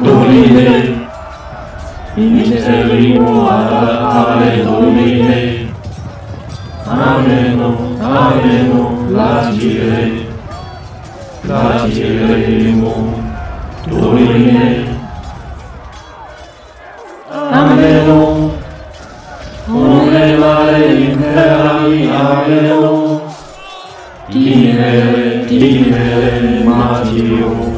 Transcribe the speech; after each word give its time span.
Domine, 0.00 1.06
interimum 2.16 3.46
ad 3.46 3.72
ave 3.72 4.62
Domine, 4.64 5.68
Amenum, 6.86 7.98
Amenum, 8.00 9.12
laudire, 9.12 10.26
laudiremum, 11.46 13.14
Domine, 13.86 14.86
Amenum, 17.50 18.50
Omnevare 19.68 20.84
imperavi 20.94 22.10
Amenum, 22.10 23.20
Timere, 24.30 25.44
timere, 25.46 26.64
Martyrium, 26.64 27.71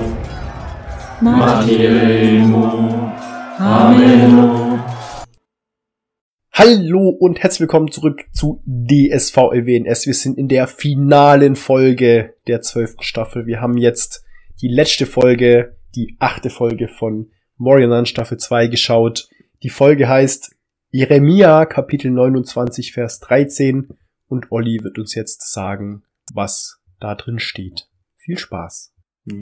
Hallo 6.50 7.10
und 7.10 7.38
herzlich 7.40 7.60
willkommen 7.60 7.92
zurück 7.92 8.24
zu 8.32 8.60
DSV 8.66 9.36
LWNS. 9.36 10.06
Wir 10.06 10.14
sind 10.14 10.36
in 10.36 10.48
der 10.48 10.66
finalen 10.66 11.54
Folge 11.54 12.34
der 12.48 12.60
zwölften 12.60 13.04
Staffel. 13.04 13.46
Wir 13.46 13.60
haben 13.60 13.76
jetzt 13.76 14.24
die 14.62 14.68
letzte 14.68 15.06
Folge, 15.06 15.76
die 15.94 16.16
achte 16.18 16.50
Folge 16.50 16.88
von 16.88 17.30
Morianan 17.56 18.06
Staffel 18.06 18.38
2 18.38 18.66
geschaut. 18.66 19.28
Die 19.62 19.70
Folge 19.70 20.08
heißt 20.08 20.56
Jeremia 20.90 21.66
Kapitel 21.66 22.10
29 22.10 22.92
Vers 22.92 23.20
13 23.20 23.90
und 24.26 24.50
Olli 24.50 24.80
wird 24.82 24.98
uns 24.98 25.14
jetzt 25.14 25.52
sagen, 25.52 26.02
was 26.32 26.80
da 26.98 27.14
drin 27.14 27.38
steht. 27.38 27.86
Viel 28.16 28.38
Spaß. 28.38 28.93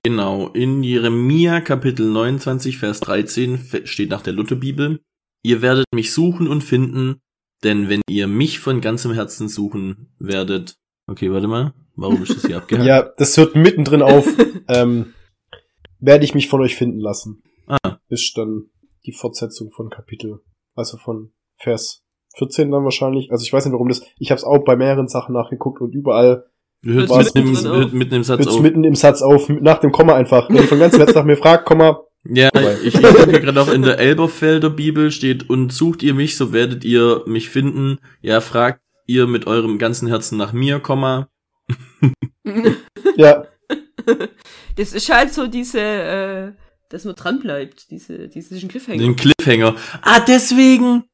Genau, 0.05 0.49
in 0.49 0.83
Jeremia 0.85 1.61
Kapitel 1.61 2.07
29, 2.07 2.79
Vers 2.79 3.01
13 3.01 3.59
steht 3.85 4.11
nach 4.11 4.23
der 4.23 4.33
Lutherbibel, 4.33 5.01
ihr 5.43 5.61
werdet 5.61 5.87
mich 5.93 6.13
suchen 6.13 6.47
und 6.47 6.63
finden, 6.63 7.21
denn 7.65 7.89
wenn 7.89 8.01
ihr 8.09 8.29
mich 8.29 8.61
von 8.61 8.81
ganzem 8.81 9.13
Herzen 9.13 9.49
suchen 9.49 10.15
werdet, 10.21 10.77
okay, 11.09 11.33
warte 11.33 11.49
mal, 11.49 11.75
warum 11.97 12.23
ist 12.23 12.37
das 12.37 12.47
hier 12.47 12.57
abgehakt? 12.59 12.87
ja, 12.87 13.11
das 13.17 13.37
hört 13.37 13.57
mittendrin 13.57 14.03
auf, 14.03 14.27
ähm, 14.69 15.15
werde 15.99 16.25
ich 16.25 16.35
mich 16.35 16.49
von 16.49 16.61
euch 16.61 16.77
finden 16.77 17.01
lassen. 17.01 17.43
Ah. 17.67 17.99
Ist 18.09 18.37
dann 18.37 18.71
die 19.05 19.13
Fortsetzung 19.13 19.73
von 19.73 19.91
Kapitel, 19.91 20.43
also 20.75 20.97
von 20.97 21.33
Vers 21.57 22.05
14 22.37 22.71
dann 22.71 22.85
wahrscheinlich. 22.85 23.31
Also 23.33 23.45
ich 23.45 23.53
weiß 23.53 23.65
nicht, 23.65 23.73
warum 23.73 23.89
das, 23.89 24.03
ich 24.19 24.31
habe 24.31 24.39
es 24.39 24.45
auch 24.45 24.65
bei 24.65 24.77
mehreren 24.77 25.09
Sachen 25.09 25.35
nachgeguckt 25.35 25.81
und 25.81 25.93
überall 25.93 26.47
Hört 26.85 27.09
mitten, 27.35 27.51
mittendrin 27.51 27.67
im, 27.67 27.79
hört 27.79 27.93
mitten 27.93 28.15
im 28.15 28.25
Satz 28.25 28.39
Hört's 28.41 28.55
auf. 28.55 28.61
mitten 28.61 28.85
im 28.85 28.95
Satz 28.95 29.23
auf, 29.23 29.49
nach 29.49 29.79
dem 29.79 29.93
Komma 29.93 30.15
einfach. 30.15 30.49
Wenn 30.49 30.57
ihr 30.57 30.63
von 30.65 30.79
ganzem 30.81 30.99
Herzen 31.01 31.15
nach 31.15 31.25
mir 31.25 31.37
fragt, 31.37 31.65
Komma, 31.67 32.01
Ja, 32.25 32.49
Vorbei. 32.53 32.77
ich, 32.83 32.95
ich 32.95 33.01
denke 33.01 33.41
gerade 33.41 33.61
auch 33.61 33.73
in 33.73 33.83
der 33.83 33.99
Elberfelder 33.99 34.71
Bibel 34.71 35.11
steht, 35.11 35.49
und 35.49 35.73
sucht 35.73 36.03
ihr 36.03 36.15
mich, 36.15 36.37
so 36.37 36.53
werdet 36.53 36.85
ihr 36.85 37.23
mich 37.27 37.51
finden. 37.51 37.99
Ja, 38.21 38.41
fragt 38.41 38.81
ihr 39.07 39.27
mit 39.27 39.47
eurem 39.47 39.79
ganzen 39.79 40.09
Herzen 40.09 40.39
nach 40.39 40.53
mir, 40.53 40.81
Komma. 40.81 41.29
ja, 43.17 43.45
Das 44.77 44.93
ist 44.93 45.09
halt 45.13 45.33
so 45.33 45.47
diese, 45.47 45.81
äh, 45.81 46.53
dass 46.89 47.05
man 47.05 47.15
dran 47.15 47.41
bleibt, 47.41 47.91
diese, 47.91 48.29
diesen 48.29 48.69
Cliffhanger. 48.69 48.99
Den 48.99 49.17
Cliffhanger. 49.17 49.77
Ah, 50.03 50.21
deswegen! 50.21 51.05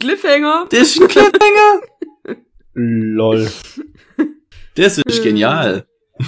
Cliffhanger. 0.00 0.66
Das 0.70 0.80
ist 0.82 1.00
ein 1.00 1.08
Cliffhanger! 1.08 1.80
lol. 2.74 3.48
Das 4.74 4.98
ist 4.98 5.22
genial. 5.22 5.86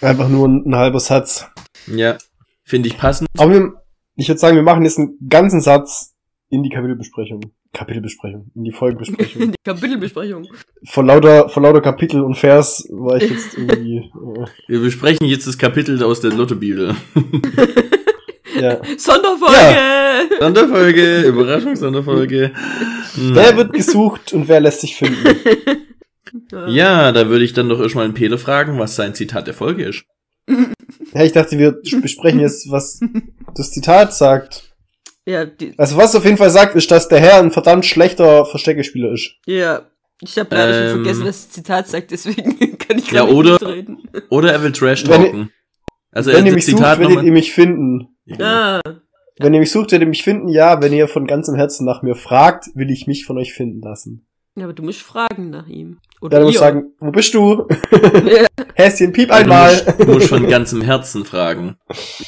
Einfach 0.00 0.28
nur 0.28 0.48
ein, 0.48 0.64
ein 0.66 0.76
halber 0.76 1.00
Satz. 1.00 1.46
Ja, 1.86 2.18
finde 2.64 2.88
ich 2.88 2.96
passend. 2.98 3.28
Aber 3.38 3.52
wir, 3.52 3.72
ich 4.16 4.28
würde 4.28 4.38
sagen, 4.38 4.56
wir 4.56 4.62
machen 4.62 4.84
jetzt 4.84 4.98
einen 4.98 5.18
ganzen 5.28 5.60
Satz 5.60 6.14
in 6.50 6.62
die 6.62 6.70
Kapitelbesprechung. 6.70 7.40
Kapitelbesprechung, 7.72 8.50
in 8.54 8.64
die 8.64 8.72
Folgenbesprechung. 8.72 9.42
Die 9.52 9.56
Kapitelbesprechung. 9.62 10.48
vor 10.84 11.04
lauter, 11.04 11.50
vor 11.50 11.62
lauter 11.62 11.82
Kapitel 11.82 12.22
und 12.22 12.34
Vers 12.34 12.88
war 12.90 13.16
ich 13.16 13.30
jetzt 13.30 13.54
irgendwie, 13.58 13.98
äh, 13.98 14.46
Wir 14.68 14.80
besprechen 14.80 15.26
jetzt 15.26 15.46
das 15.46 15.58
Kapitel 15.58 16.02
aus 16.02 16.20
der 16.20 16.32
Lottobibel. 16.32 16.94
ja. 18.58 18.80
Sonderfolge! 18.96 19.76
Sonderfolge, 20.40 21.20
Überraschung, 21.26 21.76
Sonderfolge. 21.76 22.52
Wer 23.16 23.56
wird 23.58 23.74
gesucht 23.74 24.32
und 24.32 24.48
wer 24.48 24.60
lässt 24.60 24.80
sich 24.80 24.96
finden? 24.96 25.36
Ja, 26.68 27.12
da 27.12 27.28
würde 27.28 27.44
ich 27.44 27.52
dann 27.52 27.68
doch 27.68 27.80
erstmal 27.80 28.04
einen 28.04 28.14
Peter 28.14 28.38
fragen, 28.38 28.78
was 28.78 28.96
sein 28.96 29.14
Zitat 29.14 29.46
der 29.46 29.54
Folge 29.54 29.84
ist. 29.84 30.04
Ja, 31.14 31.24
ich 31.24 31.32
dachte, 31.32 31.58
wir 31.58 31.72
besprechen 32.02 32.40
jetzt, 32.40 32.70
was 32.70 33.00
das 33.54 33.70
Zitat 33.72 34.14
sagt. 34.14 34.74
Ja, 35.26 35.46
die, 35.46 35.72
Also 35.78 35.96
was 35.96 36.10
es 36.10 36.16
auf 36.16 36.24
jeden 36.24 36.36
Fall 36.36 36.50
sagt, 36.50 36.74
ist, 36.76 36.90
dass 36.90 37.08
der 37.08 37.20
Herr 37.20 37.38
ein 37.38 37.50
verdammt 37.50 37.86
schlechter 37.86 38.44
Versteckespieler 38.44 39.12
ist. 39.12 39.34
ja. 39.46 39.82
Ich 40.20 40.36
habe 40.38 40.54
leider 40.54 40.74
Ähm. 40.82 40.90
schon 40.90 41.04
vergessen, 41.04 41.24
was 41.26 41.36
das 41.46 41.50
Zitat 41.50 41.88
sagt, 41.88 42.10
deswegen 42.10 42.58
kann 42.78 42.98
ich 42.98 43.10
Ja, 43.12 43.20
gar 43.20 43.26
nicht 43.26 43.34
oder- 43.36 43.52
mitreden. 43.52 43.98
Oder 44.30 44.52
er 44.52 44.62
will 44.64 44.72
Trash 44.72 45.04
Wenn 45.06 45.22
talken. 45.22 45.50
Also 46.10 46.32
Wenn 46.32 46.40
er 46.44 46.46
ihr 46.46 46.54
mich 46.54 46.66
sucht, 46.66 46.76
Zitat 46.78 46.98
werdet 46.98 47.22
ihr 47.22 47.32
mich 47.32 47.52
finden. 47.52 48.08
Ah, 48.40 48.80
Wenn 49.38 49.54
ihr 49.54 49.60
mich 49.60 49.70
sucht, 49.70 49.92
werdet 49.92 50.06
ihr 50.06 50.10
mich 50.10 50.24
finden. 50.24 50.48
Ja, 50.48 50.82
wenn 50.82 50.92
ihr 50.92 51.06
von 51.08 51.26
ganzem 51.26 51.54
Herzen 51.54 51.86
nach 51.86 52.02
mir 52.02 52.16
fragt, 52.16 52.66
will 52.74 52.90
ich 52.90 53.06
mich 53.06 53.24
von 53.26 53.38
euch 53.38 53.52
finden 53.54 53.80
lassen. 53.80 54.26
Ja, 54.58 54.64
aber 54.66 54.72
du 54.74 54.82
musst 54.82 55.00
fragen 55.02 55.50
nach 55.50 55.66
ihm. 55.68 55.98
Oder 56.20 56.38
Dann 56.38 56.42
muss 56.44 56.52
ihr. 56.52 56.56
ich 56.56 56.60
sagen, 56.60 56.92
wo 56.98 57.10
bist 57.10 57.32
du? 57.34 57.66
Ja, 58.24 58.46
Häschen, 58.74 59.12
piep 59.12 59.28
Du 59.28 59.34
einmal. 59.34 59.72
musst, 59.72 60.00
du 60.00 60.06
musst 60.06 60.28
von 60.28 60.48
ganzem 60.48 60.82
Herzen 60.82 61.24
fragen. 61.24 61.76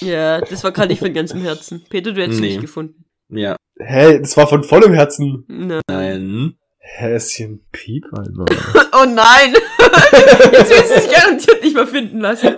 ja, 0.00 0.40
das 0.40 0.62
war 0.64 0.72
gerade 0.72 0.88
nicht 0.88 1.00
von 1.00 1.12
ganzem 1.12 1.40
Herzen. 1.42 1.84
Peter, 1.90 2.12
du 2.12 2.22
hättest 2.22 2.40
Nee. 2.40 2.48
nicht 2.48 2.60
gefunden. 2.60 3.04
Ja. 3.28 3.56
Hey, 3.78 4.20
das 4.20 4.36
war 4.36 4.46
von 4.46 4.62
vollem 4.64 4.92
Herzen. 4.92 5.44
Na. 5.48 5.80
Nein. 5.88 6.54
Häschen, 6.78 7.64
piep 7.72 8.04
einmal. 8.12 8.46
Oh 8.92 9.04
nein! 9.06 9.54
Jetzt 10.52 10.70
willst 10.70 10.90
du 10.96 11.00
dich 11.00 11.10
garantiert 11.16 11.62
nicht 11.62 11.76
mehr 11.76 11.86
finden 11.86 12.18
lassen. 12.18 12.56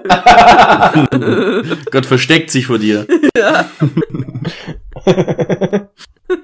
Gott 1.90 2.06
versteckt 2.06 2.50
sich 2.50 2.66
vor 2.66 2.78
dir 2.78 3.06
ja. 3.36 3.68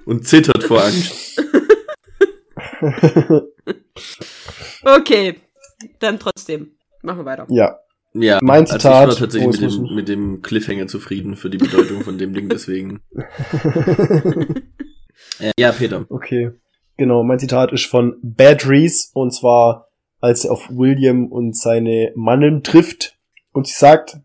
und 0.04 0.26
zittert 0.28 0.62
vor 0.64 0.84
Angst. 0.84 1.42
Okay, 4.82 5.36
dann 5.98 6.18
trotzdem. 6.18 6.72
Machen 7.02 7.20
wir 7.20 7.24
weiter. 7.24 7.46
ja, 7.48 7.78
Ja, 8.14 8.38
Mein 8.42 8.62
also 8.62 8.76
Zitat, 8.76 9.08
ich 9.08 9.14
war 9.14 9.28
tatsächlich 9.28 9.60
mit 9.60 9.72
dem, 9.72 9.94
mit 9.94 10.08
dem 10.08 10.42
Cliffhanger 10.42 10.86
zufrieden 10.86 11.36
für 11.36 11.50
die 11.50 11.58
Bedeutung 11.58 12.02
von 12.02 12.18
dem 12.18 12.32
Ding, 12.34 12.48
deswegen. 12.52 13.00
Äh, 15.40 15.50
ja, 15.58 15.72
Peter. 15.72 16.06
okay. 16.08 16.52
Genau, 16.96 17.22
mein 17.22 17.38
Zitat 17.38 17.72
ist 17.72 17.86
von 17.86 18.16
Bad 18.22 18.68
Reese 18.68 19.10
und 19.14 19.32
zwar, 19.32 19.88
als 20.20 20.44
er 20.44 20.52
auf 20.52 20.68
William 20.70 21.26
und 21.26 21.56
seine 21.56 22.12
Mannen 22.14 22.62
trifft 22.62 23.18
und 23.52 23.66
sie 23.66 23.74
sagt, 23.74 24.18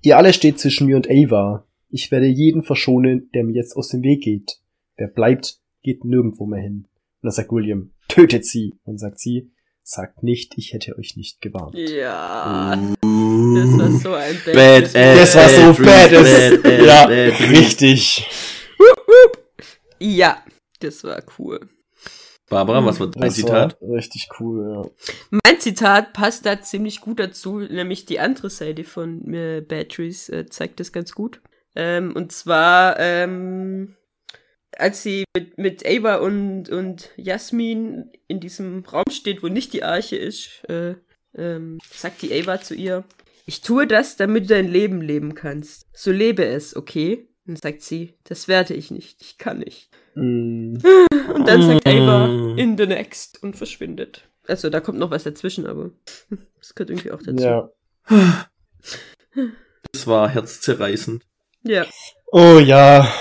ihr 0.00 0.16
alle 0.16 0.32
steht 0.32 0.58
zwischen 0.58 0.86
mir 0.86 0.96
und 0.96 1.08
Ava. 1.10 1.66
Ich 1.90 2.10
werde 2.10 2.26
jeden 2.26 2.62
verschonen, 2.62 3.30
der 3.34 3.44
mir 3.44 3.54
jetzt 3.54 3.76
aus 3.76 3.88
dem 3.88 4.02
Weg 4.02 4.22
geht. 4.22 4.58
Wer 4.96 5.08
bleibt, 5.08 5.58
geht 5.82 6.04
nirgendwo 6.04 6.46
mehr 6.46 6.62
hin. 6.62 6.86
Und 7.22 7.28
dann 7.28 7.32
sagt 7.32 7.52
William, 7.52 7.92
tötet 8.08 8.44
sie. 8.44 8.74
Und 8.84 8.98
sagt 8.98 9.20
sie, 9.20 9.52
sagt 9.84 10.22
nicht, 10.22 10.54
ich 10.56 10.72
hätte 10.72 10.96
euch 10.98 11.16
nicht 11.16 11.40
gewarnt. 11.40 11.76
Ja, 11.76 12.76
das 12.76 13.78
war 13.78 13.90
so 13.92 14.14
ein 14.14 14.36
Bad 14.44 14.94
Das 14.94 15.34
war 15.36 15.48
so 15.48 15.82
bad 15.82 16.10
Ja, 16.12 17.06
bad 17.06 17.10
Reese. 17.10 17.50
richtig. 17.50 18.26
Ja, 19.98 20.42
das 20.80 21.04
war 21.04 21.22
cool. 21.38 21.60
Barbara, 22.48 22.84
was 22.84 23.00
war 23.00 23.06
dein 23.06 23.22
Das 23.22 23.34
Zitat? 23.36 23.80
war 23.80 23.96
richtig 23.96 24.28
cool, 24.40 24.84
ja. 24.84 25.08
Mein 25.30 25.60
Zitat 25.60 26.12
passt 26.12 26.44
da 26.44 26.60
ziemlich 26.60 27.00
gut 27.00 27.18
dazu, 27.20 27.60
nämlich 27.60 28.04
die 28.04 28.18
andere 28.20 28.50
Seite 28.50 28.84
von 28.84 29.32
äh, 29.32 29.60
Batteries 29.66 30.28
äh, 30.28 30.44
zeigt 30.46 30.80
das 30.80 30.92
ganz 30.92 31.12
gut. 31.12 31.40
Ähm, 31.74 32.12
und 32.14 32.30
zwar, 32.32 32.98
ähm, 32.98 33.94
als 34.82 35.02
sie 35.02 35.24
mit, 35.36 35.56
mit 35.58 35.86
Ava 35.86 36.16
und, 36.16 36.68
und 36.68 37.10
Jasmin 37.16 38.10
in 38.28 38.40
diesem 38.40 38.84
Raum 38.84 39.04
steht, 39.10 39.42
wo 39.42 39.48
nicht 39.48 39.72
die 39.72 39.84
Arche 39.84 40.16
ist, 40.16 40.62
äh, 40.68 40.94
ähm, 41.34 41.78
sagt 41.90 42.20
die 42.22 42.32
Ava 42.34 42.60
zu 42.60 42.74
ihr, 42.74 43.04
ich 43.46 43.60
tue 43.62 43.86
das, 43.86 44.16
damit 44.16 44.44
du 44.44 44.54
dein 44.54 44.68
Leben 44.70 45.00
leben 45.00 45.34
kannst. 45.34 45.86
So 45.94 46.10
lebe 46.12 46.44
es, 46.44 46.76
okay? 46.76 47.26
Und 47.46 47.60
sagt 47.60 47.82
sie, 47.82 48.14
das 48.24 48.46
werde 48.48 48.74
ich 48.74 48.90
nicht, 48.90 49.20
ich 49.22 49.38
kann 49.38 49.58
nicht. 49.58 49.88
Mm, 50.14 50.76
Und 51.34 51.48
dann 51.48 51.62
sagt 51.62 51.86
Ava, 51.88 52.28
Mm. 52.28 52.58
in 52.58 52.76
the 52.76 52.86
next 52.86 53.42
und 53.42 53.56
verschwindet. 53.56 54.28
Also 54.46 54.68
da 54.70 54.80
kommt 54.80 54.98
noch 54.98 55.10
was 55.10 55.24
dazwischen, 55.24 55.66
aber 55.66 55.90
das 56.58 56.74
gehört 56.74 56.90
irgendwie 56.90 57.10
auch 57.12 57.22
dazu. 57.22 57.42
ja. 57.44 57.70
Das 59.92 60.06
war 60.06 60.28
herzzerreißend. 60.28 61.22
Ja. 61.64 61.86
Oh 62.32 62.58
ja. 62.58 63.12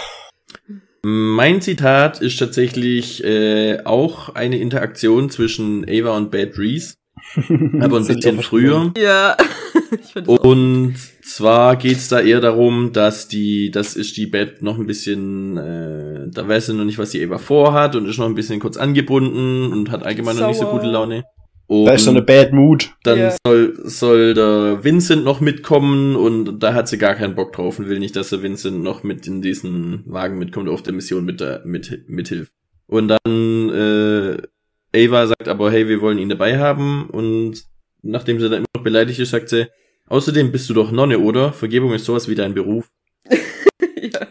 Mein 1.03 1.61
Zitat 1.61 2.21
ist 2.21 2.37
tatsächlich 2.37 3.23
äh, 3.23 3.79
auch 3.85 4.35
eine 4.35 4.59
Interaktion 4.59 5.29
zwischen 5.31 5.83
Ava 5.89 6.15
und 6.15 6.29
Bad 6.29 6.57
Reese, 6.59 6.95
aber 7.79 7.97
ein 7.97 8.05
bisschen 8.05 8.41
früher. 8.41 8.93
Ja. 8.97 9.35
Und 10.25 10.95
zwar 11.23 11.75
geht's 11.75 12.07
da 12.07 12.19
eher 12.19 12.39
darum, 12.39 12.93
dass 12.93 13.27
die, 13.27 13.71
das 13.71 13.95
ist 13.95 14.15
die 14.17 14.25
Beth 14.25 14.61
noch 14.61 14.77
ein 14.77 14.85
bisschen, 14.85 15.57
äh, 15.57 16.27
da 16.29 16.47
weiß 16.47 16.67
sie 16.67 16.73
noch 16.73 16.85
nicht, 16.85 16.97
was 16.97 17.11
die 17.11 17.21
Eva 17.21 17.37
vorhat 17.37 17.95
und 17.95 18.07
ist 18.07 18.17
noch 18.17 18.25
ein 18.25 18.35
bisschen 18.35 18.59
kurz 18.59 18.77
angebunden 18.77 19.71
und 19.71 19.91
hat 19.91 20.03
allgemein 20.03 20.37
noch 20.37 20.47
nicht 20.47 20.57
so 20.57 20.63
Sauer. 20.65 20.79
gute 20.79 20.91
Laune. 20.91 21.23
Und 21.71 21.85
Da 21.85 21.93
ist 21.93 22.03
so 22.03 22.09
eine 22.11 22.21
Bad 22.21 22.51
Mood. 22.51 22.93
dann 23.03 23.17
Ja. 23.17 23.35
soll, 23.47 23.79
soll 23.85 24.33
der 24.33 24.83
Vincent 24.83 25.23
noch 25.23 25.39
mitkommen 25.39 26.17
und 26.17 26.59
da 26.59 26.73
hat 26.73 26.89
sie 26.89 26.97
gar 26.97 27.15
keinen 27.15 27.33
Bock 27.33 27.53
drauf 27.53 27.79
und 27.79 27.87
will 27.87 27.97
nicht, 27.99 28.17
dass 28.17 28.29
der 28.29 28.43
Vincent 28.43 28.83
noch 28.83 29.03
mit 29.03 29.25
in 29.25 29.41
diesen 29.41 30.03
Wagen 30.05 30.37
mitkommt, 30.37 30.67
auf 30.67 30.83
der 30.83 30.91
Mission 30.91 31.23
mit 31.23 31.39
der, 31.39 31.61
mit, 31.63 32.09
mithilft. 32.09 32.51
Und 32.87 33.07
dann, 33.07 33.69
äh, 33.69 35.05
Ava 35.05 35.27
sagt 35.27 35.47
aber, 35.47 35.71
hey, 35.71 35.87
wir 35.87 36.01
wollen 36.01 36.17
ihn 36.17 36.27
dabei 36.27 36.59
haben 36.59 37.09
und 37.09 37.63
nachdem 38.01 38.41
sie 38.41 38.49
dann 38.49 38.57
immer 38.59 38.65
noch 38.75 38.83
beleidigt 38.83 39.19
ist, 39.19 39.29
sagt 39.29 39.47
sie, 39.47 39.67
außerdem 40.07 40.51
bist 40.51 40.69
du 40.69 40.73
doch 40.73 40.91
Nonne, 40.91 41.19
oder? 41.19 41.53
Vergebung 41.53 41.93
ist 41.93 42.03
sowas 42.03 42.27
wie 42.27 42.35
dein 42.35 42.53
Beruf. 42.53 42.91
ja, 43.29 44.27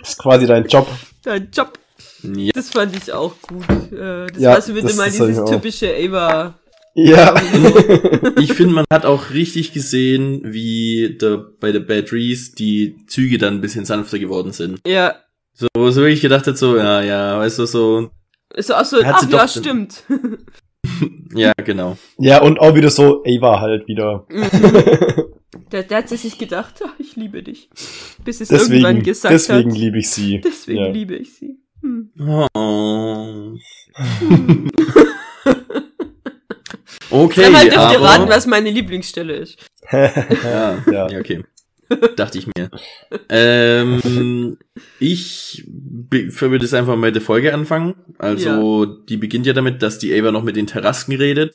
Das 0.00 0.08
ist 0.12 0.18
quasi 0.18 0.46
dein 0.46 0.64
Job. 0.66 0.88
dein 1.24 1.50
Job. 1.52 1.78
Ja. 2.22 2.50
Das 2.54 2.70
fand 2.70 2.96
ich 2.96 3.12
auch 3.12 3.34
gut. 3.42 3.68
Äh, 3.92 4.26
Das 4.28 4.38
Ja, 4.42 4.50
war 4.50 4.62
so 4.62 4.74
wieder 4.74 4.88
das- 4.88 4.96
mal 4.96 5.10
dieses 5.10 5.44
typische 5.44 5.94
Ava. 5.94 6.54
Ja. 6.94 7.34
Ich 8.40 8.52
finde, 8.54 8.74
man 8.74 8.84
hat 8.92 9.04
auch 9.06 9.30
richtig 9.30 9.72
gesehen, 9.72 10.40
wie 10.44 11.16
der, 11.20 11.36
bei 11.60 11.70
der 11.72 11.80
Bad 11.80 12.12
Reese 12.12 12.54
die 12.54 12.96
Züge 13.06 13.38
dann 13.38 13.54
ein 13.54 13.60
bisschen 13.60 13.84
sanfter 13.84 14.18
geworden 14.18 14.52
sind. 14.52 14.80
Ja. 14.86 15.16
So, 15.54 15.68
wo 15.76 15.90
so 15.90 16.04
ich 16.04 16.20
gedacht 16.20 16.46
hat, 16.46 16.58
so, 16.58 16.76
ja, 16.76 17.02
ja, 17.02 17.38
weißt 17.38 17.58
du, 17.60 17.66
so, 17.66 18.10
Ist 18.54 18.72
auch 18.72 18.84
so, 18.84 19.02
Hat 19.04 19.14
ach 19.16 19.22
sie 19.22 19.30
ja, 19.30 19.48
stimmt. 19.48 20.02
ja, 21.34 21.52
genau. 21.64 21.96
ja, 22.18 22.42
und 22.42 22.58
auch 22.60 22.74
wieder 22.74 22.90
so 22.90 23.22
Ava 23.24 23.60
halt 23.60 23.86
wieder. 23.86 24.26
Der, 25.70 25.82
der 25.84 25.98
hat 25.98 26.08
sich 26.08 26.38
gedacht, 26.38 26.74
ach, 26.84 26.94
ich 26.98 27.16
liebe 27.16 27.42
dich. 27.42 27.68
Bis 28.24 28.40
es 28.40 28.50
irgendwann 28.50 28.96
deswegen 28.96 29.02
gesagt 29.04 29.34
deswegen 29.34 29.70
hat. 29.70 29.78
liebe 29.78 29.98
ich 29.98 30.10
sie. 30.10 30.40
Deswegen 30.40 30.78
Ja. 30.80 30.88
liebe 30.88 31.14
ich 31.16 31.34
sie. 31.34 31.58
Hm. 31.82 32.10
Oh. 32.54 33.56
Okay, 37.10 37.42
Dreimal 37.42 37.64
dürft 37.64 37.76
ihr 37.76 37.98
aber, 37.98 38.04
raten, 38.06 38.28
was 38.28 38.46
meine 38.46 38.70
Lieblingsstelle 38.70 39.34
ist. 39.34 39.58
ja, 39.90 40.82
Ja. 40.90 41.08
ja, 41.08 41.18
okay. 41.18 41.44
Dachte 42.16 42.38
ich 42.38 42.46
mir. 42.46 42.70
Ähm, 43.28 44.56
ich 44.98 45.64
würde 45.66 46.58
das 46.58 46.72
einfach 46.72 46.96
mal 46.96 47.08
mit 47.08 47.14
der 47.14 47.20
Folge 47.22 47.52
anfangen. 47.52 47.94
Also, 48.16 48.86
die 48.86 49.18
beginnt 49.18 49.44
ja 49.46 49.52
damit, 49.52 49.82
dass 49.82 49.98
die 49.98 50.18
Ava 50.18 50.32
noch 50.32 50.42
mit 50.42 50.56
den 50.56 50.66
Terrasken 50.66 51.14
redet. 51.16 51.54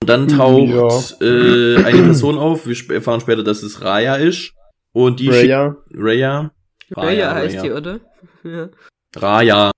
Und 0.00 0.10
dann 0.10 0.26
taucht 0.26 1.22
äh, 1.22 1.76
eine 1.84 2.02
Person 2.02 2.36
auf. 2.36 2.66
Wir 2.66 2.96
erfahren 2.96 3.20
später, 3.20 3.44
dass 3.44 3.62
es 3.62 3.82
Raya 3.82 4.16
ist. 4.16 4.54
Und 4.92 5.20
die 5.20 5.26
schickt 5.30 5.52
Raya, 5.52 5.76
Raya. 5.94 6.50
Raya 6.90 7.34
heißt 7.34 7.58
Raya. 7.58 7.62
die, 7.62 7.70
oder? 7.70 8.00
Ja. 8.42 8.68
Raya. 9.16 9.70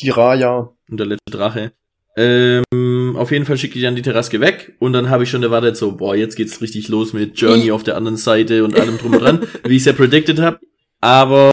die 0.00 0.10
Raya. 0.10 0.70
Und 0.90 1.00
der 1.00 1.06
letzte 1.06 1.30
Drache. 1.30 1.72
Ähm, 2.16 3.16
auf 3.16 3.32
jeden 3.32 3.44
Fall 3.44 3.58
schickt 3.58 3.74
die 3.74 3.80
dann 3.80 3.96
die 3.96 4.02
Terraske 4.02 4.40
weg 4.40 4.76
und 4.78 4.92
dann 4.92 5.10
habe 5.10 5.24
ich 5.24 5.30
schon 5.30 5.42
erwartet, 5.42 5.76
so, 5.76 5.96
boah, 5.96 6.14
jetzt 6.14 6.36
geht's 6.36 6.60
richtig 6.60 6.88
los 6.88 7.12
mit 7.12 7.36
Journey 7.40 7.72
auf 7.72 7.82
der 7.82 7.96
anderen 7.96 8.16
Seite 8.16 8.62
und 8.62 8.78
allem 8.78 8.98
drum 8.98 9.14
und 9.14 9.20
dran, 9.20 9.40
wie 9.64 9.74
ich 9.74 9.82
es 9.82 9.86
ja 9.86 9.94
predicted 9.94 10.38
habe. 10.38 10.60
Aber 11.00 11.50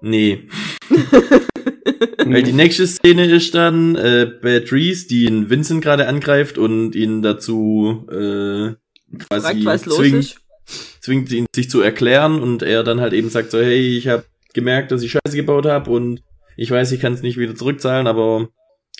nee. 0.00 0.48
Weil 2.24 2.42
die 2.42 2.52
nächste 2.52 2.86
Szene 2.86 3.24
ist 3.24 3.54
dann 3.54 3.96
äh, 3.96 4.30
Bad 4.40 4.70
Reese, 4.70 5.08
die 5.08 5.24
ihn 5.24 5.50
Vincent 5.50 5.82
gerade 5.82 6.06
angreift 6.06 6.58
und 6.58 6.94
ihn 6.94 7.22
dazu 7.22 8.06
äh, 8.10 8.74
quasi 9.18 9.62
Fragt, 9.62 9.90
zwingt, 9.90 10.36
zwingt 11.00 11.32
ihn 11.32 11.46
sich 11.56 11.70
zu 11.70 11.80
erklären 11.80 12.40
und 12.40 12.62
er 12.62 12.84
dann 12.84 13.00
halt 13.00 13.14
eben 13.14 13.30
sagt 13.30 13.50
so, 13.50 13.58
hey, 13.58 13.96
ich 13.96 14.06
habe 14.06 14.24
gemerkt, 14.52 14.92
dass 14.92 15.02
ich 15.02 15.10
Scheiße 15.12 15.36
gebaut 15.36 15.66
habe 15.66 15.90
und 15.90 16.22
ich 16.58 16.70
weiß, 16.70 16.90
ich 16.92 17.00
kann 17.00 17.12
es 17.14 17.22
nicht 17.22 17.38
wieder 17.38 17.54
zurückzahlen, 17.54 18.06
aber 18.08 18.48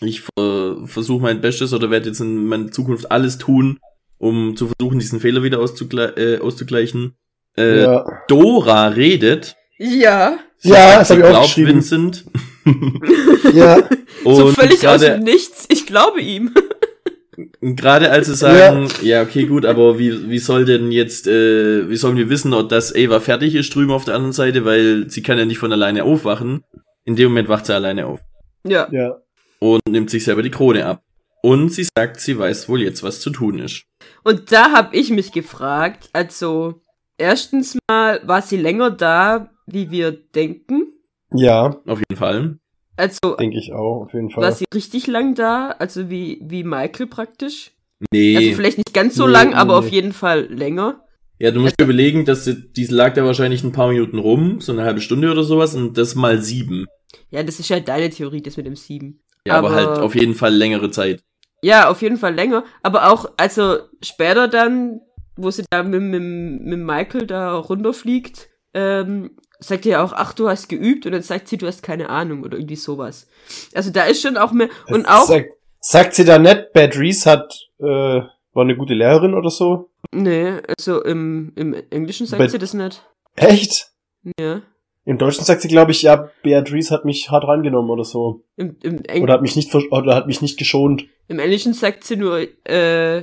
ich 0.01 0.23
äh, 0.39 0.87
versuche 0.87 1.23
mein 1.23 1.41
Bestes 1.41 1.73
oder 1.75 1.91
werde 1.91 2.09
jetzt 2.09 2.21
in 2.21 2.47
meiner 2.47 2.71
Zukunft 2.71 3.11
alles 3.11 3.37
tun, 3.37 3.79
um 4.19 4.57
zu 4.57 4.69
versuchen, 4.69 5.01
diesen 5.01 5.19
Fehler 5.21 5.43
wieder 5.43 5.59
auszugle 5.59 6.15
äh, 6.17 6.41
auszugleichen. 6.41 7.17
Äh, 7.57 7.83
ja. 7.83 8.05
Dora 8.29 8.89
redet. 8.89 9.57
Ja. 9.79 10.39
Sie 10.59 10.71
Ja, 10.71 10.99
das 11.01 11.11
hab 11.11 11.17
sie 11.17 11.21
ich 11.21 11.25
auch 11.25 11.31
glaubt 11.31 11.45
geschrieben. 11.47 11.69
Vincent. 11.69 12.25
ja. 13.55 13.79
so 14.25 14.47
Und 14.47 14.55
völlig 14.55 14.87
aus 14.87 15.01
gerade- 15.01 15.11
dem 15.17 15.25
Nichts. 15.25 15.67
Ich 15.69 15.85
glaube 15.87 16.21
ihm. 16.21 16.53
Gerade 17.61 18.11
als 18.11 18.27
sie 18.27 18.35
sagen, 18.35 18.89
ja. 19.03 19.23
okay, 19.23 19.47
gut, 19.47 19.65
aber 19.65 19.97
wie, 19.99 20.29
wie 20.29 20.41
soll 20.41 20.65
denn 20.65 20.91
jetzt, 20.91 21.29
äh, 21.29 21.89
wie 21.89 21.95
sollen 21.97 22.17
wir 22.17 22.31
wissen, 22.31 22.53
ob 22.53 22.69
das 22.69 22.93
Ava 22.95 23.21
fertig 23.21 23.55
ist 23.55 23.73
drüben 23.73 23.93
auf 23.93 24.05
der 24.05 24.15
anderen 24.17 24.33
Seite, 24.33 24.65
weil 24.65 25.09
sie 25.09 25.23
kann 25.23 25.39
ja 25.39 25.45
nicht 25.45 25.59
von 25.59 25.73
alleine 25.73 26.03
aufwachen. 26.03 26.65
In 27.09 27.17
dem 27.17 27.31
Moment 27.31 27.49
wacht 27.49 27.65
sie 27.65 27.75
alleine 27.75 28.05
auf 28.07 28.21
Ja. 28.67 28.87
Ja. 28.93 29.17
und 29.61 29.81
nimmt 29.89 30.11
sich 30.11 30.25
selber 30.25 30.43
die 30.43 30.51
Krone 30.51 30.85
ab. 30.85 31.03
Und 31.43 31.71
sie 31.73 31.87
sagt, 31.97 32.21
sie 32.21 32.39
weiß 32.39 32.69
wohl 32.69 32.83
jetzt, 32.83 33.03
was 33.03 33.21
zu 33.23 33.31
tun 33.31 33.61
ist. 33.61 33.85
Und 34.25 34.53
da 34.53 34.73
habe 34.73 34.95
ich 34.95 35.09
mich 35.09 35.33
gefragt, 35.33 36.11
also 36.13 36.83
erstens 37.17 37.79
mal 37.89 38.21
war 38.27 38.43
sie 38.43 38.59
länger 38.59 38.91
da, 38.91 39.49
wie 39.67 39.91
wir 39.91 40.13
denken. 40.13 40.93
Ja, 41.33 41.81
Auf 41.87 42.01
jeden 42.01 42.17
Fall. 42.19 42.59
Also 42.97 43.37
denke 43.39 43.57
ich 43.59 43.73
auch, 43.73 44.03
auf 44.03 44.13
jeden 44.13 44.29
Fall. 44.29 44.43
war 44.45 44.53
sie 44.53 44.67
richtig 44.75 45.07
lang 45.07 45.35
da, 45.35 45.71
also 45.79 46.11
wie, 46.11 46.41
wie 46.43 46.63
Michael 46.63 47.07
praktisch. 47.07 47.71
Nee. 48.13 48.37
Also 48.37 48.53
vielleicht 48.57 48.77
nicht 48.79 48.93
ganz 48.93 49.15
so 49.15 49.27
Nee, 49.27 49.33
lang, 49.33 49.49
nee, 49.51 49.55
aber 49.55 49.81
nee. 49.81 49.87
auf 49.87 49.93
jeden 49.93 50.13
Fall 50.13 50.47
länger. 50.53 51.01
ja, 51.39 51.53
du 51.53 51.61
musst 51.61 51.81
dir 51.81 51.85
überlegen, 51.85 52.27
dass 52.27 52.45
sie, 52.45 52.71
die 52.73 52.85
lag 52.87 53.15
da 53.15 53.25
wahrscheinlich 53.25 53.63
ein 53.65 53.73
paar 53.73 53.89
Minuten 53.89 54.19
rum, 54.19 54.61
so 54.61 54.73
eine 54.73 54.83
halbe 54.83 55.01
Stunde 55.01 55.31
oder 55.31 55.45
sowas, 55.45 55.75
und 55.75 55.97
das 55.97 56.15
mal 56.17 56.43
sieben. 56.43 56.87
Ja, 57.31 57.43
das 57.43 57.59
ist 57.61 57.69
ja 57.69 57.81
deine 57.81 58.11
Theorie, 58.11 58.43
das 58.43 58.57
mit 58.57 58.67
dem 58.67 58.77
Sieben. 58.77 59.21
Ja, 59.47 59.55
aber, 59.55 59.69
Aber- 59.69 59.77
halt 59.77 59.99
auf 60.01 60.15
jeden 60.15 60.35
Fall 60.35 60.55
längere 60.55 60.91
Zeit. 60.91 61.23
Ja, 61.63 61.89
auf 61.91 62.03
jeden 62.03 62.19
Fall 62.19 62.35
länger. 62.35 62.65
Aber 62.83 63.11
auch, 63.11 63.33
also 63.37 63.79
später 64.03 64.47
dann, 64.47 65.01
wo 65.37 65.51
sie 65.51 65.65
da 65.71 65.83
mit, 65.83 66.01
mit, 66.03 66.23
mit 66.23 66.79
Michael 66.79 67.27
da 67.27 67.55
runterfliegt, 67.57 68.49
ähm, 68.75 69.31
sagt 69.59 69.85
er 69.87 69.93
ja 69.93 70.05
auch, 70.05 70.13
ach, 70.13 70.35
du 70.35 70.49
hast 70.49 70.69
geübt 70.69 71.05
und 71.07 71.13
dann 71.13 71.23
sagt 71.23 71.49
sie, 71.49 71.57
du 71.57 71.67
hast 71.67 71.83
keine 71.83 72.11
Ahnung 72.11 72.45
oder 72.45 72.59
irgendwie 72.59 72.77
sowas. 72.77 73.27
Also 73.75 73.91
da 73.91 74.05
ist 74.05 74.23
schon 74.23 74.37
auch 74.37 74.53
mehr, 74.53 74.69
und 74.89 75.07
auch, 75.07 75.25
Sagt, 75.27 75.53
sagt 75.81 76.15
sie 76.15 76.25
da 76.25 76.39
nicht, 76.39 76.73
Bad 76.75 76.97
Reese 76.97 77.29
hat, 77.29 77.53
äh, 77.81 77.85
war 77.85 78.63
eine 78.63 78.77
gute 78.77 78.95
Lehrerin 78.95 79.35
oder 79.35 79.51
so? 79.51 79.91
nee, 80.13 80.53
also 80.79 81.03
im, 81.03 81.53
im 81.57 81.75
Englischen 81.91 82.27
sagt 82.27 82.41
But- 82.41 82.51
sie 82.53 82.59
das 82.59 82.73
nicht. 82.75 83.05
Echt? 83.35 83.91
Ja. 84.39 84.63
Im 85.09 85.17
Deutschen 85.17 85.43
sagt 85.43 85.63
sie, 85.63 85.69
glaube 85.69 85.93
ich, 85.93 86.03
ja, 86.03 86.29
Beatrice 86.43 86.91
hat 86.91 87.07
mich 87.07 87.31
hart 87.31 87.49
reingenommen 87.49 87.91
oder 87.91 88.05
so. 88.05 88.45
Im, 88.57 88.77
im, 88.83 89.23
Oder 89.23 89.33
hat 89.33 89.41
mich 89.41 89.57
nicht, 89.57 89.75
oder 89.75 90.15
hat 90.15 90.27
mich 90.27 90.43
nicht 90.43 90.59
geschont. 90.59 91.07
Im 91.29 91.39
Englischen 91.39 91.73
sagt 91.73 92.05
sie 92.05 92.17
nur, 92.17 92.41
äh, 92.65 93.23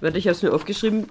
warte, 0.00 0.16
ich 0.16 0.26
hab's 0.26 0.42
mir 0.42 0.54
aufgeschrieben. 0.54 1.08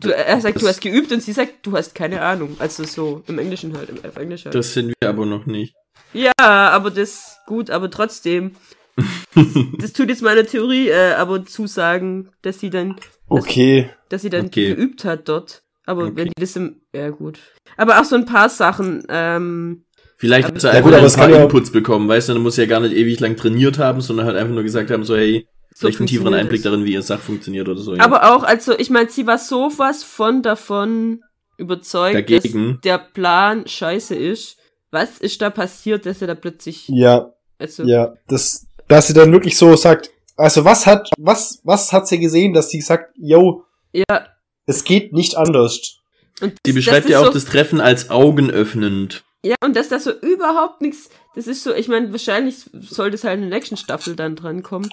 Du, 0.00 0.08
er 0.08 0.40
sagt, 0.40 0.62
du 0.62 0.66
hast 0.66 0.80
geübt 0.80 1.12
und 1.12 1.22
sie 1.22 1.32
sagt, 1.32 1.66
du 1.66 1.72
hast 1.76 1.94
keine 1.94 2.22
Ahnung. 2.22 2.56
Also 2.58 2.84
so, 2.84 3.24
im 3.26 3.38
Englischen 3.38 3.76
halt, 3.76 3.90
im 3.90 4.02
auf 4.02 4.16
Englisch 4.16 4.46
halt. 4.46 4.54
Das 4.54 4.72
sind 4.72 4.94
wir 5.02 5.10
aber 5.10 5.26
noch 5.26 5.44
nicht. 5.44 5.74
Ja, 6.14 6.32
aber 6.38 6.90
das, 6.90 7.36
gut, 7.44 7.68
aber 7.68 7.90
trotzdem. 7.90 8.52
das 9.78 9.92
tut 9.92 10.08
jetzt 10.08 10.22
meiner 10.22 10.46
Theorie, 10.46 10.88
äh, 10.88 11.12
aber 11.12 11.44
zusagen, 11.44 12.30
dass 12.40 12.58
sie 12.58 12.70
dann, 12.70 12.96
Okay. 13.28 13.90
dass 14.08 14.22
sie 14.22 14.30
dann 14.30 14.46
Okay. 14.46 14.74
geübt 14.74 15.04
hat 15.04 15.28
dort. 15.28 15.60
Aber 15.86 16.02
Okay. 16.04 16.12
wenn 16.16 16.26
die 16.28 16.40
das 16.40 16.56
im, 16.56 16.80
ja 16.92 17.10
gut. 17.10 17.38
Aber 17.76 18.00
auch 18.00 18.04
so 18.04 18.16
ein 18.16 18.26
paar 18.26 18.48
Sachen, 18.48 19.04
ähm, 19.08 19.84
Vielleicht 20.18 20.48
hat 20.48 20.60
sie 20.60 20.66
Ja 20.66 20.72
einfach 20.72 20.90
gut, 20.90 20.98
ein 20.98 21.12
paar 21.12 21.28
ja- 21.30 21.42
Inputs 21.42 21.70
bekommen, 21.70 22.08
weißt 22.08 22.28
du, 22.28 22.32
dann 22.34 22.42
muss 22.42 22.54
sie 22.56 22.62
ja 22.62 22.66
gar 22.66 22.80
nicht 22.80 22.94
ewig 22.94 23.20
lang 23.20 23.36
trainiert 23.36 23.78
haben, 23.78 24.00
sondern 24.00 24.26
halt 24.26 24.36
einfach 24.36 24.54
nur 24.54 24.62
gesagt 24.62 24.90
haben, 24.90 25.04
so 25.04 25.14
hey, 25.16 25.46
so 25.74 25.80
vielleicht 25.86 26.00
einen 26.00 26.06
tieferen 26.06 26.32
Einblick 26.34 26.62
darin, 26.62 26.84
wie 26.86 26.94
ihr 26.94 27.02
Sach 27.02 27.20
funktioniert 27.20 27.68
oder 27.68 27.80
so. 27.80 27.94
ja. 27.94 28.02
Aber 28.02 28.34
auch, 28.34 28.42
also, 28.42 28.76
ich 28.78 28.88
meine, 28.90 29.10
sie 29.10 29.26
war 29.26 29.36
sowas 29.38 30.02
von 30.04 30.42
davon 30.42 31.22
überzeugt, 31.58 32.14
Dagegen. 32.14 32.72
dass 32.72 32.80
der 32.82 32.98
Plan 32.98 33.66
scheiße 33.66 34.14
ist. 34.14 34.56
Was 34.90 35.18
ist 35.18 35.42
da 35.42 35.50
passiert, 35.50 36.06
dass 36.06 36.22
er 36.22 36.28
da 36.28 36.34
plötzlich, 36.34 36.88
Ja, 36.88 37.32
also, 37.58 37.82
ja. 37.84 38.14
Das, 38.28 38.66
dass 38.88 39.08
sie 39.08 39.12
dann 39.14 39.30
wirklich 39.32 39.56
so 39.58 39.76
sagt, 39.76 40.10
also 40.38 40.64
was 40.64 40.86
hat, 40.86 41.10
was, 41.18 41.60
was 41.64 41.92
hat 41.92 42.08
sie 42.08 42.18
gesehen, 42.18 42.54
dass 42.54 42.70
sie 42.70 42.80
sagt, 42.80 43.12
yo, 43.18 43.64
ja. 43.92 44.26
Es 44.66 44.84
geht 44.84 45.12
nicht 45.12 45.36
anders. 45.36 45.98
Und 46.40 46.50
Sie 46.64 46.72
das- 46.72 46.74
beschreibt 46.74 47.04
das 47.04 47.10
ja 47.12 47.18
ist 47.20 47.22
auch 47.24 47.32
so, 47.32 47.38
das 47.38 47.44
Treffen 47.46 47.80
als 47.80 48.10
augenöffnend. 48.10 49.24
Ja, 49.44 49.54
und 49.64 49.76
dass 49.76 49.88
da 49.88 49.98
so 49.98 50.10
überhaupt 50.12 50.80
nichts, 50.82 51.08
das 51.34 51.46
ist 51.46 51.62
so, 51.62 51.72
ich 51.72 51.88
meine, 51.88 52.10
wahrscheinlich 52.12 52.56
soll 52.80 53.10
das 53.10 53.24
halt 53.24 53.36
in 53.40 53.48
der 53.48 53.58
nächsten 53.58 53.76
Staffel 53.76 54.16
dann 54.16 54.34
drankommen. 54.36 54.90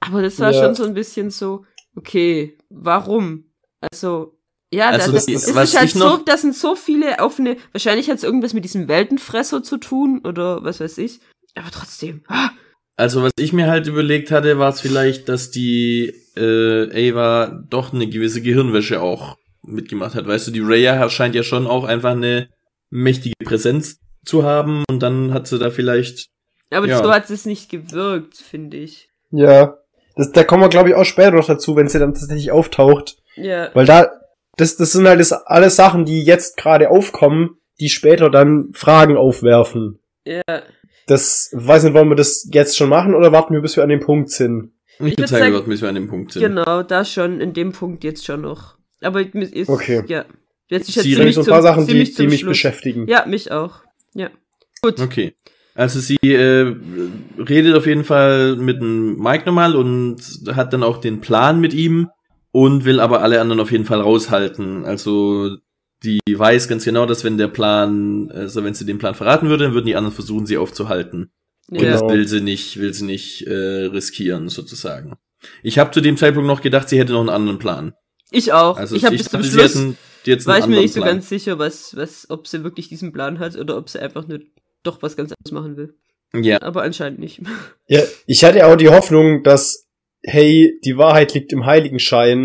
Aber 0.00 0.22
das 0.22 0.38
war 0.38 0.52
Ja. 0.52 0.62
schon 0.64 0.74
so 0.74 0.84
ein 0.84 0.94
bisschen 0.94 1.30
so, 1.30 1.64
okay, 1.96 2.56
warum? 2.70 3.44
Also, 3.80 4.38
ja, 4.72 4.88
Also 4.90 5.06
da, 5.08 5.12
das- 5.12 5.26
das, 5.26 5.48
es 5.48 5.54
was 5.54 5.70
ist 5.70 5.78
halt 5.78 5.90
so, 5.90 6.16
da 6.18 6.36
sind 6.36 6.54
so 6.54 6.76
viele 6.76 7.20
auf 7.20 7.38
eine, 7.40 7.56
wahrscheinlich 7.72 8.08
hat 8.08 8.18
es 8.18 8.24
irgendwas 8.24 8.54
mit 8.54 8.64
diesem 8.64 8.86
Weltenfresser 8.88 9.62
zu 9.62 9.78
tun 9.78 10.20
oder 10.24 10.62
was 10.62 10.80
weiß 10.80 10.98
ich. 10.98 11.20
Aber 11.56 11.70
trotzdem. 11.72 12.22
Ah, 12.28 12.50
Also 12.98 13.22
was 13.22 13.30
ich 13.38 13.52
mir 13.52 13.68
halt 13.68 13.86
überlegt 13.86 14.32
hatte, 14.32 14.58
war 14.58 14.70
es 14.70 14.80
vielleicht, 14.80 15.28
dass 15.28 15.52
die 15.52 16.12
äh, 16.36 17.10
Ava 17.12 17.62
doch 17.70 17.92
eine 17.92 18.08
gewisse 18.08 18.42
Gehirnwäsche 18.42 19.00
auch 19.00 19.36
mitgemacht 19.62 20.16
hat. 20.16 20.26
Weißt 20.26 20.48
du, 20.48 20.50
die 20.50 20.62
Raya 20.64 21.08
scheint 21.08 21.36
ja 21.36 21.44
schon 21.44 21.68
auch 21.68 21.84
einfach 21.84 22.10
eine 22.10 22.48
mächtige 22.90 23.36
Präsenz 23.44 24.00
zu 24.24 24.42
haben 24.42 24.82
und 24.90 25.00
dann 25.00 25.32
hat 25.32 25.46
sie 25.46 25.60
da 25.60 25.70
vielleicht. 25.70 26.26
Aber 26.70 26.88
Ja. 26.88 27.00
so 27.00 27.12
hat 27.12 27.30
es 27.30 27.46
nicht 27.46 27.70
gewirkt, 27.70 28.36
finde 28.36 28.78
ich. 28.78 29.10
Ja. 29.30 29.76
Das, 30.16 30.32
da 30.32 30.42
kommen 30.42 30.64
wir, 30.64 30.68
glaube 30.68 30.88
ich, 30.88 30.96
auch 30.96 31.04
später 31.04 31.30
noch 31.30 31.46
dazu, 31.46 31.76
wenn 31.76 31.86
sie 31.88 32.00
dann 32.00 32.14
tatsächlich 32.14 32.50
auftaucht. 32.50 33.16
Ja. 33.36 33.70
Weil 33.74 33.86
da, 33.86 34.10
das, 34.56 34.76
das 34.76 34.90
sind 34.90 35.06
halt 35.06 35.20
das 35.20 35.30
alles 35.32 35.76
Sachen, 35.76 36.04
die 36.04 36.24
jetzt 36.24 36.56
gerade 36.56 36.90
aufkommen, 36.90 37.58
die 37.78 37.90
später 37.90 38.28
dann 38.28 38.70
Fragen 38.72 39.16
aufwerfen. 39.16 40.00
Ja. 40.24 40.42
Das, 41.08 41.50
weiß 41.52 41.84
nicht, 41.84 41.94
wollen 41.94 42.08
wir 42.08 42.16
das 42.16 42.48
jetzt 42.52 42.76
schon 42.76 42.88
machen 42.88 43.14
oder 43.14 43.32
warten 43.32 43.54
wir, 43.54 43.60
bis 43.60 43.76
wir 43.76 43.82
an 43.82 43.88
dem 43.88 44.00
Punkt 44.00 44.30
sind? 44.30 44.72
Ich 44.98 45.00
würd 45.00 45.18
würde 45.18 45.28
sagen, 45.28 45.52
dort 45.52 45.66
müssen 45.66 45.82
wir 45.82 45.88
an 45.88 45.94
dem 45.94 46.08
Punkt 46.08 46.32
sind. 46.32 46.42
Genau, 46.42 46.82
da 46.82 47.04
schon, 47.04 47.40
in 47.40 47.52
dem 47.54 47.72
Punkt 47.72 48.04
jetzt 48.04 48.24
schon 48.26 48.40
noch. 48.42 48.76
Aber 49.00 49.20
ich- 49.20 49.32
ist, 49.34 49.68
Okay. 49.68 50.02
ja. 50.08 50.24
Jetzt 50.68 50.88
ist 50.88 51.02
Sie 51.02 51.14
ziemlich 51.14 51.34
so 51.34 51.40
ein 51.40 51.44
zum- 51.44 51.52
paar 51.52 51.62
Sachen, 51.62 51.86
die, 51.86 51.92
ziemlich 51.92 52.14
die 52.16 52.26
mich 52.26 52.40
Schluss. 52.40 52.50
beschäftigen. 52.50 53.06
Ja, 53.08 53.24
mich 53.26 53.50
auch. 53.52 53.80
Ja. 54.14 54.28
Gut. 54.82 55.00
Okay. 55.00 55.34
Also 55.74 56.00
sie 56.00 56.16
äh, 56.22 56.74
redet 57.38 57.74
auf 57.76 57.86
jeden 57.86 58.02
Fall 58.04 58.56
mit 58.56 58.80
dem 58.80 59.16
Mike 59.16 59.44
nochmal 59.46 59.76
und 59.76 60.16
hat 60.54 60.72
dann 60.72 60.82
auch 60.82 60.98
den 60.98 61.20
Plan 61.20 61.60
mit 61.60 61.72
ihm 61.72 62.08
und 62.50 62.84
will 62.84 62.98
aber 62.98 63.22
alle 63.22 63.40
anderen 63.40 63.60
auf 63.60 63.70
jeden 63.70 63.84
Fall 63.84 64.00
raushalten. 64.00 64.84
Also 64.84 65.56
die 66.04 66.20
weiß 66.32 66.68
ganz 66.68 66.84
genau, 66.84 67.06
dass 67.06 67.24
wenn 67.24 67.38
der 67.38 67.48
Plan, 67.48 68.30
also 68.30 68.62
wenn 68.64 68.74
sie 68.74 68.84
den 68.86 68.98
Plan 68.98 69.14
verraten 69.14 69.48
würde, 69.48 69.64
dann 69.64 69.74
würden 69.74 69.86
die 69.86 69.96
anderen 69.96 70.14
versuchen, 70.14 70.46
sie 70.46 70.56
aufzuhalten. 70.56 71.30
Und 71.70 71.80
Ja. 71.82 71.90
das 71.92 72.00
Genau. 72.00 72.12
will 72.12 72.26
sie 72.28 72.40
nicht, 72.40 72.78
will 72.78 72.94
sie 72.94 73.04
nicht 73.04 73.46
äh, 73.46 73.52
riskieren, 73.86 74.48
sozusagen. 74.48 75.14
Ich 75.62 75.78
habe 75.78 75.90
zu 75.90 76.00
dem 76.00 76.16
Zeitpunkt 76.16 76.46
noch 76.46 76.62
gedacht, 76.62 76.88
sie 76.88 76.98
hätte 76.98 77.12
noch 77.12 77.20
einen 77.20 77.28
anderen 77.28 77.58
Plan. 77.58 77.94
Ich 78.30 78.52
auch. 78.52 78.76
Also 78.76 78.96
ich 78.96 79.04
habe 79.04 79.16
bis 79.16 79.28
zum 79.28 79.42
Schluss 79.42 79.76
jetzt 80.24 80.46
war 80.46 80.58
ich 80.58 80.66
mir 80.66 80.80
nicht 80.80 80.92
so 80.94 81.00
Plan. 81.00 81.14
ganz 81.16 81.28
sicher, 81.28 81.58
was, 81.58 81.96
was, 81.96 82.26
ob 82.28 82.46
sie 82.46 82.62
wirklich 82.64 82.88
diesen 82.88 83.12
Plan 83.12 83.38
hat 83.38 83.56
oder 83.56 83.76
ob 83.76 83.88
sie 83.88 83.98
einfach 84.00 84.26
nur 84.28 84.40
doch 84.82 85.00
was 85.02 85.16
ganz 85.16 85.32
anderes 85.32 85.52
machen 85.52 85.76
will. 85.76 85.94
Ja, 86.34 86.60
Aber 86.60 86.82
anscheinend 86.82 87.18
nicht. 87.20 87.40
Ja, 87.88 88.02
ich 88.26 88.44
hatte 88.44 88.66
auch 88.66 88.76
die 88.76 88.90
Hoffnung, 88.90 89.42
dass, 89.42 89.86
hey, 90.22 90.78
die 90.84 90.98
Wahrheit 90.98 91.32
liegt 91.34 91.52
im 91.54 91.64
Heiligenschein, 91.64 92.44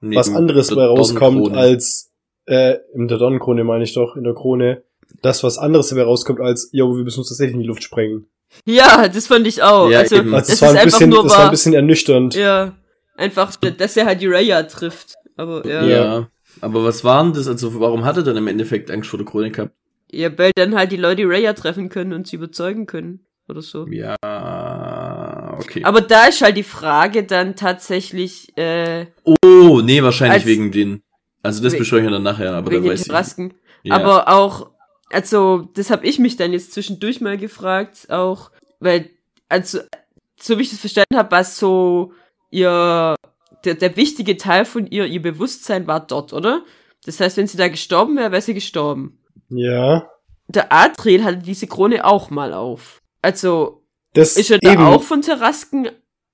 was 0.00 0.28
anderes 0.30 0.66
der 0.68 0.76
bei 0.76 0.84
rauskommt 0.84 1.56
als, 1.56 2.10
äh, 2.46 2.76
in 2.94 3.08
der 3.08 3.18
Donnenkrone 3.18 3.64
meine 3.64 3.84
ich 3.84 3.94
doch, 3.94 4.16
in 4.16 4.24
der 4.24 4.34
Krone, 4.34 4.82
das 5.22 5.44
was 5.44 5.58
anderes 5.58 5.88
dabei 5.88 6.02
rauskommt 6.02 6.40
als, 6.40 6.70
jo, 6.72 6.96
wir 6.96 7.04
müssen 7.04 7.20
uns 7.20 7.28
tatsächlich 7.28 7.54
in 7.54 7.60
die 7.60 7.66
Luft 7.66 7.82
sprengen. 7.82 8.26
ja, 8.64 9.08
das 9.08 9.26
fand 9.26 9.46
ich 9.46 9.62
auch. 9.62 9.90
Ja, 9.90 10.00
also, 10.00 10.16
eben. 10.16 10.34
Also 10.34 10.52
es 10.52 10.60
das 10.60 10.62
war 10.62 10.68
ist 10.70 10.74
ein 10.74 10.80
einfach 10.80 10.98
bisschen, 10.98 11.10
nur 11.10 11.22
das 11.22 11.32
war 11.32 11.44
ein 11.46 11.50
bisschen 11.50 11.74
ernüchternd. 11.74 12.34
Ja. 12.34 12.74
Einfach, 13.16 13.54
dass 13.56 13.96
er 13.96 14.06
halt 14.06 14.20
die 14.20 14.26
Raya 14.26 14.62
trifft. 14.64 15.14
Aber 15.36 15.66
ja. 15.66 15.84
Ja. 15.84 16.04
ja. 16.04 16.28
Aber 16.60 16.84
was 16.84 17.04
waren 17.04 17.32
das? 17.32 17.48
Also 17.48 17.78
warum 17.80 18.04
hat 18.04 18.16
er 18.16 18.22
dann 18.22 18.36
im 18.36 18.46
Endeffekt 18.46 18.90
Angst 18.90 19.10
vor 19.10 19.18
der 19.18 19.26
Krone 19.26 19.50
gehabt? 19.50 19.72
weil 20.36 20.50
dann 20.54 20.74
halt 20.74 20.92
die 20.92 20.98
Leute 20.98 21.16
die 21.16 21.24
Raya 21.24 21.54
treffen 21.54 21.88
können 21.88 22.12
und 22.12 22.26
sie 22.26 22.36
überzeugen 22.36 22.86
können. 22.86 23.20
Oder 23.48 23.62
so. 23.62 23.86
Ja, 23.88 24.16
okay. 25.58 25.82
Aber 25.84 26.00
da 26.00 26.26
ist 26.26 26.42
halt 26.42 26.56
die 26.56 26.62
Frage 26.62 27.24
dann 27.24 27.56
tatsächlich, 27.56 28.56
äh, 28.56 29.06
oh, 29.24 29.80
nee, 29.82 30.02
wahrscheinlich 30.02 30.40
Als- 30.40 30.46
wegen 30.46 30.70
den. 30.70 31.02
Also 31.42 31.62
das 31.62 31.72
We- 31.74 31.78
besprechen 31.78 32.06
wir 32.06 32.12
dann 32.12 32.22
nachher, 32.22 32.54
aber 32.54 32.70
wegen 32.70 32.84
da 32.84 32.94
den 32.94 33.08
weiß 33.12 33.38
ich. 33.38 33.52
Ja. 33.84 33.96
Aber 33.96 34.28
auch, 34.28 34.70
also, 35.10 35.68
das 35.74 35.90
habe 35.90 36.06
ich 36.06 36.18
mich 36.18 36.36
dann 36.36 36.52
jetzt 36.52 36.72
zwischendurch 36.72 37.20
mal 37.20 37.36
gefragt, 37.36 38.10
auch, 38.10 38.50
weil, 38.80 39.10
also, 39.48 39.80
so 40.40 40.58
wie 40.58 40.62
ich 40.62 40.70
das 40.70 40.78
verstanden 40.80 41.16
habe, 41.16 41.30
war 41.32 41.44
so 41.44 42.12
ihr, 42.50 43.14
der, 43.64 43.74
der 43.74 43.96
wichtige 43.96 44.36
Teil 44.36 44.64
von 44.64 44.86
ihr, 44.86 45.06
ihr 45.06 45.20
Bewusstsein 45.22 45.86
war 45.86 46.00
dort, 46.06 46.32
oder? 46.32 46.62
Das 47.04 47.18
heißt, 47.20 47.36
wenn 47.36 47.46
sie 47.48 47.58
da 47.58 47.68
gestorben 47.68 48.16
wäre, 48.16 48.30
wäre 48.32 48.42
sie 48.42 48.54
gestorben. 48.54 49.20
Ja. 49.48 50.08
Der 50.48 50.72
Adriel 50.72 51.24
hatte 51.24 51.38
diese 51.38 51.66
Krone 51.66 52.04
auch 52.04 52.30
mal 52.30 52.52
auf. 52.52 53.00
Also, 53.20 53.84
Das 54.14 54.36
ist 54.36 54.50
er 54.50 54.58
da 54.58 54.72
eben, 54.72 54.82
auch 54.82 55.02
von 55.02 55.22
Terrasken 55.22 55.88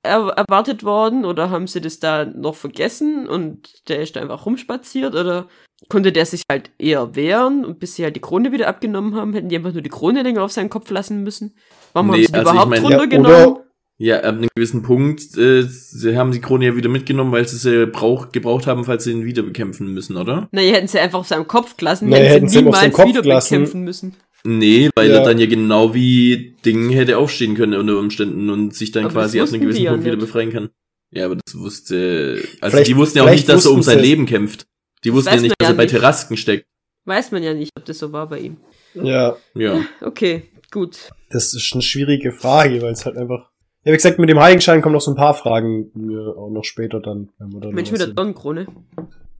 er 0.09 0.29
erwartet 0.31 0.83
worden 0.85 1.25
oder 1.25 1.51
haben 1.51 1.67
sie 1.67 1.81
das 1.81 2.01
da 2.01 2.25
noch 2.25 2.55
vergessen 2.57 3.29
und 3.29 3.89
der 3.89 4.01
ist 4.03 4.17
da 4.17 4.21
einfach 4.21 4.45
rumspaziert 4.47 5.15
oder 5.15 5.47
konnte 5.89 6.11
der 6.11 6.27
sich 6.27 6.43
halt 6.51 6.71
eher 6.79 7.15
wehren 7.15 7.65
und 7.65 7.79
bis 7.79 7.95
sie 7.95 8.03
halt 8.05 8.17
die 8.17 8.21
Krone 8.21 8.51
wieder 8.53 8.67
abgenommen 8.69 9.15
haben, 9.15 9.33
hätten 9.35 9.49
die 9.49 9.57
einfach 9.57 9.73
nur 9.73 9.83
die 9.83 9.89
Krone 9.91 10.23
länger 10.23 10.43
auf 10.43 10.53
seinen 10.53 10.71
Kopf 10.71 10.91
lassen 10.91 11.23
müssen? 11.23 11.55
Warum 11.93 12.09
Nee, 12.11 12.13
haben 12.15 12.21
sie 12.27 12.33
die 12.33 12.35
also 12.39 12.51
ich 12.51 12.55
überhaupt 12.55 12.71
mein- 12.71 12.83
Ja, 12.83 12.89
runtergenommen? 12.99 13.57
Ja, 14.01 14.19
ab 14.19 14.37
einem 14.37 14.49
gewissen 14.55 14.83
Punkt, 14.85 15.37
äh, 15.37 15.63
sie 15.63 16.17
haben 16.17 16.31
die 16.31 16.41
Krone 16.41 16.67
ja 16.67 16.77
wieder 16.77 16.89
mitgenommen, 16.89 17.33
weil 17.33 17.49
sie 17.49 17.57
sie 17.57 17.87
brauch, 17.87 18.31
gebraucht 18.31 18.69
haben, 18.69 18.85
falls 18.85 19.03
sie 19.03 19.11
ihn 19.11 19.25
wieder 19.25 19.43
bekämpfen 19.43 19.93
müssen, 19.93 20.17
oder? 20.17 20.49
Na, 20.53 20.63
ihr 20.63 20.73
hätten 20.75 20.87
sie 20.87 21.01
einfach 21.01 21.19
auf 21.19 21.27
seinem 21.27 21.49
Kopf 21.49 21.77
gelassen, 21.77 22.09
Nee, 22.09 22.15
hätten 22.17 22.27
hätten 22.29 22.49
sie 22.49 22.59
sie 22.59 22.65
ihn 22.65 22.69
auf 22.69 22.77
seinen 22.77 22.91
niemals 22.93 22.97
Kopf 22.97 23.09
wieder 23.27 23.41
bekämpfen 23.41 23.83
müssen. 23.83 24.15
Nee, 24.45 24.91
weil 24.95 25.11
Ja. 25.11 25.19
er 25.19 25.25
dann 25.25 25.39
ja 25.39 25.47
genau 25.47 25.95
wie 25.95 26.57
Ding 26.65 26.91
hätte 26.91 27.19
aufstehen 27.19 27.55
können 27.55 27.75
unter 27.79 27.99
Umständen 27.99 28.51
und 28.51 28.75
sich 28.75 28.93
dann 28.93 29.05
Aber 29.05 29.13
quasi 29.15 29.41
ab 29.41 29.49
einem 29.49 29.61
gewissen 29.63 29.83
ja 29.83 29.91
Punkt 29.91 30.07
wieder 30.07 30.17
befreien 30.17 30.53
kann. 30.53 30.71
Ja, 31.11 31.25
aber 31.27 31.37
das 31.45 31.59
wusste, 31.59 32.43
also 32.61 32.75
Vielleicht- 32.77 32.89
die 32.91 32.97
wussten 32.97 33.19
ja 33.19 33.25
auch 33.25 33.31
nicht, 33.31 33.49
dass 33.49 33.65
er 33.67 33.73
um 33.73 33.83
sein. 33.83 33.99
Leben 34.01 34.27
kämpft. 34.27 34.67
Die 35.05 35.13
wussten 35.13 35.35
ja 35.35 35.41
nicht, 35.41 35.55
dass 35.59 35.69
ja 35.69 35.75
er 35.75 35.77
bei 35.77 35.85
nicht. 35.85 35.93
Terrasken 35.95 36.37
steckt. 36.37 36.67
Weiß 37.05 37.33
man 37.33 37.43
ja 37.43 37.55
nicht, 37.55 37.71
ob 37.77 37.85
das 37.87 37.99
so 37.99 38.13
war 38.13 38.29
bei 38.29 38.41
ihm. 38.41 38.57
Ja, 38.95 39.37
Ja. 39.55 39.81
Okay, 40.03 40.43
gut. 40.71 41.11
das 41.31 41.55
ist 41.55 41.73
eine 41.73 41.83
schwierige 41.83 42.33
Frage, 42.33 42.83
weil 42.83 42.93
es 42.93 43.07
halt 43.07 43.17
einfach. 43.17 43.51
Ja, 43.85 43.93
wie 43.93 43.97
gesagt, 43.97 44.19
mit 44.19 44.29
dem 44.29 44.39
Heiligenschein 44.41 44.83
kommen 44.83 44.93
noch 44.95 45.01
so 45.01 45.11
ein 45.13 45.17
paar 45.17 45.35
Fragen 45.35 45.91
mir 45.95 46.37
auch 46.37 46.51
noch 46.51 46.65
später 46.65 47.01
dann. 47.01 47.31
Wenn 47.39 47.53
wir 47.53 47.61
dann 47.61 47.75
Mensch 47.75 47.91
mit 47.91 48.01
der 48.01 48.09
sind. 48.09 48.19
Dornenkrone. 48.19 48.67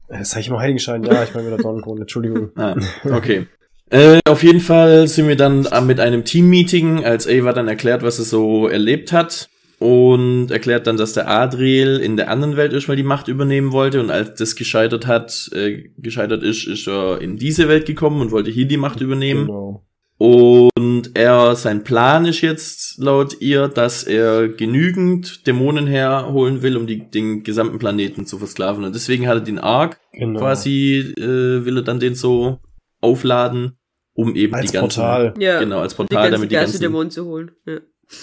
Äh, 0.07 0.23
Sag 0.23 0.39
ich 0.39 0.49
mal 0.49 0.59
Heiligenschein? 0.59 1.03
Ja, 1.03 1.23
ich 1.23 1.33
meine 1.35 1.49
mit 1.49 1.57
der 1.59 1.63
Dornenkrone, 1.63 2.01
Entschuldigung. 2.01 2.49
Ah, 2.55 2.75
okay. 3.05 3.45
äh, 3.89 4.19
auf 4.25 4.43
jeden 4.43 4.59
Fall 4.59 5.07
sind 5.07 5.27
wir 5.27 5.35
dann 5.35 5.67
mit 5.85 5.99
einem 5.99 6.25
Team-Meeting, 6.25 7.03
als 7.05 7.27
Ava 7.27 7.53
dann 7.53 7.67
erklärt, 7.67 8.03
was 8.03 8.19
er 8.19 8.25
so 8.25 8.67
erlebt 8.67 9.11
hat. 9.11 9.49
Und 9.79 10.51
erklärt 10.51 10.87
dann, 10.87 10.97
dass 10.97 11.13
der 11.13 11.29
Adriel 11.29 12.01
in 12.03 12.17
der 12.17 12.29
anderen 12.29 12.57
Welt 12.57 12.73
erstmal 12.73 12.97
die 12.97 13.03
Macht 13.03 13.29
übernehmen 13.29 13.71
wollte. 13.71 14.01
Und 14.01 14.11
als 14.11 14.35
das 14.35 14.57
gescheitert 14.57 15.07
hat, 15.07 15.49
äh, 15.53 15.89
gescheitert 15.97 16.43
ist, 16.43 16.67
ist 16.67 16.85
er 16.85 17.21
in 17.21 17.37
diese 17.37 17.69
Welt 17.69 17.85
gekommen 17.85 18.19
und 18.19 18.31
wollte 18.31 18.51
hier 18.51 18.67
die 18.67 18.75
Macht 18.75 18.99
übernehmen. 18.99 19.47
Genau. 19.47 19.85
Und 20.17 21.11
er, 21.13 21.55
sein 21.55 21.85
Plan 21.85 22.25
ist 22.25 22.41
jetzt 22.41 22.97
laut 22.97 23.37
ihr, 23.39 23.69
dass 23.69 24.03
er 24.03 24.49
genügend 24.49 25.47
Dämonen 25.47 25.87
herholen 25.87 26.61
will, 26.61 26.75
um 26.75 26.85
die, 26.85 27.09
den 27.09 27.43
gesamten 27.43 27.79
Planeten 27.79 28.25
zu 28.25 28.37
versklaven. 28.37 28.83
Und 28.83 28.93
deswegen 28.93 29.29
hat 29.29 29.37
er 29.37 29.41
den 29.41 29.59
Ark 29.59 29.97
genau. 30.11 30.41
quasi, 30.41 31.13
äh, 31.17 31.63
will 31.63 31.77
er 31.77 31.83
dann 31.83 32.01
den 32.01 32.15
so 32.15 32.59
aufladen, 32.99 33.78
um 34.19 34.35
eben 34.35 34.53
Als 34.53 34.71
die 34.71 34.73
ganzen, 34.77 34.99
Portal. 34.99 35.33
Ja. 35.39 35.59
genau, 35.59 35.79
als 35.79 35.93
Die 35.93 35.97
Portal, 35.97 36.17
ganzen 36.17 36.31
damit 36.33 36.51
die 36.51 36.55
ganzen, 36.55 36.71
Geisterdämonen 36.73 37.09
zu 37.09 37.25
holen. 37.25 37.51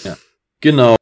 Ja. 0.03 0.15
genau. 0.61 0.95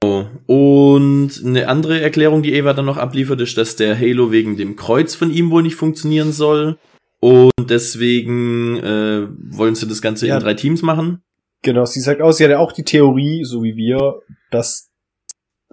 Und 0.46 1.42
eine 1.44 1.68
andere 1.68 2.00
Erklärung, 2.00 2.44
die 2.44 2.54
Eva 2.54 2.74
dann 2.74 2.86
noch 2.86 2.96
abliefert, 2.98 3.42
ist, 3.42 3.58
dass 3.58 3.76
der 3.76 4.00
Halo 4.00 4.32
wegen 4.32 4.56
dem 4.56 4.78
Kreuz 4.78 5.14
von 5.14 5.32
ihm 5.32 5.52
wohl 5.52 5.64
nicht 5.64 5.76
funktionieren 5.76 6.32
soll. 6.32 6.78
Und 7.20 7.52
deswegen 7.70 8.78
äh, 8.78 9.28
wollen 9.50 9.76
sie 9.76 9.88
das 9.88 10.02
Ganze 10.02 10.28
Ja. 10.28 10.36
in 10.36 10.44
drei 10.44 10.54
Teams 10.54 10.82
machen. 10.82 11.22
Genau, 11.62 11.86
sie 11.86 12.00
sagt 12.00 12.22
auch, 12.22 12.32
sie 12.32 12.46
hat 12.46 12.52
ja 12.52 12.60
auch 12.60 12.72
die 12.72 12.84
Theorie, 12.84 13.44
so 13.44 13.64
wie 13.64 13.76
wir, 13.76 14.22
dass, 14.52 14.92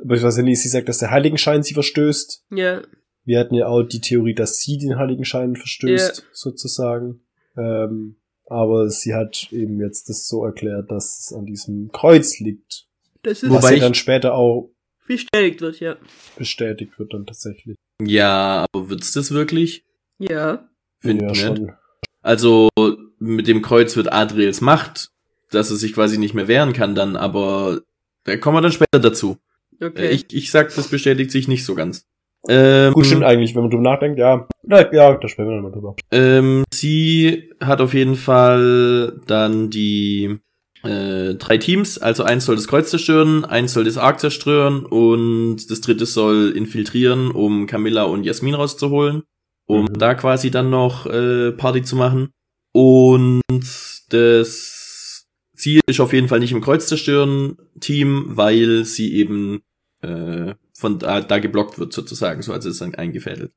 beziehungsweise 0.02 0.42
nee, 0.42 0.54
sie 0.54 0.68
sagt, 0.68 0.88
dass 0.88 0.98
der 0.98 1.10
Heiligenschein 1.10 1.62
sie 1.62 1.74
verstößt. 1.74 2.46
Ja. 2.50 2.82
Wir 3.24 3.38
hatten 3.38 3.54
ja 3.54 3.66
auch 3.68 3.84
die 3.84 4.00
Theorie, 4.00 4.34
dass 4.34 4.58
sie 4.58 4.78
den 4.78 4.96
Heiligenschein 4.96 5.54
verstößt, 5.54 6.26
sozusagen. 6.32 7.20
Ähm, 7.56 8.16
aber 8.52 8.88
sie 8.90 9.14
hat 9.14 9.48
eben 9.50 9.80
jetzt 9.80 10.08
das 10.08 10.26
so 10.28 10.44
erklärt, 10.44 10.90
dass 10.90 11.18
es 11.18 11.32
an 11.32 11.46
diesem 11.46 11.90
Kreuz 11.92 12.38
liegt. 12.38 12.86
Das 13.22 13.42
ist 13.42 13.50
Wobei 13.50 13.62
was 13.62 13.70
ja 13.70 13.76
ich- 13.76 13.82
dann 13.82 13.94
später 13.94 14.34
auch 14.34 14.70
bestätigt 15.06 15.60
wird, 15.60 15.80
ja. 15.80 15.96
bestätigt 16.36 16.98
wird 16.98 17.12
dann 17.12 17.26
tatsächlich. 17.26 17.76
Ja, 18.00 18.66
aber 18.72 18.88
wird's 18.90 19.12
das 19.12 19.30
wirklich? 19.32 19.84
Ja. 20.18 20.68
Find 21.00 21.22
ja, 21.22 21.28
nicht. 21.28 21.40
schon. 21.40 21.72
Also 22.20 22.68
mit 23.18 23.46
dem 23.48 23.62
Kreuz 23.62 23.96
wird 23.96 24.12
Adriels 24.12 24.60
Macht, 24.60 25.08
dass 25.50 25.70
er 25.70 25.76
sich 25.76 25.92
quasi 25.92 26.18
nicht 26.18 26.34
mehr 26.34 26.48
wehren 26.48 26.72
kann 26.72 26.94
dann, 26.94 27.16
aber 27.16 27.82
da 28.24 28.36
kommen 28.36 28.56
wir 28.56 28.60
dann 28.62 28.72
später 28.72 29.00
dazu. 29.00 29.36
Okay. 29.80 30.06
Äh, 30.06 30.10
Ich, 30.12 30.32
ich 30.32 30.50
sag, 30.50 30.74
das 30.74 30.88
bestätigt 30.88 31.30
sich 31.32 31.48
nicht 31.48 31.64
so 31.64 31.74
ganz. 31.74 32.06
Ähm, 32.48 32.92
Gut, 32.92 33.06
stimmt 33.06 33.22
eigentlich, 33.24 33.54
wenn 33.54 33.62
man 33.62 33.70
drüber 33.70 33.82
nachdenkt, 33.84 34.18
ja. 34.18 34.48
Ja, 34.68 35.14
da 35.14 35.28
sprechen 35.28 35.48
wir 35.48 35.54
dann 35.54 35.62
mal 35.62 35.70
drüber. 35.72 35.94
ähm, 36.10 36.64
sie 36.72 37.50
hat 37.60 37.80
auf 37.80 37.94
jeden 37.94 38.16
Fall 38.16 39.20
dann 39.26 39.70
die 39.70 40.38
äh, 40.82 41.34
drei 41.34 41.58
Teams, 41.58 41.98
also 41.98 42.24
eins 42.24 42.44
soll 42.44 42.56
das 42.56 42.66
Kreuz 42.66 42.90
zerstören, 42.90 43.44
eins 43.44 43.72
soll 43.72 43.84
das 43.84 43.96
Ark 43.98 44.18
zerstören 44.18 44.84
und 44.84 45.70
das 45.70 45.80
dritte 45.80 46.04
soll 46.06 46.52
infiltrieren, 46.56 47.30
um 47.30 47.66
Camilla 47.68 48.02
und 48.04 48.24
Jasmin 48.24 48.54
rauszuholen, 48.54 49.22
um 49.66 49.84
Mhm. 49.84 49.98
da 49.98 50.14
quasi 50.14 50.50
dann 50.50 50.70
noch 50.70 51.06
äh, 51.06 51.52
Party 51.52 51.82
zu 51.82 51.94
machen. 51.94 52.30
Und 52.72 53.42
das 54.10 55.26
Ziel 55.54 55.80
ist 55.86 56.00
auf 56.00 56.12
jeden 56.12 56.26
Fall 56.26 56.40
nicht 56.40 56.52
im 56.52 56.60
Kreuz 56.62 56.88
zerstören 56.88 57.56
Team, 57.78 58.24
weil 58.30 58.84
sie 58.84 59.14
eben 59.14 59.60
äh, 60.02 60.54
von 60.82 60.98
da, 60.98 61.22
da 61.22 61.38
geblockt 61.38 61.78
wird 61.78 61.94
sozusagen, 61.94 62.42
so 62.42 62.52
als 62.52 62.66
ist 62.66 62.74
es 62.74 62.78
dann 62.80 62.94
eingefädelt. 62.94 63.52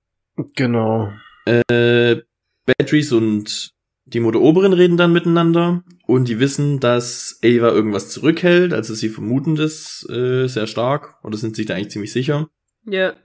Genau. 0.55 1.11
Äh, 1.45 2.21
Beatrice 2.65 3.15
und 3.15 3.71
die 4.05 4.19
Mutter 4.19 4.39
Oberin 4.39 4.73
reden 4.73 4.97
dann 4.97 5.11
miteinander 5.11 5.83
und 6.05 6.27
die 6.27 6.39
wissen, 6.39 6.79
dass 6.79 7.39
Ava 7.43 7.69
irgendwas 7.69 8.09
zurückhält, 8.09 8.71
also 8.71 8.93
sie 8.93 9.09
vermuten 9.09 9.55
das 9.55 10.07
äh, 10.09 10.47
sehr 10.47 10.67
stark 10.67 11.15
oder 11.23 11.37
sind 11.37 11.55
sich 11.55 11.65
da 11.65 11.73
eigentlich 11.73 11.89
ziemlich 11.89 12.13
sicher. 12.13 12.47
Ja. 12.85 13.15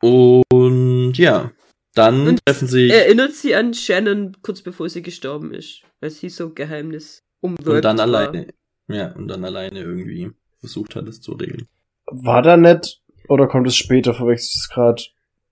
Und 0.00 1.14
ja, 1.18 1.50
dann 1.94 2.28
Und 2.28 2.40
treffen 2.44 2.68
sich 2.68 2.92
Erinnert 2.92 3.32
sie 3.32 3.54
an 3.54 3.74
Shannon 3.74 4.36
kurz 4.42 4.62
bevor 4.62 4.88
sie 4.88 5.02
gestorben 5.02 5.52
ist, 5.52 5.82
weil 6.00 6.10
sie 6.10 6.28
so 6.28 6.50
Geheimnis 6.50 7.24
umwirkt 7.40 7.68
und 7.68 7.84
dann 7.84 7.98
war. 7.98 8.04
alleine, 8.04 8.46
ja, 8.88 9.12
und 9.12 9.26
dann 9.28 9.44
alleine 9.44 9.80
irgendwie 9.80 10.30
versucht 10.60 10.94
hat, 10.94 11.08
es 11.08 11.20
zu 11.20 11.32
regeln. 11.32 11.66
War 12.06 12.42
da 12.42 12.56
nicht, 12.56 13.02
oder 13.28 13.46
kommt 13.46 13.66
es 13.66 13.76
später, 13.76 14.14
verwechselt 14.14 14.54
es 14.56 14.68
gerade, 14.68 15.02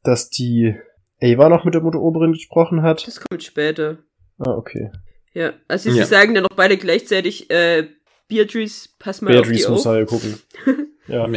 dass 0.02 0.30
die 0.30 0.74
Ava 1.22 1.48
noch 1.48 1.64
mit 1.64 1.74
der 1.74 1.80
Mutter 1.82 2.00
Oberin 2.00 2.32
gesprochen 2.32 2.82
hat? 2.82 3.06
Das 3.06 3.20
kommt 3.20 3.42
später. 3.42 3.98
Ah, 4.38 4.52
okay. 4.52 4.90
Ja, 5.32 5.52
also 5.68 5.90
sie 5.90 5.98
Ja. 5.98 6.06
sagen 6.06 6.34
dann 6.34 6.42
noch 6.44 6.56
beide 6.56 6.76
gleichzeitig, 6.76 7.50
äh, 7.50 7.88
Beatrice, 8.28 8.88
pass 8.98 9.20
mal 9.22 9.32
Beatrice 9.32 9.66
auf 9.66 9.72
muss 9.72 9.82
die 9.82 9.88
auf. 9.88 9.94
halt 9.94 10.08
gucken. 10.08 10.34
Ja. 11.06 11.28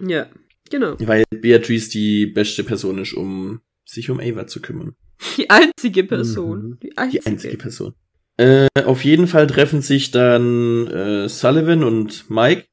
Ja, 0.00 0.26
genau. 0.70 0.94
Weil 0.98 1.24
Beatrice 1.30 1.90
die 1.90 2.24
beste 2.26 2.64
Person 2.64 2.96
ist, 2.98 3.12
um 3.12 3.60
sich 3.84 4.08
um 4.08 4.18
Ava 4.18 4.46
zu 4.46 4.62
kümmern. 4.62 4.96
Die 5.36 5.50
einzige 5.50 6.04
Person. 6.04 6.62
Mhm. 6.70 6.78
Die 6.82 6.96
einzige. 6.96 7.22
Die 7.22 7.26
einzige 7.30 7.56
Person. 7.58 7.94
Äh, 8.38 8.68
auf 8.86 9.04
jeden 9.04 9.26
Fall 9.26 9.46
treffen 9.46 9.82
sich 9.82 10.10
dann 10.10 10.86
äh, 10.86 11.28
Sullivan 11.28 11.84
und 11.84 12.30
Mike 12.30 12.64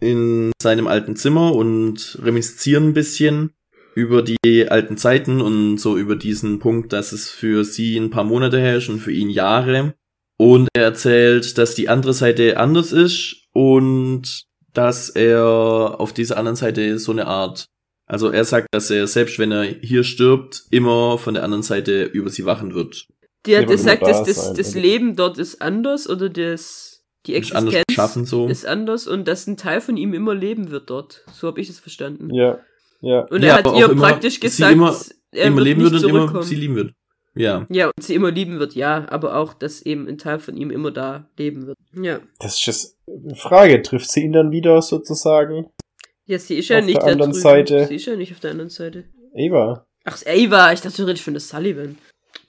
in 0.00 0.52
seinem 0.60 0.86
alten 0.86 1.16
Zimmer 1.16 1.54
und 1.54 2.18
reminiszieren 2.22 2.88
ein 2.88 2.94
bisschen 2.94 3.52
über 3.94 4.22
die 4.22 4.68
alten 4.68 4.96
Zeiten 4.96 5.40
und 5.40 5.78
so 5.78 5.96
über 5.96 6.16
diesen 6.16 6.58
Punkt, 6.58 6.92
dass 6.92 7.12
es 7.12 7.30
für 7.30 7.64
sie 7.64 7.96
ein 7.96 8.10
paar 8.10 8.24
Monate 8.24 8.58
her 8.58 8.76
ist 8.76 8.88
und 8.88 9.00
für 9.00 9.12
ihn 9.12 9.30
Jahre. 9.30 9.94
Und 10.38 10.68
er 10.74 10.84
erzählt, 10.84 11.58
dass 11.58 11.74
die 11.74 11.88
andere 11.88 12.14
Seite 12.14 12.56
anders 12.56 12.92
ist 12.92 13.44
und 13.52 14.44
dass 14.72 15.10
er 15.10 15.96
auf 15.98 16.12
dieser 16.12 16.38
anderen 16.38 16.56
Seite 16.56 16.98
so 16.98 17.12
eine 17.12 17.26
Art, 17.26 17.66
also 18.06 18.30
er 18.30 18.44
sagt, 18.44 18.68
dass 18.72 18.90
er 18.90 19.06
selbst 19.06 19.38
wenn 19.38 19.52
er 19.52 19.64
hier 19.64 20.04
stirbt, 20.04 20.62
immer 20.70 21.18
von 21.18 21.34
der 21.34 21.44
anderen 21.44 21.62
Seite 21.62 22.04
über 22.04 22.30
sie 22.30 22.46
wachen 22.46 22.74
wird. 22.74 23.06
Ja, 23.46 23.62
gesagt, 23.62 24.02
aber 24.02 24.12
dass 24.12 24.22
da 24.22 24.24
das, 24.24 24.52
das 24.54 24.74
Leben 24.74 25.16
dort 25.16 25.38
ist 25.38 25.60
anders 25.60 26.08
oder 26.08 26.28
das, 26.28 26.89
die 27.26 27.34
Ist 27.34 27.52
anders 27.54 27.74
Existenz 27.74 27.86
geschaffen 27.88 28.24
so. 28.24 28.48
ist 28.48 28.66
anders 28.66 29.06
und 29.06 29.28
dass 29.28 29.46
ein 29.46 29.56
Teil 29.56 29.80
von 29.80 29.96
ihm 29.96 30.14
immer 30.14 30.34
leben 30.34 30.70
wird 30.70 30.88
dort. 30.90 31.24
So 31.32 31.48
habe 31.48 31.60
ich 31.60 31.68
es 31.68 31.78
verstanden. 31.78 32.32
Ja. 32.34 32.58
Ja. 33.02 33.22
Und 33.26 33.42
Ja, 33.42 33.58
er 33.58 33.64
hat 33.64 33.76
ihr 33.78 33.88
praktisch 33.94 34.34
sie 34.34 34.40
gesagt, 34.40 34.72
immer- 34.72 34.96
er 35.32 35.46
immer 35.46 35.56
wird 35.56 35.64
leben 35.66 35.82
nicht 35.82 35.92
wird 35.92 36.04
und 36.04 36.10
immer 36.10 36.42
sie 36.42 36.54
lieben 36.54 36.76
wird. 36.76 36.94
Ja. 37.34 37.64
Ja, 37.70 37.86
und 37.86 38.02
sie 38.02 38.14
immer 38.14 38.30
lieben 38.32 38.58
wird, 38.58 38.74
ja, 38.74 39.06
aber 39.08 39.36
auch, 39.36 39.54
dass 39.54 39.82
eben 39.82 40.08
ein 40.08 40.18
Teil 40.18 40.38
von 40.40 40.56
ihm 40.56 40.70
immer 40.70 40.90
da 40.90 41.28
leben 41.38 41.66
wird. 41.66 41.78
Ja. 41.94 42.18
Das 42.40 42.54
ist 42.56 42.66
jetzt 42.66 42.98
eine 43.06 43.36
Frage. 43.36 43.80
Trifft 43.82 44.10
sie 44.10 44.22
ihn 44.24 44.32
dann 44.32 44.50
wieder 44.50 44.82
sozusagen? 44.82 45.66
Ja, 46.26 46.38
sie 46.38 46.56
ist 46.56 46.68
ja 46.68 46.78
Auf 46.80 46.84
nicht 46.86 46.96
der 46.96 47.04
da 47.06 47.12
anderen 47.12 47.30
drüben. 47.32 47.42
Seite. 47.42 47.86
Sie 47.86 47.94
ist 47.96 48.06
ja 48.06 48.16
nicht 48.16 48.32
auf 48.32 48.40
der 48.40 48.50
anderen 48.50 48.70
Seite. 48.70 49.04
Ava? 49.34 49.86
Ach, 50.04 50.18
Ava, 50.26 50.72
ich 50.72 50.80
dachte, 50.80 50.96
du 50.96 51.04
redest 51.06 51.22
von 51.24 51.34
der 51.34 51.40
Sullivan. 51.40 51.98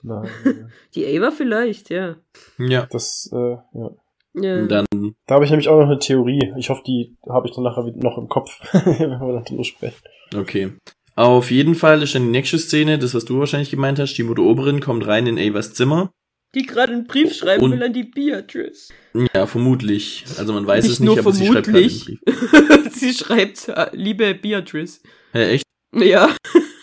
Nein. 0.02 0.28
Die 0.94 1.06
Ava 1.06 1.30
vielleicht, 1.30 1.88
ja. 1.90 2.16
Ja. 2.58 2.86
Das, 2.90 3.30
äh, 3.32 3.36
ja. 3.36 3.90
Ja. 4.34 4.58
Und 4.58 4.68
dann, 4.68 4.86
Da 5.26 5.34
habe 5.36 5.44
ich 5.44 5.50
nämlich 5.50 5.68
auch 5.68 5.78
noch 5.78 5.86
eine 5.86 5.98
Theorie. 5.98 6.52
Ich 6.56 6.70
hoffe, 6.70 6.82
die 6.86 7.16
habe 7.28 7.48
ich 7.48 7.54
dann 7.54 7.64
nachher 7.64 7.84
noch 7.96 8.18
im 8.18 8.28
Kopf, 8.28 8.58
wenn 8.72 8.98
wir 9.20 9.32
dann 9.32 9.44
drüber 9.44 9.64
sprechen. 9.64 10.02
okay. 10.36 10.72
Auf 11.14 11.50
jeden 11.50 11.74
Fall 11.74 12.02
ist 12.02 12.14
dann 12.14 12.22
die 12.24 12.30
nächste 12.30 12.58
Szene, 12.58 12.98
das 12.98 13.14
was 13.14 13.26
du 13.26 13.38
wahrscheinlich 13.38 13.70
gemeint 13.70 13.98
hast, 13.98 14.14
die 14.14 14.22
Mutter 14.22 14.42
Oberin 14.42 14.80
kommt 14.80 15.06
rein 15.06 15.26
in 15.26 15.38
Avas 15.38 15.74
Zimmer. 15.74 16.10
Die 16.54 16.62
gerade 16.66 16.92
einen 16.94 17.06
Brief 17.06 17.34
schreiben 17.34 17.62
Und- 17.64 17.72
will 17.72 17.82
an 17.82 17.92
die 17.92 18.04
Beatrice. 18.04 18.92
Ja, 19.34 19.46
vermutlich. 19.46 20.24
Also 20.38 20.54
man 20.54 20.66
weiß 20.66 20.84
Nicht 20.84 20.92
es 20.94 21.00
nicht, 21.00 21.06
nur 21.08 21.18
aber 21.18 21.32
sie 21.32 21.46
schreibt 21.46 21.66
gerade 21.66 21.78
einen 21.78 21.90
vermutlich. 21.90 22.20
Brief. 22.24 22.92
sie 22.94 23.12
schreibt, 23.12 23.70
liebe 23.92 24.34
Beatrice. 24.34 25.00
Hä, 25.32 25.50
echt? 25.56 25.64
Ja, 25.94 26.34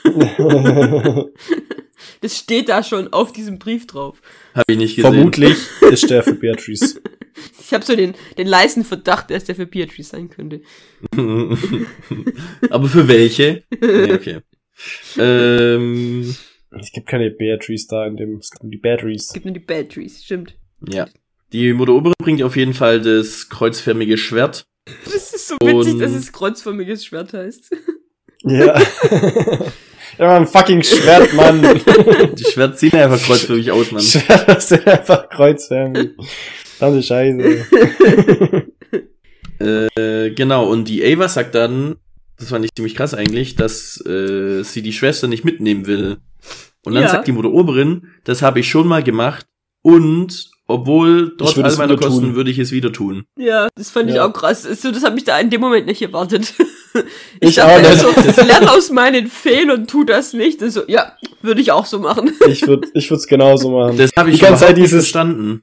das 2.22 2.38
steht 2.38 2.70
da 2.70 2.84
schon 2.84 3.12
auf 3.14 3.32
diesem 3.32 3.60
Brief 3.60 3.88
drauf. 3.88 4.22
Hab 4.54 4.64
ich 4.70 4.78
nicht 4.78 4.96
gesehen. 4.96 5.14
Vermutlich 5.14 5.58
ist 5.92 6.10
der 6.10 6.24
für 6.24 6.34
Beatrice. 6.36 7.02
Ich 7.62 7.74
habe 7.74 7.86
so 7.86 7.96
den, 7.96 8.16
den 8.38 8.48
leisen 8.48 8.84
Verdacht, 8.84 9.30
dass 9.30 9.46
der 9.46 9.56
für 9.56 9.68
Beatrice 9.68 10.10
sein 10.10 10.28
könnte. 10.30 10.62
aber 12.70 12.88
für 12.90 13.08
welche? 13.08 13.64
Nee, 13.80 14.12
okay. 14.12 14.40
ähm, 15.18 16.36
Es 16.72 16.92
gibt 16.92 17.08
keine 17.08 17.30
Beatrice 17.32 17.88
da 17.88 18.06
in 18.08 18.18
dem, 18.18 18.38
es 18.40 18.50
gibt 18.50 18.64
nur 18.64 18.72
die 18.72 18.78
Batteries. 18.80 19.28
Es 19.28 19.34
gibt 19.34 19.46
nur 19.46 19.54
die 19.54 19.60
Beatrice, 19.62 20.22
stimmt. 20.24 20.56
ja. 20.90 21.08
Die 21.54 21.72
Mutter 21.74 21.94
Oberin 21.94 22.16
bringt 22.22 22.44
auf 22.44 22.56
jeden 22.58 22.74
Fall 22.74 23.00
das 23.02 23.48
kreuzförmige 23.50 24.18
Schwert. 24.18 24.64
Das 25.06 25.32
ist 25.34 25.48
so 25.48 25.56
witzig, 25.62 25.94
Und- 25.94 26.00
dass 26.00 26.12
es 26.12 26.34
kreuzförmiges 26.34 27.06
Schwert 27.06 27.32
heißt. 27.34 27.72
Ja. 28.44 28.82
Ja, 30.18 30.36
ein 30.36 30.48
fucking 30.48 30.84
Schwert, 30.84 31.34
Mann. 31.34 31.62
Die 32.36 32.44
Schwert 32.44 32.80
sieht 32.80 32.96
einfach 32.96 33.22
kreuzförmig 33.22 33.72
aus, 33.72 33.92
Mann. 33.92 34.02
Schwert 34.02 34.62
sind 34.62 34.88
einfach 34.88 35.30
kreuzförmig. 35.30 36.12
Verdammte 36.78 37.04
Scheiße. 37.04 37.66
Äh, 39.62 40.32
genau, 40.32 40.70
und 40.70 40.88
die 40.88 41.04
Ava 41.04 41.28
sagt 41.28 41.54
dann, 41.54 41.98
das 42.38 42.48
fand 42.50 42.64
ich 42.64 42.74
ziemlich 42.74 42.96
krass 42.96 43.14
eigentlich, 43.14 43.58
dass 43.58 44.00
äh, 44.06 44.64
sie 44.64 44.82
die 44.82 44.94
Schwester 44.94 45.28
nicht 45.28 45.44
mitnehmen 45.44 45.86
will. 45.86 46.18
Und 46.86 46.94
dann 46.94 47.04
Ja. 47.04 47.10
sagt 47.10 47.28
die 47.28 47.34
Mutter 47.34 47.50
Oberin, 47.52 48.08
das 48.24 48.42
habe 48.42 48.62
ich 48.62 48.70
schon 48.70 48.88
mal 48.88 49.04
gemacht 49.04 49.46
und 49.82 50.50
obwohl 50.66 51.36
trotz 51.38 51.58
all 51.58 51.66
es 51.66 51.78
meiner 51.78 51.94
wieder 51.98 52.08
Kosten 52.08 52.28
tun. 52.28 52.36
würde 52.36 52.52
ich 52.52 52.60
es 52.60 52.72
wieder 52.72 52.94
tun. 52.94 53.26
Ja, 53.38 53.68
das 53.76 53.90
fand 53.92 54.10
ich 54.10 54.16
Ja. 54.16 54.26
auch 54.28 54.32
krass. 54.32 54.64
So, 54.64 54.92
das 54.92 55.04
habe 55.04 55.18
ich 55.18 55.26
da 55.26 55.38
in 55.40 55.50
dem 55.50 55.60
Moment 55.60 55.88
nicht 55.88 56.02
erwartet. 56.02 56.54
Ich 57.40 57.56
dachte 57.56 57.88
auch 57.88 58.16
nicht. 58.16 58.36
So, 58.36 58.42
lern 58.48 58.68
aus 58.68 58.90
meinen 58.92 59.28
Fehlern, 59.28 59.88
tu 59.88 60.04
das 60.04 60.34
nicht. 60.34 60.62
Und 60.62 60.72
so, 60.72 60.82
ja, 60.88 61.14
würde 61.42 61.62
ich 61.62 61.72
auch 61.72 61.86
so 61.86 62.00
machen. 62.00 62.32
Ich 62.48 62.68
würde 62.68 62.88
ich 62.94 63.10
würde 63.10 63.20
es 63.20 63.28
genauso 63.28 63.72
machen. 63.72 63.98
Das 63.98 64.12
habe 64.18 64.30
ich 64.32 64.38
Die 64.40 64.42
ganze 64.46 64.66
Zeit 64.66 64.76
nicht 64.78 64.88
dieses- 64.88 65.06
verstanden. 65.06 65.62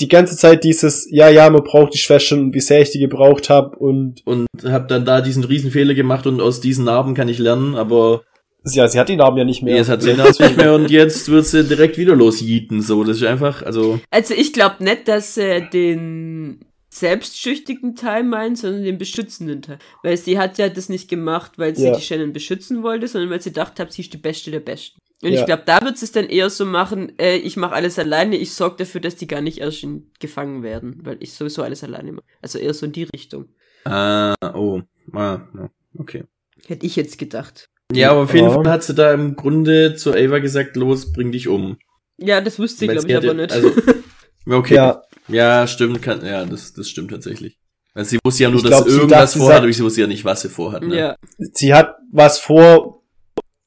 die 0.00 0.08
ganze 0.08 0.36
Zeit 0.36 0.64
dieses, 0.64 1.06
ja, 1.10 1.28
ja, 1.28 1.50
man 1.50 1.62
braucht 1.64 1.92
die 1.94 1.98
Schwester 1.98 2.36
und 2.36 2.54
wie 2.54 2.60
sehr 2.60 2.80
ich 2.80 2.90
die 2.90 3.00
gebraucht 3.00 3.50
habe 3.50 3.76
und 3.76 4.22
Und 4.24 4.46
habe 4.64 4.86
dann 4.86 5.04
da 5.04 5.20
diesen 5.20 5.44
riesen 5.44 5.70
Fehler 5.70 5.94
gemacht 5.94 6.26
und 6.26 6.40
aus 6.40 6.60
diesen 6.60 6.84
Narben 6.86 7.14
kann 7.14 7.28
ich 7.28 7.38
lernen, 7.38 7.74
aber 7.74 8.22
ja, 8.64 8.86
sie 8.88 8.98
hat 9.00 9.08
die 9.08 9.16
Namen 9.16 9.38
ja 9.38 9.44
nicht 9.44 9.62
mehr. 9.62 9.76
jetzt 9.76 9.88
hat 9.88 10.02
sie 10.02 10.14
das 10.14 10.38
nicht 10.38 10.56
mehr 10.58 10.74
und 10.74 10.90
jetzt 10.90 11.30
wird 11.30 11.46
sie 11.46 11.64
direkt 11.64 11.96
wieder 11.98 12.14
losjieten. 12.14 12.80
So, 12.82 13.04
das 13.04 13.16
ist 13.18 13.24
einfach, 13.24 13.62
also 13.62 14.00
Also 14.10 14.34
ich 14.34 14.52
glaube 14.52 14.84
nicht, 14.84 15.08
dass 15.08 15.36
er 15.38 15.62
den 15.62 16.60
selbstschüchtigen 16.90 17.94
Teil 17.96 18.24
meint, 18.24 18.58
sondern 18.58 18.82
den 18.82 18.98
beschützenden 18.98 19.62
Teil. 19.62 19.78
Weil 20.02 20.16
sie 20.16 20.38
hat 20.38 20.58
ja 20.58 20.68
das 20.68 20.88
nicht 20.88 21.08
gemacht, 21.08 21.52
weil 21.56 21.74
sie 21.76 21.86
Ja. 21.86 21.96
die 21.96 22.02
Shannon 22.02 22.32
beschützen 22.32 22.82
wollte, 22.82 23.08
sondern 23.08 23.30
weil 23.30 23.40
sie 23.40 23.50
gedacht 23.50 23.78
hat, 23.80 23.92
sie 23.92 24.02
ist 24.02 24.12
die 24.12 24.18
Beste 24.18 24.50
der 24.50 24.60
Besten. 24.60 24.98
Und 25.22 25.32
Ja. 25.32 25.40
ich 25.40 25.46
glaube, 25.46 25.62
da 25.66 25.80
wird 25.82 25.98
sie 25.98 26.06
es 26.06 26.12
dann 26.12 26.26
eher 26.28 26.50
so 26.50 26.64
machen, 26.66 27.12
äh, 27.18 27.36
ich 27.36 27.56
mache 27.56 27.74
alles 27.74 27.98
alleine, 27.98 28.36
ich 28.36 28.52
sorge 28.52 28.76
dafür, 28.78 29.00
dass 29.00 29.16
die 29.16 29.26
gar 29.26 29.40
nicht 29.40 29.58
erst 29.58 29.82
in, 29.82 30.10
gefangen 30.18 30.62
werden, 30.62 31.00
weil 31.04 31.18
ich 31.20 31.32
sowieso 31.34 31.62
alles 31.62 31.84
alleine 31.84 32.12
mache. 32.12 32.24
Also 32.42 32.58
eher 32.58 32.74
so 32.74 32.86
in 32.86 32.92
die 32.92 33.04
Richtung. 33.04 33.46
ah, 33.84 34.34
oh, 34.54 34.82
ah, 35.12 35.40
ja, 35.54 35.70
okay. 35.98 36.24
Hätte 36.66 36.84
ich 36.86 36.96
jetzt 36.96 37.18
gedacht. 37.18 37.66
Ja, 37.92 38.10
aber 38.10 38.20
auf 38.22 38.34
jeden 38.34 38.48
Ja. 38.48 38.52
Fall 38.54 38.68
hat 38.68 38.84
sie 38.84 38.94
da 38.94 39.12
im 39.14 39.36
Grunde 39.36 39.94
zu 39.96 40.12
Ava 40.12 40.38
gesagt, 40.38 40.76
los, 40.76 41.12
bring 41.12 41.32
dich 41.32 41.48
um. 41.48 41.78
Ja, 42.18 42.40
das 42.40 42.58
wusste 42.58 42.84
ich, 42.84 42.90
glaube 42.90 43.08
ich, 43.08 43.16
aber 43.16 43.34
nicht. 43.34 43.52
Also, 43.52 43.72
okay. 44.46 44.74
Ja, 44.74 45.02
Ja, 45.30 45.66
stimmt, 45.66 46.02
kann, 46.02 46.24
ja, 46.24 46.44
das, 46.44 46.72
das 46.72 46.88
stimmt 46.88 47.10
tatsächlich. 47.10 47.58
Weil 47.94 48.04
sie 48.04 48.18
wusste 48.24 48.44
ja 48.44 48.50
nur, 48.50 48.62
dass 48.62 48.70
glaub, 48.70 48.84
sie 48.84 48.90
sie 48.90 48.96
irgendwas 48.98 49.34
vorhat, 49.36 49.58
aber 49.62 49.72
sie 49.72 49.82
wusste 49.84 50.00
ja 50.02 50.06
nicht, 50.06 50.24
was 50.24 50.42
sie 50.42 50.48
vorhat. 50.48 50.82
Ne? 50.82 50.96
ja, 50.96 51.16
sie 51.38 51.74
hat 51.74 51.96
was 52.12 52.38
vor, 52.38 53.02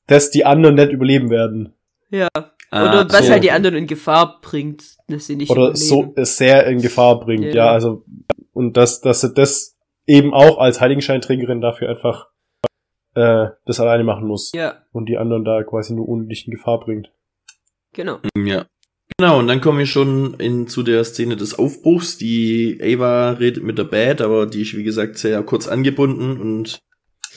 dass 0.08 0.32
die 0.32 0.46
anderen 0.46 0.76
nicht 0.76 0.92
überleben 0.92 1.30
werden. 1.30 1.74
ja. 2.10 2.28
Ah, 2.76 2.90
Oder 2.90 3.14
was 3.14 3.28
so. 3.28 3.32
halt 3.34 3.44
die 3.44 3.52
anderen 3.52 3.76
in 3.76 3.86
Gefahr 3.86 4.42
bringt, 4.42 4.84
dass 5.08 5.28
sie 5.28 5.36
nicht 5.36 5.52
Oder 5.52 5.66
überleben. 5.70 5.86
so 5.86 6.14
es 6.16 6.38
sehr 6.38 6.66
in 6.66 6.82
Gefahr 6.82 7.20
bringt. 7.20 7.46
Ja. 7.46 7.54
Ja, 7.68 7.72
also, 7.72 8.04
und 8.52 8.78
dass, 8.78 9.00
dass 9.00 9.22
sie 9.22 9.32
das 9.32 9.78
eben 10.08 10.34
auch 10.34 10.58
als 10.58 10.82
Heiligenscheinträgerin 10.82 11.62
dafür 11.62 11.90
einfach 11.90 12.30
äh, 13.14 13.50
das 13.68 13.80
alleine 13.80 14.04
machen 14.04 14.26
muss. 14.26 14.52
Ja, 14.56 14.74
Und 14.92 15.08
die 15.08 15.18
anderen 15.20 15.46
da 15.46 15.62
quasi 15.62 15.94
nur 15.94 16.10
unnötig 16.10 16.48
in 16.48 16.52
Gefahr 16.52 16.80
bringt. 16.80 17.12
genau. 17.94 18.18
Ja. 18.36 18.66
Genau, 19.18 19.40
und 19.40 19.48
dann 19.48 19.62
kommen 19.62 19.80
wir 19.80 19.86
schon 19.86 20.34
in, 20.36 20.68
zu 20.68 20.84
der 20.84 21.04
Szene 21.04 21.36
des 21.36 21.54
Aufbruchs. 21.58 22.18
Die 22.18 22.80
Ava 22.82 23.32
redet 23.32 23.64
mit 23.64 23.78
der 23.78 23.84
Bad, 23.86 24.22
aber 24.22 24.46
die 24.48 24.62
ist, 24.64 24.76
wie 24.76 24.84
gesagt, 24.84 25.18
sehr 25.18 25.42
kurz 25.44 25.68
angebunden 25.68 26.40
und 26.42 26.80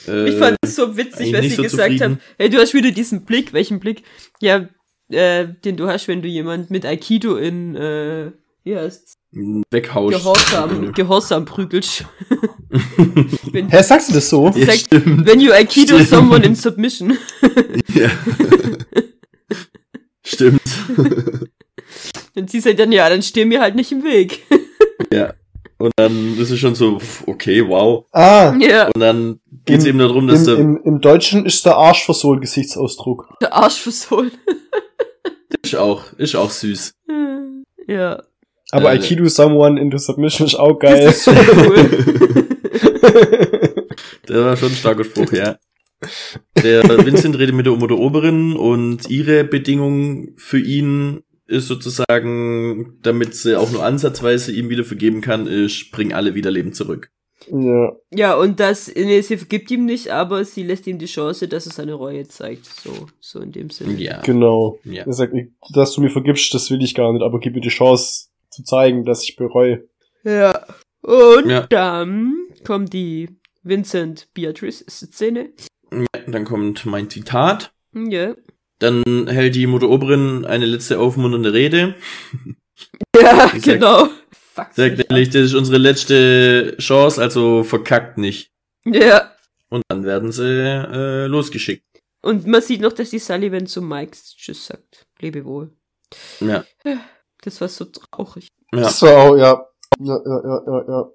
äh, 0.07 0.29
Ich 0.29 0.35
fand 0.37 0.57
es 0.61 0.75
so 0.75 0.97
witzig, 0.97 1.31
nicht 1.31 1.43
sie 1.43 1.55
so 1.55 1.61
gesagt 1.63 1.91
zufrieden. 1.93 2.13
hat, 2.15 2.21
hey, 2.39 2.49
du 2.49 2.57
hast 2.57 2.73
wieder 2.73 2.91
diesen 2.91 3.25
Blick, 3.25 3.53
welchen 3.53 3.79
Blick? 3.79 4.03
Ja, 4.41 4.67
äh, 5.09 5.47
den 5.63 5.77
du 5.77 5.87
hast, 5.87 6.07
wenn 6.07 6.21
du 6.21 6.27
jemand 6.27 6.69
mit 6.71 6.85
Aikido 6.85 7.37
in, 7.37 7.75
äh, 7.75 8.31
wie 8.63 8.75
heißt's? 8.75 9.13
weghaust. 9.69 10.17
Gehorsam, 10.17 10.93
Gehorsam 10.93 11.45
prügelst. 11.45 12.05
wenn, 13.51 13.69
Hä, 13.69 13.83
sagst 13.83 14.09
du 14.09 14.13
das 14.13 14.29
so? 14.29 14.47
ja, 14.55 14.65
sagt- 14.65 14.79
stimmt. 14.79 15.27
when 15.27 15.39
you 15.39 15.51
Aikido 15.51 15.95
Stimmt. 15.95 16.09
someone 16.09 16.45
in 16.45 16.55
submission. 16.55 17.17
Ja. 17.93 18.09
stimmt. 20.25 20.61
Und 22.35 22.49
sie 22.51 22.59
sagt 22.59 22.79
dann, 22.79 22.91
ja, 22.91 23.09
dann 23.09 23.21
steh 23.21 23.45
mir 23.45 23.61
halt 23.61 23.75
nicht 23.75 23.91
im 23.91 24.03
Weg. 24.03 24.43
Ja. 25.13 25.33
Und 25.77 25.91
dann 25.95 26.37
ist 26.39 26.49
es 26.49 26.59
schon 26.59 26.73
so, 26.75 26.97
okay, 27.27 27.63
wow. 27.65 28.05
Ah, 28.11 28.53
ja, 28.59 28.87
Und 28.87 28.99
dann 28.99 29.39
geht's 29.65 29.83
Im- 29.85 29.89
eben 29.91 29.99
darum, 29.99 30.27
dass 30.27 30.39
im, 30.39 30.45
der 30.45 30.57
im, 30.57 30.79
im 30.83 31.01
Deutschen 31.01 31.45
ist 31.45 31.65
der 31.65 31.75
Arsch 31.77 32.03
versohlen 32.03 32.41
Gesichtsausdruck. 32.41 33.27
der 33.39 33.53
Arsch 33.53 33.79
versohlen. 33.79 34.31
ist 35.63 35.75
auch, 35.75 36.11
ist 36.17 36.35
auch 36.35 36.49
süß. 36.49 36.93
ja. 37.87 38.21
Aber 38.71 38.85
Äh, 38.91 38.97
Aikido 38.97 39.27
Someone 39.29 39.79
into 39.79 39.97
Submission 39.97 40.47
ist 40.47 40.55
auch 40.55 40.77
geil. 40.79 41.05
Das 41.05 41.17
ist 41.17 41.23
schon 41.25 41.37
cool. 41.37 42.47
Der 44.27 44.45
war 44.45 44.57
schon 44.57 44.69
ein 44.69 44.75
starker 44.75 45.03
Spruch, 45.03 45.31
ja. 45.31 45.57
Der 46.63 46.83
Vincent 47.05 47.37
redet 47.39 47.55
mit 47.55 47.65
der 47.65 47.73
Oberin 47.73 48.55
und 48.55 49.09
ihre 49.09 49.43
Bedingung 49.43 50.33
für 50.37 50.59
ihn 50.59 51.23
ist 51.47 51.67
sozusagen, 51.67 52.97
damit 53.01 53.35
sie 53.35 53.57
auch 53.57 53.71
nur 53.71 53.83
ansatzweise 53.83 54.51
ihm 54.51 54.69
wieder 54.69 54.83
vergeben 54.83 55.21
kann, 55.21 55.47
ist, 55.47 55.91
bring 55.91 56.13
alle 56.13 56.35
wieder 56.35 56.51
Leben 56.51 56.73
zurück. 56.73 57.09
ja. 57.51 57.93
ja, 58.11 58.35
und 58.35 58.59
das, 58.59 58.93
nee, 58.93 59.21
sie 59.21 59.37
vergibt 59.37 59.71
ihm 59.71 59.85
nicht, 59.85 60.09
aber 60.09 60.43
sie 60.43 60.63
lässt 60.63 60.87
ihm 60.87 60.97
die 60.99 61.05
Chance, 61.05 61.47
dass 61.47 61.65
er 61.65 61.71
seine 61.71 61.93
Reue 61.93 62.27
zeigt. 62.27 62.65
So, 62.65 63.07
so 63.19 63.39
in 63.39 63.51
dem 63.51 63.69
Sinne. 63.69 63.93
Ja. 63.93 64.21
Genau. 64.21 64.79
Ja. 64.83 65.03
Er 65.05 65.13
sagt, 65.13 65.33
dass 65.73 65.93
du 65.93 66.01
mir 66.01 66.09
vergibst, 66.09 66.53
das 66.53 66.69
will 66.71 66.83
ich 66.83 66.95
gar 66.95 67.13
nicht, 67.13 67.23
aber 67.23 67.39
gib 67.39 67.53
mir 67.55 67.61
die 67.61 67.69
Chance 67.69 68.27
zu 68.49 68.63
zeigen, 68.63 69.05
dass 69.05 69.23
ich 69.23 69.35
bereue. 69.35 69.87
Ja. 70.23 70.65
Und 71.01 71.49
Ja. 71.49 71.65
dann 71.69 72.33
kommt 72.65 72.91
die 72.91 73.29
Vincent-Beatrice-Szene. 73.63 75.49
ja. 75.91 76.05
Dann 76.27 76.43
kommt 76.45 76.85
mein 76.85 77.09
Zitat. 77.09 77.71
Ja. 77.93 78.35
Dann 78.79 79.27
hält 79.27 79.55
die 79.55 79.67
Mutter 79.67 79.89
Oberin 79.89 80.45
eine 80.45 80.65
letzte 80.65 80.99
aufmunternde 80.99 81.53
Rede. 81.53 81.95
Ja, 83.19 83.47
sagt- 83.49 83.63
genau. 83.63 84.07
Fuck. 84.53 84.67
Sagt 84.73 85.09
nämlich, 85.09 85.29
das 85.29 85.45
ist 85.45 85.53
unsere 85.55 85.79
letzte 85.79 86.75
Chance, 86.79 87.19
also 87.21 87.63
verkackt 87.63 88.19
nicht. 88.19 88.51
Ja. 88.85 89.31
Und 89.69 89.81
dann 89.87 90.03
werden 90.03 90.31
sie 90.31 90.43
äh, 90.47 91.25
losgeschickt. 91.25 91.83
Und 92.21 92.45
man 92.45 92.61
sieht 92.61 92.81
noch, 92.81 92.93
dass 92.93 93.09
die 93.09 93.17
Sullivan 93.19 93.65
zu 93.65 93.81
Mike 93.81 94.11
Tschüss 94.15 94.67
sagt. 94.67 95.07
Lebe 95.19 95.43
wohl. 95.45 95.71
Ja. 96.39 96.63
Das 97.41 97.59
war 97.61 97.67
so 97.67 97.85
traurig. 97.85 98.49
ja. 98.73 98.81
Das 98.81 99.01
war 99.01 99.17
auch, 99.17 99.35
ja. 99.35 99.65
Ja, 99.99 100.19
ja, 100.23 100.41
ja, 100.43 100.61
ja, 100.67 100.85
ja. 100.87 101.09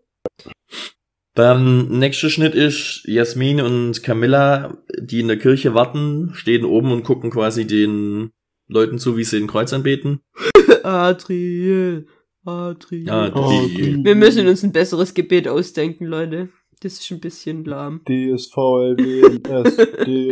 Dann 1.35 1.89
nächster 1.99 2.29
Schnitt 2.29 2.55
ist 2.55 3.05
Jasmin 3.07 3.61
und 3.63 4.03
Camilla, 4.03 4.77
die 4.99 5.21
in 5.21 5.29
der 5.29 5.39
Kirche 5.39 5.73
warten, 5.73 6.33
stehen 6.35 6.65
oben 6.65 6.93
und 6.93 7.05
gucken 7.05 7.31
quasi 7.31 7.67
den 7.67 8.33
Leuten 8.69 8.99
zu, 8.99 9.17
wie 9.17 9.25
sie 9.25 9.39
den 9.39 9.47
Kreuz 9.47 9.73
anbeten. 9.73 10.21
Adriel. 10.83 12.07
Adriel. 12.45 13.05
Die, 13.05 14.05
Wir 14.05 14.15
müssen 14.15 14.47
uns 14.47 14.63
ein 14.63 14.73
besseres 14.73 15.15
Gebet 15.15 15.49
ausdenken, 15.49 16.05
Leute. 16.05 16.51
Das 16.81 16.95
ist 16.95 17.11
ein 17.13 17.21
bisschen 17.21 17.65
lahm. 17.65 18.03
DSVLWNS, 18.09 19.77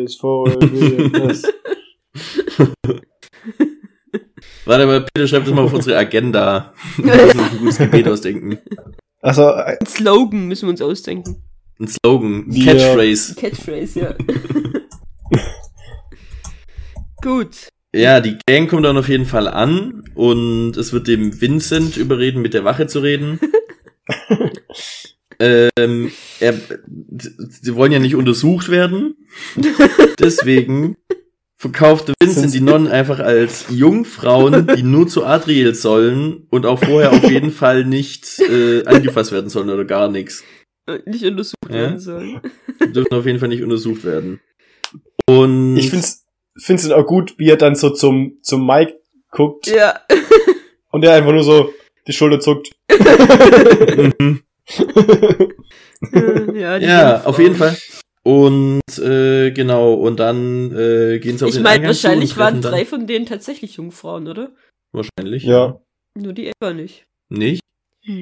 DSVLWNS. 0.04 1.42
Warte 4.64 4.86
mal, 4.86 5.00
bitte 5.00 5.28
schreibt 5.28 5.46
das 5.46 5.54
mal 5.54 5.64
auf 5.64 5.72
unsere 5.72 5.96
Agenda. 5.96 6.74
Wir 6.96 7.14
müssen 7.14 7.40
uns 7.40 7.52
ein 7.52 7.58
gutes 7.58 7.78
Gebet 7.78 8.08
ausdenken. 8.08 8.58
Also, 9.20 9.42
äh, 9.42 9.76
Ein 9.80 9.86
Slogan 9.86 10.46
müssen 10.48 10.66
wir 10.66 10.70
uns 10.70 10.82
ausdenken. 10.82 11.42
Ein 11.78 11.88
Slogan, 11.88 12.44
ein 12.48 12.54
Wir- 12.54 12.64
Catchphrase. 12.74 13.34
Catchphrase, 13.34 14.00
ja. 14.00 14.14
Gut. 17.22 17.68
Ja, 17.94 18.20
die 18.20 18.38
Gang 18.46 18.68
kommt 18.70 18.84
dann 18.84 18.96
auf 18.96 19.08
jeden 19.08 19.26
Fall 19.26 19.48
an 19.48 20.04
und 20.14 20.76
es 20.76 20.92
wird 20.92 21.08
dem 21.08 21.40
Vincent 21.40 21.96
überreden, 21.96 22.40
mit 22.40 22.54
der 22.54 22.64
Wache 22.64 22.86
zu 22.86 23.00
reden. 23.00 23.40
ähm, 25.40 26.12
er, 26.38 26.54
sie 27.48 27.74
wollen 27.74 27.92
ja 27.92 27.98
nicht 27.98 28.14
untersucht 28.14 28.68
werden. 28.70 29.16
Deswegen 30.20 30.96
verkaufte 31.60 32.14
Vincent 32.22 32.54
die 32.54 32.62
Nonnen 32.62 32.88
einfach 32.88 33.18
als 33.18 33.66
Jungfrauen, 33.68 34.66
die 34.74 34.82
nur 34.82 35.06
zu 35.08 35.26
Adriel 35.26 35.74
sollen 35.74 36.46
und 36.48 36.64
auch 36.64 36.82
vorher 36.82 37.12
auf 37.12 37.30
jeden 37.30 37.50
Fall 37.50 37.84
nicht 37.84 38.40
äh, 38.40 38.82
angefasst 38.86 39.30
werden 39.30 39.50
sollen 39.50 39.68
oder 39.68 39.84
gar 39.84 40.08
nichts. 40.08 40.42
Äh, 40.88 41.00
Nicht 41.04 41.22
untersucht 41.22 41.56
Ja? 41.68 41.74
werden 41.74 42.00
sollen. 42.00 42.40
Die 42.82 42.92
dürfen 42.92 43.12
auf 43.12 43.26
jeden 43.26 43.38
Fall 43.40 43.50
nicht 43.50 43.62
untersucht 43.62 44.04
werden. 44.04 44.40
Und 45.28 45.76
ich 45.76 45.90
find's, 45.90 46.24
find's 46.56 46.88
dann 46.88 46.98
auch 46.98 47.06
gut, 47.06 47.34
wie 47.36 47.50
er 47.50 47.58
dann 47.58 47.76
so 47.76 47.90
zum, 47.90 48.38
zum 48.42 48.66
Mike 48.66 48.94
guckt 49.30 49.66
Ja. 49.66 50.00
und 50.90 51.04
er 51.04 51.12
einfach 51.12 51.32
nur 51.32 51.44
so 51.44 51.74
die 52.06 52.14
Schulter 52.14 52.40
zuckt. 52.40 52.70
Mhm. 54.18 54.40
ja, 56.54 56.78
die 56.78 56.86
Ja, 56.86 57.24
auf 57.24 57.38
jeden 57.38 57.56
Fall. 57.56 57.76
Und 58.22 58.80
äh, 58.98 59.50
genau, 59.50 59.94
und 59.94 60.20
dann 60.20 60.70
äh, 60.76 61.18
gehen 61.20 61.38
sie 61.38 61.44
auf 61.44 61.48
Ich 61.48 61.54
den 61.54 61.62
meine, 61.62 61.76
Eingang 61.76 61.94
zu 61.94 62.04
wahrscheinlich 62.04 62.36
waren 62.36 62.60
drei 62.60 62.84
von 62.84 63.06
denen 63.06 63.26
tatsächlich 63.26 63.76
Jungfrauen, 63.76 64.28
oder? 64.28 64.52
Wahrscheinlich. 64.92 65.44
Ja. 65.44 65.80
Nur 66.18 66.32
die 66.32 66.48
Eva 66.48 66.72
nicht. 66.72 67.04
Nicht? 67.30 67.62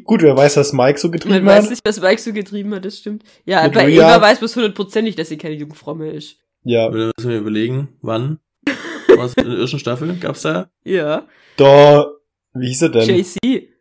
Gut, 0.04 0.22
wer 0.22 0.36
weiß, 0.36 0.56
was 0.56 0.72
Mike 0.72 0.98
so 0.98 1.08
Man 1.08 1.12
getrieben 1.12 1.46
weiß 1.46 1.64
hat. 1.64 1.70
nicht, 1.70 1.82
was 1.84 2.00
Mike 2.00 2.20
so 2.20 2.32
getrieben 2.32 2.74
hat, 2.74 2.84
das 2.84 2.98
stimmt. 2.98 3.24
Ja, 3.44 3.62
Mit 3.64 3.74
bei 3.74 3.90
Eva 3.90 4.20
weiß 4.20 4.40
man 4.40 4.50
hundertprozentig, 4.50 5.16
dass 5.16 5.28
sie 5.28 5.38
keine 5.38 5.54
Jungfrau 5.54 5.94
mehr 5.94 6.12
ist. 6.12 6.36
Ja. 6.64 6.88
Oder 6.88 7.10
müssen 7.16 7.30
wir 7.30 7.38
überlegen, 7.38 7.96
wann? 8.02 8.40
Was 9.16 9.34
in 9.34 9.48
der 9.48 9.58
ersten 9.58 9.78
Staffel? 9.78 10.16
Gab's 10.20 10.42
da? 10.42 10.70
Ja. 10.84 11.26
Da, 11.56 12.12
wie 12.54 12.68
hieß 12.68 12.82
er 12.82 12.88
denn? 12.90 13.08
JC. 13.08 13.72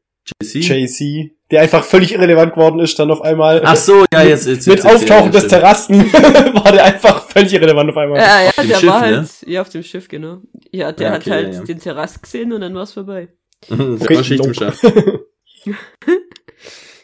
JC? 0.42 0.64
JC. 0.64 1.32
Der 1.50 1.62
einfach 1.62 1.84
völlig 1.84 2.14
irrelevant 2.14 2.54
geworden 2.54 2.80
ist, 2.80 3.00
dann 3.00 3.10
auf 3.10 3.22
einmal. 3.22 3.62
Ach 3.64 3.76
so, 3.76 4.04
ja, 4.12 4.22
jetzt, 4.24 4.48
jetzt, 4.48 4.68
Mit 4.68 4.78
jetzt 4.78 4.86
Auftauchen 4.86 5.32
des 5.32 5.46
stimmt. 5.46 5.62
Terrassen 5.62 6.14
war 6.14 6.72
der 6.72 6.84
einfach 6.84 7.28
völlig 7.30 7.54
irrelevant 7.54 7.90
auf 7.90 7.98
einmal. 7.98 8.20
Ja, 8.20 8.44
ja, 8.44 8.52
dem 8.52 8.68
der 8.68 8.76
Schiff, 8.76 8.90
war 8.90 9.02
ne? 9.10 9.18
halt, 9.18 9.30
ja, 9.46 9.62
auf 9.62 9.70
dem 9.70 9.84
Schiff, 9.84 10.08
genau. 10.10 10.40
Ja, 10.72 10.92
der 10.92 11.08
Ja, 11.08 11.14
hat 11.14 11.22
okay, 11.22 11.32
halt 11.32 11.48
ja, 11.54 11.60
ja. 11.60 11.64
den 11.66 11.80
Terrass 11.80 12.22
gesehen 12.22 12.52
und 12.52 12.62
dann 12.62 12.76
war's 12.76 12.94
vorbei. 12.94 13.30
Der 13.70 13.80
Okay, 13.80 14.16
war 14.18 14.24
Schicht 14.24 14.46
im. 14.46 14.54
Schacht. 14.54 14.80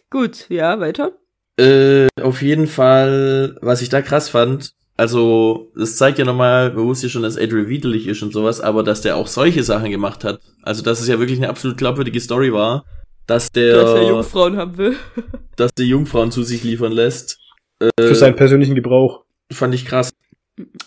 Gut, 0.10 0.46
ja, 0.50 0.80
weiter. 0.80 1.14
Äh, 1.58 2.08
auf 2.22 2.42
jeden 2.42 2.68
Fall, 2.68 3.58
was 3.62 3.82
ich 3.82 3.90
da 3.90 4.02
krass 4.02 4.30
fand, 4.30 4.74
also, 4.96 5.72
das 5.76 5.96
zeigt 5.98 6.20
ja 6.20 6.26
nochmal, 6.26 6.72
man 6.74 6.86
wusste 6.86 7.08
ja 7.08 7.12
schon, 7.12 7.24
dass 7.24 7.38
Adriel 7.38 7.68
widerlich 7.68 8.08
ist 8.08 8.22
und 8.22 8.32
sowas, 8.32 8.62
aber 8.62 8.84
dass 8.84 9.02
der 9.02 9.18
auch 9.18 9.26
solche 9.28 9.64
Sachen 9.64 9.90
gemacht 9.90 10.24
hat. 10.24 10.40
Also, 10.62 10.84
dass 10.84 11.02
es 11.02 11.08
ja 11.08 11.18
wirklich 11.18 11.40
eine 11.40 11.50
absolut 11.50 11.78
glaubwürdige 11.78 12.20
Story 12.20 12.54
war, 12.54 12.86
dass 13.28 13.52
der, 13.52 13.76
Dass 13.76 13.90
er 13.96 14.08
Jungfrauen 14.10 14.58
haben 14.58 14.78
will. 14.78 14.96
dass 15.56 15.74
der 15.74 15.86
Jungfrauen 15.86 16.32
zu 16.32 16.44
sich 16.44 16.64
liefern 16.64 16.92
lässt. 16.92 17.40
Äh, 17.80 17.90
Für 18.00 18.16
seinen 18.16 18.36
persönlichen 18.36 18.76
Gebrauch. 18.76 19.24
fand 19.52 19.74
ich 19.76 19.86
krass. 19.86 20.12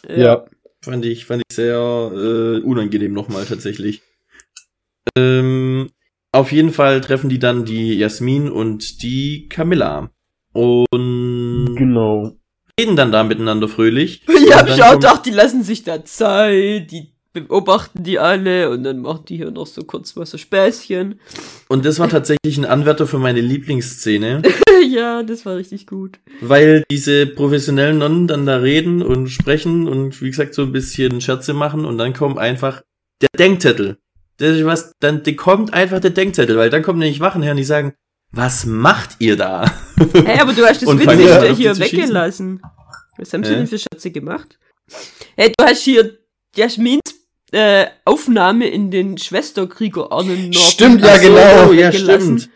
Ja. 0.09 0.44
Fand 0.85 1.05
ich, 1.05 1.25
fand 1.27 1.42
ich 1.49 1.55
sehr 1.57 1.77
äh, 2.14 2.61
unangenehm 2.61 3.12
nochmal 3.12 3.44
tatsächlich. 3.44 4.03
Ähm, 5.16 5.90
auf 6.33 6.53
jeden 6.53 6.72
Fall 6.72 7.01
treffen 7.01 7.29
die 7.31 7.38
dann 7.38 7.64
die 7.64 7.94
Jasmin 7.94 8.51
und 8.51 9.03
die 9.03 9.49
Camilla. 9.49 10.11
Und 10.53 11.75
Genau. 11.77 12.37
reden 12.79 12.96
dann 12.96 13.12
da 13.12 13.25
miteinander 13.25 13.68
fröhlich. 13.68 14.22
Ja, 14.49 14.61
Und 14.61 14.68
hab 14.68 14.68
ich 14.68 14.83
auch 14.85 14.92
gedacht, 14.92 15.27
die 15.27 15.31
lassen 15.31 15.62
sich 15.64 15.83
da 15.83 16.05
Zeit, 16.05 16.90
die 16.92 17.12
beobachten 17.40 18.03
die 18.03 18.18
alle 18.18 18.70
und 18.70 18.85
dann 18.85 19.01
machen 19.01 19.25
die 19.29 19.37
hier 19.37 19.51
noch 19.51 19.66
so 19.66 19.83
kurz 19.83 20.16
was 20.16 20.31
so 20.31 20.38
Späßchen. 20.38 21.20
Und 21.68 21.85
das 21.85 21.99
war 21.99 22.09
tatsächlich 22.09 22.59
ein 22.59 22.64
Anwärter 22.64 23.07
für 23.07 23.18
meine 23.18 23.40
Lieblingsszene, 23.40 24.42
ja, 24.88 25.22
das 25.22 25.46
war 25.46 25.57
richtig 25.57 25.87
gut. 25.87 26.18
weil 26.40 26.85
diese 26.90 27.27
professionellen 27.27 27.99
Nonnen 27.99 28.27
dann 28.27 28.46
da 28.46 28.57
reden 28.57 29.03
und 29.03 29.29
sprechen 29.29 29.88
und 29.88 30.20
wie 30.22 30.31
gesagt 30.31 30.55
so 30.55 30.62
ein 30.62 30.72
bisschen 30.72 31.20
Scherze 31.20 31.55
machen 31.55 31.85
und 31.85 31.99
dann 31.99 32.12
kommt 32.12 32.38
einfach 32.38 32.83
der 33.22 33.29
Denkzettel. 33.38 33.99
Das 34.38 34.57
ist 34.57 34.64
was, 34.66 34.92
dann 35.01 35.22
kommt 35.37 35.72
einfach 35.72 36.01
der 36.01 36.11
Denkzettel, 36.11 36.57
weil 36.57 36.70
dann 36.70 36.83
kommen 36.83 36.99
nämlich 36.99 37.20
Wachen 37.20 37.42
her 37.42 37.53
und 37.53 37.57
die 37.57 37.64
sagen, 37.64 37.94
was 38.33 38.66
macht 38.66 39.16
ihr 39.18 39.37
da? 39.37 39.64
Hey, 40.12 40.40
aber 40.40 40.53
du 40.53 40.64
hast 40.66 40.83
das 40.83 40.88
witzig 40.99 41.57
hier 41.57 41.79
weggelassen. 41.79 42.61
Was 43.16 43.33
haben 43.33 43.44
sie 43.44 43.53
Hä? 43.53 43.57
denn 43.57 43.66
für 43.66 43.79
Schätze 43.79 44.11
gemacht? 44.11 44.59
Hey, 45.37 45.53
du 45.57 45.64
hast 45.64 45.83
hier 45.83 46.18
Jasmins 46.55 47.01
äh, 47.53 47.87
Aufnahme 48.05 48.69
in 48.69 48.91
den 48.91 49.19
Schwesterkrieger 49.19 50.11
Arnen 50.13 50.53
Stimmt, 50.53 51.03
ja, 51.05 51.17
genau. 51.17 51.73
ja, 51.73 51.93
stimmt. 51.93 52.49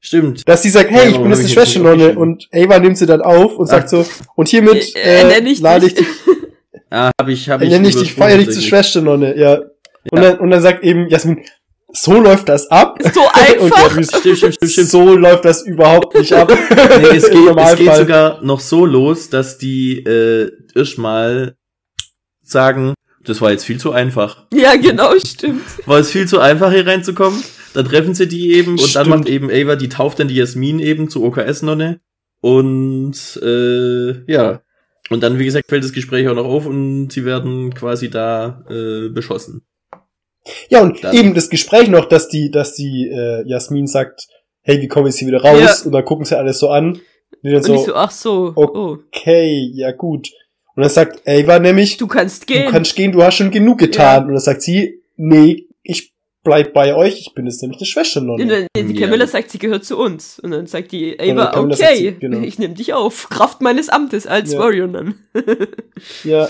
Stimmt. 0.00 0.48
Dass 0.48 0.62
sie 0.62 0.70
sagt, 0.70 0.90
hey, 0.90 1.04
Ja, 1.04 1.10
ich 1.10 1.16
bin 1.18 1.30
jetzt 1.30 1.42
nicht 1.42 1.52
Schwesternonne 1.54 2.16
und 2.16 2.48
Ava 2.52 2.78
nimmt 2.78 2.96
sie 2.98 3.06
dann 3.06 3.22
auf 3.22 3.56
und 3.56 3.66
sagt 3.66 3.86
Ach. 3.86 4.04
so, 4.04 4.06
und 4.36 4.48
hiermit 4.48 4.94
Äh, 4.94 5.22
äh, 5.22 5.38
äh, 5.40 5.48
ich 5.48 5.60
lade 5.60 5.86
ich 5.86 5.94
dich. 5.94 6.06
Ah, 6.88 7.10
hab 7.20 7.28
ich, 7.28 7.50
hab 7.50 7.60
ich. 7.62 7.70
nenne 7.70 7.88
ich 7.88 7.96
dich 7.96 8.14
feierlich 8.14 8.48
zur. 8.52 8.62
Schwesternonne, 8.62 9.36
ja. 9.36 9.54
Und, 10.12 10.22
Ja. 10.22 10.30
dann, 10.30 10.38
und 10.38 10.50
dann 10.50 10.62
sagt 10.62 10.84
eben 10.84 11.08
Jasmin, 11.08 11.40
so 11.92 12.20
läuft 12.20 12.48
das 12.48 12.70
ab. 12.70 12.98
So 13.12 13.20
Und 13.22 13.34
einfach. 13.34 13.88
Beatrice, 13.88 14.16
Stimmt, 14.18 14.36
stimmt, 14.38 14.54
stimmt, 14.54 14.70
stimmt. 14.72 14.88
so 14.90 15.16
läuft 15.16 15.44
das 15.44 15.66
überhaupt 15.66 16.16
nicht 16.16 16.32
ab. 16.32 16.48
Nee, 16.48 17.16
es 17.16 17.28
geht, 17.28 17.56
es 17.56 17.76
geht 17.76 17.94
sogar 17.96 18.40
noch 18.44 18.60
so 18.60 18.86
los, 18.86 19.28
dass 19.30 19.58
die 19.58 19.98
äh, 20.04 20.52
erstmal 20.76 21.56
sagen, 22.44 22.94
das 23.26 23.40
war 23.40 23.50
jetzt 23.50 23.64
viel 23.64 23.78
zu 23.78 23.92
einfach. 23.92 24.46
Ja, 24.52 24.76
genau, 24.76 25.12
stimmt. 25.18 25.62
War 25.86 25.98
es 25.98 26.10
viel 26.10 26.26
zu 26.26 26.38
einfach, 26.40 26.72
hier 26.72 26.86
reinzukommen? 26.86 27.42
dann 27.76 27.84
treffen 27.84 28.14
sie 28.14 28.26
die 28.26 28.54
eben 28.54 28.78
und 28.78 28.96
dann 28.96 29.08
macht 29.08 29.28
eben 29.28 29.50
Ava, 29.50 29.76
die 29.76 29.90
tauft 29.90 30.18
dann 30.18 30.28
die 30.28 30.36
Jasmin 30.36 30.78
eben 30.78 31.10
zur 31.10 31.24
OKS-Nonne. 31.24 32.00
Und 32.40 33.40
äh, 33.42 34.32
ja. 34.32 34.62
Und 35.10 35.22
dann, 35.22 35.38
wie 35.38 35.44
gesagt, 35.44 35.68
fällt 35.68 35.84
das 35.84 35.92
Gespräch 35.92 36.26
auch 36.28 36.34
noch 36.34 36.46
auf 36.46 36.66
und 36.66 37.10
sie 37.12 37.24
werden 37.24 37.74
quasi 37.74 38.08
da 38.08 38.64
äh, 38.70 39.10
beschossen. 39.10 39.66
Ja, 40.68 40.80
und 40.80 41.04
Dann- 41.04 41.14
eben 41.14 41.34
das 41.34 41.50
Gespräch 41.50 41.88
noch, 41.88 42.06
dass 42.06 42.28
die, 42.28 42.50
dass 42.50 42.74
die 42.74 43.08
äh, 43.12 43.46
Jasmin 43.46 43.86
sagt, 43.86 44.26
hey, 44.62 44.80
wie 44.80 44.88
komme 44.88 45.10
ich 45.10 45.16
hier 45.16 45.28
wieder 45.28 45.42
raus? 45.42 45.80
Ja. 45.80 45.86
Und 45.86 45.92
dann 45.92 46.04
gucken 46.04 46.24
sie 46.24 46.38
alles 46.38 46.58
so 46.58 46.70
an. 46.70 47.00
Dann 47.42 47.54
Und 47.56 47.60
ich 47.60 47.66
so, 47.66 47.76
so, 47.76 47.94
ach 47.94 48.10
so, 48.10 48.52
oh, 48.56 48.98
okay, 49.06 49.70
ja 49.74 49.92
gut. 49.92 50.28
Und 50.76 50.82
dann 50.82 50.90
sagt 50.90 51.26
Ava 51.26 51.58
nämlich, 51.58 51.96
du 51.96 52.06
kannst 52.06 52.46
gehen. 52.46 52.66
du 52.66 52.70
kannst 52.70 52.94
gehen, 52.94 53.10
du 53.12 53.22
hast 53.22 53.36
schon 53.36 53.50
genug 53.50 53.78
getan. 53.78 54.24
Und 54.26 54.30
dann 54.32 54.40
sagt 54.40 54.62
sie, 54.62 55.02
nee, 55.16 55.66
ich 55.82 56.12
bleib 56.44 56.72
bei 56.74 56.94
euch, 56.94 57.18
ich 57.18 57.34
bin 57.34 57.46
jetzt 57.46 57.60
nämlich 57.62 57.80
eine 57.80 57.86
Schwester 57.86 58.20
noch. 58.20 58.36
Dann, 58.38 58.48
die 58.76 58.92
Ja. 58.94 59.06
Camilla 59.06 59.26
sagt, 59.26 59.50
sie 59.50 59.58
gehört 59.58 59.84
zu 59.84 59.96
uns. 59.98 60.38
Und 60.38 60.50
dann 60.52 60.66
sagt 60.66 60.92
die 60.92 61.18
Ava, 61.18 61.58
okay, 61.58 61.96
sie, 61.96 62.12
genau. 62.20 62.40
ich 62.40 62.58
nehme 62.58 62.74
dich 62.74 62.92
auf. 62.92 63.28
Kraft 63.30 63.62
meines 63.62 63.88
Amtes 63.88 64.26
als 64.26 64.52
Ja. 64.52 64.58
Warrior 64.60 64.88
dann. 64.88 65.14
Ja. 66.24 66.48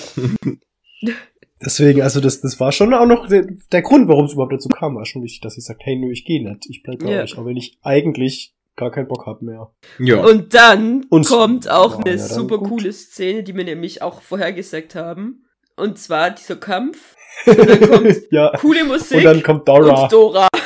Deswegen, 1.64 2.02
also 2.02 2.20
das, 2.20 2.40
das 2.40 2.60
war 2.60 2.72
schon 2.72 2.92
auch 2.92 3.06
noch 3.06 3.28
der, 3.28 3.46
der 3.72 3.82
Grund, 3.82 4.08
warum 4.08 4.26
es 4.26 4.32
überhaupt 4.34 4.52
dazu 4.52 4.68
kam, 4.68 4.96
war 4.96 5.06
schon 5.06 5.22
wichtig, 5.22 5.40
dass 5.40 5.54
sie 5.54 5.60
sagt, 5.62 5.82
hey, 5.84 5.96
nö, 5.96 6.10
ich 6.12 6.24
gehe 6.24 6.42
nicht, 6.42 6.66
ich 6.68 6.82
bleib 6.82 6.98
bei 6.98 7.12
Ja. 7.12 7.22
euch, 7.22 7.38
auch 7.38 7.46
wenn 7.46 7.56
ich 7.56 7.78
eigentlich 7.82 8.54
gar 8.76 8.90
keinen 8.90 9.08
Bock 9.08 9.26
hab 9.26 9.42
mehr. 9.42 9.70
Ja. 9.98 10.16
Und 10.22 10.54
dann 10.54 11.04
Und- 11.10 11.26
kommt 11.26 11.68
auch 11.68 11.98
eine 12.04 12.16
ja, 12.16 12.18
super 12.18 12.58
gut. 12.58 12.68
coole 12.68 12.92
Szene, 12.92 13.42
die 13.42 13.54
wir 13.56 13.64
nämlich 13.64 14.02
auch 14.02 14.20
vorhergesagt 14.22 14.94
haben. 14.94 15.44
Und 15.76 15.98
zwar 15.98 16.30
dieser 16.30 16.56
Kampf. 16.56 17.14
Und 17.46 17.58
dann 17.58 17.80
kommt 17.90 18.16
Ja. 18.30 18.52
coole 18.58 18.84
Musik 18.84 19.18
Und 19.18 19.24
dann 19.24 19.42
kommt 19.42 19.68
Dora, 19.68 20.02
und 20.04 20.12
Dora. 20.12 20.48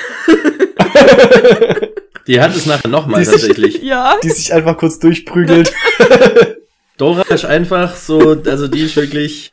Die 2.26 2.40
hat 2.40 2.54
es 2.54 2.66
nachher 2.66 2.88
nochmal 2.88 3.24
sich- 3.24 3.32
tatsächlich. 3.40 3.82
Ja, 3.82 4.16
die 4.22 4.30
sich 4.30 4.52
einfach 4.52 4.76
kurz 4.78 4.98
durchprügelt. 4.98 5.72
Dora 6.96 7.22
ist 7.34 7.44
einfach 7.44 7.96
so, 7.96 8.36
also 8.44 8.68
die 8.68 8.82
ist 8.82 8.94
wirklich 8.96 9.52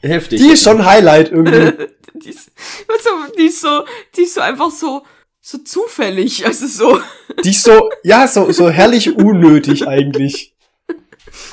heftig. 0.00 0.40
Die 0.40 0.48
ist 0.52 0.62
schon 0.64 0.84
Highlight 0.86 1.32
irgendwie. 1.32 1.72
die 2.14 2.30
ist, 2.30 2.50
also, 2.88 3.10
die 3.36 3.46
ist 3.46 3.60
so, 3.60 3.84
die 4.16 4.22
ist 4.22 4.34
so 4.34 4.40
einfach 4.40 4.70
so, 4.70 5.02
so 5.42 5.58
zufällig. 5.58 6.46
Also 6.46 6.66
so. 6.66 7.00
Die 7.44 7.50
ist 7.50 7.64
so, 7.64 7.90
ja, 8.04 8.26
so, 8.26 8.50
so 8.52 8.70
herrlich 8.70 9.14
unnötig 9.14 9.86
eigentlich. 9.86 10.54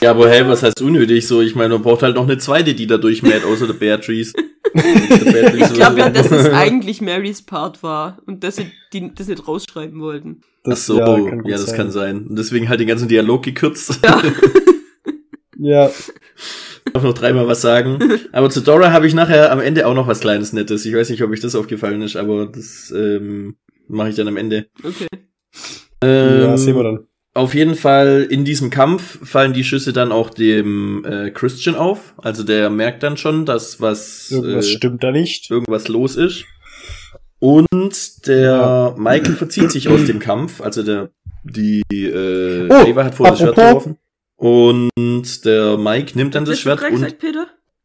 Ja, 0.01 0.11
aber 0.11 0.29
hey, 0.29 0.47
was 0.47 0.63
heißt 0.63 0.81
unnötig? 0.81 1.27
So, 1.27 1.41
ich 1.41 1.55
meine, 1.55 1.73
man 1.73 1.81
braucht 1.81 2.03
halt 2.03 2.15
noch 2.15 2.23
eine 2.23 2.37
zweite, 2.37 2.73
die 2.73 2.87
da 2.87 2.97
durchmäht, 2.97 3.43
außer 3.43 3.67
der 3.67 3.73
Beatrice. 3.73 4.33
Ich 4.71 5.73
glaube 5.73 5.97
ja, 5.97 6.09
dass 6.09 6.29
es 6.29 6.45
eigentlich 6.53 7.01
Marys 7.01 7.41
Part 7.41 7.81
war 7.81 8.19
und 8.27 8.43
dass 8.43 8.57
sie 8.57 8.71
die, 8.93 9.11
das 9.15 9.27
nicht 9.27 9.47
rausschreiben 9.47 9.99
wollten. 9.99 10.41
Ach 10.63 10.77
so, 10.77 10.99
ja, 10.99 11.17
gut 11.17 11.49
das 11.49 11.65
sein. 11.65 11.75
kann 11.75 11.91
sein. 11.91 12.27
Und 12.27 12.37
deswegen 12.37 12.69
halt 12.69 12.79
den 12.79 12.87
ganzen 12.87 13.07
Dialog 13.07 13.41
gekürzt. 13.43 13.99
Ja. 14.03 14.21
Ja, 15.61 15.87
Ich 16.85 16.93
darf 16.93 17.03
noch 17.03 17.13
dreimal 17.13 17.45
was 17.47 17.59
sagen. 17.61 17.99
Aber 18.31 18.49
zu 18.49 18.61
Dora 18.61 18.93
habe 18.93 19.07
ich 19.07 19.13
nachher 19.13 19.51
am 19.51 19.59
Ende 19.59 19.85
auch 19.87 19.93
noch 19.93 20.07
was 20.07 20.21
kleines 20.21 20.53
Nettes. 20.53 20.85
Ich 20.85 20.95
weiß 20.95 21.09
nicht, 21.09 21.21
ob 21.21 21.31
euch 21.31 21.41
das 21.41 21.53
aufgefallen 21.53 22.01
ist, 22.01 22.15
aber 22.15 22.45
das 22.45 22.93
ähm, 22.95 23.57
mache 23.89 24.09
ich 24.09 24.15
dann 24.15 24.27
am 24.27 24.37
Ende. 24.37 24.67
Okay. 24.83 25.07
Ähm, 26.01 26.41
ja, 26.41 26.57
sehen 26.57 26.75
wir 26.75 26.83
dann. 26.83 26.99
Auf 27.33 27.53
jeden 27.53 27.75
Fall 27.75 28.25
in 28.29 28.43
diesem 28.45 28.69
Kampf 28.69 29.19
fallen 29.27 29.53
die 29.53 29.63
Schüsse 29.63 29.93
dann 29.93 30.11
auch 30.11 30.29
dem 30.29 31.05
äh, 31.05 31.29
Christian 31.31 31.75
auf. 31.75 32.13
Also 32.17 32.43
der 32.43 32.69
merkt 32.69 33.03
dann 33.03 33.17
schon, 33.17 33.45
dass 33.45 33.79
was 33.81 34.31
Irgendwas 34.31 34.65
äh, 34.67 34.69
stimmt 34.71 35.03
da 35.03 35.11
nicht. 35.11 35.49
irgendwas 35.51 35.87
los 35.87 36.15
ist. 36.15 36.45
Und 37.39 38.27
der 38.27 38.41
Ja. 38.41 38.95
Michael 38.97 39.35
verzieht 39.35 39.71
sich 39.71 39.87
aus 39.89 40.05
dem 40.05 40.19
Kampf. 40.19 40.59
Also 40.61 40.83
der 40.83 41.11
die 41.43 41.81
äh, 41.91 42.67
Oh, 42.69 42.73
Ava 42.91 43.05
hat 43.05 43.15
vorher 43.15 43.31
das 43.33 43.39
Schwert 43.39 43.55
geworfen. 43.55 43.97
Und 44.35 45.45
der 45.45 45.77
Mike 45.77 46.17
nimmt 46.17 46.35
dann 46.35 46.45
das 46.45 46.59
Schwert 46.59 46.81
und? 46.91 47.15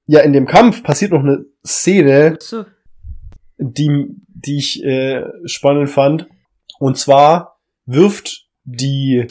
Ja, 0.06 0.20
in 0.20 0.32
dem 0.32 0.46
Kampf 0.46 0.82
passiert 0.82 1.12
noch 1.12 1.20
eine 1.20 1.44
Szene, 1.66 2.36
So. 2.40 2.64
die, 3.58 4.06
die 4.46 4.58
ich 4.58 4.82
äh, 4.84 5.24
spannend 5.46 5.90
fand. 5.90 6.26
Und 6.78 6.98
zwar 6.98 7.58
wirft 7.86 8.46
die 8.64 9.26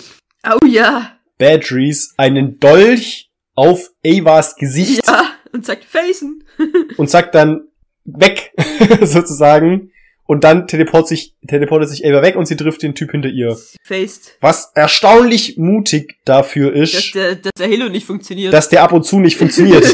Oh 0.46 0.66
ja. 0.66 1.18
Badries 1.38 2.14
einen 2.18 2.60
Dolch 2.60 3.30
auf 3.56 3.90
Avas 4.06 4.56
Gesicht 4.56 5.06
Ja. 5.08 5.32
Und 5.52 5.66
sagt 5.66 5.86
Facen. 5.86 6.44
und 6.98 7.10
sagt 7.10 7.36
dann 7.36 7.68
weg, 8.06 8.52
sozusagen. 9.02 9.92
Und 10.26 10.46
dann 10.46 10.68
teleportet 10.68 11.10
sich, 11.10 11.36
teleportet 11.48 11.90
sich 11.90 12.06
Ava 12.06 12.22
weg 12.22 12.38
und 12.38 12.48
sie 12.48 12.56
trifft 12.56 12.82
den 12.82 12.96
Typ 12.96 13.12
hinter 13.12 13.28
ihr. 13.30 13.58
Faced. 13.84 14.38
Was 14.40 14.72
erstaunlich 14.74 15.58
mutig 15.58 16.16
dafür 16.24 16.72
Dass 16.72 16.94
ist, 16.94 17.16
der, 17.16 17.36
dass 17.36 17.52
der 17.58 17.70
Halo 17.70 17.90
nicht 17.90 18.06
funktioniert. 18.08 18.54
dass 18.54 18.70
der 18.70 18.84
ab 18.84 18.94
und 18.94 19.04
zu 19.04 19.20
nicht 19.20 19.38
funktioniert. 19.38 19.84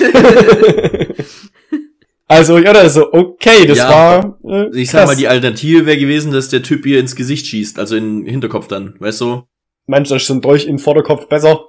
also, 2.29 2.57
ja, 2.57 2.71
das 2.71 2.93
so, 2.93 3.11
okay, 3.11 3.65
das 3.67 3.77
Ja, 3.79 3.89
war. 3.89 4.39
Äh, 4.45 4.69
ich 4.79 4.89
sag 4.91 4.99
krass. 5.01 5.09
mal, 5.09 5.15
die 5.17 5.27
Alternative 5.27 5.85
wäre 5.85 5.97
gewesen, 5.97 6.31
dass 6.31 6.47
der 6.49 6.63
Typ 6.63 6.85
ihr 6.85 6.99
ins 6.99 7.15
Gesicht 7.15 7.45
schießt, 7.47 7.77
also 7.79 7.95
in 7.97 8.23
den 8.23 8.25
Hinterkopf 8.31 8.67
dann, 8.67 8.95
weißt 8.99 9.19
du? 9.21 9.43
Meinst 9.87 10.11
du, 10.11 10.15
ist 10.15 10.29
ein 10.29 10.39
Dolch 10.41 10.65
im 10.67 10.79
Vorderkopf 10.79 11.27
besser? 11.27 11.65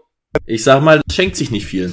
Ich 0.46 0.62
sag 0.62 0.83
mal, 0.83 1.01
das 1.05 1.16
schenkt 1.16 1.35
sich 1.37 1.51
nicht 1.51 1.66
viel. 1.66 1.92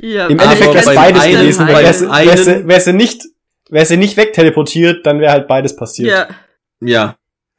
ja, 0.00 0.26
Im 0.26 0.40
Aber 0.40 0.50
Endeffekt 0.52 0.74
wäre 0.86 0.94
beides 0.96 1.22
einen- 1.22 1.40
gewesen. 1.40 1.66
beim 1.66 2.66
Wäre 2.66 2.80
sie, 2.80 2.92
nicht, 2.94 3.22
wär 3.68 3.86
sie 3.86 3.96
nicht 3.96 4.16
wegteleportiert, 4.16 5.06
dann 5.06 5.20
wäre 5.20 5.32
halt 5.32 5.46
beides 5.46 5.76
passiert. 5.76 6.08
Ja. 6.10 6.28
Ja. 6.80 7.16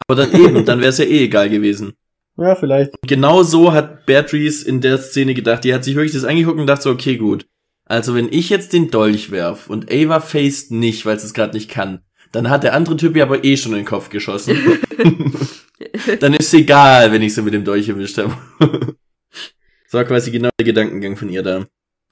Aber 0.08 0.26
dann 0.26 0.34
eben, 0.34 0.66
dann 0.66 0.80
wäre 0.80 0.90
es 0.90 0.98
ja 0.98 1.06
eh 1.06 1.24
egal 1.26 1.50
gewesen. 1.50 1.94
ja 2.38 2.56
vielleicht. 2.56 2.92
Genau 3.08 3.44
so 3.44 3.72
hat 3.72 4.06
Beatrice 4.08 4.68
in 4.68 4.82
der 4.82 4.98
Szene 4.98 5.34
gedacht. 5.36 5.64
Die 5.64 5.74
hat 5.74 5.84
sich 5.84 5.96
wirklich 5.96 6.14
das 6.14 6.26
angeguckt 6.26 6.60
und 6.60 6.68
dachte 6.68 6.84
so, 6.84 6.90
okay, 6.92 7.16
gut. 7.18 7.46
Also 7.92 8.16
wenn 8.16 8.32
ich 8.32 8.50
jetzt 8.50 8.72
den 8.72 8.90
Dolch 8.90 9.32
werf 9.32 9.70
und 9.70 9.92
Ava 9.92 10.22
faced 10.22 10.72
nicht, 10.72 11.06
weil 11.06 11.20
sie 11.20 11.26
es 11.26 11.34
gerade 11.34 11.54
nicht 11.54 11.70
kann, 11.70 12.00
dann 12.32 12.50
hat 12.50 12.64
der 12.64 12.74
andere 12.74 12.96
Typ 12.96 13.18
ja 13.18 13.26
aber 13.26 13.44
eh 13.44 13.58
schon 13.58 13.74
in 13.74 13.80
den 13.80 13.86
Kopf 13.86 14.08
geschossen. 14.08 14.56
dann 16.22 16.34
ist 16.34 16.54
egal, 16.54 17.12
wenn 17.12 17.22
ich 17.22 17.34
sie 17.34 17.42
mit 17.42 17.54
dem 17.54 17.66
Dolch 17.66 17.90
erwischt 17.90 18.18
habe. 18.18 18.38
das 18.60 19.92
war 19.92 20.06
quasi 20.06 20.32
genau 20.32 20.48
der 20.58 20.66
Gedankengang 20.66 21.18
von 21.18 21.28
ihr 21.28 21.44
da. 21.44 21.68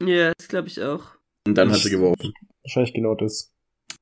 Ja, 0.05 0.33
das 0.37 0.49
glaube 0.49 0.67
ich 0.67 0.83
auch. 0.83 1.13
Und 1.47 1.57
dann 1.57 1.71
hat 1.71 1.79
sie 1.79 1.91
geworfen. 1.91 2.33
Wahrscheinlich 2.61 2.93
genau 2.93 3.15
das. 3.15 3.53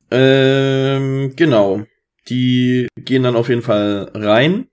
Ähm, 0.10 1.34
genau. 1.36 1.86
Die 2.28 2.88
gehen 2.96 3.22
dann 3.22 3.36
auf 3.36 3.50
jeden 3.50 3.62
Fall 3.62 4.10
rein. 4.16 4.68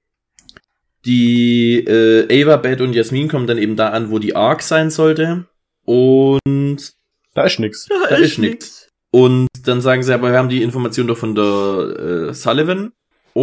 Die 1.05 1.85
äh, 1.87 2.43
Ava, 2.43 2.57
Beth 2.57 2.81
und 2.81 2.95
Jasmin 2.95 3.29
kommen 3.29 3.47
dann 3.47 3.59
eben 3.59 3.77
da 3.77 3.91
an, 3.91 4.11
wo 4.11 4.19
die 4.19 4.35
Ark 4.35 4.63
sein 4.63 4.89
sollte. 4.89 5.49
Und 5.85 6.95
Da 7.35 7.45
ist 7.45 7.59
nix. 7.59 7.89
Da 7.89 8.17
ist 8.17 8.39
nix. 8.39 8.89
Und 9.11 9.49
dann 9.63 9.81
sagen 9.81 10.03
sie, 10.03 10.13
aber 10.13 10.31
wir 10.33 10.39
haben 10.39 10.49
die 10.49 10.63
Information 10.63 11.07
doch 11.07 11.17
von 11.19 11.35
der 11.35 12.29
äh, 12.31 12.35
Sullivan. 12.35 12.93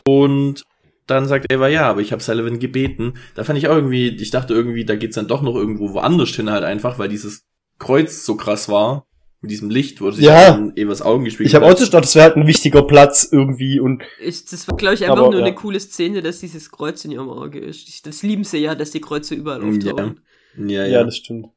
Und 0.05 0.63
dann 1.07 1.27
sagt 1.27 1.51
Ava, 1.53 1.67
ja, 1.67 1.89
aber 1.89 2.01
ich 2.01 2.11
habe 2.11 2.21
Sullivan 2.21 2.59
gebeten. 2.59 3.13
Da 3.35 3.43
fand 3.43 3.57
ich 3.57 3.67
auch 3.67 3.75
irgendwie, 3.75 4.09
ich 4.09 4.31
dachte 4.31 4.53
irgendwie, 4.53 4.85
da 4.85 4.95
geht's 4.95 5.15
dann 5.15 5.27
doch 5.27 5.41
noch 5.41 5.55
irgendwo 5.55 5.93
woanders 5.93 6.29
hin 6.29 6.49
halt 6.49 6.63
einfach, 6.63 6.99
weil 6.99 7.09
dieses 7.09 7.43
Kreuz 7.79 8.25
so 8.25 8.35
krass 8.35 8.69
war. 8.69 9.05
Mit 9.43 9.49
diesem 9.49 9.71
Licht, 9.71 10.01
wo 10.01 10.11
sich 10.11 10.23
Ja. 10.23 10.53
in 10.55 10.77
Evas 10.77 11.01
Augen 11.01 11.23
gespiegelt 11.25 11.49
Ich 11.49 11.55
habe 11.55 11.65
auch 11.65 11.75
gedacht, 11.75 12.03
das 12.03 12.13
wäre 12.13 12.25
halt 12.25 12.35
ein 12.37 12.45
wichtiger 12.45 12.83
Platz 12.83 13.27
irgendwie 13.31 13.79
und 13.79 14.03
Ich, 14.23 14.45
das 14.45 14.67
war, 14.67 14.77
glaube 14.77 14.93
ich, 14.93 15.03
einfach 15.03 15.17
Aber, 15.17 15.31
nur 15.31 15.39
ja. 15.39 15.45
eine 15.47 15.55
coole 15.55 15.79
Szene, 15.79 16.21
dass 16.21 16.41
dieses 16.41 16.69
Kreuz 16.69 17.03
in 17.05 17.11
ihrem 17.11 17.27
Auge 17.29 17.57
ist. 17.59 18.05
Das 18.05 18.21
lieben 18.21 18.43
sie 18.43 18.59
ja, 18.59 18.75
dass 18.75 18.91
die 18.91 19.01
Kreuze 19.01 19.33
überall 19.33 19.63
auftauchen. 19.63 20.19
Ja, 20.57 20.85
ja, 20.85 20.85
ja. 20.85 21.03
das 21.03 21.17
stimmt. 21.17 21.47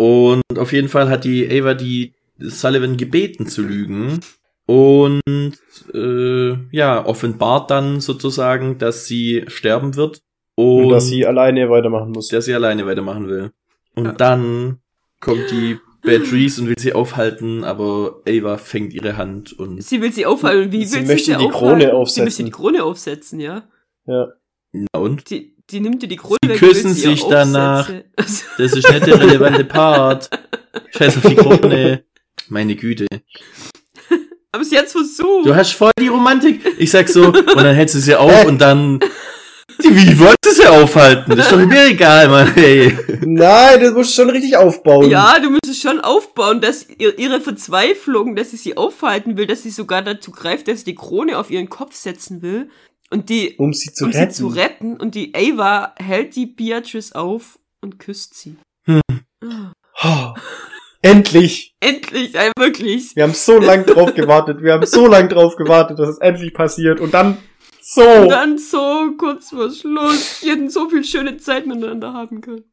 Und 0.00 0.58
auf 0.58 0.72
jeden 0.72 0.88
Fall 0.88 1.10
hat 1.10 1.24
die 1.24 1.46
Ava 1.50 1.74
die 1.74 2.14
Sullivan 2.38 2.96
gebeten 2.96 3.46
zu 3.46 3.60
lügen. 3.62 4.20
Und 4.66 5.20
äh, 5.92 6.52
ja, 6.74 7.04
offenbart 7.04 7.70
dann 7.70 8.00
sozusagen, 8.00 8.78
dass 8.78 9.06
sie 9.06 9.44
sterben 9.48 9.96
wird. 9.96 10.22
Und, 10.54 10.84
Und 10.84 10.88
dass 10.90 11.08
sie 11.08 11.26
alleine 11.26 11.68
weitermachen 11.68 12.12
muss. 12.12 12.28
dass 12.28 12.44
sie 12.46 12.54
alleine 12.54 12.86
weitermachen 12.86 13.28
will. 13.28 13.50
Und 13.94 14.04
Ja. 14.06 14.12
dann 14.12 14.78
kommt 15.20 15.50
die 15.50 15.78
Beatrice 16.02 16.60
und 16.62 16.68
will 16.68 16.78
sie 16.78 16.94
aufhalten, 16.94 17.62
aber 17.64 18.22
Ava 18.26 18.56
fängt 18.56 18.94
ihre 18.94 19.18
Hand 19.18 19.52
und 19.58 19.82
Sie 19.82 20.00
will 20.00 20.12
sie 20.12 20.24
aufhalten. 20.24 20.72
Wie 20.72 20.86
Sie 20.86 21.00
will 21.00 21.06
möchte 21.08 21.32
sie 21.32 21.36
die 21.38 21.44
aufhalten? 21.44 21.52
Krone 21.80 21.80
Sie 21.84 21.90
aufsetzen. 21.92 22.24
möchte 22.24 22.44
die 22.44 22.50
Krone 22.50 22.84
aufsetzen, 22.84 23.40
ja. 23.40 23.64
Ja. 24.06 24.28
na 24.72 24.98
und? 25.00 25.28
Die, 25.28 25.56
die 25.72 25.80
nimmt 25.80 26.02
dir 26.02 26.08
die 26.08 26.16
Krone 26.16 26.38
Sie 26.42 26.48
weg, 26.50 26.58
küssen 26.58 26.94
sie 26.94 27.04
ihr 27.04 27.10
sich 27.10 27.24
danach. 27.24 27.90
Das 28.16 28.44
ist 28.58 28.74
nicht 28.74 29.06
der 29.06 29.20
relevante 29.20 29.64
Part. 29.64 30.30
Scheiß 30.96 31.16
auf 31.18 31.22
die 31.26 31.36
Krone. 31.36 32.04
Meine 32.48 32.74
Güte. 32.76 33.06
aber 34.52 34.64
sie 34.64 34.78
hat's 34.78 34.92
versucht. 34.92 35.46
Du 35.46 35.54
hast 35.54 35.72
voll 35.72 35.92
die 35.98 36.08
Romantik. 36.08 36.60
Ich 36.78 36.90
sag 36.90 37.08
so, 37.08 37.28
und 37.28 37.46
dann 37.56 37.74
hältst 37.74 37.94
du 37.94 38.00
sie 38.00 38.14
auf 38.16 38.44
und 38.46 38.60
dann 38.60 39.00
Die, 39.82 39.96
wie 39.96 40.18
wolltest 40.18 40.44
du 40.44 40.50
sie 40.50 40.66
aufhalten? 40.66 41.36
Das 41.36 41.46
ist 41.46 41.52
doch 41.52 41.58
mir 41.58 41.86
egal, 41.86 42.28
Mann, 42.28 42.52
ey. 42.56 42.96
Nein, 43.22 43.80
das 43.80 43.92
musst 43.92 44.10
du 44.10 44.22
schon 44.22 44.30
richtig 44.30 44.56
aufbauen. 44.56 45.08
Ja, 45.10 45.38
du 45.38 45.50
müsstest 45.50 45.82
schon 45.82 46.00
aufbauen, 46.00 46.60
dass 46.60 46.86
ihr, 46.98 47.18
ihre 47.18 47.40
Verzweiflung, 47.40 48.36
dass 48.36 48.50
sie 48.50 48.56
sie 48.56 48.76
aufhalten 48.76 49.36
will, 49.36 49.46
dass 49.46 49.62
sie 49.62 49.70
sogar 49.70 50.02
dazu 50.02 50.32
greift, 50.32 50.68
dass 50.68 50.80
sie 50.80 50.86
die 50.86 50.94
Krone 50.94 51.38
auf 51.38 51.50
ihren 51.50 51.68
Kopf 51.70 51.94
setzen 51.94 52.42
will. 52.42 52.68
Und 53.12 53.28
die, 53.28 53.56
Um 53.56 53.72
sie 53.72 53.92
zu 53.92 54.04
um 54.04 54.10
retten. 54.12 54.30
sie 54.32 54.36
zu 54.36 54.46
retten. 54.48 54.96
Und 54.96 55.14
die 55.14 55.34
Ava 55.34 55.94
hält 55.98 56.36
die 56.36 56.46
Beatrice 56.46 57.12
auf 57.14 57.58
und 57.80 57.98
küsst 57.98 58.34
sie. 58.34 58.56
Oh, 60.02 60.34
endlich. 61.02 61.74
Endlich, 61.80 62.34
ey, 62.36 62.52
wirklich. 62.56 63.14
Wir 63.16 63.24
haben 63.24 63.34
so 63.34 63.58
lang 63.58 63.84
drauf 63.84 64.14
gewartet. 64.14 64.62
Wir 64.62 64.74
haben 64.74 64.86
so 64.86 65.06
lang 65.06 65.28
drauf 65.28 65.56
gewartet, 65.56 65.98
dass 65.98 66.08
es 66.08 66.18
endlich 66.18 66.54
passiert. 66.54 67.00
Und 67.00 67.12
dann 67.12 67.38
so. 67.80 68.02
Und 68.02 68.28
dann 68.28 68.58
so 68.58 69.12
kurz 69.18 69.50
vor 69.50 69.70
Schluss. 69.70 70.40
Die 70.42 70.50
hätten 70.50 70.70
so 70.70 70.88
viel 70.88 71.02
schöne 71.04 71.36
Zeit 71.38 71.66
miteinander 71.66 72.12
haben 72.12 72.40
können. 72.40 72.64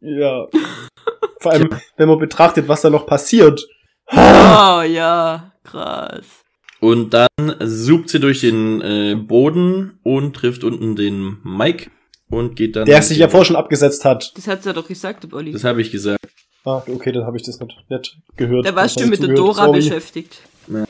Ja. 0.00 0.46
Vor 1.40 1.52
allem, 1.52 1.68
wenn 1.96 2.08
man 2.08 2.18
betrachtet, 2.18 2.68
was 2.68 2.80
da 2.82 2.90
noch 2.90 3.06
passiert. 3.06 3.66
Oh, 4.10 4.82
ja, 4.82 5.52
krass. 5.62 6.43
Und 6.84 7.14
dann 7.14 7.28
sucht 7.60 8.10
sie 8.10 8.20
durch 8.20 8.42
den 8.42 8.82
äh, 8.82 9.14
Boden 9.14 9.98
und 10.02 10.36
trifft 10.36 10.64
unten 10.64 10.96
den 10.96 11.38
Mike 11.42 11.90
und 12.28 12.56
geht 12.56 12.76
dann. 12.76 12.84
Der 12.84 13.00
sich 13.00 13.16
ja 13.16 13.30
vorher 13.30 13.46
schon 13.46 13.56
abgesetzt 13.56 14.04
hat. 14.04 14.34
Das 14.36 14.46
hat 14.46 14.62
sie 14.62 14.68
ja 14.68 14.74
doch 14.74 14.86
gesagt, 14.86 15.32
Olli. 15.32 15.52
Das 15.52 15.64
habe 15.64 15.80
ich 15.80 15.90
gesagt. 15.90 16.20
Ah, 16.66 16.82
okay, 16.86 17.10
dann 17.10 17.24
habe 17.24 17.38
ich 17.38 17.42
das 17.42 17.58
nicht, 17.58 17.74
nicht 17.88 18.18
gehört. 18.36 18.66
Da 18.66 18.76
warst 18.76 19.00
du 19.00 19.06
mit 19.06 19.22
der. 19.22 19.34
Dora 19.34 19.64
Sorry. 19.64 19.78
beschäftigt. 19.78 20.42
Mit 20.66 20.86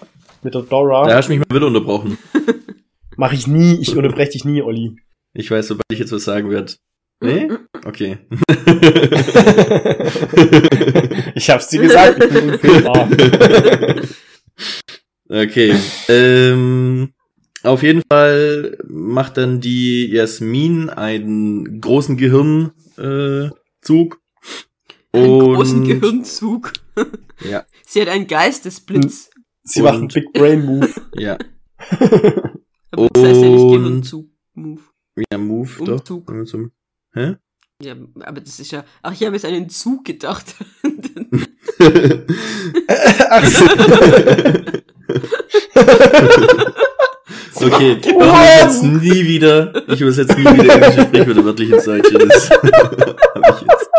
der 0.52 0.62
Dora. 0.62 1.06
Da 1.06 1.14
hast 1.14 1.28
du 1.28 1.36
mich 1.36 1.48
mal 1.48 1.54
wieder 1.54 1.68
unterbrochen. 1.68 2.18
Mach 3.16 3.32
ich 3.32 3.46
nie. 3.46 3.78
Ich 3.80 3.96
unterbreche 3.96 4.32
dich 4.32 4.44
nie, 4.44 4.62
Olli. 4.62 4.96
Ich 5.32 5.48
weiß, 5.48 5.68
sobald 5.68 5.84
ich 5.92 6.00
jetzt 6.00 6.10
was 6.10 6.24
sagen 6.24 6.50
werde. 6.50 6.72
Nee? 7.20 7.50
Okay. 7.84 8.18
ich 11.36 11.50
hab's 11.50 11.68
dir 11.68 11.82
gesagt, 11.82 12.24
ich 12.24 12.30
bin 12.30 12.50
unfehlbar. 12.50 13.08
okay. 15.42 15.74
Ähm, 16.08 17.12
auf 17.62 17.82
jeden 17.82 18.02
Fall 18.10 18.78
macht 18.88 19.36
dann 19.36 19.60
die 19.60 20.06
Jasmin 20.10 20.90
einen 20.90 21.80
großen 21.80 22.16
Gehirnzug. 22.16 22.72
Äh, 22.98 23.50
Zug. 23.82 24.20
Einen 25.12 25.30
Und- 25.30 25.54
großen 25.54 25.84
Gehirnzug. 25.84 26.72
Ja, 27.44 27.64
Sie 27.84 28.00
hat 28.00 28.08
einen 28.08 28.28
Geistesblitz. 28.28 29.28
Sie 29.64 29.82
macht 29.82 29.94
einen 29.94 30.02
Und- 30.04 30.14
Big 30.14 30.32
Brain 30.32 30.64
Move. 30.64 30.88
ja. 31.16 31.36
Aber 32.92 33.08
das 33.12 33.22
heißt 33.24 33.42
ja 33.42 33.48
nicht 33.48 33.60
Und- 33.60 33.82
Gehirnzug. 33.82 34.28
Move. 34.54 34.80
Ja, 35.32 35.38
Move, 35.38 35.70
Umzug. 35.80 36.26
doch. 36.26 36.70
Hä? 37.14 37.34
Ja, 37.84 37.94
aber 38.20 38.40
das 38.40 38.58
ist 38.58 38.70
ja. 38.72 38.84
Ach, 39.02 39.12
ich 39.12 39.22
habe 39.22 39.36
jetzt 39.36 39.44
an 39.44 39.52
einen 39.52 39.68
Zug 39.68 40.04
gedacht. 40.04 40.46
Ach 43.28 43.44
so. 43.46 43.64
Okay, 47.66 47.98
ich 48.00 48.08
übersetze 48.08 48.86
nie 48.86 49.26
wieder, 49.26 49.88
ich 49.88 50.00
übersetze 50.00 50.34
nie 50.38 50.44
wieder 50.44 50.74
englische 50.74 51.02
Sprichwörter 51.02 51.44
wörtlich 51.44 51.70
ins 51.70 51.84
Deutsche. 51.84 52.18
Das 52.18 52.50
hab 52.50 53.60
ich 53.60 53.66
jetzt. 53.68 53.90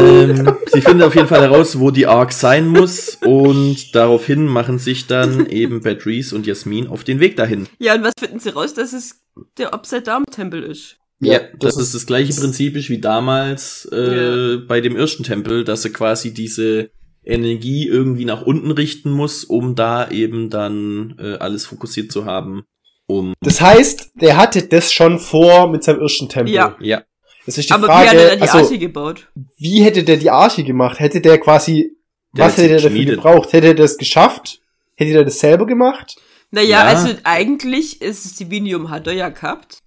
Ähm, 0.00 0.56
sie 0.72 0.80
finden 0.80 1.02
auf 1.02 1.14
jeden 1.14 1.28
Fall 1.28 1.42
heraus, 1.42 1.78
wo 1.78 1.90
die 1.90 2.06
Ark 2.06 2.32
sein 2.32 2.66
muss 2.66 3.18
und 3.24 3.94
daraufhin 3.94 4.46
machen 4.46 4.78
sich 4.78 5.06
dann 5.06 5.46
eben 5.46 5.80
Patrice 5.82 6.34
und 6.34 6.46
Jasmin 6.46 6.88
auf 6.88 7.04
den 7.04 7.20
Weg 7.20 7.36
dahin. 7.36 7.66
ja, 7.78 7.94
und 7.94 8.02
was 8.02 8.14
finden 8.18 8.40
sie 8.40 8.50
raus, 8.50 8.74
dass 8.74 8.92
es 8.92 9.20
der 9.58 9.72
Upside-Down-Tempel 9.74 10.62
ist? 10.62 10.98
Ja, 11.20 11.40
das, 11.58 11.76
ist 11.78 11.94
das 11.94 12.06
gleiche 12.06 12.34
Prinzip 12.34 12.74
wie 12.74 12.98
damals 13.00 13.86
äh, 13.86 14.58
bei 14.68 14.80
dem 14.80 14.96
ersten 14.96 15.22
Tempel, 15.22 15.64
dass 15.64 15.84
er 15.84 15.92
quasi 15.92 16.34
diese 16.34 16.90
Energie 17.24 17.86
irgendwie 17.88 18.24
nach 18.26 18.42
unten 18.42 18.70
richten 18.70 19.10
muss, 19.10 19.42
um 19.44 19.74
da 19.74 20.10
eben 20.10 20.50
dann 20.50 21.16
äh, 21.18 21.34
alles 21.38 21.66
fokussiert 21.66 22.12
zu 22.12 22.24
haben. 22.26 22.64
Um 23.06 23.34
Das 23.40 23.60
heißt, 23.60 24.10
der 24.20 24.36
hatte 24.36 24.62
das 24.62 24.92
schon 24.92 25.18
vor 25.18 25.68
mit 25.70 25.84
seinem 25.84 26.00
ersten 26.00 26.28
Tempel. 26.28 26.52
Ja. 26.54 26.76
ja, 26.80 27.02
Das 27.46 27.56
ist 27.56 27.70
die 27.70 27.72
aber 27.72 27.86
Frage, 27.86 28.10
wie 28.10 28.10
hat 28.10 28.16
er 28.18 28.28
da 28.30 28.36
die 28.36 28.42
also, 28.42 28.58
Arche 28.58 28.78
gebaut? 28.78 29.28
wie 29.56 29.82
hätte 29.82 30.04
der 30.04 30.16
die 30.18 30.30
Arche 30.30 30.64
gemacht? 30.64 31.00
Hätte 31.00 31.20
der 31.20 31.38
quasi, 31.38 31.96
Der 32.36 32.44
was 32.46 32.56
hätte 32.56 32.68
der 32.68 32.76
dafür 32.76 32.90
geschmiedet. 32.90 33.14
gebraucht? 33.16 33.52
Hätte 33.52 33.68
er 33.68 33.74
das 33.74 33.96
geschafft? 33.96 34.60
Hätte 34.96 35.12
er 35.12 35.24
das 35.24 35.38
selber 35.40 35.66
gemacht? 35.66 36.16
Naja, 36.50 36.68
Ja. 36.68 36.82
also 36.84 37.08
eigentlich 37.24 38.02
ist 38.02 38.24
es 38.26 38.34
Divinium 38.36 38.90
hat 38.90 39.06
er 39.06 39.14
ja 39.14 39.28
gehabt. 39.30 39.78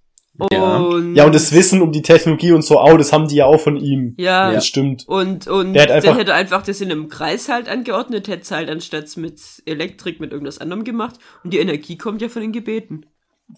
Ja. 0.52 0.76
Und 0.78 1.14
Ja, 1.14 1.24
und 1.26 1.34
das 1.34 1.52
Wissen 1.52 1.82
um 1.82 1.92
die 1.92 2.02
Technologie 2.02 2.52
und 2.52 2.62
so, 2.62 2.78
auch, 2.78 2.96
das 2.96 3.12
haben 3.12 3.28
die 3.28 3.36
ja 3.36 3.46
auch 3.46 3.58
von 3.60 3.76
ihm. 3.76 4.14
Ja, 4.18 4.52
Das 4.52 4.66
stimmt. 4.66 5.06
und, 5.08 5.46
und 5.46 5.74
Der 5.74 5.82
hat 5.82 5.90
einfach- 5.90 6.08
dann 6.10 6.18
hätte 6.18 6.30
er 6.32 6.36
einfach 6.36 6.62
das 6.62 6.80
in 6.80 6.90
einem 6.90 7.08
Kreis 7.08 7.48
halt 7.48 7.68
angeordnet, 7.68 8.28
hätte 8.28 8.42
es 8.42 8.50
halt 8.50 8.70
anstatt 8.70 9.16
mit 9.16 9.40
Elektrik 9.66 10.20
mit 10.20 10.32
irgendwas 10.32 10.58
anderem 10.58 10.84
gemacht. 10.84 11.16
Und 11.44 11.52
die 11.52 11.58
Energie 11.58 11.96
kommt 11.96 12.22
ja 12.22 12.28
von 12.28 12.42
den 12.42 12.52
Gebeten. 12.52 13.06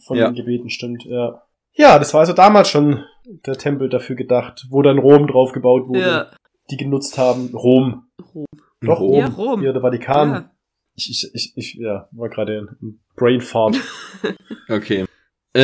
Von 0.06 0.16
Ja. 0.16 0.26
den 0.30 0.34
Gebeten, 0.34 0.70
stimmt, 0.70 1.04
ja. 1.04 1.42
Ja, 1.74 1.98
das 1.98 2.12
war 2.12 2.20
also 2.20 2.32
damals 2.32 2.68
schon 2.68 3.02
der 3.46 3.56
Tempel 3.56 3.88
dafür 3.88 4.16
gedacht, 4.16 4.66
wo 4.70 4.82
dann 4.82 4.98
Rom 4.98 5.26
drauf 5.26 5.52
gebaut 5.52 5.88
wurde, 5.88 6.00
Ja, 6.00 6.30
die 6.70 6.76
genutzt 6.76 7.16
haben. 7.18 7.50
Rom. 7.54 8.04
Rom. 8.34 8.46
Doch, 8.82 9.00
Rom. 9.00 9.18
Ja, 9.20 9.26
Rom. 9.28 9.62
Ja, 9.62 9.72
der 9.72 9.80
Vatikan. 9.82 10.30
Ja. 10.30 10.50
Ich, 10.94 11.08
ich, 11.08 11.30
ich, 11.34 11.52
ich, 11.56 11.74
ja, 11.74 12.08
war 12.12 12.28
gerade 12.28 12.68
ein 12.82 13.00
Brainfart. 13.16 13.76
Okay. 14.68 15.04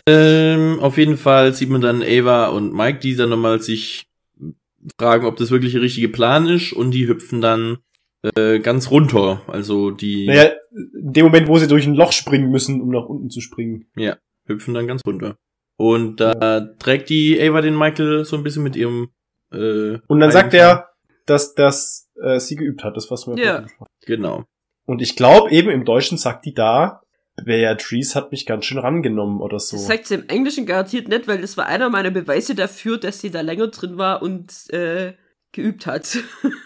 Ähm, 0.07 0.81
auf 0.81 0.99
jeden 0.99 1.17
Fall 1.17 1.55
sieht 1.55 1.71
man 1.71 1.81
dann 1.81 2.03
Ava 2.03 2.49
und 2.49 2.75
Mike, 2.75 2.99
die 2.99 3.17
dann 3.17 3.31
nochmal 3.31 3.61
sich 3.61 4.07
fragen, 4.99 5.27
ob 5.27 5.37
das 5.37 5.51
wirklich 5.51 5.73
der 5.73 5.83
richtige 5.83 6.09
Plan 6.09 6.47
ist 6.47 6.73
und 6.73 6.91
die 6.91 7.09
hüpfen 7.09 7.41
dann 7.41 7.79
äh, 8.23 8.59
ganz 8.59 8.91
runter. 8.91 9.43
Also 9.47 9.91
die 9.91 10.27
naja, 10.27 10.51
in 10.73 11.13
dem 11.13 11.27
Moment, 11.27 11.49
wo 11.49 11.59
sie 11.59 11.69
durch 11.69 11.87
ein 11.87 11.95
Loch 11.95 12.13
springen 12.13 12.51
müssen, 12.51 12.81
um 12.81 12.91
nach 12.91 13.07
unten 13.07 13.31
zu 13.31 13.41
springen. 13.41 13.87
hüpfen 14.47 14.75
dann 14.75 14.87
ganz 14.87 15.03
runter. 15.07 15.37
Und 15.77 16.21
da 16.21 16.61
trägt 16.79 17.09
die 17.09 17.41
Ava 17.41 17.61
den 17.61 17.79
Michael 17.79 18.25
so 18.25 18.37
ein 18.37 18.43
bisschen 18.43 18.65
mit 18.65 18.77
ihrem 18.77 19.11
äh, 19.53 19.99
Und 20.07 20.21
dann 20.21 20.33
sagt 20.33 20.53
er, 20.55 20.89
dass, 21.25 21.55
dass 21.55 22.11
äh, 22.21 22.41
sie 22.41 22.57
geübt 22.57 22.85
hat, 22.85 22.97
das 22.97 23.11
was 23.11 23.27
wir 23.27 23.37
Ja. 23.39 23.67
Genau. 24.05 24.45
Und 24.87 25.03
ich 25.03 25.17
glaube 25.17 25.51
eben 25.51 25.71
im 25.71 25.85
Deutschen 25.85 26.19
sagt 26.19 26.47
die 26.47 26.55
da, 26.55 27.03
Beatrice 27.45 28.15
hat 28.15 28.31
mich 28.33 28.47
ganz 28.47 28.65
schön 28.65 28.79
rangenommen 28.79 29.41
oder 29.41 29.59
so. 29.59 29.77
Das 29.77 29.87
sagt 29.87 30.07
sie 30.07 30.15
im 30.15 30.29
Englischen 30.29 30.67
garantiert 30.67 31.09
nicht, 31.09 31.29
weil 31.29 31.41
das 31.41 31.57
war 31.57 31.67
einer 31.67 31.91
meiner 31.91 32.11
Beweise 32.11 32.55
dafür, 32.55 32.99
dass 32.99 33.21
sie 33.21 33.31
da 33.31 33.41
länger 33.41 33.69
drin 33.69 33.97
war 33.99 34.23
und 34.23 34.53
äh, 34.71 35.15
geübt 35.53 35.87
hat. 35.87 36.19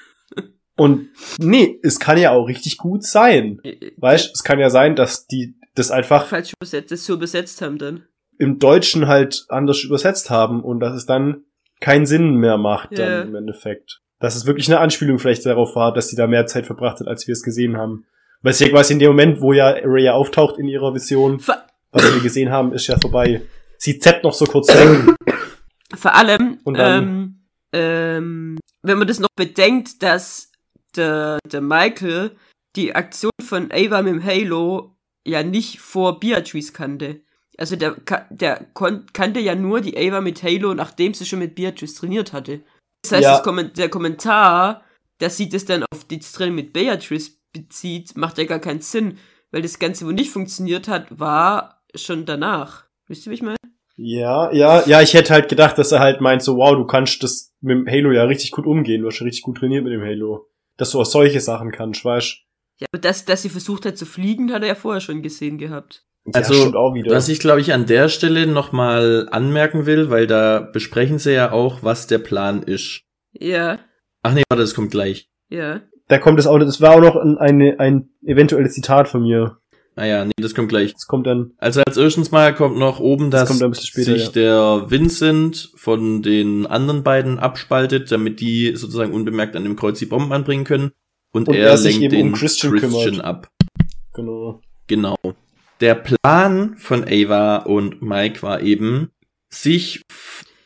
Und 0.74 1.10
nee, 1.38 1.78
es 1.82 2.00
kann 2.00 2.16
ja 2.18 2.30
auch 2.30 2.46
richtig 2.48 2.78
gut 2.78 3.04
sein. 3.04 3.60
Weißt, 3.98 4.30
es 4.34 4.42
kann 4.42 4.58
ja 4.58 4.70
sein, 4.70 4.96
dass 4.96 5.26
die 5.26 5.54
das 5.74 5.90
einfach 5.90 6.26
falsch 6.26 6.54
übersetzt, 6.58 6.90
das 6.90 7.04
so 7.04 7.12
übersetzt 7.14 7.60
haben 7.60 7.76
dann. 7.78 8.04
im 8.38 8.58
Deutschen 8.58 9.06
halt 9.06 9.44
anders 9.50 9.84
übersetzt 9.84 10.30
haben 10.30 10.64
und 10.64 10.80
dass 10.80 10.94
es 10.96 11.04
dann 11.04 11.44
keinen 11.80 12.06
Sinn 12.06 12.36
mehr 12.36 12.56
macht 12.56 12.96
Ja. 12.98 13.20
dann 13.20 13.28
im 13.28 13.34
Endeffekt. 13.34 14.00
Dass 14.18 14.34
es 14.34 14.46
wirklich 14.46 14.66
eine 14.68 14.80
Anspielung 14.80 15.18
vielleicht 15.18 15.44
darauf 15.44 15.76
war, 15.76 15.92
dass 15.92 16.08
sie 16.08 16.16
da 16.16 16.26
mehr 16.26 16.46
Zeit 16.46 16.64
verbracht 16.66 17.00
hat, 17.00 17.06
als 17.06 17.26
wir 17.28 17.32
es 17.32 17.42
gesehen 17.42 17.76
haben. 17.76 18.06
Weil 18.42 18.52
es 18.52 18.60
ja 18.60 18.68
quasi 18.68 18.92
in 18.94 18.98
dem 18.98 19.08
Moment, 19.10 19.40
wo 19.40 19.52
ja 19.52 19.70
Rhea 19.70 20.12
auftaucht 20.14 20.58
in 20.58 20.68
ihrer 20.68 20.92
Vision, 20.94 21.40
Ver 21.40 21.66
was 21.92 22.02
wir 22.14 22.20
gesehen 22.22 22.50
haben, 22.50 22.72
ist 22.72 22.86
ja 22.86 22.98
vorbei. 22.98 23.42
Sie 23.78 23.98
zeppt 23.98 24.24
noch 24.24 24.32
so 24.32 24.46
kurz 24.46 24.68
weg. 24.68 25.14
Vor 25.94 26.14
allem, 26.14 26.58
dann- 26.64 27.04
ähm, 27.04 27.38
ähm, 27.72 28.58
wenn 28.82 28.98
man 28.98 29.06
das 29.06 29.20
noch 29.20 29.28
bedenkt, 29.36 30.02
dass 30.02 30.50
der, 30.96 31.38
der 31.50 31.60
Michael 31.60 32.32
die 32.76 32.94
Aktion 32.94 33.30
von 33.44 33.70
Ava 33.70 34.02
mit 34.02 34.14
dem 34.14 34.24
Halo 34.24 34.96
ja 35.26 35.42
nicht 35.42 35.78
vor 35.80 36.18
Beatrice 36.18 36.72
kannte. 36.72 37.20
Also 37.58 37.76
der, 37.76 37.96
der 38.30 38.66
kannte 39.12 39.40
ja 39.40 39.54
nur 39.54 39.80
die 39.82 39.96
Ava 39.96 40.20
mit 40.22 40.42
Halo, 40.42 40.72
nachdem 40.74 41.12
sie 41.14 41.26
schon 41.26 41.38
mit 41.40 41.54
Beatrice 41.54 41.94
trainiert 41.94 42.32
hatte. 42.32 42.60
Das 43.02 43.12
heißt, 43.12 43.22
Ja. 43.24 43.32
das 43.34 43.42
Komment 43.42 43.76
der 43.76 43.88
Kommentar, 43.90 44.82
dass 45.18 45.36
sie 45.36 45.48
das 45.48 45.64
dann 45.66 45.84
auf 45.92 46.04
die 46.04 46.18
Training 46.20 46.54
mit 46.54 46.72
Beatrice 46.72 47.32
bezieht, 47.52 48.16
macht 48.16 48.38
ja 48.38 48.44
gar 48.44 48.58
keinen 48.58 48.80
Sinn, 48.80 49.18
weil 49.50 49.62
das 49.62 49.78
Ganze, 49.78 50.06
wo 50.06 50.10
nicht 50.10 50.30
funktioniert 50.30 50.88
hat, 50.88 51.18
war 51.18 51.82
schon 51.94 52.24
danach. 52.24 52.84
Wisst 53.06 53.26
ihr, 53.26 53.30
wie 53.30 53.34
ich 53.34 53.42
meine? 53.42 53.56
Ja, 53.96 54.50
ja, 54.52 54.86
ja, 54.86 55.02
ich 55.02 55.12
hätte 55.14 55.32
halt 55.34 55.48
gedacht, 55.48 55.76
dass 55.78 55.92
er 55.92 56.00
halt 56.00 56.20
meint, 56.20 56.42
so, 56.42 56.56
wow, 56.56 56.74
du 56.74 56.86
kannst 56.86 57.22
das 57.22 57.52
mit 57.60 57.76
dem 57.76 57.86
Halo 57.86 58.10
ja 58.12 58.24
richtig 58.24 58.50
gut 58.50 58.66
umgehen, 58.66 59.02
du 59.02 59.08
hast 59.08 59.16
schon 59.16 59.26
richtig 59.26 59.42
gut 59.44 59.58
trainiert 59.58 59.84
mit 59.84 59.92
dem 59.92 60.02
Halo. 60.02 60.48
Dass 60.78 60.90
du 60.90 61.00
auch 61.00 61.04
solche 61.06 61.40
Sachen 61.40 61.70
kannst, 61.70 62.04
weißt 62.04 62.38
Ja, 62.80 62.86
aber 62.90 63.00
dass, 63.00 63.26
dass 63.26 63.42
sie 63.42 63.50
versucht 63.50 63.84
hat 63.84 63.98
zu 63.98 64.06
fliegen, 64.06 64.52
hat 64.52 64.62
er 64.62 64.68
ja 64.68 64.74
vorher 64.74 65.00
schon 65.02 65.22
gesehen 65.22 65.58
gehabt. 65.58 66.06
Ja, 66.24 66.32
Also, 66.34 66.72
wieder. 66.94 67.14
Was 67.14 67.28
ich, 67.28 67.38
glaube 67.40 67.60
ich, 67.60 67.72
an 67.74 67.84
der 67.84 68.08
Stelle 68.08 68.46
nochmal 68.46 69.28
anmerken 69.30 69.84
will, 69.86 70.08
weil 70.08 70.26
da 70.26 70.60
besprechen 70.60 71.18
sie 71.18 71.34
ja 71.34 71.52
auch, 71.52 71.82
was 71.82 72.06
der 72.06 72.18
Plan 72.18 72.62
ist. 72.62 73.02
Ja, 73.32 73.78
Ach 74.22 74.32
nee, 74.32 74.42
warte, 74.48 74.62
das 74.62 74.74
kommt 74.74 74.90
gleich. 74.92 75.28
ja. 75.50 75.82
Da 76.12 76.18
kommt 76.18 76.38
es 76.38 76.46
auch, 76.46 76.58
das 76.58 76.80
war 76.82 76.94
auch 76.94 77.00
noch 77.00 77.16
ein, 77.16 77.38
eine, 77.38 77.80
ein 77.80 78.10
eventuelles 78.22 78.74
Zitat 78.74 79.08
von 79.08 79.22
mir. 79.22 79.56
Ah 79.96 80.04
ja, 80.04 80.24
nee, 80.24 80.32
das 80.36 80.54
kommt 80.54 80.68
gleich. 80.68 80.92
Das 80.92 81.06
kommt 81.06 81.26
dann. 81.26 81.52
Also 81.58 81.82
als 81.86 81.96
erstens 81.96 82.30
mal 82.30 82.54
kommt 82.54 82.78
noch 82.78 83.00
oben, 83.00 83.30
Das 83.30 83.42
dass 83.42 83.48
kommt 83.48 83.62
ein 83.62 83.70
bisschen 83.70 83.86
später, 83.86 84.18
sich 84.18 84.28
der 84.30 84.86
Vincent 84.88 85.70
von 85.74 86.22
den 86.22 86.66
anderen 86.66 87.02
beiden 87.02 87.38
abspaltet, 87.38 88.12
damit 88.12 88.40
die 88.40 88.76
sozusagen 88.76 89.12
unbemerkt 89.12 89.56
an 89.56 89.64
dem 89.64 89.76
Kreuz 89.76 89.98
die 89.98 90.06
Bomben 90.06 90.32
anbringen 90.32 90.64
können. 90.64 90.92
Und, 91.32 91.48
Und 91.48 91.54
er, 91.54 91.68
er 91.70 91.78
sich 91.78 91.98
lenkt 91.98 92.14
eben 92.14 92.22
um 92.22 92.28
den 92.28 92.38
Christian 92.38 92.76
kümmert. 92.76 93.24
ab. 93.24 93.48
Genau. 94.14 94.60
Genau. 94.86 95.16
Der 95.80 95.94
Plan 95.94 96.76
von 96.76 97.04
Ava 97.08 97.56
und 97.58 98.02
Mike 98.02 98.42
war 98.42 98.60
eben, 98.60 99.10
sich 99.50 100.02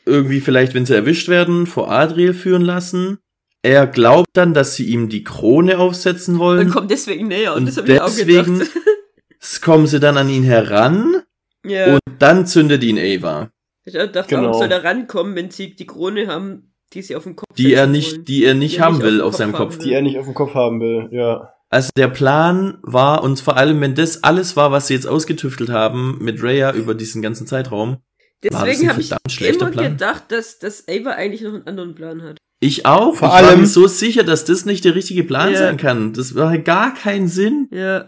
irgendwie 0.05 0.41
vielleicht, 0.41 0.75
wenn 0.75 0.87
sie 0.87 0.95
erwischt 0.95 1.29
werden, 1.29 1.67
vor 1.67 1.91
Adriel 1.91 2.35
führen 2.35 2.63
lassen. 2.63 3.19
Er 3.67 3.87
glaubt 3.87 4.29
dann, 4.35 4.55
dass 4.55 4.75
sie 4.77 4.87
ihm 4.87 5.09
die 5.09 5.25
Krone 5.25 5.79
aufsetzen 5.79 6.35
Und 6.35 6.41
wollen. 6.41 6.71
kommt 6.71 6.91
deswegen 6.91 7.29
näher. 7.29 7.53
Und, 7.53 7.61
Und 7.61 7.67
das 7.69 7.77
habe 7.79 7.93
ich 7.93 8.01
auch 8.01 8.07
deswegen 8.07 8.59
gedacht. 8.61 9.63
kommen 9.63 9.87
sie 9.87 10.01
dann 10.01 10.17
an 10.17 10.29
ihn 10.29 10.45
heran 10.45 11.23
ja. 11.65 11.95
und 11.95 12.01
dann 12.19 12.47
zündet 12.47 12.83
ihn 12.85 12.99
Ava. 12.99 13.51
ich 13.85 13.93
dachte, 13.95 14.23
Genau. 14.29 14.43
warum 14.49 14.59
soll 14.61 14.71
er 14.73 14.85
rankommen, 14.85 15.35
wenn 15.35 15.51
sie 15.51 15.75
die 15.75 15.87
Krone 15.87 16.27
haben, 16.29 16.73
die 16.93 17.03
sie 17.03 17.17
auf 17.17 17.25
dem 17.25 17.37
Kopf 17.37 17.55
Die 17.57 17.73
er 17.75 17.87
nicht, 17.87 18.13
wollen? 18.13 18.25
die 18.25 18.45
er 18.45 18.55
nicht 18.55 18.75
Die 18.75 18.79
er 18.79 18.85
haben 18.85 18.97
nicht 18.99 19.05
will 19.05 19.21
auf 19.21 19.29
auf 19.29 19.37
seinem 19.37 19.53
Kopf 19.53 19.79
Die 19.79 19.93
er 19.93 20.03
nicht 20.03 20.19
auf 20.19 20.25
dem 20.27 20.35
Kopf 20.35 20.55
haben 20.55 20.81
will, 20.81 21.09
ja. 21.11 21.53
Also 21.69 21.91
der 21.97 22.09
Plan 22.09 22.79
war, 22.83 23.25
und 23.25 23.41
vor 23.41 23.57
allem, 23.57 23.81
wenn 23.81 23.97
das 23.97 24.23
alles 24.23 24.55
war, 24.57 24.71
was 24.71 24.87
sie 24.87 24.95
jetzt 24.95 25.07
ausgetüftelt 25.09 25.71
haben 25.71 26.19
mit 26.21 26.41
Raya 26.43 26.73
über 26.73 26.95
diesen 26.95 27.23
ganzen 27.23 27.47
Zeitraum, 27.47 27.97
Deswegen 28.45 28.89
habe 28.89 29.01
ich 29.01 29.11
immer 29.41 29.71
Plan? 29.71 29.93
gedacht, 29.93 30.25
dass, 30.31 30.59
dass 30.59 30.87
Ava 30.89 31.11
eigentlich 31.13 31.41
noch 31.43 31.55
einen 31.55 31.67
anderen 31.67 31.95
Plan 31.95 32.23
hat. 32.23 32.39
Ich 32.61 32.87
auch. 32.87 33.15
Vor 33.17 33.29
ich 33.29 33.35
war 33.35 33.51
allem- 33.51 33.61
mir 33.61 33.67
so 33.67 33.87
sicher, 33.87 34.25
dass 34.25 34.45
das 34.45 34.65
nicht 34.65 34.85
der 34.85 34.95
richtige 34.95 35.25
Plan 35.25 35.53
Ja. 35.53 35.59
sein 35.59 35.77
kann. 35.77 36.13
Das 36.13 36.35
war 36.35 36.57
gar 36.59 36.95
keinen 36.95 37.29
Sinn. 37.29 37.69
Ja. 37.71 38.07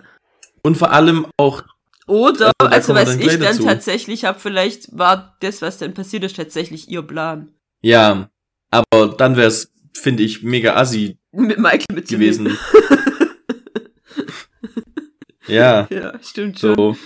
Und 0.63 0.77
vor 0.77 0.93
allem 0.93 1.27
auch, 1.39 1.63
Oder, 2.07 2.47
Also, 2.47 2.53
da 2.59 2.67
also 2.69 2.95
was 2.95 3.05
dann 3.11 3.21
ich 3.21 3.27
dann 3.33 3.41
dazu. 3.41 3.65
tatsächlich 3.65 4.25
habe, 4.25 4.41
vielleicht 4.41 4.97
war 4.97 5.37
das, 5.41 5.61
was 5.61 5.77
dann 5.77 5.93
passiert 5.93 6.25
ist, 6.25 6.37
tatsächlich 6.37 6.89
ihr 6.89 7.03
Plan. 7.03 7.53
ja, 7.83 8.31
aber 8.71 9.09
dann 9.09 9.37
wäre 9.37 9.49
es, 9.49 9.71
finde 9.93 10.23
ich, 10.23 10.43
mega 10.43 10.75
assi 10.77 11.19
Mit 11.33 11.59
Michael 11.59 11.85
mitzunehmen. 11.95 12.45
gewesen. 12.45 12.59
ja, 15.47 15.87
Ja, 15.91 16.13
stimmt 16.23 16.59
schon. 16.59 16.75
so. 16.77 16.97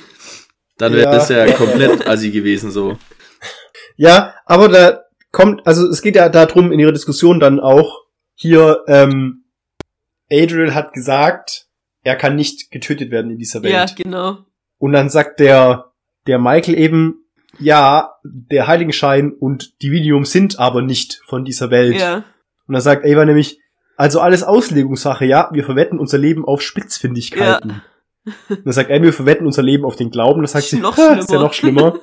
Dann 0.79 0.93
wäre 0.95 1.07
Ja. 1.07 1.11
das 1.13 1.29
ja 1.29 1.51
komplett 1.53 2.07
assi 2.07 2.31
gewesen, 2.31 2.71
so. 2.71 2.99
Ja, 3.97 4.35
aber 4.47 4.69
da 4.69 5.03
kommt, 5.33 5.67
also 5.67 5.89
es 5.89 6.03
geht 6.03 6.17
ja 6.17 6.29
darum 6.29 6.71
in 6.71 6.79
ihrer 6.79 6.93
Diskussion 6.93 7.41
dann 7.41 7.59
auch, 7.59 8.03
hier, 8.35 8.85
ähm, 8.87 9.45
Adriel 10.31 10.75
hat 10.75 10.93
gesagt, 10.93 11.67
er 12.05 12.17
kann 12.17 12.37
nicht 12.37 12.71
getötet 12.71 13.11
werden 13.11 13.31
in 13.31 13.39
dieser 13.39 13.63
Welt. 13.63 13.73
Ja, 13.73 13.87
genau. 13.97 14.39
Und 14.79 14.93
dann 14.93 15.11
sagt 15.11 15.41
der, 15.41 15.93
der 16.27 16.39
Michael 16.39 16.79
eben, 16.79 17.25
ja, 17.59 18.15
der 18.25 18.67
Heiligenschein 18.67 19.33
und 19.33 19.83
Dividium 19.83 20.25
sind 20.25 20.59
aber 20.59 20.83
nicht 20.83 21.21
von 21.27 21.45
dieser 21.45 21.71
Welt. 21.71 22.01
Ja. 22.01 22.25
Und 22.67 22.73
dann 22.75 22.81
sagt 22.81 23.05
Ava 23.05 23.25
nämlich, 23.25 23.61
also 23.97 24.21
alles 24.21 24.43
Auslegungssache, 24.43 25.27
ja, 25.27 25.51
wir 25.53 25.65
verwetten 25.65 25.99
unser 25.99 26.19
Leben 26.19 26.45
auf 26.45 26.63
Spitzfindigkeiten. 26.63 27.83
Und 28.49 28.65
dann 28.65 28.73
sagt 28.73 28.91
er, 28.91 29.03
wir 29.03 29.13
verwetten 29.13 29.47
unser 29.47 29.63
Leben 29.63 29.85
auf 29.85 29.97
den 29.97 30.11
Glauben. 30.11 30.41
Dann 30.41 30.47
sagt 30.49 30.67
sie, 30.67 30.81
Noch 30.81 30.97
"Ha, 30.97 31.15
ist 31.19 31.31
ja 31.31 31.37
schlimmer." 31.37 31.43
noch 31.43 31.53
schlimmer. 31.53 31.99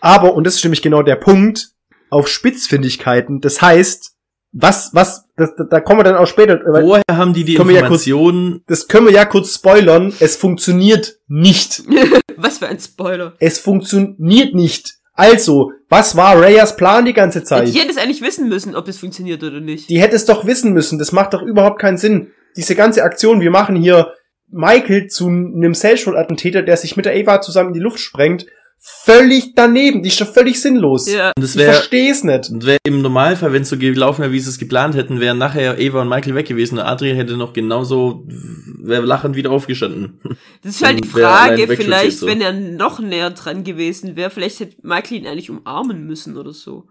Aber, 0.00 0.34
und 0.34 0.44
das 0.46 0.56
ist 0.56 0.64
nämlich 0.64 0.82
genau 0.82 1.02
der 1.02 1.16
Punkt, 1.16 1.72
auf 2.10 2.28
Spitzfindigkeiten, 2.28 3.40
das 3.40 3.60
heißt, 3.62 4.12
was, 4.52 4.90
was, 4.94 5.24
das, 5.36 5.54
da- 5.56 5.64
da 5.64 5.80
kommen 5.80 6.00
wir 6.00 6.04
dann 6.04 6.16
auch 6.16 6.26
später, 6.26 6.58
Woher 6.64 7.02
haben 7.10 7.34
die 7.34 7.44
die 7.44 7.52
wir 7.52 7.58
ja 7.58 7.62
kurz- 7.86 8.06
Informationen? 8.06 8.62
das 8.66 8.88
können 8.88 9.06
wir 9.06 9.12
ja 9.12 9.24
kurz 9.26 9.54
spoilern, 9.54 10.12
es 10.20 10.36
funktioniert 10.36 11.18
nicht. 11.28 11.82
Was 12.36 12.58
für 12.58 12.68
ein 12.68 12.78
Spoiler. 12.78 13.34
Es 13.40 13.58
funktioniert 13.58 14.54
nicht. 14.54 14.94
Also, 15.12 15.72
was 15.88 16.16
war 16.16 16.40
Rayas 16.40 16.76
Plan 16.76 17.04
die 17.04 17.12
ganze 17.12 17.42
Zeit? 17.42 17.68
Ich 17.68 17.76
hätte 17.76 17.90
es 17.90 17.96
eigentlich 17.98 18.22
wissen 18.22 18.48
müssen, 18.48 18.76
ob 18.76 18.84
das 18.84 18.98
funktioniert 18.98 19.42
oder 19.42 19.58
nicht. 19.58 19.90
Die 19.90 20.00
hätte 20.00 20.14
es 20.14 20.24
doch 20.24 20.46
wissen 20.46 20.72
müssen. 20.72 21.00
Das 21.00 21.10
macht 21.10 21.34
doch 21.34 21.42
überhaupt 21.42 21.80
keinen 21.80 21.98
Sinn. 21.98 22.30
Diese 22.56 22.76
ganze 22.76 23.02
Aktion, 23.02 23.40
wir 23.40 23.50
machen 23.50 23.74
hier 23.74 24.12
Michael 24.52 25.08
zu 25.08 25.26
einem 25.26 25.74
Selbstmordattentäter, 25.74 26.62
der 26.62 26.76
sich 26.76 26.96
mit 26.96 27.04
der 27.06 27.16
Eva 27.16 27.40
zusammen 27.40 27.70
in 27.70 27.74
die 27.74 27.80
Luft 27.80 27.98
sprengt, 27.98 28.46
völlig 28.80 29.54
daneben. 29.54 30.02
Die 30.02 30.08
ist 30.08 30.20
doch 30.20 30.32
völlig 30.32 30.60
sinnlos. 30.60 31.10
Ja. 31.10 31.32
Und 31.36 31.42
das 31.42 31.52
ich 31.52 31.56
wäre 31.56 31.72
verstehe 31.72 32.10
es 32.10 32.24
nicht. 32.24 32.50
Und 32.50 32.66
wäre 32.66 32.78
im 32.84 33.02
Normalfall, 33.02 33.52
wenn 33.52 33.62
es 33.62 33.68
so 33.68 33.78
gelaufen 33.78 34.22
wäre, 34.22 34.32
wie 34.32 34.40
sie 34.40 34.50
es 34.50 34.58
geplant 34.58 34.94
hätten, 34.94 35.20
wären 35.20 35.38
nachher 35.38 35.78
Eva 35.78 36.02
und 36.02 36.08
Michael 36.08 36.34
weg 36.34 36.46
gewesen. 36.46 36.78
Und 36.78 36.84
Adrian 36.84 37.16
hätte 37.16 37.36
noch 37.36 37.52
genauso, 37.52 38.24
wäre 38.26 39.04
lachend 39.04 39.36
wieder 39.36 39.50
aufgestanden. 39.50 40.20
Das 40.62 40.74
ist 40.74 40.84
halt 40.84 41.04
die 41.04 41.08
Frage, 41.08 41.68
vielleicht, 41.68 42.18
so. 42.18 42.26
wenn 42.26 42.40
er 42.40 42.52
noch 42.52 42.98
näher 42.98 43.30
dran 43.30 43.62
gewesen 43.62 44.16
wäre, 44.16 44.28
vielleicht 44.28 44.58
hätte 44.60 44.76
Michael 44.82 45.18
ihn 45.18 45.26
eigentlich 45.26 45.50
umarmen 45.50 46.04
müssen 46.04 46.36
oder 46.36 46.52
so. 46.52 46.88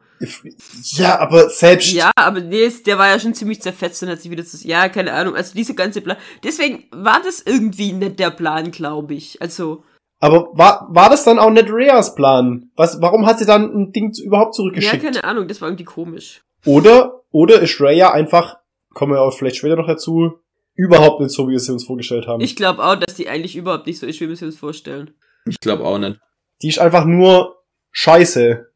Ja, 0.96 1.20
aber 1.20 1.50
selbst. 1.50 1.92
Ja, 1.92 2.12
aber 2.16 2.40
nee, 2.40 2.72
der 2.86 2.98
war 2.98 3.10
ja 3.10 3.20
schon 3.20 3.34
ziemlich 3.34 3.62
zerfetzt 3.62 4.02
und 4.02 4.10
hat 4.10 4.22
sich 4.22 4.32
wieder 4.32 4.46
zu. 4.46 4.58
Ja, 4.66 4.90
keine 4.90 5.14
Ahnung. 5.14 5.36
Also 5.36 5.54
diese 5.54 5.76
ganze 5.76 6.02
Plan. 6.02 6.18
Deswegen 6.44 6.86
war 6.92 7.22
das 7.24 7.42
irgendwie 7.46 7.92
nicht 7.94 8.20
der 8.20 8.32
Plan, 8.32 8.72
glaube 8.72 9.14
ich. 9.14 9.42
Also, 9.42 9.84
Aber 10.20 10.50
war, 10.54 10.88
war 10.90 11.10
das 11.10 11.24
dann 11.24 11.40
auch 11.40 11.52
nicht 11.52 11.68
Rayas 11.70 12.16
Plan? 12.16 12.72
Was, 12.76 13.02
warum 13.02 13.26
hat 13.26 13.40
sie 13.40 13.46
dann 13.46 13.72
ein 13.74 13.92
Ding 13.92 14.12
überhaupt 14.24 14.56
ja, 14.56 14.58
zurückgeschickt? 14.58 15.04
keine 15.04 15.24
Ahnung, 15.24 15.48
das 15.48 15.62
war 15.62 15.68
irgendwie 15.68 15.84
komisch. 15.84 16.44
oder, 16.66 17.22
oder 17.32 17.62
ist 17.62 17.80
Raya 17.80 18.12
einfach, 18.12 18.58
kommen 18.94 19.14
wir 19.14 19.22
auch 19.22 19.32
vielleicht 19.32 19.58
später 19.58 19.76
noch 19.76 19.88
dazu, 19.88 20.40
überhaupt 20.74 21.22
nicht 21.22 21.32
so, 21.32 21.48
wie 21.48 21.52
wir 21.52 21.60
sie 21.60 21.72
uns 21.72 21.86
vorgestellt 21.86 22.28
haben? 22.28 22.42
Ich 22.42 22.56
glaube 22.56 22.84
auch, 22.84 22.96
dass 22.96 23.16
die 23.16 23.30
eigentlich 23.30 23.56
überhaupt 23.56 23.86
nicht 23.86 24.00
so 24.00 24.08
ist, 24.08 24.20
wie 24.20 24.28
wir 24.28 24.36
sie 24.36 24.46
uns 24.46 24.58
vorstellen. 24.58 25.12
Ich 25.46 25.60
glaube 25.60 25.84
auch 25.84 25.98
nicht. 25.98 26.20
Die 26.62 26.70
ist 26.70 26.80
einfach 26.80 27.06
nur 27.06 27.64
scheiße. 27.92 28.68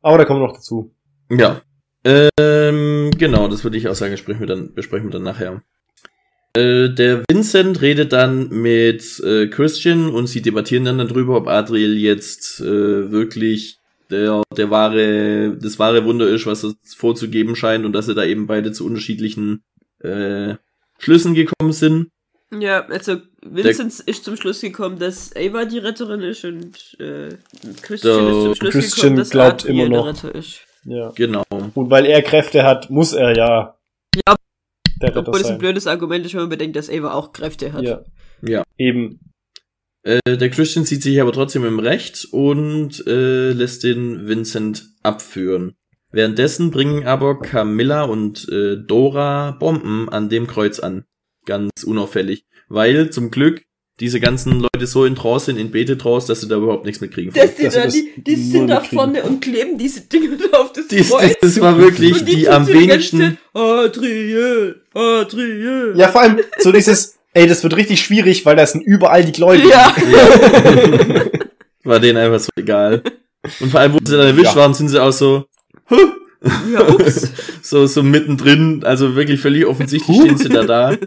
Aber 0.00 0.18
da 0.18 0.24
kommen 0.24 0.40
wir 0.40 0.46
noch 0.46 0.54
dazu. 0.54 0.94
Ja. 1.30 1.60
Ähm, 2.04 3.10
genau, 3.16 3.48
das 3.48 3.62
würde 3.64 3.76
ich 3.76 3.88
auch 3.88 3.94
sagen, 3.94 4.12
besprechen 4.12 4.40
wir 4.40 4.46
dann, 4.46 4.74
besprechen 4.74 5.06
wir 5.06 5.12
dann 5.12 5.22
nachher. 5.22 5.62
Äh, 6.54 6.90
der 6.90 7.24
Vincent 7.30 7.80
redet 7.80 8.12
dann 8.12 8.50
mit 8.50 9.20
äh, 9.20 9.46
Christian 9.48 10.10
und 10.10 10.26
sie 10.26 10.42
debattieren 10.42 10.84
dann 10.84 10.98
darüber, 10.98 11.36
ob 11.36 11.48
Adriel 11.48 11.96
jetzt 11.96 12.60
äh, 12.60 13.10
wirklich 13.10 13.78
der, 14.10 14.42
der 14.54 14.70
wahre, 14.70 15.56
das 15.56 15.78
wahre 15.78 16.04
Wunder 16.04 16.28
ist, 16.28 16.44
was 16.44 16.62
es 16.62 16.76
vorzugeben 16.94 17.56
scheint 17.56 17.86
und 17.86 17.94
dass 17.94 18.06
sie 18.06 18.14
da 18.14 18.24
eben 18.24 18.46
beide 18.46 18.72
zu 18.72 18.84
unterschiedlichen 18.84 19.62
äh, 20.00 20.56
Schlüssen 20.98 21.34
gekommen 21.34 21.72
sind. 21.72 22.08
Ja, 22.60 22.84
also 22.86 23.16
Vincent 23.42 24.00
ist 24.00 24.24
zum 24.24 24.36
Schluss 24.36 24.60
gekommen, 24.60 24.98
dass 24.98 25.34
Ava 25.34 25.64
die 25.64 25.78
Retterin 25.78 26.20
ist 26.20 26.44
und 26.44 26.96
äh, 27.00 27.30
Christian 27.80 28.26
ist 28.26 28.42
zum 28.42 28.54
Schluss 28.56 28.72
Christian 28.72 28.94
gekommen, 28.94 29.16
dass 29.16 29.30
glaubt 29.30 29.64
Adriel 29.64 29.86
immer 29.86 29.88
noch. 29.88 30.04
der 30.04 30.14
Retter 30.14 30.34
ist. 30.34 30.60
Ja. 30.84 31.12
Genau. 31.14 31.44
Und 31.50 31.90
weil 31.90 32.04
er 32.04 32.20
Kräfte 32.20 32.62
hat, 32.64 32.90
muss 32.90 33.14
er. 33.14 33.34
Ja. 33.34 33.74
Der 35.02 35.16
Obwohl 35.16 35.40
das 35.40 35.50
ein 35.50 35.58
blödes 35.58 35.86
Argument 35.86 36.24
ist, 36.24 36.34
wenn 36.34 36.42
man 36.42 36.48
bedenkt, 36.48 36.76
dass 36.76 36.88
Ava 36.88 37.12
auch 37.12 37.32
Kräfte 37.32 37.72
hat. 37.72 37.82
Ja. 37.82 38.04
Ja. 38.42 38.64
Eben. 38.78 39.20
Äh, 40.04 40.36
der 40.36 40.50
Christian 40.50 40.84
sieht 40.84 41.02
sich 41.02 41.20
aber 41.20 41.32
trotzdem 41.32 41.64
im 41.64 41.78
Recht 41.78 42.26
und 42.30 43.06
äh, 43.06 43.52
lässt 43.52 43.84
den 43.84 44.26
Vincent 44.26 44.88
abführen. 45.02 45.76
Währenddessen 46.10 46.70
bringen 46.70 47.06
aber 47.06 47.40
Camilla 47.40 48.02
und 48.02 48.48
äh, 48.48 48.76
Dora 48.76 49.52
Bomben 49.52 50.08
an 50.08 50.28
dem 50.28 50.46
Kreuz 50.46 50.78
an. 50.78 51.04
Ganz 51.46 51.84
unauffällig. 51.84 52.44
Weil 52.68 53.10
zum 53.10 53.30
Glück 53.30 53.62
diese 54.00 54.20
ganzen 54.20 54.60
Leute 54.60 54.86
so 54.86 55.04
in 55.04 55.14
Trance 55.14 55.46
sind, 55.46 55.58
in 55.58 55.70
Bete-Trance, 55.70 56.26
dass 56.26 56.40
sie 56.40 56.48
da 56.48 56.56
überhaupt 56.56 56.84
nichts 56.84 57.00
mitkriegen. 57.00 57.32
Dass 57.32 57.54
die 57.54 57.64
Dass 57.64 57.74
sie 57.74 57.78
da, 57.78 57.84
das 57.84 57.92
die, 57.94 58.10
die 58.24 58.34
sind 58.36 58.68
da 58.68 58.80
vorne 58.80 59.22
und 59.22 59.40
kleben 59.40 59.78
diese 59.78 60.00
Dinge 60.02 60.36
da 60.50 60.58
auf 60.58 60.72
das 60.72 60.88
Dies, 60.88 61.10
Kreuz. 61.10 61.34
das 61.40 61.60
war 61.60 61.78
wirklich 61.78 62.20
Und 62.20 62.28
die, 62.28 62.48
am 62.48 62.66
die 62.66 62.72
ganze 62.72 62.74
wenigsten. 62.74 63.38
Adriel, 63.52 64.80
Adriel. 64.94 65.94
Ja, 65.96 66.08
vor 66.08 66.22
allem 66.22 66.40
so 66.58 66.72
dieses, 66.72 67.16
ey, 67.34 67.46
das 67.46 67.62
wird 67.62 67.76
richtig 67.76 68.00
schwierig, 68.00 68.44
weil 68.46 68.56
da 68.56 68.66
sind 68.66 68.82
überall 68.82 69.24
die 69.24 69.32
Gläubigen. 69.32 69.68
Ja. 69.68 69.94
Ja. 70.10 71.24
war 71.84 72.00
denen 72.00 72.18
einfach 72.18 72.40
so 72.40 72.50
egal. 72.56 73.02
Und 73.60 73.70
vor 73.70 73.80
allem, 73.80 73.92
wo 73.94 73.98
sie 74.04 74.16
dann 74.16 74.26
erwischt 74.26 74.46
Ja. 74.54 74.56
waren, 74.56 74.72
sind 74.74 74.88
sie 74.88 75.02
auch 75.02 75.12
so, 75.12 75.44
huh, 75.90 75.96
Ja, 76.72 76.88
ups. 76.88 77.30
so, 77.62 77.86
so 77.86 78.02
mittendrin, 78.02 78.82
also 78.84 79.14
wirklich 79.14 79.40
völlig 79.40 79.66
offensichtlich 79.66 80.16
stehen 80.16 80.38
sie 80.38 80.48
da 80.48 80.64
da. 80.64 80.96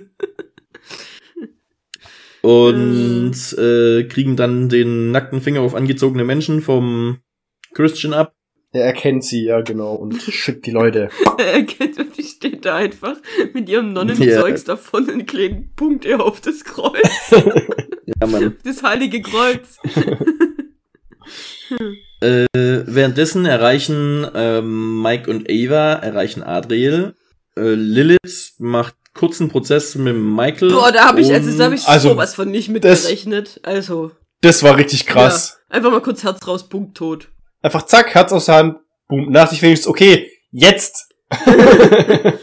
Und 2.46 3.58
äh, 3.58 4.04
kriegen 4.04 4.36
dann 4.36 4.70
den 4.70 5.10
nackten 5.10 5.42
Finger 5.42 5.62
auf 5.62 5.74
angezogene 5.74 6.24
Menschen 6.24 6.62
vom 6.62 7.18
Christian 7.74 8.14
ab. 8.14 8.36
Er 8.72 8.86
erkennt 8.86 9.24
sie, 9.24 9.46
ja, 9.46 9.62
genau, 9.62 9.96
und 9.96 10.22
schickt 10.30 10.68
die 10.68 10.72
Leute. 10.72 11.10
Er 11.40 11.54
erkennt, 11.54 11.98
und 11.98 12.16
die 12.16 12.22
stehen 12.22 12.62
da 12.62 12.76
einfach 12.76 13.18
mit 13.54 13.68
ihrem 13.68 13.94
Nonnenzeugs 13.94 14.64
davon 14.64 15.10
und 15.10 15.26
kleben 15.26 15.72
Punkte 15.76 16.20
auf 16.20 16.42
das 16.42 16.64
Kreuz. 16.64 17.32
Ja, 18.22 18.28
Mann. 18.28 18.56
Das 18.64 18.84
heilige 18.84 19.22
Kreuz. 19.22 19.80
Äh, 22.22 22.46
währenddessen 22.54 23.46
erreichen 23.46 24.28
ähm, 24.36 25.02
Mike 25.02 25.30
und 25.30 25.50
Ava, 25.50 25.94
erreichen 25.94 26.44
Adriel 26.44 27.16
Äh, 27.58 27.74
Lilith 27.74 28.54
macht 28.60 28.96
kurzen 29.16 29.50
Prozess 29.50 29.96
mit 29.96 30.16
Michael. 30.16 30.72
Boah, 30.72 30.92
da 30.92 31.06
habe 31.06 31.22
ich, 31.22 31.34
also, 31.34 31.58
da 31.58 31.66
hab 31.66 31.74
ich 31.74 31.88
Also, 31.88 32.10
sowas 32.10 32.36
von 32.36 32.52
nicht 32.52 32.70
mitgerechnet. 32.70 33.60
Also, 33.64 34.12
Das 34.42 34.62
war 34.62 34.78
richtig 34.78 35.08
krass. 35.08 35.58
Ja, 35.70 35.78
einfach 35.78 35.90
mal 35.92 36.02
kurz 36.02 36.24
Herz 36.24 36.46
raus, 36.46 36.70
Punkt, 36.70 36.96
tot. 36.98 37.30
Einfach 37.62 37.84
zack, 37.84 38.14
Herz 38.14 38.32
aus 38.32 38.46
der 38.46 38.56
Hand, 38.56 38.78
boom. 39.08 39.32
Nach 39.32 39.50
sich 39.50 39.62
wenigstens, 39.62 39.88
okay, 39.88 40.30
jetzt. 40.52 41.10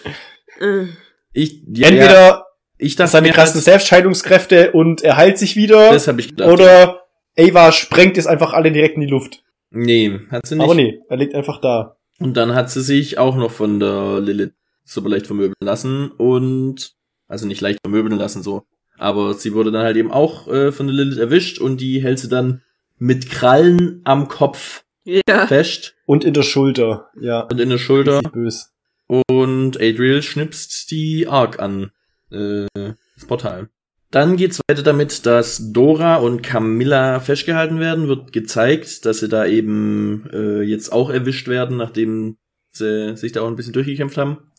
Äh, 0.60 0.86
ich, 1.32 1.60
ja, 1.72 1.88
Entweder 1.88 2.12
ja, 2.12 2.44
ich 2.78 2.94
dachte 2.94 3.10
seine 3.10 3.30
krassen 3.30 3.54
halt, 3.56 3.64
Selbstscheidungskräfte 3.64 4.70
und 4.70 5.02
er 5.02 5.16
heilt 5.16 5.36
sich 5.36 5.56
wieder. 5.56 5.90
das 5.92 6.06
habe 6.06 6.20
ich 6.20 6.28
gedacht. 6.28 6.50
oder 6.50 7.00
Ava 7.36 7.72
sprengt 7.72 8.16
es 8.16 8.28
einfach 8.28 8.52
alle 8.52 8.70
direkt 8.70 8.94
in 8.94 9.00
die 9.00 9.08
Luft. 9.08 9.42
nee, 9.70 10.20
hat 10.30 10.46
sie 10.46 10.54
nicht. 10.54 10.62
Aber 10.64 10.74
nee, 10.76 11.00
er 11.08 11.16
liegt 11.16 11.34
einfach 11.34 11.60
da. 11.60 11.96
Und 12.20 12.36
dann 12.36 12.54
hat 12.54 12.70
sie 12.70 12.82
sich 12.82 13.18
auch 13.18 13.34
noch 13.34 13.50
von 13.50 13.80
der 13.80 14.20
Lilith 14.20 14.52
super 14.84 15.08
leicht 15.08 15.26
vermöbeln 15.26 15.54
lassen 15.60 16.10
und 16.10 16.94
also 17.28 17.46
nicht 17.46 17.60
leicht 17.60 17.80
vermöbeln 17.82 18.16
lassen 18.16 18.42
so, 18.42 18.66
aber 18.98 19.34
sie 19.34 19.54
wurde 19.54 19.72
dann 19.72 19.84
halt 19.84 19.96
eben 19.96 20.12
auch 20.12 20.48
äh, 20.48 20.72
von 20.72 20.86
der 20.86 20.96
Lilith 20.96 21.18
erwischt 21.18 21.58
und 21.58 21.80
die 21.80 22.02
hält 22.02 22.18
sie 22.18 22.28
dann 22.28 22.62
mit 22.98 23.30
Krallen 23.30 24.00
am 24.04 24.28
Kopf 24.28 24.84
ja. 25.04 25.46
fest 25.46 25.96
Und 26.06 26.24
in 26.24 26.34
der 26.34 26.42
Schulter. 26.42 27.10
Ja. 27.20 27.40
und 27.40 27.60
in 27.60 27.70
der 27.70 27.78
Schulter 27.78 28.20
böse. 28.22 28.66
und 29.08 29.76
Adriel 29.80 30.22
schnipst 30.22 30.90
die 30.90 31.26
Ark 31.26 31.58
an 31.58 31.90
äh, 32.30 32.66
das 32.74 33.26
Portal. 33.26 33.68
Dann 34.12 34.36
geht's 34.36 34.60
weiter 34.68 34.82
damit, 34.82 35.24
dass 35.24 35.72
Dora 35.72 36.16
und 36.16 36.42
Camilla 36.42 37.18
festgehalten 37.18 37.80
werden. 37.80 38.08
Wird 38.08 38.32
gezeigt, 38.32 39.06
dass 39.06 39.20
sie 39.20 39.28
da 39.28 39.46
eben 39.46 40.28
äh, 40.32 40.60
jetzt 40.60 40.92
auch 40.92 41.08
erwischt 41.08 41.48
werden, 41.48 41.78
nachdem 41.78 42.36
sie 42.70 43.16
sich 43.16 43.32
da 43.32 43.40
auch 43.40 43.48
ein 43.48 43.56
bisschen 43.56 43.72
durchgekämpft 43.72 44.18
haben. 44.18 44.51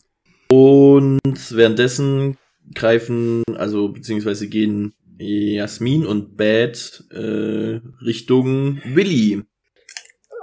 Und 0.48 1.20
währenddessen 1.50 2.36
greifen, 2.74 3.42
also 3.56 3.88
beziehungsweise 3.88 4.48
gehen 4.48 4.94
Jasmin 5.18 6.06
und 6.06 6.36
Bad 6.36 7.04
äh, 7.10 7.80
Richtung 8.04 8.80
Willy. 8.84 9.42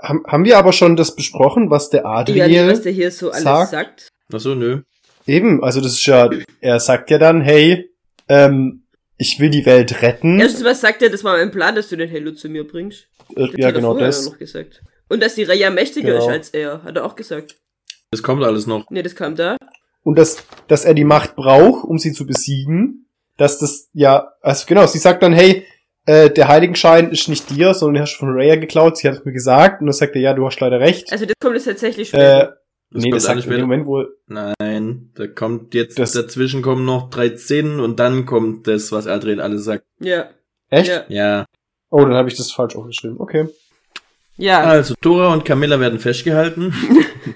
Haben, 0.02 0.24
haben 0.28 0.46
wir 0.46 0.58
aber 0.58 0.74
schon 0.74 0.96
das 0.96 1.16
besprochen, 1.16 1.70
was 1.70 1.90
der 1.90 2.02
Ja, 2.02 2.12
Adriel 2.12 2.68
was 2.70 2.82
der 2.82 2.92
hier 2.92 3.12
so 3.12 3.30
alles 3.32 3.44
sagt. 3.44 3.72
sagt. 3.72 4.08
Ach 4.34 4.40
so, 4.40 4.56
nö. 4.56 4.82
eben, 5.28 5.64
also 5.64 5.82
das 5.82 5.94
ist 5.94 6.06
ja, 6.06 6.30
er 6.62 6.80
sagt 6.80 7.10
ja 7.12 7.18
dann, 7.20 7.42
hey, 7.42 7.90
ähm, 8.30 8.86
ich 9.18 9.40
will 9.40 9.50
die 9.52 9.66
Welt 9.66 10.02
retten. 10.02 10.40
Erstens, 10.40 10.64
was 10.64 10.82
sagt 10.82 11.02
er, 11.04 11.10
das 11.10 11.24
war 11.24 11.38
mein 11.38 11.52
Plan, 11.52 11.76
dass 11.76 11.90
du 11.90 11.98
den 11.98 12.12
Halo 12.12 12.32
zu 12.32 12.50
mir 12.50 12.66
bringst. 12.66 13.08
Äh, 13.36 13.48
Das 13.48 13.50
ja, 13.58 13.68
hat 13.68 13.74
er 13.76 13.82
genau 13.82 13.98
das. 14.00 14.26
noch 14.26 14.40
gesagt. 14.40 14.82
Und 15.10 15.22
dass 15.22 15.36
die 15.36 15.44
Raya 15.44 15.70
mächtiger 15.70 16.14
Genau. 16.14 16.24
ist 16.26 16.32
als 16.32 16.50
er, 16.52 16.82
hat 16.84 16.96
er 16.96 17.06
auch 17.06 17.16
gesagt. 17.16 17.58
Das 18.12 18.24
kommt 18.24 18.44
alles 18.44 18.66
noch. 18.66 18.90
Nee, 18.90 19.04
das 19.04 19.16
kam 19.16 19.36
da. 19.36 19.58
Und 20.04 20.18
dass, 20.18 20.38
dass 20.68 20.86
er 20.86 20.94
die 20.94 21.04
Macht 21.04 21.36
braucht, 21.36 21.84
um 21.86 21.98
sie 22.00 22.12
zu 22.14 22.26
besiegen. 22.26 23.06
Dass 23.38 23.60
das, 23.60 23.90
ja, 23.94 24.34
also 24.42 24.66
genau, 24.68 24.86
sie 24.88 24.98
sagt 25.00 25.24
dann, 25.24 25.34
hey, 25.34 25.66
äh, 26.06 26.30
der 26.30 26.48
Heiligenschein 26.48 27.12
ist 27.12 27.28
nicht 27.30 27.50
dir, 27.50 27.74
sondern 27.74 27.96
den 27.96 28.02
hast 28.04 28.14
du 28.16 28.20
von 28.20 28.34
Raya 28.34 28.56
geklaut, 28.56 28.98
sie 28.98 29.08
hat 29.08 29.16
es 29.18 29.26
mir 29.26 29.32
gesagt. 29.32 29.82
Und 29.82 29.88
dann 29.88 29.94
sagt 29.94 30.16
er, 30.16 30.22
ja, 30.22 30.34
du 30.34 30.46
hast 30.46 30.60
leider 30.60 30.80
recht. 30.80 31.12
Also 31.12 31.26
das 31.26 31.36
kommt 31.40 31.56
jetzt 31.56 31.66
tatsächlich 31.66 32.10
schon. 32.10 32.20
Äh, 32.20 32.48
Das 32.94 33.04
nee, 33.04 33.12
das 33.12 33.24
sagt 33.24 33.36
in 33.38 33.42
dem 33.44 33.50
später. 33.52 33.62
Moment 33.62 33.86
wohl. 33.86 34.18
Nein, 34.28 35.12
da 35.16 35.28
kommt 35.28 35.74
jetzt, 35.74 35.98
Das- 35.98 36.12
dazwischen 36.14 36.62
kommen 36.62 36.84
noch 36.86 37.10
drei 37.10 37.36
Szenen 37.38 37.80
und 37.80 38.00
dann 38.00 38.26
kommt 38.26 38.68
das, 38.68 38.92
was 38.92 39.08
Adriel 39.08 39.40
alles 39.42 39.64
sagt. 39.64 39.84
ja. 40.00 40.30
Echt? 40.70 40.88
Ja. 40.90 41.04
Ja. 41.10 41.46
Oh, 41.90 42.00
dann 42.06 42.14
habe 42.14 42.30
ich 42.30 42.38
das 42.38 42.52
falsch 42.52 42.76
aufgeschrieben. 42.78 43.20
Okay. 43.20 43.48
Ja. 44.38 44.62
Also, 44.64 44.94
Dora 45.02 45.34
und 45.34 45.44
Camilla 45.44 45.80
werden 45.82 46.00
festgehalten. 46.00 46.74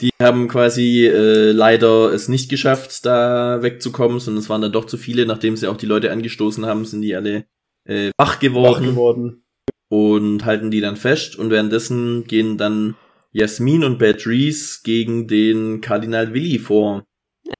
Die 0.00 0.10
haben 0.20 0.48
quasi 0.48 1.06
äh, 1.06 1.52
leider 1.52 2.12
es 2.12 2.28
nicht 2.28 2.48
geschafft, 2.48 3.04
da 3.04 3.62
wegzukommen, 3.62 4.20
sondern 4.20 4.42
es 4.42 4.48
waren 4.48 4.62
dann 4.62 4.72
doch 4.72 4.86
zu 4.86 4.96
viele. 4.96 5.26
Nachdem 5.26 5.56
sie 5.56 5.68
auch 5.68 5.76
die 5.76 5.86
Leute 5.86 6.10
angestoßen 6.10 6.64
haben, 6.66 6.84
sind 6.84 7.02
die 7.02 7.14
alle 7.14 7.44
äh, 7.84 8.10
wach 8.16 8.36
Wach 8.36 8.40
geworden 8.40 8.86
geworden. 8.86 9.44
und 9.88 10.44
halten 10.44 10.70
die 10.70 10.80
dann 10.80 10.96
fest. 10.96 11.36
Und 11.36 11.50
währenddessen 11.50 12.24
gehen 12.24 12.56
dann 12.56 12.96
Jasmin 13.32 13.84
und 13.84 13.98
Beatrice 13.98 14.80
gegen 14.82 15.28
den 15.28 15.80
Kardinal 15.80 16.32
Willi 16.34 16.58
vor. 16.58 17.04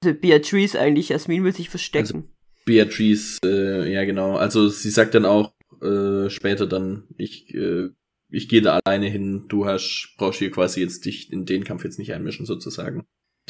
Also 0.03 0.19
Beatrice 0.19 0.79
eigentlich, 0.79 1.11
Jasmin 1.11 1.45
will 1.45 1.55
sich 1.55 1.69
verstecken. 1.69 2.31
Beatrice, 2.65 3.39
äh, 3.45 3.93
ja 3.93 4.05
genau. 4.05 4.37
Also 4.37 4.69
sie 4.69 4.91
sagt 4.91 5.15
dann 5.15 5.25
auch 5.25 5.53
äh, 5.83 6.31
später 6.31 6.67
dann, 6.67 7.05
ich, 7.17 7.55
äh, 7.55 7.89
ich 8.31 8.49
gehe 8.49 8.63
da 8.63 8.79
alleine 8.85 9.09
hin, 9.09 9.45
du 9.49 9.67
hast, 9.67 10.15
brauchst 10.19 10.39
hier 10.39 10.51
quasi 10.51 10.81
jetzt 10.81 11.05
dich 11.05 11.33
in 11.33 11.47
den 11.47 11.65
Kampf 11.65 11.85
jetzt 11.85 11.99
nicht 11.99 12.13
einmischen 12.15 12.47
sozusagen. 12.47 13.05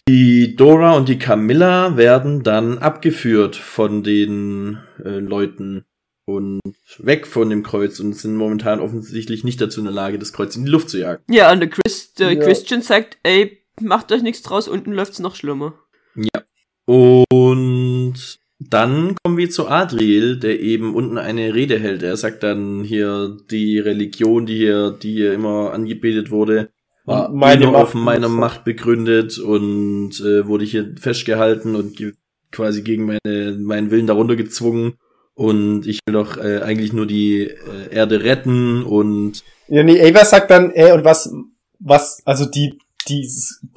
Die 0.09 0.57
Dora 0.57 0.97
und 0.97 1.09
die 1.09 1.19
Camilla 1.19 1.97
werden 1.97 2.43
dann 2.43 2.79
abgeführt 2.79 3.55
von 3.57 4.03
den 4.03 4.79
äh, 5.05 5.19
Leuten 5.19 5.85
und 6.25 6.61
weg 6.99 7.27
von 7.27 7.51
dem 7.51 7.63
Kreuz 7.63 8.01
und 8.01 8.15
sind 8.15 8.37
momentan 8.37 8.81
offensichtlich 8.81 9.45
nicht 9.45 9.61
dazu 9.61 9.81
in 9.81 9.85
der 9.87 9.95
Lage, 9.95 10.19
das 10.19 10.33
Kreuz 10.33 10.57
in 10.57 10.65
die 10.65 10.71
Luft 10.71 10.89
zu 10.91 10.99
jagen. 10.99 11.23
ja, 11.29 11.53
und 11.53 11.61
der, 11.61 11.71
Chris, 11.71 12.15
der 12.15 12.33
Ja. 12.33 12.41
Christian 12.45 12.83
sagt, 12.83 13.19
ey, 13.23 13.59
macht 13.81 14.11
euch 14.13 14.23
nichts 14.23 14.43
draus, 14.43 14.69
unten 14.69 14.93
läuft's 14.93 15.19
noch 15.21 15.35
schlimmer. 15.37 15.75
Ja. 16.17 16.43
Und 16.87 18.39
dann 18.61 19.17
kommen 19.23 19.39
wir 19.39 19.49
zu 19.49 19.69
Adriel, 19.69 20.39
der 20.39 20.61
eben 20.61 20.95
unten 20.95 21.17
eine 21.17 21.55
Rede 21.55 21.79
hält. 21.79 22.03
Er 22.03 22.17
sagt 22.17 22.43
dann 22.43 22.85
hier, 22.85 23.37
die 23.51 23.79
Religion, 23.79 24.45
die 24.45 24.57
hier, 24.57 24.91
die 24.91 25.13
hier 25.13 25.33
immer 25.33 25.73
angebetet 25.73 26.31
wurde, 26.31 26.69
war 27.07 27.31
Meine 27.31 27.65
nur 27.65 27.79
auf 27.79 27.95
meiner 27.95 28.29
Macht 28.29 28.65
begründet 28.65 29.39
und 29.39 30.21
äh, 30.21 30.47
wurde 30.47 30.67
hier 30.67 30.95
festgehalten 31.01 31.75
und 31.75 31.97
ge 31.97 32.13
quasi 32.53 32.83
gegen 32.83 33.07
meine, 33.07 33.57
meinen 33.59 33.91
Willen 33.91 34.07
darunter 34.07 34.37
gezwungen. 34.37 34.95
Und 35.35 35.87
ich 35.87 36.01
will 36.05 36.13
doch 36.13 36.37
äh, 36.37 36.59
eigentlich 36.59 36.93
nur 36.93 37.07
die 37.07 37.45
äh, 37.45 37.57
Erde 37.91 38.23
retten 38.25 38.83
und 38.83 39.43
Ja, 39.69 39.83
nee, 39.83 40.03
Ava 40.03 40.25
sagt 40.25 40.51
dann, 40.51 40.71
ey, 40.73 40.93
und 40.93 41.05
was, 41.05 41.33
was, 41.79 42.21
also 42.27 42.45
die, 42.45 42.79
die, 43.09 43.27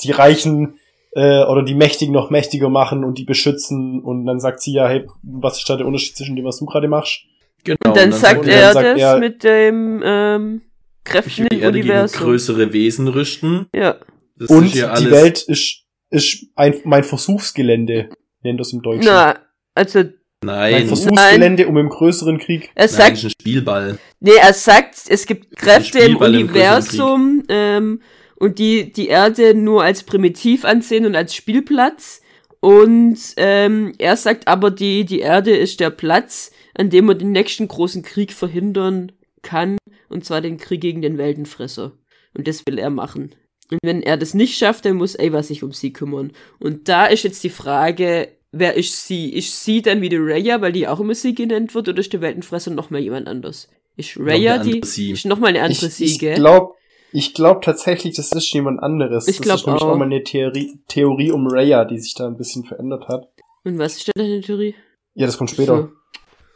die 0.04 0.12
Reichen 0.12 0.76
äh, 1.16 1.44
oder 1.44 1.64
die 1.64 1.76
Mächtigen 1.76 2.14
noch 2.14 2.30
mächtiger 2.30 2.70
machen 2.70 3.04
und 3.04 3.18
die 3.18 3.26
beschützen 3.26 4.02
und 4.02 4.26
dann 4.26 4.40
sagt 4.40 4.62
sie 4.62 4.74
ja, 4.74 4.88
hey, 4.88 5.06
was 5.22 5.58
ist 5.60 5.70
da 5.70 5.76
der 5.78 5.86
Unterschied 5.86 6.16
zwischen 6.18 6.36
dem, 6.36 6.46
was 6.46 6.58
du 6.60 6.66
gerade 6.66 6.88
machst? 6.88 7.22
genau. 7.64 7.78
Und 7.86 7.96
dann 7.98 8.12
und 8.12 8.16
sagt 8.20 8.40
und 8.42 8.48
er 8.48 8.62
dann 8.62 8.74
sagt 8.74 8.88
das 8.88 9.02
er- 9.02 9.20
mit 9.20 9.44
dem 9.44 10.02
ähm, 10.04 10.62
ich 11.06 11.12
Kräften 11.12 11.44
will 11.44 11.50
die 11.50 11.62
im 11.62 11.68
Universum. 11.70 12.22
größere 12.24 12.74
Wesen 12.74 13.08
rüsten. 13.10 13.68
Ja. 13.76 13.96
Das 14.38 14.50
und 14.50 14.66
ist 14.66 14.74
hier 14.74 14.94
die 15.00 15.12
Welt 15.12 15.42
ist, 15.44 15.84
ist 16.10 16.46
ein, 16.56 16.76
mein 16.86 17.04
Versuchsgelände, 17.04 18.10
nennt 18.42 18.60
das 18.60 18.74
im 18.74 18.82
Deutschen. 18.82 19.06
Na, 19.06 19.36
also 19.76 20.00
mein 20.44 20.72
Nein, 20.72 20.88
Versuchsgelände, 20.88 21.68
um 21.68 21.78
im 21.78 21.90
größeren 21.90 22.38
Krieg. 22.40 22.72
er 22.76 22.86
Nein, 22.86 22.90
sagt, 22.90 23.12
das 23.12 23.18
ist 23.20 23.26
ein 23.26 23.32
Spielball. 23.42 23.98
nee, 24.20 24.32
er 24.42 24.54
sagt, 24.54 24.96
es 25.08 25.26
gibt 25.26 25.56
Kräfte 25.56 26.00
im 26.00 26.04
Spielball 26.06 26.36
im 26.36 26.48
Universum 26.50 27.44
ähm, 27.50 28.02
und 28.36 28.60
die 28.60 28.92
die 28.92 29.08
Erde 29.08 29.54
nur 29.54 29.84
als 29.84 30.04
primitiv 30.04 30.66
ansehen 30.66 31.06
und 31.06 31.16
als 31.16 31.36
Spielplatz. 31.36 32.22
Und 32.60 33.20
ähm, 33.38 33.94
er 33.98 34.16
sagt 34.16 34.48
aber, 34.48 34.72
die 34.72 35.06
die 35.06 35.20
Erde 35.20 35.56
ist 35.56 35.80
der 35.80 35.90
Platz, 35.90 36.52
an 36.76 36.90
dem 36.90 37.06
man 37.06 37.20
den 37.20 37.32
nächsten 37.32 37.68
großen 37.68 38.04
Krieg 38.04 38.32
verhindern 38.32 39.12
kann, 39.42 39.78
und 40.10 40.24
zwar 40.26 40.42
den 40.42 40.58
Krieg 40.58 40.82
gegen 40.82 41.02
den 41.02 41.18
Weltenfresser. 41.18 41.92
Und 42.36 42.48
das 42.48 42.66
will 42.66 42.80
er 42.80 42.90
machen. 42.90 43.36
Und 43.70 43.80
wenn 43.84 44.02
er 44.02 44.18
das 44.18 44.34
nicht 44.34 44.58
schafft, 44.58 44.86
dann 44.86 44.96
muss 44.96 45.20
Ava 45.20 45.44
sich 45.44 45.64
um 45.64 45.72
sie 45.72 45.94
kümmern. 45.94 46.32
Und 46.60 46.88
da 46.90 47.06
ist 47.06 47.24
jetzt 47.24 47.44
die 47.44 47.50
Frage, 47.50 48.30
wer 48.52 48.76
ist 48.76 49.08
sie? 49.08 49.30
Ist 49.34 49.64
sie 49.64 49.82
dann 49.82 50.02
wieder 50.02 50.20
Raya, 50.20 50.62
weil 50.62 50.72
die 50.72 50.88
auch 50.88 51.00
immer 51.00 51.16
sie 51.16 51.36
genannt 51.36 51.76
wird, 51.76 51.90
oder 51.90 52.00
ist 52.00 52.14
der 52.14 52.22
Weltenfresser 52.22 52.72
noch 52.72 52.90
mal 52.90 53.02
jemand 53.02 53.28
anders? 53.28 53.70
Ist 53.98 54.18
Raya 54.18 54.58
die? 54.60 54.80
Ist 54.80 55.26
noch 55.26 55.40
mal 55.40 55.48
eine 55.48 55.62
andere 55.62 55.88
Ich, 55.88 55.94
sie, 55.94 56.06
ich 56.06 56.20
gell? 56.20 56.36
glaube, 56.36 56.76
ich 57.14 57.34
glaube 57.34 57.62
tatsächlich, 57.62 58.16
das 58.16 58.32
ist 58.32 58.52
jemand 58.54 58.82
anderes. 58.82 59.28
Ich 59.28 59.38
das 59.38 59.44
glaub 59.46 59.58
ist 59.60 59.66
nämlich 59.68 59.84
auch. 59.84 59.90
auch 59.90 59.98
mal 59.98 60.06
eine 60.06 60.24
Theorie, 60.24 60.80
Theorie 60.88 61.32
um 61.32 61.48
Raya, 61.48 61.86
die 61.86 62.00
sich 62.00 62.14
da 62.16 62.28
ein 62.28 62.38
bisschen 62.38 62.64
verändert 62.66 63.08
hat. 63.08 63.28
Und 63.64 63.78
was 63.78 63.98
ist 63.98 64.08
da 64.10 64.12
deine 64.16 64.42
Theorie? 64.42 64.76
Ja, 65.16 65.26
das 65.26 65.38
kommt 65.38 65.52
später. 65.52 65.78
So. 65.78 65.90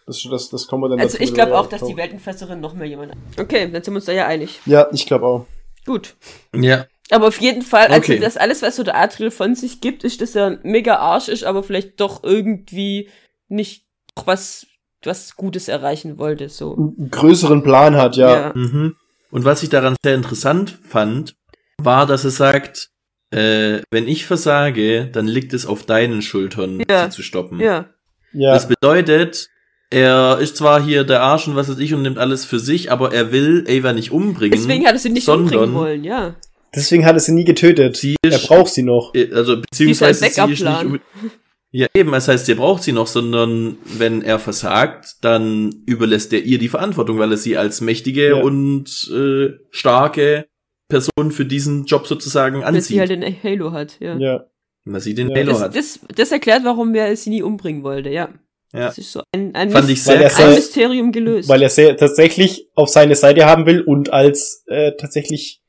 Das, 0.07 0.23
das, 0.29 0.49
das 0.49 0.67
kommen 0.67 0.83
wir 0.83 0.89
dann 0.89 0.99
Also 0.99 1.17
dazu, 1.17 1.23
ich 1.23 1.33
glaube 1.33 1.57
auch, 1.57 1.67
dass 1.67 1.83
die. 1.83 1.95
Weltenfresserin 1.97 2.59
noch 2.59 2.73
mal 2.73 2.85
jemand. 2.85 3.13
Okay, 3.39 3.69
dann 3.71 3.83
sind 3.83 3.93
wir 3.93 3.97
uns 3.97 4.05
da 4.05 4.13
ja 4.13 4.25
einig. 4.25 4.59
Ja, 4.65 4.87
ich 4.91 5.05
glaube 5.05 5.25
auch. 5.25 5.45
Gut. 5.85 6.15
Ja, 6.55 6.85
Aber 7.11 7.27
auf 7.27 7.39
jeden 7.39 7.61
Fall, 7.61 7.87
also 7.87 8.11
Okay. 8.11 8.19
das 8.19 8.35
alles, 8.37 8.61
was 8.61 8.75
so 8.77 8.83
der 8.83 8.97
Adriel 8.97 9.31
von 9.31 9.55
sich 9.55 9.79
gibt, 9.81 10.03
ist, 10.03 10.21
dass 10.21 10.35
er 10.35 10.59
mega 10.63 10.95
Arsch 10.97 11.27
ist, 11.29 11.43
aber 11.43 11.61
vielleicht 11.63 11.99
doch 11.99 12.23
irgendwie 12.23 13.09
nicht 13.47 13.85
was, 14.25 14.67
was 15.03 15.35
Gutes 15.35 15.67
erreichen 15.67 16.17
wollte, 16.17 16.49
so. 16.49 16.73
Einen 16.75 17.09
größeren 17.11 17.63
Plan 17.63 17.95
hat, 17.95 18.15
ja. 18.17 18.51
Mhm. 18.55 18.95
Und 19.31 19.45
was 19.45 19.63
ich 19.63 19.69
daran 19.69 19.95
sehr 20.03 20.15
interessant 20.15 20.77
fand, 20.87 21.35
war, 21.77 22.05
dass 22.05 22.23
er 22.23 22.31
sagt, 22.31 22.89
äh, 23.31 23.79
wenn 23.91 24.07
ich 24.07 24.25
versage, 24.25 25.09
dann 25.11 25.27
liegt 25.27 25.53
es 25.53 25.65
auf 25.65 25.85
deinen 25.85 26.21
Schultern, 26.21 26.81
Ja. 26.89 27.05
sie 27.05 27.15
zu 27.17 27.23
stoppen. 27.23 27.59
Ja. 27.59 27.89
Ja, 28.33 28.53
Das 28.53 28.67
bedeutet, 28.67 29.49
er 29.89 30.37
ist 30.39 30.57
zwar 30.57 30.81
hier 30.83 31.03
der 31.03 31.21
Arsch 31.21 31.47
und 31.47 31.55
was 31.55 31.69
weiß 31.69 31.79
ich 31.79 31.93
und 31.93 32.01
nimmt 32.03 32.17
alles 32.17 32.45
für 32.45 32.59
sich, 32.59 32.91
aber 32.91 33.13
er 33.13 33.31
will 33.31 33.65
Ava 33.69 33.93
nicht 33.93 34.11
umbringen. 34.11 34.51
Deswegen 34.57 34.85
hat 34.85 34.93
er 34.93 34.99
sie 34.99 35.09
nicht 35.09 35.25
sondern- 35.25 35.53
umbringen 35.53 35.75
wollen, 35.75 36.03
ja. 36.03 36.35
Deswegen 36.75 37.05
hat 37.05 37.15
er 37.15 37.19
sie 37.21 37.31
nie 37.31 37.45
getötet. 37.45 37.95
Sie 37.95 38.15
er 38.21 38.31
ist, 38.31 38.47
braucht 38.47 38.73
sie 38.73 38.83
noch. 38.83 39.13
äh, 39.15 39.29
also 39.33 39.55
Sie 39.55 39.59
ist 39.89 39.99
beziehungsweise 39.99 40.25
ein 40.25 40.31
sie 40.31 40.53
ist 40.53 40.63
nicht 40.63 41.01
Ja, 41.77 41.85
eben, 41.93 42.11
das 42.11 42.27
heißt, 42.27 42.49
ihr 42.49 42.55
braucht 42.55 42.81
sie 42.81 42.91
noch, 42.91 43.05
sondern 43.05 43.77
wenn 43.85 44.23
er 44.23 44.39
versagt, 44.39 45.17
dann 45.21 45.83
überlässt 45.85 46.33
er 46.33 46.41
ihr 46.43 46.57
die 46.57 46.69
Verantwortung, 46.69 47.19
weil 47.19 47.29
er 47.31 47.37
sie 47.37 47.55
als 47.55 47.81
mächtige 47.81 48.29
Ja. 48.29 48.35
und 48.41 48.89
äh, 49.13 49.49
starke 49.69 50.47
Person 50.89 51.31
für 51.31 51.45
diesen 51.45 51.85
Job 51.85 52.07
sozusagen 52.07 52.61
Weil 52.63 52.71
sie 52.81 52.99
anzieht. 52.99 52.99
halt 52.99 53.09
den 53.11 53.43
Halo 53.43 53.73
hat, 53.73 53.99
ja. 53.99 54.17
Ja. 54.17 54.45
weil 54.85 55.01
sie 55.01 55.13
den 55.13 55.29
Ja. 55.29 55.35
Halo 55.35 55.51
Das, 55.51 55.61
hat. 55.61 55.75
das, 55.75 55.99
das 56.15 56.31
erklärt, 56.31 56.63
warum 56.63 56.95
er 56.95 57.15
sie 57.15 57.29
nie 57.29 57.43
umbringen 57.43 57.83
wollte, 57.83 58.09
ja. 58.09 58.29
Ja. 58.73 58.87
Das 58.87 58.97
ist 58.97 59.11
so 59.11 59.21
ein, 59.33 59.53
ein, 59.53 59.69
Fand 59.69 59.89
ich 59.89 60.01
sehr 60.03 60.15
er 60.19 60.29
ein 60.29 60.35
sehr- 60.35 60.49
Mysterium 60.55 61.11
gelöst. 61.11 61.47
Weil 61.47 61.61
er 61.61 61.69
sehr, 61.69 61.95
tatsächlich 61.95 62.69
auf 62.73 62.89
seine 62.89 63.15
Seite 63.15 63.45
haben 63.45 63.65
will 63.67 63.81
und 63.81 64.11
als 64.11 64.63
äh, 64.67 64.93
tatsächlich 64.97 65.61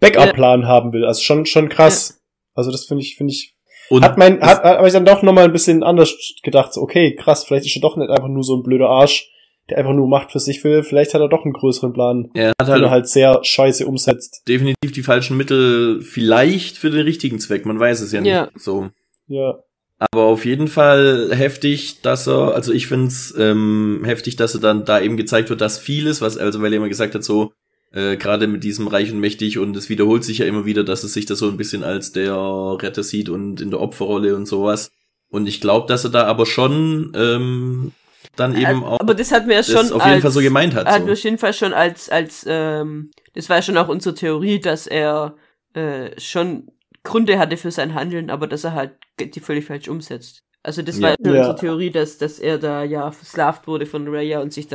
Backup-Plan 0.00 0.66
haben 0.66 0.92
will. 0.92 1.04
Also 1.04 1.22
schon, 1.22 1.46
schon 1.46 1.68
krass. 1.68 2.20
Also 2.54 2.70
das 2.72 2.84
finde 2.86 3.02
ich, 3.04 3.16
finde 3.16 3.32
ich, 3.32 3.54
Und 3.90 4.04
hat 4.04 4.16
mein, 4.16 4.40
hat, 4.40 4.62
hat, 4.62 4.78
aber 4.78 4.86
ich 4.86 4.92
dann 4.92 5.04
doch 5.04 5.22
nochmal 5.22 5.44
ein 5.44 5.52
bisschen 5.52 5.82
anders 5.82 6.14
gedacht, 6.42 6.72
so, 6.72 6.80
okay, 6.80 7.14
krass, 7.16 7.44
vielleicht 7.44 7.66
ist 7.66 7.76
er 7.76 7.82
doch 7.82 7.96
nicht 7.96 8.08
einfach 8.08 8.28
nur 8.28 8.44
so 8.44 8.56
ein 8.56 8.62
blöder 8.62 8.88
Arsch, 8.88 9.28
der 9.68 9.78
einfach 9.78 9.92
nur 9.92 10.08
Macht 10.08 10.32
für 10.32 10.38
sich 10.38 10.62
will, 10.62 10.82
vielleicht 10.84 11.12
hat 11.12 11.20
er 11.20 11.28
doch 11.28 11.44
einen 11.44 11.52
größeren 11.52 11.92
Plan, 11.92 12.30
er 12.34 12.50
hat 12.50 12.68
den 12.68 12.68
halt, 12.68 12.82
er 12.84 12.90
halt 12.90 13.08
sehr 13.08 13.40
scheiße 13.42 13.86
umsetzt. 13.86 14.42
definitiv 14.46 14.92
die 14.92 15.02
falschen 15.02 15.36
Mittel, 15.36 16.00
vielleicht 16.02 16.78
für 16.78 16.90
den 16.90 17.02
richtigen 17.02 17.40
Zweck, 17.40 17.66
man 17.66 17.80
weiß 17.80 18.00
es 18.00 18.12
ja 18.12 18.20
nicht. 18.20 18.30
Ja. 18.30 18.48
So. 18.54 18.90
Ja. 19.26 19.58
Aber 19.98 20.22
auf 20.22 20.46
jeden 20.46 20.68
Fall 20.68 21.30
heftig, 21.32 22.00
dass 22.00 22.26
er, 22.26 22.54
also 22.54 22.72
ich 22.72 22.86
find's 22.86 23.34
ähm, 23.36 24.02
heftig, 24.04 24.36
dass 24.36 24.54
er 24.54 24.60
dann 24.60 24.86
da 24.86 24.98
eben 25.00 25.18
gezeigt 25.18 25.50
wird, 25.50 25.60
dass 25.60 25.78
vieles, 25.78 26.22
was, 26.22 26.38
also 26.38 26.62
weil 26.62 26.72
er 26.72 26.78
immer 26.78 26.88
gesagt 26.88 27.14
hat, 27.14 27.22
so, 27.22 27.52
äh, 27.92 28.16
gerade 28.16 28.46
mit 28.46 28.62
diesem 28.64 28.86
Reich 28.88 29.12
und 29.12 29.20
Mächtig 29.20 29.58
und 29.58 29.76
es 29.76 29.88
wiederholt 29.88 30.24
sich 30.24 30.38
ja 30.38 30.46
immer 30.46 30.64
wieder, 30.64 30.84
dass 30.84 31.02
es 31.04 31.12
sich 31.12 31.26
da 31.26 31.34
so 31.34 31.48
ein 31.48 31.56
bisschen 31.56 31.82
als 31.84 32.12
der 32.12 32.34
Retter 32.34 33.02
sieht 33.02 33.28
und 33.28 33.60
in 33.60 33.70
der 33.70 33.80
Opferrolle 33.80 34.36
und 34.36 34.46
sowas. 34.46 34.90
Und 35.28 35.46
ich 35.46 35.60
glaube, 35.60 35.86
dass 35.86 36.04
er 36.04 36.10
da 36.10 36.24
aber 36.24 36.46
schon 36.46 37.12
ähm, 37.14 37.92
dann 38.36 38.56
eben 38.56 38.84
auch 38.84 39.00
aber 39.00 39.14
das 39.14 39.32
hat 39.32 39.46
mir 39.46 39.54
ja 39.54 39.62
schon 39.62 39.86
auf 39.92 40.02
jeden 40.04 40.14
als, 40.14 40.22
Fall 40.22 40.30
so 40.30 40.40
gemeint 40.40 40.74
hat. 40.74 40.86
Hat 40.86 41.00
So. 41.00 41.06
mir 41.06 41.12
auf 41.12 41.18
jeden 41.22 41.38
Fall 41.38 41.52
schon 41.52 41.72
als, 41.72 42.08
als, 42.08 42.44
ähm, 42.48 43.10
das 43.34 43.48
war 43.48 43.56
ja 43.56 43.62
schon 43.62 43.76
auch 43.76 43.88
unsere 43.88 44.14
Theorie, 44.14 44.60
dass 44.60 44.86
er 44.86 45.36
äh, 45.74 46.10
schon 46.20 46.68
Gründe 47.02 47.38
hatte 47.38 47.56
für 47.56 47.70
sein 47.70 47.94
Handeln, 47.94 48.30
aber 48.30 48.46
dass 48.46 48.64
er 48.64 48.74
halt 48.74 48.92
die 49.18 49.40
völlig 49.40 49.64
falsch 49.64 49.88
umsetzt. 49.88 50.42
Also 50.62 50.82
das 50.82 51.00
war 51.00 51.10
Ja. 51.10 51.16
unsere 51.18 51.56
Theorie, 51.56 51.90
dass, 51.90 52.18
dass 52.18 52.38
er 52.38 52.58
da 52.58 52.84
ja 52.84 53.10
versklavt 53.10 53.66
wurde 53.66 53.86
von 53.86 54.06
Raya 54.08 54.40
und 54.40 54.52
sich 54.52 54.68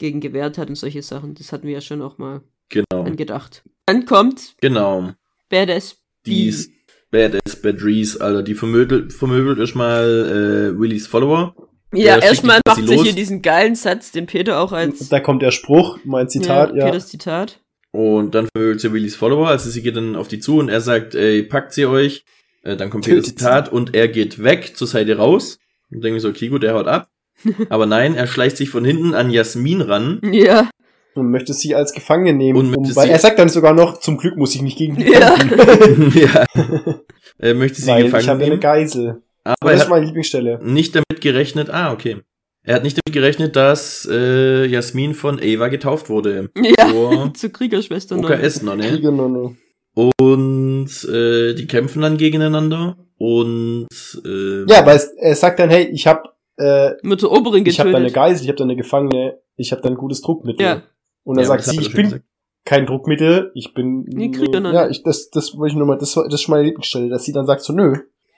dagegen 0.00 0.20
gewehrt 0.20 0.58
hat 0.58 0.68
und 0.68 0.76
solche 0.76 1.02
Sachen. 1.02 1.34
Das 1.34 1.52
hatten 1.52 1.66
wir 1.66 1.74
ja 1.74 1.80
schon 1.80 2.02
auch 2.02 2.18
mal 2.18 2.40
Genau. 2.70 3.04
angedacht. 3.04 3.62
Dann 3.86 4.06
kommt 4.06 4.54
Genau. 4.60 5.12
Badass 5.48 5.96
Die 6.26 6.54
Badass 7.10 7.56
Badries, 7.60 8.16
Alter, 8.16 8.42
die 8.42 8.54
vermöbelt, 8.54 9.12
vermöbelt 9.12 9.58
erstmal 9.58 10.72
äh, 10.74 10.80
Willys 10.80 11.06
Follower. 11.06 11.54
Ja, 11.92 12.18
erstmal 12.18 12.60
macht 12.64 12.86
sie 12.86 12.94
los. 12.94 13.02
hier 13.02 13.12
diesen 13.12 13.42
geilen 13.42 13.74
Satz, 13.74 14.12
den 14.12 14.26
Peter 14.26 14.60
auch 14.60 14.70
als 14.72 15.08
Da 15.08 15.18
kommt 15.18 15.42
der 15.42 15.50
Spruch, 15.50 15.98
mein 16.04 16.28
Zitat, 16.28 16.72
ja. 16.76 16.86
Peters 16.86 17.08
Zitat. 17.08 17.60
Und 17.90 18.36
dann 18.36 18.46
vermöbelt 18.54 18.80
sie 18.80 18.92
Willys 18.92 19.16
Follower, 19.16 19.48
also 19.48 19.68
sie 19.68 19.82
geht 19.82 19.96
dann 19.96 20.14
auf 20.14 20.28
die 20.28 20.38
zu 20.38 20.58
und 20.58 20.68
er 20.68 20.80
sagt, 20.80 21.16
ey, 21.16 21.42
packt 21.42 21.72
sie 21.72 21.86
euch. 21.86 22.24
Äh, 22.62 22.76
dann 22.76 22.90
kommt 22.90 23.06
Peters. 23.06 23.24
Zitat 23.26 23.72
und 23.72 23.94
er 23.96 24.06
geht 24.06 24.40
weg 24.44 24.76
zur 24.76 24.86
Seite 24.86 25.16
raus. 25.16 25.58
Und 25.90 26.04
denke 26.04 26.18
ich 26.18 26.22
so, 26.22 26.28
okay, 26.28 26.46
gut, 26.46 26.62
der 26.62 26.74
haut 26.74 26.86
ab. 26.86 27.08
Aber 27.68 27.86
nein, 27.86 28.14
er 28.14 28.26
schleicht 28.26 28.56
sich 28.56 28.70
von 28.70 28.84
hinten 28.84 29.14
an 29.14 29.30
Jasmin 29.30 29.80
ran. 29.80 30.20
Ja. 30.30 30.68
Und 31.14 31.30
möchte 31.30 31.52
sie 31.54 31.74
als 31.74 31.92
Gefangene 31.92 32.32
nehmen. 32.32 32.58
Und 32.58 32.74
Um, 32.76 32.96
weil 32.96 33.06
sie- 33.06 33.12
er 33.12 33.18
sagt 33.18 33.38
dann 33.38 33.48
sogar 33.48 33.72
noch, 33.74 33.98
zum 34.00 34.16
Glück 34.16 34.36
muss 34.36 34.54
ich 34.54 34.62
nicht 34.62 34.78
gegen 34.78 34.96
die 34.96 35.10
Ja. 35.12 35.34
kämpfen. 35.34 36.12
ja. 36.18 36.44
Er 37.38 37.54
möchte 37.54 37.80
sie 37.80 37.86
Weil 37.88 38.00
ich 38.00 38.04
gefangen 38.12 38.26
habe 38.28 38.40
eine 38.40 38.48
nehmen. 38.50 38.60
Geisel. 38.60 39.22
Aber 39.44 39.56
er 39.62 39.70
das 39.70 39.74
ist 39.76 39.80
hat 39.84 39.88
meine 39.90 40.04
Lieblingsstelle. 40.04 40.60
nicht 40.62 40.94
damit 40.94 41.20
gerechnet, 41.22 41.70
ah, 41.70 41.92
okay. 41.92 42.18
Er 42.62 42.74
hat 42.74 42.82
nicht 42.82 42.98
damit 43.02 43.14
gerechnet, 43.14 43.56
dass 43.56 44.06
äh, 44.10 44.66
Jasmin 44.66 45.14
von 45.14 45.40
Ava 45.40 45.68
getauft 45.68 46.10
wurde. 46.10 46.50
Ja. 46.54 46.90
Zur 46.90 47.32
Zur 47.34 47.50
Kriegerschwester 47.50 48.16
noch. 48.18 48.28
OKS-Nonne. 48.28 48.88
Kriegernonne. 48.90 49.56
Und 49.94 50.88
äh, 51.10 51.54
die 51.54 51.66
kämpfen 51.66 52.02
dann 52.02 52.16
gegeneinander. 52.18 52.96
Und 53.18 53.88
äh, 54.24 54.64
Ja, 54.70 54.84
weil 54.84 54.96
es, 54.96 55.06
er 55.16 55.34
sagt 55.34 55.58
dann, 55.60 55.70
hey, 55.70 55.88
ich 55.92 56.06
habe 56.06 56.22
äh, 56.60 56.94
Mit 57.02 57.22
der 57.22 57.30
Oberin 57.32 57.64
ich 57.66 57.80
habe 57.80 57.90
da 57.90 57.96
eine 57.98 58.06
getötet. 58.06 58.22
Geisel, 58.22 58.42
ich 58.44 58.48
habe 58.48 58.56
da 58.58 58.64
eine 58.64 58.76
Gefangene, 58.76 59.38
ich 59.56 59.72
habe 59.72 59.82
da 59.82 59.88
ein 59.88 59.96
gutes 59.96 60.20
Druckmittel. 60.20 60.64
Ja. 60.66 60.82
Und 61.24 61.36
dann 61.36 61.44
Ja, 61.44 61.48
sagt 61.48 61.64
sie, 61.64 61.76
ich 61.78 61.86
schon 61.86 61.94
bin 61.94 62.04
gesagt. 62.06 62.24
kein 62.64 62.86
Druckmittel, 62.86 63.50
ich 63.54 63.74
bin 63.74 64.02
Nee, 64.08 64.30
Kriegernonne. 64.30 64.74
ja, 64.74 64.88
ich 64.88 65.02
das 65.02 65.30
das 65.30 65.56
wollte 65.56 65.72
ich 65.72 65.76
nur 65.78 65.86
mal, 65.86 65.98
das 65.98 66.16
war- 66.16 66.28
das 66.28 66.40
ist 66.42 66.48
meine 66.48 66.64
Lieblingsstelle, 66.64 67.08
dass 67.08 67.24
sie 67.24 67.32
dann 67.32 67.46
sagt 67.46 67.62
so 67.62 67.72
nö. 67.72 67.94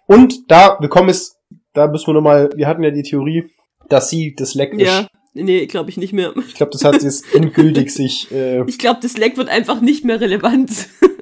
Und 0.06 0.50
da 0.50 0.76
wir 0.80 0.88
kommen 0.88 1.08
es, 1.08 1.36
da 1.74 1.86
müssen 1.88 2.06
wir 2.08 2.14
noch 2.14 2.20
mal, 2.22 2.50
wir 2.54 2.66
hatten 2.66 2.82
ja 2.82 2.90
die 2.90 3.02
Theorie, 3.02 3.50
dass 3.88 4.10
sie 4.10 4.34
das 4.34 4.54
Leck 4.54 4.72
ist. 4.74 4.86
Ja. 4.86 5.06
Nee, 5.34 5.64
glaube 5.66 5.88
ich 5.88 5.96
nicht 5.96 6.12
mehr. 6.12 6.34
Ich 6.46 6.54
glaube, 6.54 6.72
das 6.72 6.84
hat 6.84 7.02
jetzt 7.02 7.24
endgültig 7.34 7.90
sich 7.94 8.30
äh, 8.32 8.62
Ich 8.66 8.78
glaube, 8.78 9.00
das 9.02 9.16
Leck 9.16 9.38
wird 9.38 9.48
einfach 9.48 9.80
nicht 9.80 10.04
mehr 10.04 10.20
relevant. 10.20 10.70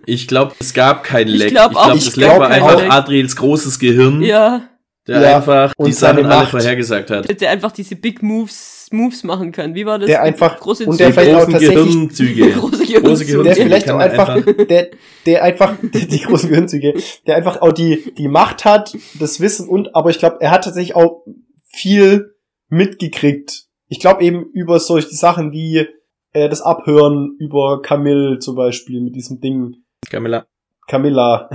ich 0.04 0.26
glaube, 0.26 0.52
es 0.58 0.74
gab 0.74 1.04
kein 1.04 1.28
Ich 1.28 1.36
Leck. 1.38 1.50
glaub 1.50 1.76
auch, 1.76 1.84
glaub, 1.84 1.96
ich 1.96 2.04
das 2.06 2.16
Leck 2.16 2.26
glaub 2.28 2.40
war 2.40 2.48
auch. 2.48 2.50
einfach 2.52 2.90
Adriels 2.90 3.36
großes 3.36 3.78
Gehirn, 3.78 4.20
ja. 4.22 4.62
Der 5.10 5.20
Ja, 5.22 5.36
einfach 5.36 5.72
die 5.78 5.92
Sachen 5.92 6.18
alle 6.18 6.28
Macht. 6.28 6.50
vorhergesagt 6.50 7.10
hat. 7.10 7.40
Der 7.40 7.50
einfach 7.50 7.72
diese 7.72 7.96
Big 7.96 8.22
Moves, 8.22 8.88
Moves 8.92 9.22
machen 9.24 9.52
kann. 9.52 9.74
Wie 9.74 9.84
war 9.86 9.98
das? 9.98 10.06
Der 10.06 10.22
einfach- 10.22 10.58
große 10.58 10.84
und 10.86 10.94
Die 10.94 10.98
der 11.04 11.12
vielleicht 11.12 11.34
auch 11.34 11.38
großen 11.40 11.52
tatsächlich- 11.52 11.84
Gehirnzüge. 11.84 12.50
große 12.52 12.60
große 12.60 12.86
Gehirnzüge. 12.86 13.42
der 13.42 13.54
Gehirnzüge 13.54 13.62
vielleicht 13.66 13.90
auch 13.90 13.98
einfach, 13.98 14.40
der, 14.68 14.90
der 15.26 15.42
einfach, 15.44 15.74
die 15.82 16.20
großen 16.20 16.48
Gehirnzüge, 16.48 16.94
der 17.26 17.36
einfach 17.36 17.60
auch 17.62 17.72
die, 17.72 18.12
die 18.16 18.28
Macht 18.28 18.64
hat, 18.64 18.96
das 19.18 19.40
Wissen 19.40 19.68
und, 19.68 19.94
aber 19.94 20.10
ich 20.10 20.18
glaube, 20.18 20.38
er 20.40 20.50
hat 20.50 20.64
tatsächlich 20.64 20.94
auch 20.96 21.24
viel 21.72 22.34
mitgekriegt. 22.68 23.64
Ich 23.88 24.00
glaube 24.00 24.22
eben 24.24 24.44
über 24.52 24.78
solche 24.80 25.08
Sachen 25.10 25.52
wie 25.52 25.86
äh, 26.32 26.48
das 26.48 26.62
Abhören 26.62 27.36
über 27.38 27.82
Camille 27.82 28.38
zum 28.38 28.54
Beispiel 28.56 29.00
mit 29.00 29.14
diesem 29.16 29.40
Ding, 29.40 29.76
Camilla. 30.08 30.46
Camilla. 30.88 31.48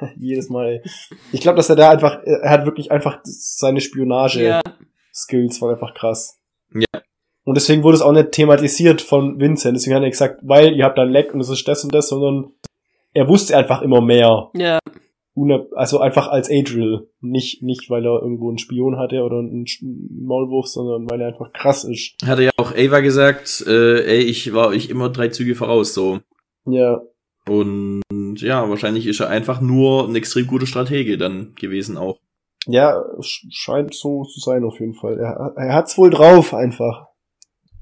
Jedes 0.18 0.48
Mal. 0.48 0.82
Ich 1.32 1.40
glaube, 1.40 1.56
dass 1.56 1.70
er 1.70 1.76
da 1.76 1.90
einfach, 1.90 2.22
er 2.24 2.50
hat 2.50 2.64
wirklich 2.66 2.90
einfach 2.90 3.20
seine 3.24 3.80
Spionage-Skills 3.80 5.56
Ja. 5.56 5.62
waren 5.62 5.74
einfach 5.74 5.94
krass. 5.94 6.38
Ja. 6.72 7.02
Und 7.44 7.56
deswegen 7.56 7.82
wurde 7.82 7.96
es 7.96 8.02
auch 8.02 8.12
nicht 8.12 8.32
thematisiert 8.32 9.00
von 9.00 9.40
Vincent. 9.40 9.76
Deswegen 9.76 9.96
hat 9.96 10.02
er 10.02 10.10
gesagt, 10.10 10.40
weil 10.42 10.74
ihr 10.76 10.84
habt 10.84 10.98
da 10.98 11.02
ein 11.02 11.08
Leck 11.10 11.34
und 11.34 11.40
es 11.40 11.48
ist 11.48 11.66
das 11.66 11.82
und 11.84 11.94
das, 11.94 12.08
sondern 12.08 12.52
er 13.12 13.28
wusste 13.28 13.56
einfach 13.56 13.82
immer 13.82 14.00
mehr. 14.00 14.50
Ja. 14.54 14.78
Also 15.74 16.00
einfach 16.00 16.28
als 16.28 16.50
Adriel. 16.50 17.08
Nicht, 17.20 17.62
nicht, 17.62 17.88
weil 17.88 18.04
er 18.04 18.20
irgendwo 18.20 18.48
einen 18.50 18.58
Spion 18.58 18.98
hatte 18.98 19.22
oder 19.22 19.38
einen 19.38 19.64
Maulwurf, 20.10 20.66
sondern 20.66 21.08
weil 21.10 21.20
er 21.22 21.28
einfach 21.28 21.50
krass 21.52 21.84
ist. 21.84 22.14
Hatte 22.26 22.42
ja 22.42 22.50
auch 22.58 22.72
Ava 22.76 23.00
gesagt, 23.00 23.64
äh, 23.66 24.04
ey, 24.04 24.18
ich 24.18 24.52
war 24.52 24.68
euch 24.68 24.90
immer 24.90 25.08
drei 25.08 25.28
Züge 25.28 25.54
voraus, 25.54 25.94
so. 25.94 26.20
Ja. 26.66 27.00
Und 27.48 28.02
ja, 28.40 28.68
wahrscheinlich 28.68 29.06
ist 29.06 29.20
er 29.20 29.28
einfach 29.28 29.60
nur 29.60 30.08
ein 30.08 30.14
extrem 30.16 30.46
guter 30.46 30.66
Stratege 30.66 31.18
dann 31.18 31.54
gewesen 31.54 31.96
auch. 31.96 32.18
Ja, 32.66 32.98
sch- 33.20 33.46
scheint 33.50 33.94
so 33.94 34.24
zu 34.24 34.40
sein 34.40 34.64
auf 34.64 34.78
jeden 34.80 34.94
Fall. 34.94 35.18
Er, 35.18 35.54
er 35.56 35.74
hat's 35.74 35.96
wohl 35.96 36.10
drauf 36.10 36.52
einfach. 36.54 37.06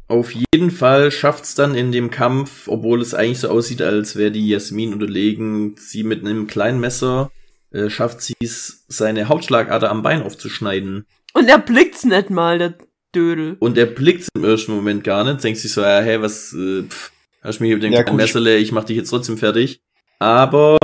Auf 0.06 0.32
jeden 0.32 0.70
Fall 0.70 1.10
schafft's 1.10 1.54
dann 1.54 1.74
in 1.74 1.92
dem 1.92 2.10
Kampf, 2.10 2.68
obwohl 2.68 3.02
es 3.02 3.12
eigentlich 3.12 3.40
so 3.40 3.48
aussieht, 3.50 3.82
als 3.82 4.16
wäre 4.16 4.30
die 4.30 4.48
Jasmin 4.48 4.92
unterlegen, 4.94 5.74
sie 5.78 6.02
mit 6.02 6.24
einem 6.24 6.46
kleinen 6.46 6.80
Messer, 6.80 7.30
äh, 7.72 7.90
schafft 7.90 8.22
sie 8.22 8.34
es, 8.42 8.84
seine 8.88 9.28
Hautschlagader 9.28 9.90
am 9.90 10.02
Bein 10.02 10.22
aufzuschneiden. 10.22 11.04
Und 11.34 11.48
er 11.48 11.58
blickt's 11.58 12.04
nicht 12.04 12.30
mal, 12.30 12.56
der 12.58 12.74
Dödel. 13.14 13.56
Und 13.60 13.76
er 13.76 13.84
blickt's 13.86 14.28
im 14.34 14.44
ersten 14.44 14.72
Moment 14.72 15.04
gar 15.04 15.24
nicht, 15.24 15.44
denkt 15.44 15.58
sich 15.58 15.72
so, 15.72 15.82
ja, 15.82 16.00
hey, 16.00 16.22
was, 16.22 16.54
äh, 16.54 16.84
pff, 16.84 17.12
hast 17.42 17.58
du 17.58 17.64
mir 17.64 17.68
hier 17.68 17.76
mit 17.76 17.82
dem 17.84 17.92
Ja. 17.92 18.10
Messerle, 18.12 18.56
ich 18.56 18.72
mach 18.72 18.84
dich 18.84 18.96
jetzt 18.96 19.10
trotzdem 19.10 19.36
fertig. 19.36 19.80
Aber 20.18 20.78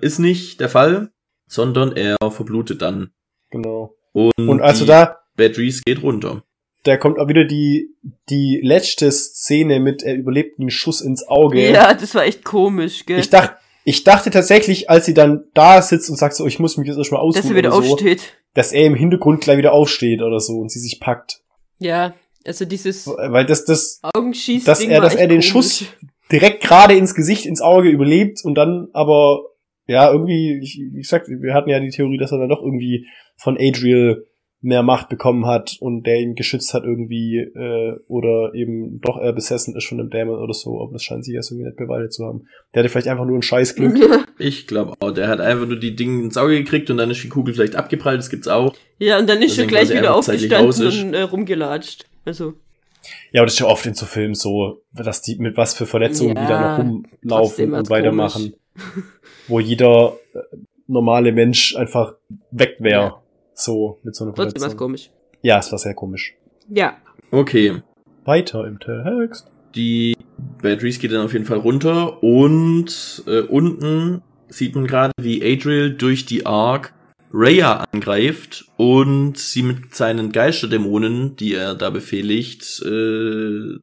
äh, 0.00 0.04
ist 0.04 0.18
nicht 0.18 0.60
der 0.60 0.68
Fall, 0.68 1.10
sondern 1.46 1.96
er 1.96 2.16
verblutet 2.30 2.82
dann. 2.82 3.10
Genau. 3.50 3.94
Und, 4.12 4.32
Und 4.48 4.60
also 4.60 4.84
da, 4.84 5.18
Batteries 5.36 5.82
geht 5.82 6.02
runter. 6.02 6.42
da 6.84 6.96
kommt 6.96 7.18
auch 7.18 7.28
wieder 7.28 7.44
die, 7.44 7.94
die 8.28 8.60
letzte 8.62 9.10
Szene 9.12 9.80
mit, 9.80 10.02
er 10.02 10.16
überlebt 10.16 10.58
einen 10.58 10.70
Schuss 10.70 11.00
ins 11.00 11.26
Auge. 11.26 11.70
Ja, 11.70 11.94
das 11.94 12.14
war 12.14 12.24
echt 12.24 12.44
komisch, 12.44 13.06
gell? 13.06 13.20
Ich 13.20 13.30
dachte, 13.30 13.56
ich 13.84 14.04
dachte 14.04 14.30
tatsächlich, 14.30 14.90
als 14.90 15.06
sie 15.06 15.14
dann 15.14 15.44
da 15.54 15.80
sitzt 15.82 16.10
und 16.10 16.16
sagt 16.16 16.34
so, 16.34 16.46
ich 16.46 16.58
muss 16.58 16.76
mich 16.76 16.88
jetzt 16.88 16.98
erstmal 16.98 17.20
dass 17.26 17.38
ausruhen 17.38 17.52
er 17.54 17.58
wieder 17.58 17.76
oder 17.76 17.86
so, 17.86 17.92
aufsteht. 17.94 18.34
dass 18.54 18.72
er 18.72 18.84
im 18.86 18.94
Hintergrund 18.94 19.40
gleich 19.42 19.58
wieder 19.58 19.72
aufsteht 19.72 20.20
oder 20.22 20.40
so 20.40 20.58
und 20.58 20.70
sie 20.70 20.80
sich 20.80 21.00
packt. 21.00 21.40
Ja, 21.78 22.14
also 22.44 22.64
dieses 22.64 23.06
Weil 23.06 23.46
das, 23.46 23.64
das 23.64 24.00
Augenschieß. 24.14 24.64
dass 24.64 24.80
er- 24.80 25.00
dass 25.00 25.14
er 25.14 25.26
den 25.28 25.42
Schuss- 25.42 25.84
direkt 26.32 26.62
gerade 26.62 26.94
ins 26.94 27.14
Gesicht, 27.14 27.46
ins 27.46 27.60
Auge 27.60 27.90
überlebt 27.90 28.40
und 28.44 28.54
dann 28.54 28.88
aber, 28.92 29.42
ja, 29.86 30.10
irgendwie, 30.10 30.58
ich, 30.62 30.80
wie 30.92 31.00
gesagt, 31.00 31.28
wir 31.28 31.54
hatten 31.54 31.70
ja 31.70 31.78
die 31.78 31.90
Theorie, 31.90 32.18
dass 32.18 32.32
er 32.32 32.38
dann 32.38 32.48
doch 32.48 32.62
irgendwie 32.62 33.06
von 33.36 33.56
Adriel 33.60 34.26
mehr 34.62 34.84
Macht 34.84 35.08
bekommen 35.08 35.44
hat 35.46 35.76
und 35.80 36.04
der 36.04 36.20
ihn 36.20 36.36
geschützt 36.36 36.72
hat 36.72 36.84
irgendwie 36.84 37.38
äh, 37.38 37.96
oder 38.06 38.54
eben 38.54 39.00
doch 39.00 39.18
er 39.18 39.32
besessen 39.32 39.76
ist 39.76 39.86
von 39.86 39.98
einem 39.98 40.08
Dämon 40.08 40.38
oder 40.38 40.54
so, 40.54 40.80
aber 40.80 40.92
das 40.92 41.02
scheint 41.02 41.24
sich 41.24 41.34
erst 41.34 41.50
irgendwie 41.50 41.66
nicht 41.66 41.76
bewahrheitet 41.76 42.12
zu 42.12 42.24
haben. 42.24 42.46
Der 42.72 42.80
hatte 42.80 42.88
vielleicht 42.88 43.08
einfach 43.08 43.26
nur 43.26 43.36
ein 43.36 43.42
Scheißglück. 43.42 44.28
Ich 44.38 44.66
glaube 44.66 44.94
auch, 44.98 45.10
der 45.10 45.28
hat 45.28 45.40
einfach 45.40 45.66
nur 45.66 45.78
die 45.78 45.94
Dinge 45.94 46.22
ins 46.24 46.36
Auge 46.36 46.56
gekriegt 46.58 46.90
und 46.90 46.96
dann 46.96 47.10
ist 47.10 47.22
die 47.22 47.28
Kugel 47.28 47.54
vielleicht 47.54 47.76
abgeprallt, 47.76 48.18
das 48.18 48.30
gibt's 48.30 48.48
auch. 48.48 48.74
ja, 48.98 49.18
und 49.18 49.28
dann 49.28 49.42
ist 49.42 49.58
er 49.58 49.66
gleich 49.66 49.90
wieder 49.90 50.14
aufgestanden 50.14 51.08
und 51.08 51.14
äh, 51.14 51.22
rumgelatscht. 51.22 52.06
Also, 52.24 52.54
Ja, 53.32 53.40
aber 53.40 53.46
das 53.46 53.54
ist 53.54 53.60
ja 53.60 53.66
oft 53.66 53.86
in 53.86 53.94
so 53.94 54.06
Filmen 54.06 54.34
so, 54.34 54.82
dass 54.92 55.22
die 55.22 55.36
mit 55.36 55.56
was 55.56 55.74
für 55.74 55.86
Verletzungen 55.86 56.36
Ja, 56.36 56.42
die 56.42 56.48
da 56.48 56.60
noch 56.60 56.78
rumlaufen 56.78 57.08
trotzdem 57.28 57.72
und 57.74 57.90
weitermachen. 57.90 58.54
Wo 59.48 59.58
jeder 59.58 60.16
äh, 60.34 60.56
normale 60.86 61.32
Mensch 61.32 61.74
einfach 61.76 62.14
weg 62.50 62.76
wäre. 62.78 63.02
Ja. 63.02 63.22
So, 63.54 63.98
mit 64.02 64.14
so 64.14 64.24
einer 64.24 64.34
trotzdem 64.34 64.56
was 64.56 64.62
Verletzung. 64.62 64.78
komisch. 64.78 65.10
Ja, 65.42 65.58
es 65.58 65.72
war 65.72 65.78
sehr 65.78 65.94
komisch. 65.94 66.34
Ja. 66.68 66.96
Okay. 67.30 67.82
Weiter 68.24 68.66
im 68.66 68.78
Text. 68.78 69.50
Die 69.74 70.16
Batteries 70.60 70.98
geht 70.98 71.12
dann 71.12 71.24
auf 71.24 71.32
jeden 71.32 71.44
Fall 71.44 71.58
runter 71.58 72.22
und 72.22 73.24
äh, 73.26 73.40
unten 73.40 74.22
sieht 74.48 74.74
man 74.74 74.86
gerade, 74.86 75.12
wie 75.18 75.42
Adriel 75.42 75.94
durch 75.94 76.26
die 76.26 76.44
Ark 76.44 76.94
Rhea 77.32 77.84
angreift 77.92 78.66
und 78.76 79.38
sie 79.38 79.62
mit 79.62 79.94
seinen 79.94 80.32
Geisterdämonen, 80.32 81.36
die 81.36 81.54
er 81.54 81.74
da 81.74 81.90
befehligt, 81.90 82.82
äh, 82.84 83.78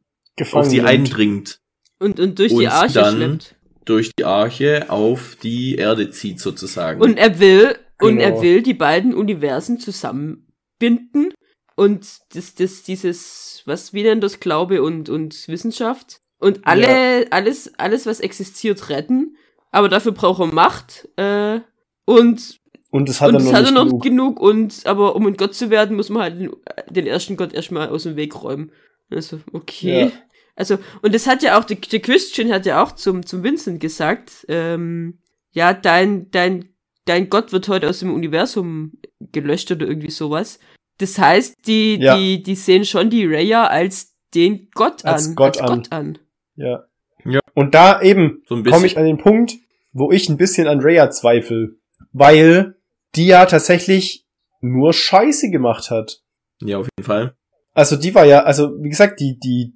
auf 0.52 0.66
sie 0.68 0.78
nimmt. 0.78 0.88
eindringt. 0.89 1.60
Und, 2.00 2.20
und 2.20 2.39
durch 2.39 2.52
Und 2.54 2.60
die 2.62 2.68
Arche 2.68 2.93
dann- 2.93 3.16
schleppt. 3.16 3.56
Durch 3.86 4.12
die 4.18 4.24
Arche 4.26 4.86
auf 4.91 5.36
die 5.41 5.76
Erde 5.76 6.12
zieht 6.12 6.39
sozusagen. 6.39 7.02
Und 7.02 7.18
er 7.18 7.39
will, 7.39 7.76
und 8.00 8.18
Genau. 8.20 8.22
er 8.38 8.41
will 8.43 8.62
die 8.62 8.76
beiden 8.76 9.16
Universen 9.16 9.80
zusammenbinden 9.80 11.34
und 11.76 12.08
das, 12.36 12.54
das, 12.54 12.84
dieses, 12.84 13.64
was, 13.66 13.91
wie 13.93 14.04
denn 14.04 14.22
das 14.22 14.39
Glaube 14.39 14.84
und, 14.84 15.10
und 15.10 15.47
Wissenschaft 15.47 16.20
und 16.38 16.68
alle, 16.68 17.32
alles, 17.32 17.74
alles, 17.80 18.06
was 18.06 18.20
existiert, 18.20 18.89
retten. 18.89 19.36
Aber 19.72 19.89
dafür 19.89 20.12
braucht 20.12 20.41
er 20.41 20.54
Macht, 20.54 21.10
äh, 21.16 21.62
und, 22.06 22.59
Und 22.91 23.07
das 23.07 23.21
hat 23.21 23.29
und 23.29 23.35
er 23.35 23.37
das 23.39 23.45
noch 23.47 23.53
hat 23.53 23.61
nicht 23.61 23.71
er 23.71 23.83
noch 23.85 23.99
genug. 23.99 24.03
genug. 24.03 24.39
und, 24.39 24.85
aber 24.85 25.15
um 25.15 25.27
ein 25.27 25.35
Gott 25.37 25.53
zu 25.53 25.69
werden, 25.69 25.95
muss 25.95 26.09
man 26.09 26.23
halt 26.23 26.39
den, 26.39 26.51
den 26.89 27.05
ersten 27.07 27.37
Gott 27.37 27.53
erstmal 27.53 27.89
aus 27.89 28.03
dem 28.03 28.15
Weg 28.15 28.41
räumen. 28.41 28.71
Also, 29.11 29.39
okay. 29.53 30.05
Ja. 30.05 30.11
Also, 30.55 30.77
und 31.01 31.13
das 31.15 31.27
hat 31.27 31.41
ja 31.43 31.57
auch, 31.59 31.63
der, 31.65 31.77
der 31.77 31.99
Christian 31.99 32.51
hat 32.51 32.65
ja 32.65 32.83
auch 32.83 32.91
zum, 32.93 33.25
zum 33.25 33.43
Vincent 33.43 33.79
gesagt, 33.79 34.45
ähm, 34.49 35.19
ja, 35.51 35.73
dein, 35.73 36.29
dein, 36.31 36.69
dein 37.05 37.29
Gott 37.29 37.51
wird 37.53 37.67
heute 37.69 37.89
aus 37.89 37.99
dem 37.99 38.13
Universum 38.13 38.93
gelöscht 39.31 39.71
oder 39.71 39.87
irgendwie 39.87 40.11
sowas. 40.11 40.59
Das 40.97 41.17
heißt, 41.17 41.55
die, 41.65 41.95
Ja. 41.95 42.17
die, 42.17 42.43
die 42.43 42.55
sehen 42.55 42.85
schon 42.85 43.09
die 43.09 43.25
Raya 43.25 43.67
als 43.67 44.15
den 44.35 44.67
Gott 44.73 45.05
Als 45.05 45.29
an. 45.29 45.35
Gott 45.35 45.57
als 45.61 45.71
an. 45.71 45.77
Gott 45.77 45.91
an. 45.91 46.17
Ja. 46.55 46.83
Ja. 47.25 47.39
Und 47.53 47.73
da 47.73 48.01
eben 48.01 48.43
so 48.47 48.55
ein 48.55 48.63
komme 48.63 48.85
ich 48.85 48.97
an 48.97 49.05
den 49.05 49.17
Punkt, 49.17 49.53
wo 49.93 50.11
ich 50.11 50.29
ein 50.29 50.37
bisschen 50.37 50.67
an 50.67 50.79
Rhea 50.81 51.09
zweifle. 51.09 51.75
Weil 52.11 52.75
die 53.16 53.28
ja 53.28 53.45
tatsächlich 53.45 54.26
nur 54.62 54.93
Scheiße 54.93 55.49
gemacht 55.51 55.91
hat. 55.91 56.22
ja, 56.62 56.78
auf 56.78 56.88
jeden 56.97 57.05
Fall. 57.05 57.36
Also 57.74 57.95
die 57.95 58.14
war 58.16 58.26
ja, 58.26 58.43
also 58.43 58.72
wie 58.82 58.89
gesagt, 58.89 59.20
die, 59.20 59.38
die 59.39 59.74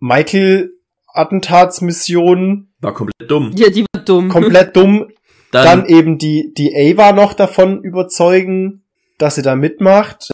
Michael-Attentatsmission 0.00 2.68
War 2.80 2.94
komplett 2.94 3.30
dumm. 3.30 3.52
Ja, 3.56 3.70
die 3.70 3.84
war 3.94 4.02
dumm. 4.04 4.28
komplett 4.28 4.76
dumm. 4.80 5.10
Dann, 5.52 5.64
Dann 5.64 5.86
eben 5.86 6.18
die, 6.18 6.52
die 6.56 6.72
Ava 6.76 7.10
noch 7.12 7.34
davon 7.34 7.82
überzeugen, 7.82 8.84
dass 9.18 9.34
sie 9.34 9.42
da 9.42 9.56
mitmacht. 9.56 10.30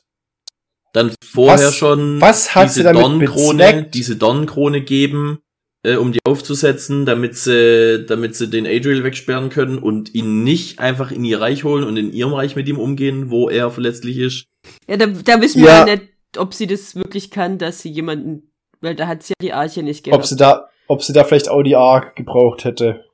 dann 0.93 1.15
vorher 1.25 1.69
Was- 1.69 1.75
schon 1.77 2.21
was 2.21 2.55
hat 2.55 2.71
sie 2.71 2.83
diese 2.83 2.93
bezweckt? 2.93 3.95
diese 3.95 4.17
Dornkrone 4.17 4.83
geben, 4.83 5.39
äh, 5.87 5.97
um 5.97 6.13
die 6.13 6.19
aufzusetzen, 6.27 7.07
damit 7.07 7.37
sie, 7.37 8.05
damit 8.07 8.35
sie 8.37 8.49
den 8.51 8.67
Adriel 8.67 9.05
wegsperren 9.05 9.49
können 9.51 9.79
und 9.79 10.15
ihn 10.15 10.43
nicht 10.45 10.79
einfach 10.79 11.11
in 11.13 11.25
ihr 11.25 11.41
Reich 11.41 11.65
holen 11.65 11.85
und 11.85 11.97
in 11.97 12.13
ihrem 12.13 12.33
Reich 12.35 12.57
mit 12.57 12.69
ihm 12.69 12.79
umgehen, 12.79 13.31
wo 13.31 13.49
er 13.49 13.71
verletzlich 13.71 14.19
ist. 14.19 14.47
Ja, 14.89 14.97
da, 14.97 15.07
da 15.07 15.41
wissen 15.41 15.63
wir 15.63 15.69
Ja. 15.69 15.87
ja 15.87 15.97
nicht, 15.97 16.09
ob 16.39 16.55
sie 16.55 16.67
das 16.67 16.95
wirklich 16.97 17.31
kann, 17.31 17.59
dass 17.59 17.81
sie 17.81 17.91
jemanden, 17.91 18.51
weil 18.81 18.95
da 18.95 19.07
hat 19.07 19.23
sie 19.23 19.33
ja 19.41 19.47
die 19.47 19.53
Arche 19.53 19.83
nicht 19.83 20.05
gehabt. 20.05 20.21
Ob 20.23 20.27
sie 20.27 20.37
da, 20.37 20.69
ob 20.89 21.03
sie 21.03 21.13
da 21.13 21.25
vielleicht 21.25 21.49
auch 21.49 21.63
die 21.63 21.77
Ark 21.77 22.17
gebraucht 22.17 22.65
hätte, 22.65 23.05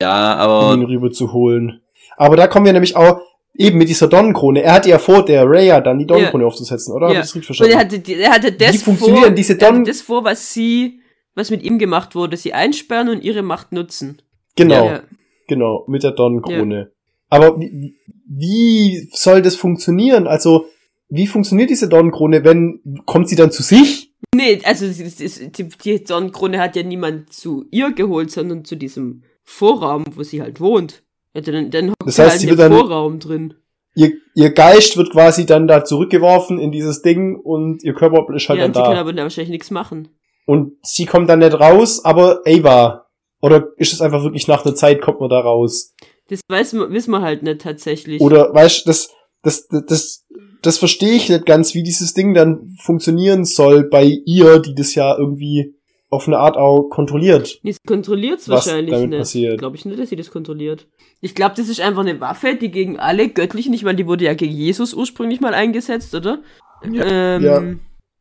Ja, 0.00 0.44
um 0.44 0.50
aber 0.50 0.74
ihn 0.74 0.84
rüber 0.84 1.10
zu 1.10 1.32
holen. 1.32 1.80
Aber 2.16 2.36
da 2.36 2.46
kommen 2.46 2.66
wir 2.66 2.72
nämlich 2.72 2.96
auch 2.96 3.20
eben 3.56 3.78
mit 3.78 3.88
dieser 3.88 4.06
Dornenkrone. 4.08 4.62
Er 4.62 4.74
hatte 4.74 4.88
ja 4.88 4.98
vor, 4.98 5.24
der 5.24 5.44
Rhea 5.50 5.80
dann 5.80 5.98
die 5.98 6.06
Dornenkrone 6.06 6.46
aufzusetzen, 6.46 6.94
oder? 6.94 7.06
Hab 7.08 7.14
Ja. 7.14 7.20
ich 7.20 7.26
das 7.26 7.34
richtig 7.34 7.50
Und 7.50 7.56
verstanden? 7.56 7.72
er 7.72 7.78
hatte, 7.80 7.98
die- 7.98 8.14
er 8.14 8.30
hatte 8.30 8.52
das 8.52 8.74
Wie 8.74 8.78
funktionieren 8.78 9.22
vor, 9.24 9.30
diese 9.32 9.54
er 9.58 9.66
hatte 9.66 9.74
Don- 9.76 9.84
das 9.84 10.00
vor, 10.00 10.24
was 10.24 10.52
sie, 10.54 10.99
was 11.40 11.50
mit 11.50 11.62
ihm 11.62 11.78
gemacht 11.78 12.14
wurde, 12.14 12.36
sie 12.36 12.52
einsperren 12.54 13.08
und 13.08 13.24
ihre 13.24 13.42
Macht 13.42 13.72
nutzen. 13.72 14.22
genau, 14.56 14.86
Ja. 14.86 15.02
genau, 15.48 15.84
mit 15.88 16.02
der 16.02 16.12
Dornenkrone. 16.12 16.92
Aber 17.28 17.58
wie, 17.60 17.96
wie 18.28 19.08
soll 19.12 19.42
das 19.42 19.56
funktionieren? 19.56 20.26
Also, 20.26 20.66
wie 21.08 21.26
funktioniert 21.26 21.70
diese 21.70 21.88
Dornenkrone, 21.88 22.44
wenn, 22.44 22.80
kommt 23.06 23.28
sie 23.28 23.36
dann 23.36 23.50
zu 23.50 23.62
sich? 23.62 24.12
Nee, 24.34 24.60
also 24.64 24.86
die, 24.86 25.68
die 25.84 26.04
Sonnenkrone 26.06 26.60
hat 26.60 26.76
ja 26.76 26.82
niemand 26.82 27.32
zu 27.32 27.64
ihr 27.70 27.92
geholt, 27.92 28.30
sondern 28.30 28.64
zu 28.64 28.76
diesem 28.76 29.22
Vorraum, 29.42 30.04
wo 30.14 30.22
sie 30.22 30.40
halt 30.42 30.60
wohnt. 30.60 31.02
Ja, 31.34 31.40
dann, 31.40 31.70
dann 31.70 31.94
Das 32.04 32.16
sie 32.16 32.22
heißt, 32.22 32.30
halt 32.32 32.40
sie 32.40 32.48
wird 32.48 32.58
dann- 32.60 32.72
Vorraum 32.72 33.18
drin. 33.18 33.54
Ihr, 33.96 34.12
ihr 34.36 34.50
Geist 34.50 34.96
wird 34.96 35.10
quasi 35.10 35.46
dann 35.46 35.66
da 35.66 35.84
zurückgeworfen 35.84 36.60
in 36.60 36.70
dieses 36.70 37.02
Ding 37.02 37.34
und 37.36 37.82
ihr 37.82 37.92
Körper 37.94 38.24
ist 38.34 38.48
halt 38.48 38.58
ja, 38.60 38.64
dann 38.66 38.70
und 38.70 38.74
sie 38.76 38.82
kann 38.82 38.94
da. 38.94 39.00
aber 39.00 39.12
da 39.12 39.22
wahrscheinlich 39.24 39.50
nichts 39.50 39.72
machen. 39.72 40.08
Und 40.46 40.72
sie 40.82 41.06
kommt 41.06 41.28
dann 41.28 41.40
nicht 41.40 41.58
raus, 41.58 42.04
aber 42.04 42.40
Ava. 42.46 43.06
Oder 43.42 43.68
ist 43.76 43.92
es 43.92 44.00
einfach 44.00 44.22
wirklich 44.22 44.48
nach 44.48 44.64
einer 44.64 44.74
Zeit 44.74 45.00
kommt 45.00 45.20
man 45.20 45.30
da 45.30 45.40
raus? 45.40 45.94
Das 46.28 46.40
weiß 46.48 46.74
man, 46.74 46.92
wissen 46.92 47.10
wir 47.10 47.22
halt 47.22 47.42
nicht 47.42 47.60
tatsächlich. 47.60 48.20
Oder 48.20 48.52
weißt 48.52 48.84
du, 48.84 48.90
das, 48.90 49.10
das, 49.42 49.66
das, 49.68 49.84
das, 49.86 50.26
das 50.62 50.78
verstehe 50.78 51.14
ich 51.14 51.28
nicht 51.28 51.46
ganz, 51.46 51.74
wie 51.74 51.82
dieses 51.82 52.12
Ding 52.14 52.34
dann 52.34 52.76
funktionieren 52.80 53.44
soll 53.44 53.88
bei 53.88 54.04
ihr, 54.04 54.58
die 54.58 54.74
das 54.74 54.94
ja 54.94 55.16
irgendwie 55.16 55.74
auf 56.10 56.26
eine 56.26 56.38
Art 56.38 56.56
auch 56.56 56.88
kontrolliert. 56.88 57.60
Nee, 57.62 57.72
sie 57.72 57.78
kontrolliert's 57.86 58.48
was 58.48 58.66
wahrscheinlich 58.66 58.92
damit 58.92 59.10
nicht. 59.10 59.18
passiert. 59.20 59.58
Glaube 59.58 59.76
ich 59.76 59.84
nicht, 59.84 59.98
dass 59.98 60.08
sie 60.08 60.16
das 60.16 60.30
kontrolliert. 60.30 60.88
Ich 61.20 61.34
glaube, 61.34 61.54
das 61.56 61.68
ist 61.68 61.80
einfach 61.80 62.00
eine 62.00 62.20
Waffe, 62.20 62.56
die 62.56 62.70
gegen 62.70 62.98
alle 62.98 63.28
göttlichen, 63.28 63.72
ich 63.72 63.84
meine, 63.84 63.96
die 63.96 64.06
wurde 64.06 64.24
ja 64.24 64.34
gegen 64.34 64.52
Jesus 64.52 64.92
ursprünglich 64.92 65.40
mal 65.40 65.54
eingesetzt, 65.54 66.14
oder? 66.14 66.42
Ähm, 66.82 67.42
Ja. 67.42 67.62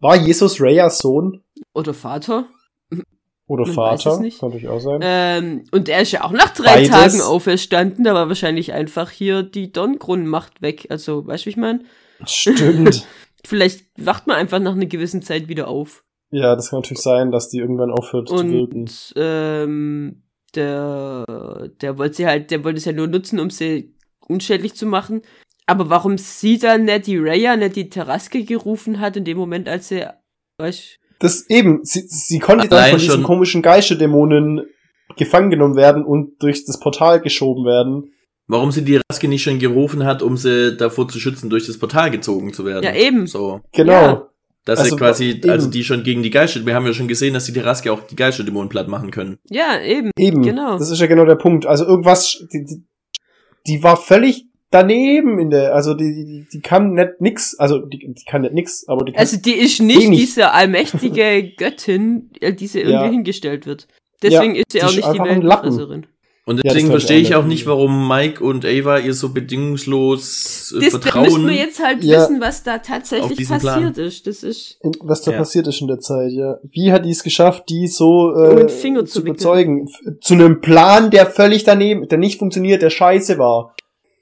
War 0.01 0.15
Jesus 0.15 0.61
Reyas 0.61 0.99
Sohn 0.99 1.41
Oder 1.73 1.93
Vater. 1.93 2.45
oder 3.47 3.65
Man 3.65 3.75
Vater? 3.75 4.17
Kann 4.17 4.31
natürlich 4.41 4.67
auch 4.67 4.79
sein. 4.79 4.99
Ähm, 5.01 5.63
und 5.71 5.89
er 5.89 6.01
ist 6.01 6.11
ja 6.11 6.23
auch 6.23 6.31
nach 6.31 6.53
drei 6.53 6.75
Beides. 6.75 6.89
Tagen 6.89 7.21
auferstanden, 7.21 8.03
da 8.03 8.13
war 8.13 8.27
wahrscheinlich 8.27 8.73
einfach 8.73 9.09
hier 9.09 9.43
die 9.43 9.71
Dornkronenmacht 9.71 10.61
weg. 10.61 10.87
Also, 10.89 11.25
weißt 11.25 11.43
du, 11.43 11.45
wie 11.47 11.49
ich 11.51 11.57
meine? 11.57 11.83
Stimmt. 12.25 13.07
Vielleicht 13.45 13.85
wacht 13.97 14.27
man 14.27 14.35
einfach 14.35 14.59
nach 14.59 14.73
einer 14.73 14.85
gewissen 14.85 15.21
Zeit 15.21 15.47
wieder 15.47 15.67
auf. 15.67 16.03
ja, 16.31 16.55
das 16.55 16.69
kann 16.69 16.79
natürlich 16.79 17.01
sein, 17.01 17.31
dass 17.31 17.49
die 17.49 17.59
irgendwann 17.59 17.91
aufhört 17.91 18.27
zu 18.27 18.35
wirken. 18.35 18.81
Und 18.81 19.13
ähm, 19.15 20.23
der, 20.55 21.69
der 21.81 21.97
wollte 21.97 22.15
sie 22.15 22.27
halt, 22.27 22.51
der 22.51 22.63
wollte 22.63 22.77
es 22.77 22.85
ja 22.85 22.91
nur 22.91 23.07
nutzen, 23.07 23.39
um 23.39 23.49
sie 23.49 23.95
unschädlich 24.27 24.75
zu 24.75 24.85
machen. 24.85 25.21
Aber 25.65 25.89
warum 25.89 26.17
sie 26.17 26.57
dann 26.57 26.85
nicht 26.85 27.07
die 27.07 27.17
Raya, 27.17 27.55
nicht 27.55 27.75
die 27.75 27.89
Taraske 27.89 28.43
gerufen 28.43 28.99
hat 28.99 29.15
in 29.15 29.23
dem 29.23 29.37
Moment, 29.37 29.69
als 29.69 29.87
sie, 29.87 30.05
weißt 30.57 30.99
Das 31.19 31.49
eben, 31.49 31.81
sie, 31.83 32.03
sie 32.07 32.39
konnte 32.39 32.67
dann 32.67 32.79
Allein 32.79 32.91
von 32.91 32.99
diesen 32.99 33.23
komischen 33.23 33.61
Geisterdämonen 33.61 34.61
gefangen 35.17 35.49
genommen 35.49 35.75
werden 35.75 36.05
und 36.05 36.41
durch 36.41 36.65
das 36.65 36.79
Portal 36.79 37.19
geschoben 37.19 37.65
werden. 37.65 38.13
warum 38.47 38.71
sie 38.71 38.83
die 38.83 38.99
Raske 39.09 39.27
nicht 39.27 39.43
schon 39.43 39.59
gerufen 39.59 40.05
hat, 40.05 40.21
um 40.21 40.37
sie 40.37 40.75
davor 40.77 41.07
zu 41.07 41.19
schützen, 41.19 41.49
durch 41.49 41.67
das 41.67 41.77
Portal 41.77 42.09
gezogen 42.09 42.53
zu 42.53 42.65
werden. 42.65 42.83
Ja, 42.83 42.95
eben. 42.95 43.27
So. 43.27 43.61
Genau. 43.73 43.91
Ja. 43.91 44.25
Dass 44.65 44.79
Also, 44.79 44.91
sie 44.91 44.97
quasi, 44.97 45.29
eben. 45.31 45.49
also 45.49 45.69
die 45.69 45.83
schon 45.83 46.03
gegen 46.03 46.21
die 46.23 46.29
Geister, 46.29 46.65
wir 46.65 46.75
haben 46.75 46.85
ja 46.85 46.93
schon 46.93 47.07
gesehen, 47.07 47.33
dass 47.33 47.45
sie 47.45 47.53
die 47.53 47.59
Raske 47.59 47.91
auch 47.91 48.01
die 48.07 48.15
Geisterdämonen 48.15 48.69
platt 48.69 48.87
machen 48.87 49.09
können. 49.11 49.37
Ja, 49.49 49.79
eben. 49.81 50.11
Eben. 50.17 50.41
Genau. 50.41 50.77
Das 50.77 50.89
ist 50.91 50.99
ja 50.99 51.07
genau 51.07 51.25
der 51.25 51.35
Punkt. 51.35 51.65
Also 51.65 51.85
irgendwas, 51.85 52.43
die, 52.53 52.65
die, 52.65 52.83
die 53.67 53.83
war 53.83 53.97
völlig 53.97 54.45
daneben 54.71 55.39
in 55.39 55.49
der, 55.49 55.73
also 55.75 55.93
die, 55.93 56.13
die, 56.25 56.47
die 56.51 56.61
kann 56.61 56.93
nicht 56.93 57.19
nix, 57.21 57.57
also 57.57 57.79
die, 57.79 57.97
die 58.13 58.23
kann 58.25 58.41
nicht 58.41 58.53
nix, 58.53 58.87
aber 58.87 59.05
die 59.05 59.11
kann, 59.13 59.19
Also 59.21 59.37
die 59.37 59.53
ist 59.53 59.81
nicht 59.81 60.01
Wenig. 60.01 60.19
diese 60.19 60.51
allmächtige 60.51 61.51
Göttin, 61.57 62.29
äh, 62.39 62.53
die 62.53 62.67
sie 62.67 62.79
irgendwie 62.79 63.05
Ja. 63.05 63.09
hingestellt 63.11 63.65
wird. 63.65 63.87
Deswegen 64.21 64.55
ist 64.55 64.65
sie 64.71 64.83
auch 64.83 64.93
nicht 64.93 65.13
die. 65.13 65.19
Weltfresserin. 65.19 66.05
Und 66.45 66.57
das 66.57 66.63
deswegen 66.63 66.87
ich 66.87 66.91
verstehe 66.91 67.19
ich 67.19 67.35
auch 67.35 67.45
nicht. 67.45 67.67
warum 67.67 68.07
Mike 68.07 68.43
und 68.43 68.65
Ava 68.65 68.97
ihr 68.97 69.13
so 69.13 69.29
bedingungslos 69.29 70.73
äh, 70.75 70.79
Das, 70.83 70.91
da 70.93 70.97
müssen 70.97 71.01
vertrauen. 71.01 71.47
wir 71.47 71.55
jetzt 71.55 71.83
halt 71.83 72.03
Ja. 72.03 72.21
wissen, 72.21 72.41
was 72.41 72.63
da 72.63 72.79
tatsächlich 72.79 73.47
passiert 73.47 73.61
Plan. 73.61 73.93
ist. 74.07 74.25
Das 74.27 74.43
ist. 74.43 74.77
in, 74.81 74.91
was 75.01 75.21
da 75.21 75.31
Ja. 75.31 75.37
passiert 75.37 75.67
ist 75.67 75.79
in 75.81 75.87
der 75.87 75.99
Zeit, 75.99 76.31
ja. 76.31 76.57
Wie 76.63 76.91
hat 76.91 77.05
die 77.05 77.11
es 77.11 77.23
geschafft, 77.23 77.65
die 77.69 77.87
so 77.87 78.31
Um 78.33 78.51
äh, 78.51 78.55
den 78.61 78.69
Finger 78.69 79.05
zu 79.05 79.21
zu 79.21 79.27
überzeugen? 79.27 79.89
Zu 80.21 80.33
einem 80.33 80.59
Plan, 80.61 81.11
der 81.11 81.27
völlig 81.27 81.63
daneben, 81.65 82.07
der 82.07 82.17
nicht 82.17 82.39
funktioniert, 82.39 82.81
der 82.81 82.89
scheiße 82.89 83.37
war. 83.37 83.75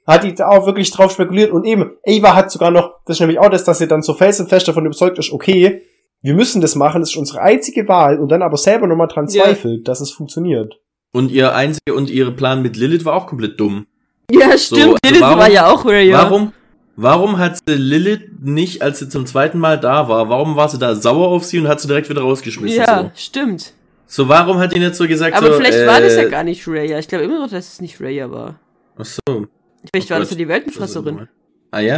Hat 0.08 0.24
die 0.24 0.34
da 0.34 0.48
auch 0.48 0.64
wirklich 0.66 0.90
drauf 0.90 1.12
spekuliert 1.12 1.52
und 1.52 1.64
eben, 1.66 1.92
Ava 2.06 2.34
hat 2.34 2.50
sogar 2.50 2.70
noch 2.70 2.94
das 3.04 3.16
ist 3.16 3.20
nämlich 3.20 3.38
auch 3.38 3.50
das, 3.50 3.62
dass 3.64 3.78
sie 3.78 3.86
dann 3.86 4.02
so 4.02 4.14
felsenfest 4.14 4.66
davon 4.66 4.86
überzeugt 4.86 5.18
ist, 5.18 5.30
okay, 5.32 5.82
wir 6.22 6.34
müssen 6.34 6.60
das 6.60 6.74
machen, 6.74 7.00
das 7.02 7.10
ist 7.10 7.16
unsere 7.16 7.40
einzige 7.42 7.86
Wahl 7.88 8.18
und 8.18 8.30
dann 8.30 8.42
aber 8.42 8.56
selber 8.56 8.86
nochmal 8.86 9.08
dran 9.08 9.26
Ja. 9.28 9.44
zweifelt, 9.44 9.86
dass 9.86 10.00
es 10.00 10.10
funktioniert. 10.10 10.74
Und 11.12 11.30
ihr 11.30 11.54
einzige 11.54 11.94
und 11.94 12.10
ihre 12.10 12.32
Plan 12.32 12.62
mit 12.62 12.76
Lilith 12.76 13.04
war 13.04 13.14
auch 13.14 13.26
komplett 13.26 13.60
dumm. 13.60 13.86
Ja, 14.30 14.56
stimmt. 14.58 14.82
also 14.82 14.96
Lilith 15.04 15.20
warum- 15.20 15.38
war 15.38 15.50
ja 15.50 15.66
auch 15.70 15.84
Raya. 15.84 16.18
Warum, 16.22 16.52
warum 16.96 17.38
hat 17.38 17.56
sie 17.66 17.74
Lilith 17.74 18.22
nicht, 18.42 18.82
als 18.82 18.98
sie 18.98 19.08
zum 19.08 19.26
zweiten 19.26 19.58
Mal 19.58 19.78
da 19.78 20.08
war, 20.08 20.28
warum 20.28 20.56
war 20.56 20.68
sie 20.68 20.78
da 20.78 20.94
sauer 20.94 21.28
auf 21.28 21.44
sie 21.44 21.58
und 21.60 21.68
hat 21.68 21.80
sie 21.80 21.86
direkt 21.88 22.08
wieder 22.10 22.22
rausgeschmissen? 22.22 22.78
Ja, 22.78 23.10
stimmt. 23.14 23.74
So, 24.06 24.24
so 24.24 24.28
warum 24.30 24.58
hat 24.58 24.74
die 24.74 24.78
nicht 24.80 24.94
so 24.94 25.06
gesagt, 25.06 25.36
Aber 25.36 25.48
so, 25.52 25.58
vielleicht 25.58 25.78
äh, 25.78 25.86
war 25.86 26.00
das 26.00 26.16
ja 26.16 26.24
gar 26.28 26.44
nicht 26.44 26.66
Raya. 26.66 26.98
Ich 26.98 27.08
glaube 27.08 27.24
immer 27.24 27.38
noch, 27.40 27.50
dass 27.50 27.68
es 27.74 27.80
nicht 27.82 28.00
Raya 28.00 28.30
war. 28.30 28.58
Ach 28.98 29.04
so. 29.04 29.46
Vielleicht 29.92 30.10
Oh 30.10 30.14
war 30.14 30.20
das 30.20 30.30
ja 30.30 30.36
die 30.36 30.48
Weltenfresserin. 30.48 31.28
Ah 31.70 31.80
ja. 31.80 31.96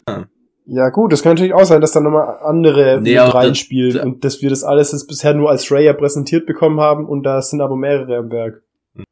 Ja 0.67 0.89
gut, 0.91 1.13
das 1.13 1.23
kann 1.23 1.33
natürlich 1.33 1.55
auch 1.55 1.65
sein, 1.65 1.81
dass 1.81 1.93
dann 1.93 2.05
nochmal 2.05 2.39
andere 2.45 3.01
Nee, 3.01 3.11
mit 3.11 3.19
aber 3.19 3.35
reinspielen 3.35 3.95
das- 3.95 4.05
und 4.05 4.25
dass 4.25 4.43
wir 4.43 4.51
das 4.51 4.63
alles 4.63 4.93
jetzt 4.93 5.09
bisher 5.09 5.35
nur 5.35 5.51
als 5.51 5.71
Raya 5.71 5.93
präsentiert 5.95 6.47
bekommen 6.47 6.81
haben 6.81 7.07
und 7.09 7.25
da 7.25 7.43
sind 7.43 7.61
aber 7.61 7.77
mehrere 7.77 8.19
am 8.19 8.31
Werk. 8.31 8.63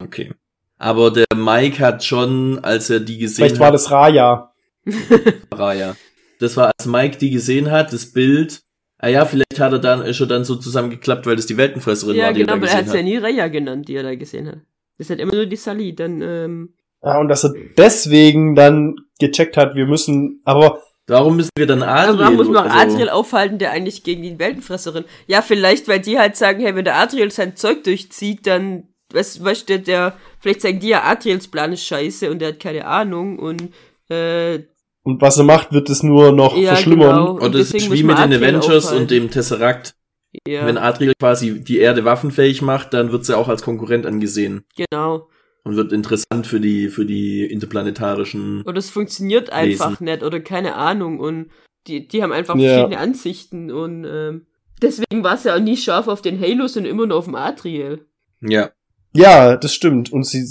Okay. 0.03 0.33
Aber 0.79 1.11
der 1.11 1.27
Mike 1.35 1.85
hat 1.85 2.05
schon, 2.05 2.61
als 2.63 2.91
er 2.91 3.01
die 3.01 3.19
gesehen 3.19 3.37
Vielleicht 3.37 3.59
war 3.59 3.69
hat, 3.69 3.75
das 3.75 3.91
Raya. 3.91 4.53
Raya. 5.53 5.97
Das 6.39 6.57
war, 6.57 6.71
als 6.79 6.87
Mike 6.87 7.19
die 7.19 7.31
gesehen 7.31 7.71
hat, 7.73 7.93
das 7.93 8.13
Bild. 8.13 8.63
Ah 8.99 9.09
ja, 9.09 9.25
vielleicht 9.25 9.59
hat 9.59 9.73
er 9.73 9.79
dann, 9.81 10.03
ist 10.03 10.21
er 10.21 10.27
dann 10.27 10.45
so 10.45 10.55
zusammengeklappt, 10.57 11.27
weil 11.27 11.37
das 11.37 11.47
die 11.47 11.57
Weltenfresserin 11.57 12.17
ja, 12.17 12.27
war, 12.27 12.33
die 12.33 12.41
genau, 12.41 12.53
er 12.53 12.57
aber 12.57 12.67
da 12.67 12.73
er 12.73 12.79
hat 12.79 12.85
gesehen 12.85 13.01
es 13.03 13.13
ja 13.13 13.17
hat. 13.17 13.27
nie 13.33 13.39
Raya 13.39 13.49
genannt, 13.49 13.89
die 13.89 13.95
er 13.97 14.03
da 14.05 14.15
gesehen 14.15 14.47
hat. 14.47 14.59
Das 14.99 15.11
hat 15.11 15.19
immer 15.19 15.35
nur 15.35 15.47
die 15.47 15.57
Sally. 15.57 15.95
Dann, 15.95 16.21
ähm, 16.23 16.75
Ja, 17.03 17.19
und 17.19 17.29
dass 17.29 17.45
er 17.45 17.55
deswegen 17.77 18.55
dann 18.55 18.97
gecheckt 19.21 19.57
hat, 19.57 19.75
wir 19.75 19.87
müssen, 19.87 20.41
aber 20.45 20.83
Darum 21.09 21.37
müssen 21.37 21.51
wir 21.57 21.67
dann 21.67 21.83
Adriel. 21.83 22.11
aber 22.11 22.19
warum 22.19 22.37
muss 22.37 22.49
man 22.49 22.57
auch 22.69 22.75
also- 22.75 22.95
Adriel 22.95 23.09
aufhalten, 23.09 23.59
der 23.59 23.71
eigentlich 23.71 24.05
gegen 24.05 24.23
die 24.23 24.39
Weltenfresserin? 24.39 25.07
Ja, 25.27 25.41
vielleicht, 25.41 25.89
weil 25.89 26.01
die 26.01 26.19
halt 26.19 26.37
sagen, 26.37 26.61
hey, 26.61 26.75
wenn 26.77 26.85
der 26.85 26.97
Adriel 26.97 27.31
sein 27.31 27.57
Zeug 27.57 27.83
durchzieht, 27.85 28.47
dann, 28.47 28.89
weißt 29.15 29.43
weißt 29.43 29.71
du, 29.71 29.81
der, 29.81 30.13
vielleicht 30.39 30.61
sagen 30.61 30.81
die 30.81 30.89
ja, 30.89 31.05
Adriels 31.05 31.49
Plan 31.49 31.73
ist 31.73 31.85
scheiße 31.87 32.31
und 32.31 32.41
der 32.41 32.49
hat 32.49 32.61
keine 32.61 32.85
Ahnung 32.87 33.39
und, 33.39 33.71
äh, 34.11 34.59
und 35.03 35.23
was 35.23 35.39
er 35.39 35.45
macht, 35.45 35.73
wird 35.73 35.89
es 35.89 36.03
nur 36.03 36.33
noch 36.33 36.55
ja, 36.55 36.73
verschlimmern. 36.75 37.17
genau. 37.17 37.31
Und 37.39 37.55
das 37.55 37.71
deswegen 37.71 37.91
ist 37.91 37.99
wie 37.99 38.03
mit 38.03 38.19
den 38.19 38.35
Avengers 38.35 38.85
aufhalten. 38.85 39.03
und 39.03 39.11
dem 39.11 39.31
Tesseract. 39.31 39.95
Ja, 40.47 40.67
Wenn 40.67 40.77
Adriel 40.77 41.15
quasi 41.19 41.65
die 41.65 41.79
Erde 41.79 42.05
waffenfähig 42.05 42.61
macht, 42.61 42.93
dann 42.93 43.13
wird 43.13 43.25
sie 43.25 43.35
auch 43.35 43.49
als 43.49 43.63
Konkurrent 43.63 44.05
angesehen. 44.05 44.67
genau. 44.77 45.31
Und 45.69 45.77
wird 45.77 45.93
interessant 45.93 46.47
für 46.47 46.61
die, 46.61 46.89
für 46.89 47.05
die 47.05 47.45
interplanetarischen. 47.45 48.63
Oder 48.63 48.79
es 48.79 48.89
funktioniert 48.91 49.51
einfach 49.51 49.91
Lesen. 49.91 50.05
nicht 50.05 50.23
oder 50.23 50.41
keine 50.41 50.75
Ahnung 50.77 51.21
und 51.21 51.51
die, 51.87 52.09
die 52.09 52.23
haben 52.23 52.33
einfach 52.33 52.57
Ja. 52.57 52.71
verschiedene 52.75 52.99
Ansichten 53.01 53.71
und 53.71 54.05
ähm, 54.05 54.47
deswegen 54.83 55.23
war 55.23 55.35
es 55.35 55.45
ja 55.45 55.55
auch 55.55 55.61
nie 55.61 55.77
scharf 55.77 56.09
auf 56.09 56.23
den 56.23 56.41
Halos 56.41 56.77
und 56.77 56.87
immer 56.87 57.07
nur 57.07 57.19
auf 57.19 57.27
dem 57.27 57.35
Adriel. 57.35 58.07
Ja. 58.41 58.71
Ja, 59.15 59.57
das 59.57 59.75
stimmt. 59.75 60.13
Und 60.13 60.25
sie, 60.25 60.45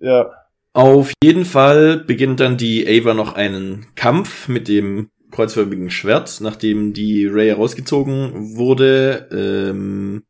ja. 0.00 0.30
Auf 0.72 1.12
jeden 1.22 1.44
Fall 1.44 1.98
beginnt 1.98 2.40
dann 2.40 2.56
die 2.56 2.86
Ava 2.86 3.14
noch 3.14 3.34
einen 3.34 3.86
Kampf 3.96 4.48
mit 4.48 4.68
dem 4.68 5.08
kreuzförmigen 5.30 5.90
Schwert, 5.90 6.38
nachdem 6.40 6.92
die 6.92 7.26
Ray 7.26 7.50
rausgezogen 7.52 8.56
wurde. 8.56 9.28
Ähm, 9.32 10.22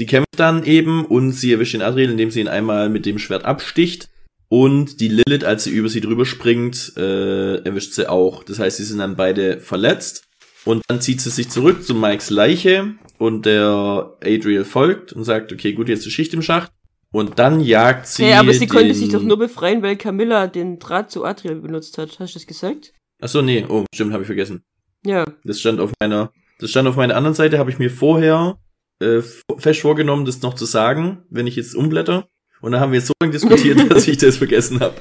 sie 0.00 0.06
kämpft 0.06 0.38
dann 0.38 0.64
eben 0.64 1.04
und 1.04 1.32
sie 1.32 1.52
erwischt 1.52 1.74
den 1.74 1.82
Adriel, 1.82 2.10
indem 2.10 2.30
sie 2.30 2.40
ihn 2.40 2.48
einmal 2.48 2.88
mit 2.88 3.04
dem 3.04 3.18
Schwert 3.18 3.44
absticht. 3.44 4.08
Und 4.48 4.98
die 4.98 5.08
Lilith, 5.08 5.44
als 5.44 5.64
sie 5.64 5.72
über 5.72 5.90
sie 5.90 6.00
drüber 6.00 6.24
springt, 6.24 6.94
äh, 6.96 7.56
erwischt 7.56 7.92
sie 7.92 8.08
auch. 8.08 8.42
Das 8.42 8.58
heißt, 8.58 8.78
sie 8.78 8.84
sind 8.84 9.00
dann 9.00 9.14
beide 9.14 9.60
verletzt. 9.60 10.24
Und 10.64 10.82
dann 10.88 11.02
zieht 11.02 11.20
sie 11.20 11.28
sich 11.28 11.50
zurück 11.50 11.84
zu 11.84 11.94
Mikes 11.94 12.30
Leiche 12.30 12.94
und 13.18 13.44
der 13.44 14.16
Adriel 14.24 14.64
folgt 14.64 15.12
und 15.12 15.24
sagt, 15.24 15.52
okay, 15.52 15.74
gut, 15.74 15.90
jetzt 15.90 16.06
ist 16.06 16.14
Schicht 16.14 16.32
im 16.32 16.40
Schacht. 16.40 16.72
Und 17.12 17.38
dann 17.38 17.60
jagt 17.60 18.06
sie. 18.06 18.24
hey, 18.24 18.32
aber 18.32 18.54
sie 18.54 18.68
konnte 18.68 18.94
sich 18.94 19.10
doch 19.10 19.22
nur 19.22 19.38
befreien, 19.38 19.82
weil 19.82 19.96
Camilla 19.96 20.46
den 20.46 20.78
Draht 20.78 21.10
zu 21.10 21.26
Adriel 21.26 21.56
benutzt 21.56 21.98
hat. 21.98 22.18
Hast 22.18 22.34
du 22.34 22.38
das 22.38 22.46
gesagt? 22.46 22.94
Ach 23.20 23.28
so, 23.28 23.42
nee, 23.42 23.66
oh, 23.68 23.84
stimmt, 23.94 24.14
habe 24.14 24.22
ich 24.22 24.28
vergessen. 24.28 24.62
Ja. 25.04 25.26
Das 25.44 25.60
stand 25.60 25.78
auf 25.78 25.92
meiner, 26.00 26.32
das 26.58 26.70
stand 26.70 26.88
auf 26.88 26.96
meiner 26.96 27.16
anderen 27.16 27.34
Seite, 27.34 27.58
habe 27.58 27.70
ich 27.70 27.78
mir 27.78 27.90
vorher 27.90 28.58
äh, 29.00 29.22
fest 29.58 29.80
vorgenommen, 29.80 30.24
das 30.24 30.42
noch 30.42 30.54
zu 30.54 30.64
sagen, 30.66 31.22
wenn 31.30 31.46
ich 31.46 31.56
jetzt 31.56 31.74
umblätter. 31.74 32.26
Und 32.62 32.72
dann 32.72 32.80
haben 32.82 32.92
wir 32.92 32.98
jetzt 32.98 33.06
so 33.08 33.14
lange 33.22 33.32
diskutiert, 33.32 33.78
dass 33.90 34.06
ich 34.06 34.18
das 34.18 34.36
vergessen 34.36 34.80
habe. 34.80 34.94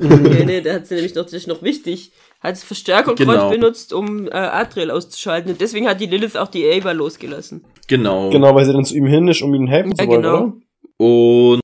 nee, 0.00 0.44
nee, 0.44 0.60
da 0.60 0.74
hat 0.74 0.86
sie 0.88 0.94
nämlich 0.96 1.14
noch, 1.14 1.22
das 1.24 1.34
ist 1.34 1.46
noch 1.46 1.62
wichtig, 1.62 2.10
hat 2.40 2.52
das 2.56 2.64
Verstärkerkreuz 2.64 3.18
Genau. 3.18 3.50
benutzt, 3.50 3.92
um 3.92 4.26
äh, 4.26 4.30
Adriel 4.32 4.90
auszuschalten. 4.90 5.52
Und 5.52 5.60
deswegen 5.60 5.86
hat 5.88 6.00
die 6.00 6.06
Lilith 6.06 6.36
auch 6.36 6.48
die 6.48 6.68
Ava 6.68 6.90
losgelassen. 6.92 7.64
Genau. 7.86 8.30
Genau, 8.30 8.54
weil 8.56 8.64
sie 8.64 8.72
dann 8.72 8.84
zu 8.84 8.96
ihm 8.96 9.06
hin 9.06 9.28
ist, 9.28 9.40
um 9.42 9.54
ihm 9.54 9.68
helfen 9.68 9.92
Ja, 9.92 10.04
zu 10.04 10.08
wollen, 10.08 10.22
genau. 10.22 10.42
oder? 10.42 10.52
Und 10.98 11.60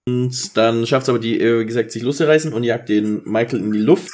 dann 0.55 0.87
schafft 0.87 1.05
es 1.05 1.09
aber 1.09 1.19
die, 1.19 1.41
äh, 1.41 1.61
wie 1.61 1.67
gesagt, 1.67 1.91
sich 1.91 2.03
loszureißen 2.03 2.53
und 2.53 2.63
jagt 2.65 2.89
den 2.89 3.23
Michael 3.25 3.61
in 3.61 3.73
die 3.73 3.79
Luft. 3.81 4.11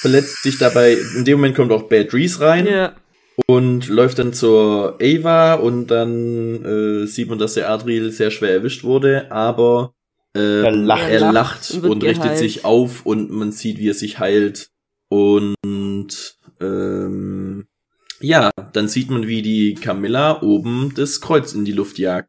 Verletzt 0.00 0.42
sich 0.42 0.58
dabei, 0.58 0.96
in 1.16 1.24
dem 1.24 1.38
Moment 1.38 1.54
kommt 1.56 1.70
auch 1.70 1.82
Bad 1.84 2.12
Reese 2.14 2.40
rein. 2.40 2.66
Ja. 2.66 2.94
Und 3.46 3.88
läuft 3.88 4.18
dann 4.18 4.32
zur 4.32 4.98
Ava 5.00 5.54
und 5.54 5.86
dann 5.88 6.64
äh, 6.64 7.06
sieht 7.06 7.28
man, 7.28 7.38
dass 7.38 7.54
der 7.54 7.70
Adriel 7.70 8.10
sehr 8.10 8.30
schwer 8.30 8.52
erwischt 8.52 8.84
wurde, 8.84 9.30
aber 9.30 9.94
äh, 10.36 10.62
Er 10.62 10.72
lacht. 10.72 11.08
er 11.08 11.32
lacht 11.32 11.70
und 11.74 11.84
und 11.84 12.04
richtet 12.04 12.22
geheilt. 12.24 12.38
sich 12.38 12.64
auf 12.64 13.06
und 13.06 13.30
man 13.30 13.52
sieht, 13.52 13.78
wie 13.78 13.88
er 13.88 13.94
sich 13.94 14.18
heilt 14.18 14.70
und 15.08 16.36
ähm, 16.60 17.66
ja, 18.20 18.50
dann 18.72 18.88
sieht 18.88 19.10
man, 19.10 19.28
wie 19.28 19.42
die 19.42 19.74
Camilla 19.74 20.42
oben 20.42 20.92
das 20.96 21.20
Kreuz 21.20 21.52
in 21.54 21.64
die 21.64 21.72
Luft 21.72 21.98
jagt. 21.98 22.28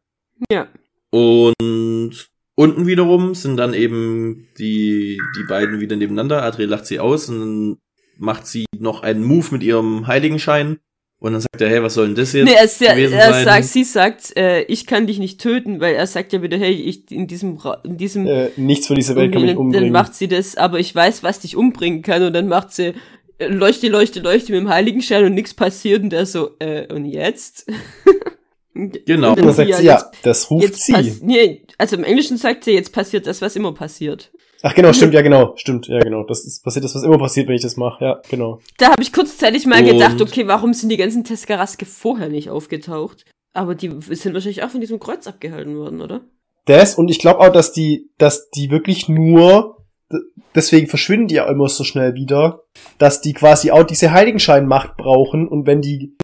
Ja. 0.50 0.68
Und 1.10 2.28
unten 2.54 2.86
wiederum 2.86 3.34
sind 3.34 3.56
dann 3.56 3.74
eben 3.74 4.46
die, 4.58 5.18
die 5.36 5.44
beiden 5.48 5.80
wieder 5.80 5.96
nebeneinander. 5.96 6.44
Adriel 6.44 6.68
lacht 6.68 6.86
sie 6.86 7.00
aus 7.00 7.28
und 7.28 7.40
dann 7.40 7.76
macht 8.18 8.46
sie 8.46 8.66
noch 8.78 9.02
einen 9.02 9.24
Move 9.24 9.48
mit 9.50 9.62
ihrem 9.64 10.06
Heiligenschein. 10.06 10.78
Und 11.20 11.32
dann 11.32 11.42
sagt 11.42 11.60
er, 11.60 11.68
hey, 11.68 11.82
was 11.82 11.94
soll 11.94 12.06
denn 12.06 12.14
das 12.16 12.32
jetzt 12.32 12.46
Nee, 12.46 12.54
er, 12.54 12.64
ist 12.64 12.78
gewesen 12.78 13.12
er 13.12 13.32
sein? 13.32 13.44
sagt, 13.44 13.64
sie 13.66 13.84
sagt, 13.84 14.36
äh, 14.38 14.62
ich 14.62 14.86
kann 14.86 15.06
dich 15.06 15.18
nicht 15.18 15.38
töten, 15.40 15.78
weil 15.78 15.94
er 15.94 16.06
sagt 16.06 16.32
ja 16.32 16.40
wieder, 16.42 16.56
hey, 16.56 16.72
ich 16.72 17.10
in 17.12 17.26
diesem, 17.26 17.58
in 17.84 17.98
diesem, 17.98 18.26
Äh, 18.26 18.48
nichts 18.56 18.86
von 18.86 18.96
dieser 18.96 19.16
Welt 19.16 19.30
kann 19.32 19.42
mich 19.42 19.50
dann, 19.50 19.56
dann 19.58 19.66
umbringen. 19.66 19.92
macht 19.92 20.14
sie 20.14 20.28
das, 20.28 20.56
aber 20.56 20.78
ich 20.80 20.94
weiß, 20.94 21.22
was 21.22 21.40
dich 21.40 21.56
umbringen 21.56 22.00
kann 22.00 22.22
und 22.22 22.32
dann 22.32 22.48
macht 22.48 22.72
sie 22.72 22.94
äh, 23.36 23.46
leuchte, 23.48 23.88
leuchte, 23.88 24.20
leuchte 24.20 24.52
mit 24.52 24.62
dem 24.62 24.70
Heiligenschein 24.70 25.24
und 25.26 25.34
nichts 25.34 25.52
passiert 25.52 26.02
und 26.02 26.10
der 26.10 26.24
so, 26.24 26.52
äh, 26.58 26.92
und 26.92 27.04
jetzt? 27.04 27.66
Genau. 28.72 29.30
Und 29.32 29.44
dann 29.44 29.52
sagt 29.52 29.74
sie, 29.74 29.84
ja, 29.84 30.10
das 30.22 30.48
ruft 30.50 30.64
jetzt 30.64 30.86
sie. 30.86 31.18
nee, 31.22 31.62
also 31.76 31.96
im 31.96 32.04
Englischen 32.04 32.36
sagt 32.36 32.64
sie, 32.64 32.70
jetzt 32.70 32.92
passiert 32.92 33.26
das, 33.26 33.42
was 33.42 33.56
immer 33.56 33.74
passiert. 33.74 34.30
Ach 34.62 34.74
genau, 34.74 34.92
stimmt, 34.92 35.14
ja 35.14 35.22
genau, 35.22 35.54
stimmt, 35.56 35.86
ja 35.88 36.00
genau. 36.00 36.24
Das 36.24 36.44
ist 36.44 36.62
passiert 36.62 36.84
das, 36.84 36.94
was 36.94 37.02
immer 37.02 37.18
passiert, 37.18 37.48
wenn 37.48 37.54
ich 37.54 37.62
das 37.62 37.76
mache. 37.76 38.04
Ja, 38.04 38.20
genau. 38.28 38.60
Da 38.78 38.90
habe 38.90 39.02
ich 39.02 39.12
kurzzeitig 39.12 39.66
mal 39.66 39.80
Und- 39.80 39.86
gedacht, 39.86 40.20
okay, 40.20 40.46
warum 40.46 40.74
sind 40.74 40.90
die 40.90 40.96
ganzen 40.98 41.24
Teskaraske 41.24 41.86
vorher 41.86 42.28
nicht 42.28 42.50
aufgetaucht? 42.50 43.24
Aber 43.52 43.74
die 43.74 43.88
sind 44.10 44.34
wahrscheinlich 44.34 44.62
auch 44.62 44.70
von 44.70 44.80
diesem 44.80 45.00
Kreuz 45.00 45.26
abgehalten 45.26 45.76
worden, 45.76 46.00
oder? 46.00 46.20
Das 46.66 46.94
und 46.94 47.10
ich 47.10 47.18
glaube 47.18 47.40
auch, 47.40 47.50
dass 47.52 47.72
die, 47.72 48.10
dass 48.18 48.50
die 48.50 48.70
wirklich 48.70 49.08
nur, 49.08 49.78
deswegen 50.54 50.86
verschwinden 50.88 51.28
die 51.28 51.36
ja 51.36 51.48
immer 51.48 51.68
so 51.68 51.82
schnell 51.82 52.14
wieder, 52.14 52.62
dass 52.98 53.22
die 53.22 53.32
quasi 53.32 53.70
auch 53.70 53.82
diese 53.82 54.12
Heiligenscheinmacht 54.12 54.96
brauchen 54.96 55.48
und 55.48 55.66
wenn 55.66 55.80
die, 55.80 56.16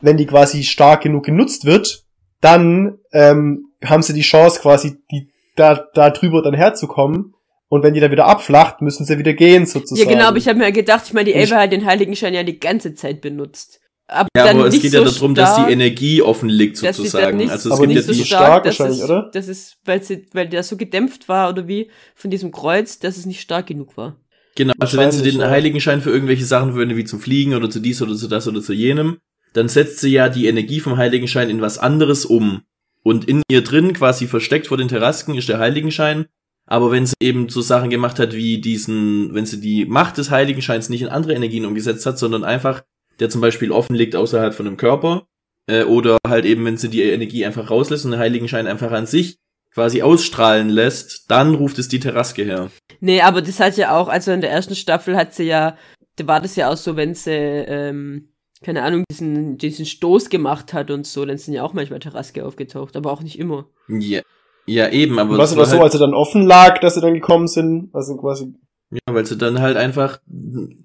wenn 0.00 0.16
die 0.16 0.26
quasi 0.26 0.64
stark 0.64 1.02
genug 1.02 1.24
genutzt 1.24 1.64
wird, 1.64 2.04
dann 2.40 2.98
ähm, 3.12 3.66
haben 3.84 4.02
sie 4.02 4.12
die 4.12 4.20
Chance 4.22 4.60
quasi, 4.60 4.98
die 5.10 5.30
da, 5.58 5.86
da 5.94 6.10
drüber 6.10 6.42
dann 6.42 6.54
herzukommen. 6.54 7.34
Und 7.70 7.82
wenn 7.82 7.92
die 7.92 8.00
dann 8.00 8.10
wieder 8.10 8.26
abflacht, 8.26 8.80
müssen 8.80 9.04
sie 9.04 9.18
wieder 9.18 9.34
gehen 9.34 9.66
sozusagen. 9.66 10.08
Ja, 10.08 10.14
genau, 10.16 10.28
aber 10.28 10.38
ich 10.38 10.48
habe 10.48 10.58
mir 10.58 10.72
gedacht, 10.72 11.04
ich 11.06 11.12
meine, 11.12 11.30
die 11.30 11.36
Ava 11.36 11.60
hat 11.62 11.72
den 11.72 11.84
Heiligenschein 11.84 12.32
ja 12.32 12.42
die 12.42 12.58
ganze 12.58 12.94
Zeit 12.94 13.20
benutzt. 13.20 13.80
Aber 14.06 14.28
Ja, 14.34 14.46
dann 14.46 14.56
aber 14.56 14.68
es 14.68 14.80
geht 14.80 14.90
so 14.92 15.04
ja 15.04 15.10
darum, 15.10 15.34
dass 15.34 15.50
stark, 15.50 15.66
die 15.66 15.72
Energie 15.74 16.22
offen 16.22 16.48
liegt, 16.48 16.76
dass 16.76 16.80
sie 16.80 16.86
dann 16.86 16.94
sozusagen. 16.94 17.36
nicht, 17.36 17.50
also 17.50 17.68
es 17.68 17.72
Aber 17.74 17.86
gibt 17.86 17.94
nicht 17.98 18.08
ja 18.08 18.14
so 18.14 18.18
die, 18.18 18.26
stark 18.26 18.42
stark, 18.46 18.64
dass 18.64 18.78
wahrscheinlich, 18.78 19.02
es, 19.02 19.10
oder? 19.10 19.30
Das 19.34 19.48
ist, 19.48 19.76
weil 19.84 20.02
sie, 20.02 20.26
weil 20.32 20.48
der 20.48 20.62
so 20.62 20.78
gedämpft 20.78 21.28
war 21.28 21.50
oder 21.50 21.68
wie 21.68 21.90
von 22.14 22.30
diesem 22.30 22.50
Kreuz, 22.50 22.98
dass 23.00 23.18
es 23.18 23.26
nicht 23.26 23.42
stark 23.42 23.66
genug 23.66 23.98
war. 23.98 24.16
genau, 24.56 24.72
also 24.78 24.96
wenn 24.96 25.12
sie 25.12 25.22
den 25.22 25.40
ja. 25.40 25.50
Heiligenschein 25.50 26.00
für 26.00 26.10
irgendwelche 26.10 26.46
Sachen 26.46 26.70
verwendet, 26.72 26.96
wie 26.96 27.04
zum 27.04 27.20
Fliegen 27.20 27.54
oder 27.54 27.68
zu 27.68 27.80
dies 27.80 28.00
oder 28.00 28.14
zu 28.14 28.28
das 28.28 28.48
oder 28.48 28.62
zu 28.62 28.72
jenem, 28.72 29.18
dann 29.52 29.68
setzt 29.68 30.00
sie 30.00 30.12
ja 30.12 30.30
die 30.30 30.46
Energie 30.46 30.80
vom 30.80 30.96
Heiligenschein 30.96 31.50
in 31.50 31.60
was 31.60 31.76
anderes 31.76 32.24
um. 32.24 32.62
Und 33.08 33.24
in 33.26 33.40
ihr 33.50 33.62
drin, 33.62 33.94
quasi 33.94 34.26
versteckt 34.26 34.66
vor 34.66 34.76
den 34.76 34.88
Terrasken, 34.88 35.34
ist 35.34 35.48
der 35.48 35.58
Heiligenschein. 35.58 36.26
Aber 36.66 36.90
wenn 36.90 37.06
sie 37.06 37.14
eben 37.22 37.48
so 37.48 37.62
Sachen 37.62 37.88
gemacht 37.88 38.18
hat 38.18 38.34
wie 38.34 38.60
diesen, 38.60 39.32
wenn 39.32 39.46
sie 39.46 39.62
die 39.62 39.86
Macht 39.86 40.18
des 40.18 40.30
Heiligenscheins 40.30 40.90
nicht 40.90 41.00
in 41.00 41.08
andere 41.08 41.32
Energien 41.32 41.64
umgesetzt 41.64 42.04
hat, 42.04 42.18
sondern 42.18 42.44
einfach, 42.44 42.82
der 43.18 43.30
zum 43.30 43.40
Beispiel 43.40 43.72
offen 43.72 43.96
liegt 43.96 44.14
außerhalb 44.14 44.52
von 44.52 44.66
einem 44.66 44.76
Körper, 44.76 45.26
äh, 45.66 45.84
oder 45.84 46.18
halt 46.26 46.44
eben, 46.44 46.66
wenn 46.66 46.76
sie 46.76 46.90
die 46.90 47.00
Energie 47.00 47.46
einfach 47.46 47.70
rauslässt 47.70 48.04
und 48.04 48.10
den 48.10 48.20
Heiligenschein 48.20 48.66
einfach 48.66 48.92
an 48.92 49.06
sich 49.06 49.38
quasi 49.72 50.02
ausstrahlen 50.02 50.68
lässt, 50.68 51.30
dann 51.30 51.54
ruft 51.54 51.78
es 51.78 51.88
die 51.88 52.00
Terraske 52.00 52.42
her. 52.42 52.70
Nee, 53.00 53.22
aber 53.22 53.40
das 53.40 53.58
hat 53.58 53.78
ja 53.78 53.96
auch, 53.96 54.08
also 54.08 54.32
in 54.32 54.42
der 54.42 54.50
ersten 54.50 54.74
Staffel 54.74 55.16
hat 55.16 55.32
sie 55.32 55.44
ja 55.44 55.78
da 56.18 56.26
war 56.26 56.40
das 56.40 56.56
ja 56.56 56.70
auch 56.70 56.76
so, 56.76 56.96
wenn 56.96 57.14
sie, 57.14 57.30
ähm, 57.32 58.28
keine 58.62 58.82
Ahnung, 58.82 59.04
diesen, 59.10 59.58
diesen 59.58 59.86
Stoß 59.86 60.30
gemacht 60.30 60.72
hat 60.72 60.90
und 60.90 61.06
so, 61.06 61.24
dann 61.24 61.38
sind 61.38 61.54
ja 61.54 61.62
auch 61.62 61.72
manchmal 61.72 62.00
Taraske 62.00 62.44
aufgetaucht, 62.44 62.96
aber 62.96 63.12
auch 63.12 63.22
nicht 63.22 63.38
immer. 63.38 63.66
Ja, 63.88 64.22
ja 64.66 64.88
eben, 64.90 65.18
aber 65.18 65.38
Was 65.38 65.56
war 65.56 65.66
so, 65.66 65.72
halt, 65.72 65.82
als 65.82 65.94
er 65.94 66.00
dann 66.00 66.14
offen 66.14 66.46
lag, 66.46 66.78
dass 66.80 66.94
sie 66.94 67.00
dann 67.00 67.14
gekommen 67.14 67.48
sind? 67.48 67.90
Also 67.92 68.16
quasi, 68.16 68.54
ja, 68.90 69.14
weil 69.14 69.26
sie 69.26 69.36
dann 69.36 69.60
halt 69.60 69.76
einfach 69.76 70.20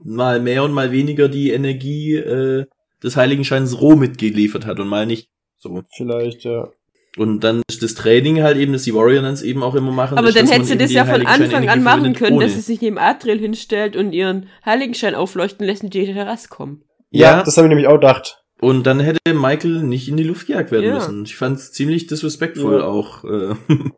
mal 0.04 0.40
mehr 0.40 0.64
und 0.64 0.72
mal 0.72 0.92
weniger 0.92 1.30
die 1.30 1.52
Energie 1.52 2.16
äh, 2.16 2.66
des 3.02 3.18
Heiligenscheins 3.18 3.80
roh 3.82 3.96
mitgeliefert 3.96 4.66
hat 4.66 4.80
und 4.80 4.88
mal 4.88 5.06
nicht 5.06 5.30
so. 5.58 5.82
vielleicht, 5.96 6.44
ja. 6.44 6.70
Und 7.16 7.42
dann 7.44 7.62
ist 7.70 7.84
das 7.84 7.94
Training 7.94 8.42
halt 8.42 8.58
eben, 8.58 8.74
dass 8.74 8.84
die 8.84 8.96
Warrior 8.96 9.22
dann 9.22 9.38
eben 9.44 9.62
auch 9.62 9.76
immer 9.76 9.92
machen. 9.92 10.18
Aber 10.18 10.30
ist, 10.30 10.38
dann 10.38 10.48
hätte 10.48 10.66
sie 10.66 10.78
das 10.78 10.92
ja 10.92 11.06
von 11.06 11.26
Anfang 11.28 11.70
an 11.70 11.84
machen 11.84 12.14
können, 12.14 12.38
ohne. 12.38 12.46
dass 12.46 12.56
sie 12.56 12.62
sich 12.62 12.82
neben 12.82 12.98
Adriel 12.98 13.38
hinstellt 13.38 13.96
und 13.96 14.14
ihren 14.14 14.48
Heiligenschein 14.66 15.14
aufleuchten 15.14 15.66
lässt 15.66 15.84
und 15.84 15.94
die 15.94 16.06
Terrasse 16.06 16.50
kommen. 16.50 16.84
Ja, 17.16 17.38
Ja. 17.38 17.44
das 17.44 17.58
habe 17.58 17.68
ich 17.68 17.70
nämlich 17.70 17.88
auch 17.88 17.96
gedacht. 17.96 18.44
Und 18.60 18.84
dann 18.88 19.00
hätte 19.00 19.20
Michael 19.34 19.84
nicht 19.84 20.08
in 20.08 20.18
die 20.18 20.24
Luft 20.24 20.48
gejagt 20.48 20.72
werden 20.72 20.86
Ja. 20.88 20.94
müssen. 20.96 21.24
Ich 21.26 21.36
fand 21.36 21.58
es 21.58 21.72
ziemlich 21.74 22.08
disrespektvoll 22.08 22.80
Ja. 22.80 22.86
auch. 22.86 23.24
Äh, 23.24 23.56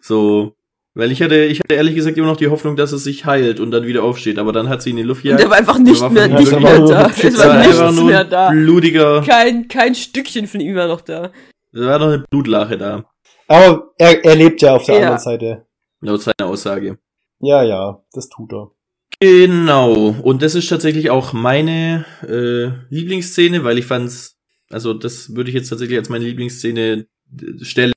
so. 0.00 0.54
Weil 0.94 1.12
ich 1.12 1.22
hatte, 1.22 1.44
ich 1.44 1.60
hatte 1.60 1.74
ehrlich 1.76 1.94
gesagt 1.94 2.18
immer 2.18 2.26
noch 2.26 2.36
die 2.36 2.48
Hoffnung, 2.48 2.74
dass 2.76 2.90
es 2.90 3.04
sich 3.04 3.24
heilt 3.24 3.60
und 3.60 3.70
dann 3.70 3.86
wieder 3.86 4.02
aufsteht, 4.02 4.38
aber 4.40 4.52
dann 4.52 4.68
hat 4.68 4.82
sie 4.82 4.90
in 4.90 4.96
die 4.96 5.02
Luft 5.04 5.24
Und 5.24 5.30
der 5.38 5.48
war 5.48 5.56
gejagt. 5.58 5.58
einfach 5.60 5.78
nicht 5.78 6.00
war 6.00 6.10
mehr, 6.10 6.26
nicht 6.28 6.50
mehr 6.50 6.60
da. 6.80 7.06
Es 7.16 7.38
war 7.38 7.46
war 7.48 7.58
nichts 7.58 7.78
nur 7.96 8.04
mehr 8.06 8.20
ein 8.20 8.30
da. 8.30 8.50
blutiger, 8.50 9.22
Kein, 9.22 9.68
kein 9.68 9.94
Stückchen 9.94 10.48
von 10.48 10.60
ihm 10.60 10.74
war 10.74 10.88
noch 10.88 11.00
da. 11.00 11.30
da 11.72 11.80
war 11.86 11.98
noch 12.00 12.08
eine 12.08 12.24
Blutlache 12.28 12.76
da, 12.76 13.04
Aber 13.46 13.92
er, 13.98 14.24
er 14.24 14.34
lebt 14.34 14.60
ja 14.62 14.74
auf 14.74 14.84
der 14.84 14.96
Ja. 14.96 15.00
anderen 15.02 15.18
Seite. 15.20 15.66
laut 16.00 16.22
seiner 16.22 16.48
Aussage. 16.50 16.98
Ja, 17.40 17.62
ja, 17.62 18.02
das 18.12 18.28
tut 18.28 18.52
er. 18.52 18.72
Genau. 19.18 20.10
Und 20.22 20.42
das 20.42 20.54
ist 20.54 20.68
tatsächlich 20.68 21.10
auch 21.10 21.32
meine 21.32 22.04
äh, 22.26 22.94
Lieblingsszene, 22.94 23.64
weil 23.64 23.78
ich 23.78 23.86
fand's, 23.86 24.36
also 24.70 24.94
das 24.94 25.34
würde 25.34 25.50
ich 25.50 25.54
jetzt 25.54 25.68
tatsächlich 25.68 25.98
als 25.98 26.08
meine 26.08 26.24
Lieblingsszene 26.24 27.06
äh, 27.40 27.64
Stelle 27.64 27.92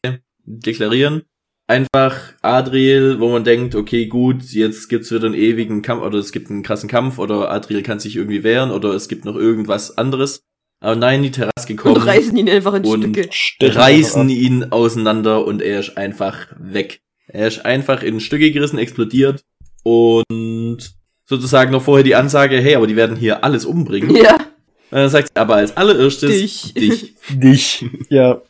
deklarieren. 0.45 1.24
Einfach 1.66 2.34
Adriel, 2.41 3.22
wo 3.22 3.30
man 3.30 3.45
denkt, 3.45 3.74
okay, 3.74 4.07
gut, 4.07 4.43
jetzt 4.51 4.89
gibt's 4.89 5.11
wieder 5.11 5.28
einen 5.28 5.34
ewigen 5.36 5.82
Kampf 5.82 6.03
oder 6.03 6.18
es 6.20 6.34
gibt 6.34 6.49
einen 6.49 6.61
krassen 6.61 6.89
Kampf 6.89 7.20
oder 7.20 7.49
Adriel 7.51 7.84
kann 7.84 7.99
sich 7.99 8.18
irgendwie 8.18 8.43
wehren 8.43 8.70
oder 8.72 8.89
es 8.93 9.07
gibt 9.07 9.24
noch 9.24 9.38
irgendwas 9.38 9.97
anderes. 9.97 10.43
Aber 10.82 10.97
nein, 10.97 11.24
die 11.24 11.32
Terrasse 11.32 11.53
Und 11.61 11.68
gekommen, 11.68 11.95
reißen 11.95 12.36
ihn 12.36 12.49
einfach 12.49 12.74
in 12.74 12.84
Und- 12.84 13.16
Stücke. 13.34 13.76
Reißen 13.76 14.28
ihn 14.30 14.66
auseinander 14.72 15.45
und 15.47 15.61
er 15.61 15.80
ist 15.80 15.95
einfach 15.95 16.47
weg. 16.59 16.99
Er 17.28 17.47
ist 17.47 17.64
einfach 17.66 18.03
in 18.03 18.20
Stücke 18.20 18.51
gerissen, 18.51 18.78
explodiert 18.78 19.45
und 19.84 20.80
sozusagen 21.26 21.72
noch 21.72 21.82
vorher 21.84 22.04
die 22.04 22.16
Ansage, 22.16 22.58
hey, 22.58 22.76
aber 22.76 22.88
die 22.88 22.96
werden 22.96 23.16
hier 23.16 23.44
alles 23.44 23.66
umbringen. 23.66 24.16
Ja, 24.16 24.34
Und 24.36 24.42
dann 24.92 25.10
sagt 25.10 25.30
sie, 25.30 25.36
aber 25.40 25.56
als 25.56 25.76
allererstes 25.78 26.30
dich. 26.32 26.74
dich. 26.74 27.14
Dich. 27.30 27.86
Ja. 28.10 28.42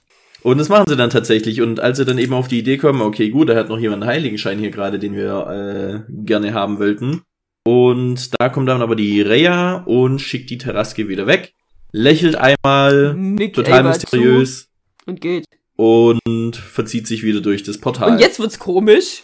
Und 0.42 0.58
das 0.58 0.68
machen 0.68 0.86
sie 0.90 0.98
dann 0.98 1.10
tatsächlich. 1.10 1.62
Und 1.62 1.80
als 1.80 1.98
sie 1.98 2.06
dann 2.06 2.18
eben 2.18 2.34
auf 2.34 2.48
die 2.50 2.60
Idee 2.60 2.78
kommen, 2.78 3.02
okay, 3.02 3.30
gut, 3.30 3.48
da 3.50 3.56
hat 3.56 3.70
noch 3.70 3.80
jemand 3.80 4.04
einen 4.04 4.12
Heiligenschein 4.12 4.60
hier 4.60 4.72
gerade, 4.72 5.00
den 5.00 5.16
wir 5.16 6.04
äh, 6.10 6.12
gerne 6.26 6.54
haben 6.54 6.80
wollten. 6.80 7.22
Und 7.66 8.32
da 8.40 8.50
kommt 8.50 8.68
dann 8.68 8.82
aber 8.82 8.98
die 8.98 9.22
Reya 9.22 9.84
und 9.86 10.20
schickt 10.20 10.50
die 10.50 10.58
Terraske 10.58 11.08
wieder 11.08 11.28
weg. 11.28 11.54
Lächelt 11.94 12.36
einmal, 12.36 13.14
Nickt 13.14 13.56
total 13.56 13.80
Ava 13.82 13.90
mysteriös 13.90 14.68
und 15.06 15.22
geht. 15.22 15.46
und 15.78 16.56
verzieht 16.58 17.08
sich 17.08 17.24
wieder 17.24 17.40
durch 17.40 17.64
das 17.64 17.78
Portal. 17.78 18.12
Und 18.14 18.20
jetzt 18.20 18.40
wird's 18.40 18.60
komisch. 18.60 19.24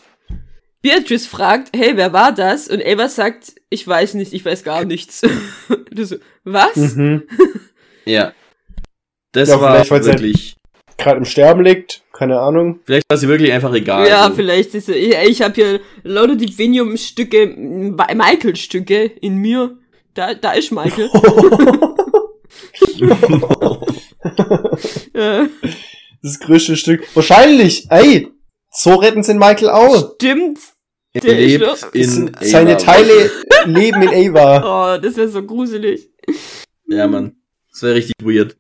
Beatrice 0.82 1.28
fragt, 1.28 1.76
hey, 1.76 1.92
wer 1.96 2.14
war 2.14 2.32
das? 2.34 2.70
Und 2.70 2.82
Ava 2.86 3.10
sagt, 3.10 3.54
ich 3.70 3.86
weiß 3.86 4.14
nicht, 4.14 4.32
ich 4.34 4.46
weiß 4.46 4.64
gar 4.64 4.86
nichts. 4.86 5.22
du 5.92 6.06
so, 6.06 6.16
was? 6.44 6.76
Mhm. 6.76 7.24
Ja. 8.06 8.34
Das 9.34 9.50
Ja, 9.50 9.62
war 9.62 9.84
sie 9.84 9.92
wirklich. 10.06 10.56
Gerade 10.98 11.20
im 11.20 11.26
Sterben 11.26 11.64
liegt, 11.64 12.02
keine 12.12 12.40
Ahnung. 12.40 12.80
Vielleicht 12.86 13.06
war 13.08 13.18
sie 13.18 13.28
wirklich 13.28 13.52
einfach 13.52 13.72
egal. 13.74 14.08
Ja, 14.08 14.28
so. 14.30 14.34
vielleicht 14.34 14.74
ist 14.74 14.90
er, 14.90 14.96
ich, 14.96 15.14
ich 15.30 15.42
habe 15.44 15.54
hier 15.54 15.80
lauter 16.04 16.36
Divinium-Stücke, 16.36 17.48
Michael-Stücke 17.56 19.04
in 19.22 19.36
mir. 19.36 19.78
Da, 20.16 20.34
da 20.34 20.54
ist 20.54 20.72
Michael. 20.72 21.12
äh, 25.14 25.46
Das 26.24 26.40
größte 26.40 26.76
Stück. 26.78 27.06
Wahrscheinlich, 27.16 27.86
ey, 27.92 28.28
so 28.72 28.96
retten 28.96 29.24
sie 29.24 29.34
den 29.34 29.40
Michael 29.40 29.70
auch. 29.70 30.14
stimmt. 30.16 30.60
Er 31.14 31.22
Der 31.22 31.34
lebt 31.34 31.88
in 31.94 32.32
Seine 32.42 32.76
Ava. 32.76 32.84
Teile 32.84 33.32
leben 33.66 34.02
in 34.04 34.36
Ava. 34.36 34.96
Oh, 34.98 35.02
das 35.02 35.18
wäre 35.18 35.28
so 35.28 35.42
gruselig. 35.44 36.10
Ja, 36.88 37.08
Mann. 37.08 37.36
Das 37.72 37.82
wäre 37.84 37.96
richtig 37.96 38.14
weird. 38.24 38.56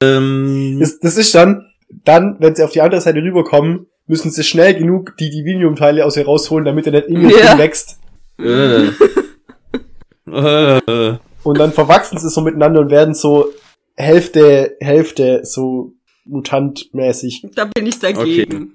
Ähm, 0.00 0.78
Das, 0.80 1.00
das 1.00 1.16
ist 1.16 1.34
dann, 1.34 1.66
dann, 2.04 2.36
wenn 2.38 2.54
sie 2.54 2.62
auf 2.62 2.70
die 2.72 2.80
andere 2.80 3.00
Seite 3.00 3.18
rüberkommen, 3.20 3.86
müssen 4.06 4.30
sie 4.30 4.44
schnell 4.44 4.74
genug 4.74 5.16
die 5.18 5.30
Divinium-Teile 5.30 6.04
aus 6.04 6.16
ihr 6.16 6.24
rausholen, 6.24 6.64
damit 6.64 6.86
er 6.86 6.92
nicht 6.92 7.08
in 7.08 7.28
ihr 7.28 7.36
Ja. 7.38 7.48
drin 7.50 7.58
wächst. 7.58 7.98
äh, 8.38 8.86
äh, 10.26 11.16
Und 11.42 11.58
dann 11.58 11.72
verwachsen 11.72 12.18
sie 12.18 12.28
so 12.30 12.40
miteinander 12.42 12.80
und 12.80 12.90
werden 12.90 13.14
so 13.14 13.52
Hälfte, 13.96 14.76
Hälfte 14.80 15.40
so 15.44 15.92
mutantmäßig. 16.24 17.46
Da 17.54 17.64
bin 17.66 17.86
ich 17.86 17.98
dagegen. 17.98 18.72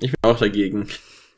ich 0.00 0.10
bin 0.12 0.18
auch 0.22 0.38
dagegen. 0.38 0.86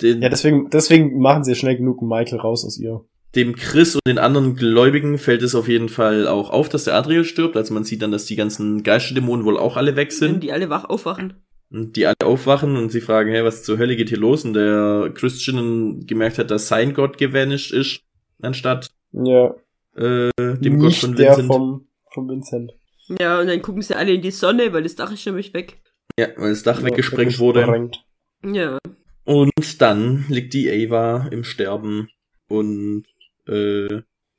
Den, 0.01 0.23
Ja, 0.23 0.29
deswegen, 0.29 0.71
deswegen 0.71 1.19
machen 1.21 1.45
sie 1.45 1.55
schnell 1.55 1.77
genug 1.77 2.03
Michael 2.03 2.39
raus 2.41 2.65
aus 2.65 2.79
ihr. 2.79 3.05
dem 3.35 3.55
Chris 3.57 3.95
und 3.97 4.07
den 4.07 4.19
anderen 4.19 4.55
Gläubigen 4.57 5.19
fällt 5.19 5.43
es 5.43 5.55
auf 5.55 5.69
jeden 5.69 5.89
Fall 5.89 6.27
auch 6.29 6.51
auf, 6.51 6.69
dass 6.69 6.85
der 6.85 6.95
Adriel 6.95 7.25
stirbt. 7.25 7.57
Also 7.57 7.75
man 7.75 7.85
sieht 7.85 8.03
dann, 8.03 8.13
dass 8.13 8.27
die 8.27 8.37
ganzen 8.37 8.83
Geisterdämonen 8.83 9.45
wohl 9.45 9.59
auch 9.59 9.77
alle 9.77 9.97
weg 9.97 10.11
Wenn 10.11 10.17
sind. 10.35 10.43
die 10.43 10.53
alle 10.53 10.69
wach 10.71 10.85
aufwachen. 10.85 11.35
Und 11.71 11.97
die 11.97 12.07
alle 12.07 12.15
aufwachen 12.25 12.77
und 12.77 12.91
sie 12.93 13.01
fragen, 13.01 13.31
hey, 13.31 13.43
was 13.45 13.65
zur 13.65 13.79
Hölle 13.79 13.97
geht 13.97 14.09
hier 14.09 14.19
los? 14.19 14.45
Und 14.45 14.55
der 14.55 15.11
Christian 15.15 16.07
gemerkt 16.07 16.39
hat, 16.39 16.51
dass 16.53 16.69
sein 16.69 16.95
Gott 16.95 17.19
gevanished 17.19 17.73
ist, 17.73 18.01
anstatt 18.41 18.91
Ja. 19.13 19.55
äh, 19.97 20.31
dem 20.37 20.79
Gott 20.79 20.89
Nicht 20.89 21.01
von 21.01 21.17
der 21.17 21.31
Vincent. 21.31 21.47
vom, 21.49 21.87
vom 22.13 22.29
Vincent. 22.29 22.73
Ja, 23.09 23.41
und 23.41 23.47
dann 23.49 23.61
gucken 23.63 23.83
sie 23.83 23.95
alle 23.97 24.13
in 24.15 24.23
die 24.23 24.31
Sonne, 24.31 24.73
weil 24.73 24.83
das 24.83 24.95
Dach 24.97 25.13
ist 25.13 25.25
nämlich 25.27 25.53
weg. 25.55 25.81
ja, 26.19 26.29
weil 26.37 26.51
das 26.51 26.63
Dach 26.63 26.81
Ja, 26.81 26.87
weggesprengt 26.87 27.39
wurde. 27.39 27.91
Ja. 28.45 28.79
Und 29.25 29.53
dann 29.81 30.25
liegt 30.29 30.53
die 30.55 30.71
Ava 30.71 31.29
im 31.31 31.45
Sterben 31.45 32.09
und 32.49 33.05
äh, 33.49 33.89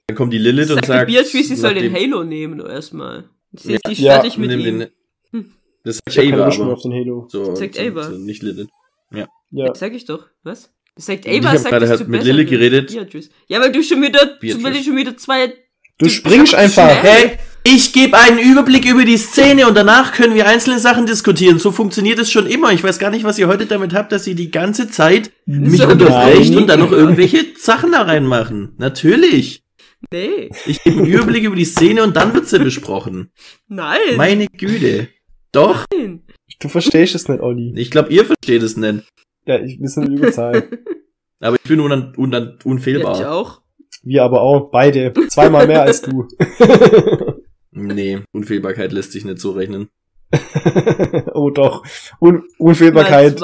dann 0.08 0.16
kommt 0.16 0.34
die 0.34 0.38
Lilith 0.38 0.70
und 0.70 0.76
Sagt 0.76 0.88
sagt, 0.88 1.08
Beatrice, 1.08 1.48
sie 1.48 1.56
soll 1.56 1.74
den 1.74 1.92
Halo 1.94 2.24
nehmen 2.24 2.60
erstmal. 2.60 3.30
Sie 3.54 3.74
ist 3.74 3.82
Ja. 3.86 3.90
nicht 3.90 4.00
Ja, 4.00 4.14
fertig 4.14 4.38
mit 4.38 4.50
nimm 4.50 4.60
ihm. 4.60 4.80
den, 4.80 4.90
Hm. 5.32 5.54
das 5.84 6.00
Ich 6.08 6.14
sagt 6.14 6.28
keine 6.30 6.44
Ava 6.46 6.56
aber. 6.64 6.74
auf 6.74 6.82
den 6.84 6.94
Halo. 6.94 7.28
So, 7.30 7.56
Sagt 7.56 7.76
so, 7.76 7.82
Ava. 7.82 8.04
So, 8.04 8.18
nicht 8.18 8.44
Lilith. 8.44 8.70
Ja. 9.12 9.28
Das 9.68 9.80
sag 9.80 9.94
ich 9.94 10.06
doch. 10.06 10.28
Was? 10.44 10.72
Das 10.96 11.06
sagt 11.08 11.26
ich 11.26 11.40
Ava, 11.40 11.50
hab 11.52 11.58
sagt 11.58 11.70
gerade 11.72 11.88
halt 11.88 12.08
mit 12.08 12.24
mit 12.26 12.50
geredet. 12.50 12.92
Beatrice. 12.92 13.30
Ja, 13.48 13.60
weil 13.62 13.72
du 13.72 13.82
schon 13.82 14.02
wieder, 14.02 14.26
Beatrice. 14.40 14.64
weil 14.64 14.74
du 14.74 14.84
schon 14.84 14.98
wieder 14.98 15.18
zwei. 15.18 15.48
Du 15.48 15.54
Du 15.98 16.10
springst 16.10 16.54
einfach. 16.56 16.90
schnell. 17.00 17.12
Hey, 17.14 17.38
ich 17.68 17.94
gebe 17.94 18.16
einen 18.18 18.38
Überblick 18.38 18.86
über 18.86 19.04
die 19.06 19.18
Szene 19.18 19.68
und 19.68 19.76
danach 19.76 20.14
können 20.14 20.36
wir 20.36 20.48
einzelne 20.48 20.80
Sachen 20.80 21.06
diskutieren. 21.08 21.58
So 21.58 21.72
funktioniert 21.72 22.20
es 22.20 22.32
schon 22.32 22.46
immer. 22.46 22.72
Ich 22.72 22.84
weiß 22.84 23.00
gar 23.00 23.10
nicht, 23.10 23.24
was 23.24 23.40
ihr 23.40 23.48
heute 23.48 23.66
damit 23.66 23.94
habt, 23.94 24.12
dass 24.12 24.28
ihr 24.28 24.36
die 24.36 24.52
ganze 24.52 24.88
Zeit 24.90 25.32
mich 25.48 25.82
So, 25.82 25.88
unterbrecht 25.88 26.56
und 26.56 26.68
dann 26.68 26.80
noch 26.80 26.92
irgendwelche 26.92 27.44
Sachen 27.58 27.92
da 27.92 28.04
reinmachen. 28.04 28.74
Natürlich. 28.78 29.64
Nee. 30.12 30.52
Ich 30.68 30.84
gebe 30.84 30.98
einen 30.98 31.08
Überblick 31.08 31.44
über 31.44 31.56
die 31.56 31.66
Szene 31.66 32.04
und 32.04 32.16
dann 32.16 32.34
wird 32.36 32.48
sie 32.48 32.60
besprochen. 32.60 33.32
Nein. 33.68 33.98
Meine 34.16 34.46
Güte. 34.48 35.08
Doch. 35.52 35.86
Nein. 35.92 36.22
Du 36.60 36.70
verstehst 36.70 37.16
es 37.16 37.28
nicht, 37.28 37.42
Olli. 37.42 37.74
Ich 37.78 37.90
glaube, 37.90 38.14
ihr 38.14 38.26
versteht 38.26 38.62
es 38.62 38.78
nicht. 38.78 39.04
Ja, 39.48 39.60
ich, 39.60 39.80
wir 39.80 39.90
sind 39.90 40.06
in 40.06 40.18
Überzahl. 40.18 40.70
Aber 41.40 41.56
ich 41.56 41.64
bin 41.68 41.80
unan, 41.80 42.14
unan, 42.16 42.44
Ja, 42.44 42.56
ich 42.60 42.66
unfehlbar. 42.66 43.32
auch. 43.32 43.62
Wir 44.04 44.24
aber 44.24 44.42
auch, 44.42 44.70
beide. 44.72 45.14
Zweimal 45.30 45.66
mehr 45.66 45.82
als 45.82 46.02
du. 46.04 46.28
Nee, 47.76 48.22
Unfehlbarkeit 48.32 48.92
lässt 48.94 49.12
sich 49.12 49.26
nicht 49.26 49.40
so 49.40 49.52
rechnen. 49.52 49.90
oh 51.34 51.50
doch. 51.50 51.84
Un 52.20 52.44
Unfehlbarkeit, 52.58 53.38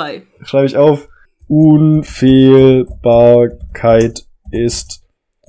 schreibe 0.44 0.66
ich 0.66 0.78
auf. 0.78 1.10
Unfehlbarkeit 1.48 4.26
ist 4.52 5.04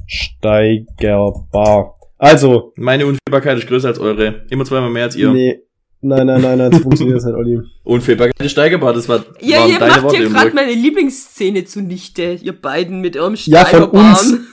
steigerbar. 0.07 1.95
Also, 2.19 2.73
Meine 2.77 3.07
Unfehlbarkeit 3.07 3.59
ist 3.59 3.69
größer 3.69 3.89
als 3.89 3.99
eure. 4.01 4.45
Immer 4.51 4.65
zweimal 4.65 4.91
mehr 4.91 5.05
als 5.05 5.15
ihr. 5.17 5.31
nee. 5.31 5.61
Nein, 6.05 6.27
nein, 6.27 6.41
nein, 6.43 6.59
nein, 6.59 6.73
so 6.73 6.81
funktioniert 6.81 7.19
das 7.19 7.27
nicht, 7.27 7.37
Olli. 7.37 7.61
Unfehlbarkeit 7.85 8.35
ist 8.45 8.51
steigerbar. 8.51 8.93
Das 8.93 9.09
war, 9.09 9.25
Ja, 9.41 9.61
waren 9.61 9.71
ihr 9.71 9.79
deine 9.79 9.93
macht 9.93 10.03
Worte 10.03 10.17
hier 10.17 10.31
gerade 10.31 10.53
meine 10.53 10.73
Lieblingsszene 10.73 11.65
zunichte, 11.65 12.41
ihr 12.43 12.61
beiden 12.61 13.01
mit 13.01 13.17
eurem 13.17 13.37
Ja, 13.45 13.65
von 13.65 13.89
Steigerbahn. 13.89 14.49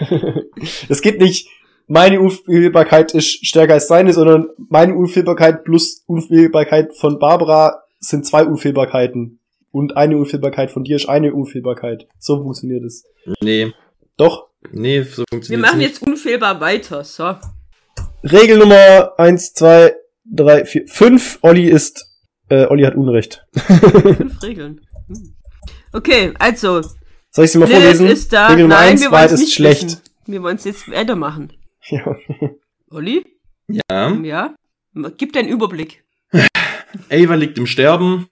Es 0.88 1.02
geht 1.02 1.20
nicht, 1.20 1.46
meine 1.86 2.20
Unfehlbarkeit 2.20 3.12
ist 3.14 3.46
stärker 3.46 3.74
als 3.74 3.86
deine, 3.88 4.12
sondern 4.12 4.48
meine 4.70 4.94
Unfehlbarkeit 4.94 5.64
plus 5.64 6.02
Unfehlbarkeit 6.06 6.96
von 6.96 7.18
Barbara 7.18 7.82
sind 8.00 8.26
zwei 8.26 8.44
Unfehlbarkeiten. 8.44 9.40
Und 9.70 9.96
eine 9.96 10.16
Unfehlbarkeit 10.16 10.70
von 10.70 10.84
dir 10.84 10.96
ist 10.96 11.08
eine 11.08 11.34
Unfehlbarkeit. 11.34 12.06
So 12.18 12.40
funktioniert 12.42 12.84
es. 12.84 13.04
Nee, 13.42 13.72
Doch, 14.16 14.48
Nee, 14.72 15.02
so 15.02 15.22
Wir 15.22 15.24
funktioniert 15.30 15.60
machen 15.66 15.78
nicht. 15.78 15.88
jetzt 15.88 16.02
unfehlbar 16.02 16.60
weiter. 16.60 17.04
So. 17.04 17.34
Regel 18.22 18.58
Nummer 18.58 19.12
eins, 19.18 19.52
zwei, 19.52 19.94
drei, 20.24 20.64
vier, 20.64 20.86
fünf. 20.86 21.38
Olli 21.42 21.68
ist, 21.68 22.06
äh, 22.48 22.64
Olli 22.66 22.84
hat 22.84 22.94
Unrecht. 22.94 23.44
Fünf 23.52 24.42
Regeln. 24.42 24.80
Hm. 25.08 25.34
Okay, 25.92 26.32
also. 26.38 26.80
Soll 27.30 27.44
ich 27.44 27.50
sie 27.52 27.58
mal 27.58 27.66
Lilith 27.68 27.82
vorlesen? 27.82 28.06
ist 28.06 28.32
da. 28.32 28.46
Regel 28.46 28.62
Nummer 28.62 28.76
Nein, 28.76 28.88
eins, 28.92 29.02
wir 29.02 29.12
es 29.12 29.32
ist 29.32 29.40
nicht 29.40 29.54
schlecht. 29.54 29.84
wissen. 29.84 30.00
Wir 30.26 30.42
wollen 30.42 30.56
es 30.56 30.64
jetzt 30.64 30.90
weitermachen. 30.90 31.52
Ja. 31.88 32.16
Olli? 32.90 33.24
Ja. 33.68 34.14
Ja? 34.22 34.54
Gib 35.16 35.32
deinen 35.32 35.48
Überblick. 35.48 36.04
Ava 37.10 37.34
liegt 37.34 37.58
im 37.58 37.66
Sterben. 37.66 38.28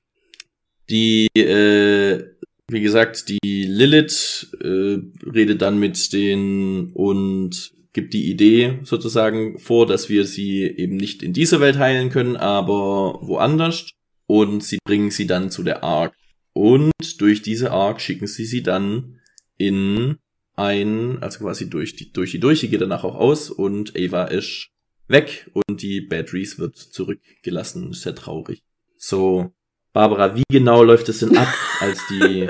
Die, 0.88 1.28
äh, 1.34 2.24
wie 2.68 2.80
gesagt, 2.80 3.28
die 3.28 3.64
Lilith 3.64 4.56
äh, 4.60 4.98
redet 5.26 5.62
dann 5.62 5.78
mit 5.78 6.12
denen 6.12 6.92
und 6.92 7.72
gibt 7.92 8.14
die 8.14 8.30
Idee 8.30 8.78
sozusagen 8.84 9.58
vor, 9.58 9.86
dass 9.86 10.08
wir 10.08 10.24
sie 10.24 10.62
eben 10.62 10.96
nicht 10.96 11.22
in 11.22 11.32
dieser 11.32 11.60
Welt 11.60 11.78
heilen 11.78 12.10
können, 12.10 12.36
aber 12.36 13.18
woanders. 13.22 13.90
Und 14.26 14.64
sie 14.64 14.78
bringen 14.84 15.10
sie 15.10 15.26
dann 15.26 15.50
zu 15.50 15.62
der 15.62 15.84
Ark. 15.84 16.14
Und 16.54 16.92
durch 17.20 17.42
diese 17.42 17.70
Ark 17.70 18.00
schicken 18.00 18.26
sie 18.26 18.44
sie 18.44 18.62
dann 18.62 19.20
in 19.58 20.18
ein, 20.56 21.22
also 21.22 21.40
quasi 21.40 21.68
durch 21.70 21.96
die, 21.96 22.12
durch 22.12 22.32
die 22.32 22.40
durch, 22.40 22.60
die 22.60 22.68
geht 22.68 22.80
danach 22.80 23.04
auch 23.04 23.14
aus 23.14 23.50
und 23.50 23.94
Ava 23.96 24.24
ist 24.24 24.68
weg 25.08 25.50
und 25.52 25.82
die 25.82 26.00
Batteries 26.00 26.58
wird 26.58 26.76
zurückgelassen. 26.76 27.90
Ist 27.90 28.02
sehr 28.02 28.14
traurig. 28.14 28.62
So, 28.96 29.52
Barbara, 29.92 30.36
wie 30.36 30.44
genau 30.50 30.82
läuft 30.82 31.08
es 31.08 31.20
denn 31.20 31.36
ab, 31.36 31.48
als 31.80 32.00
die 32.08 32.48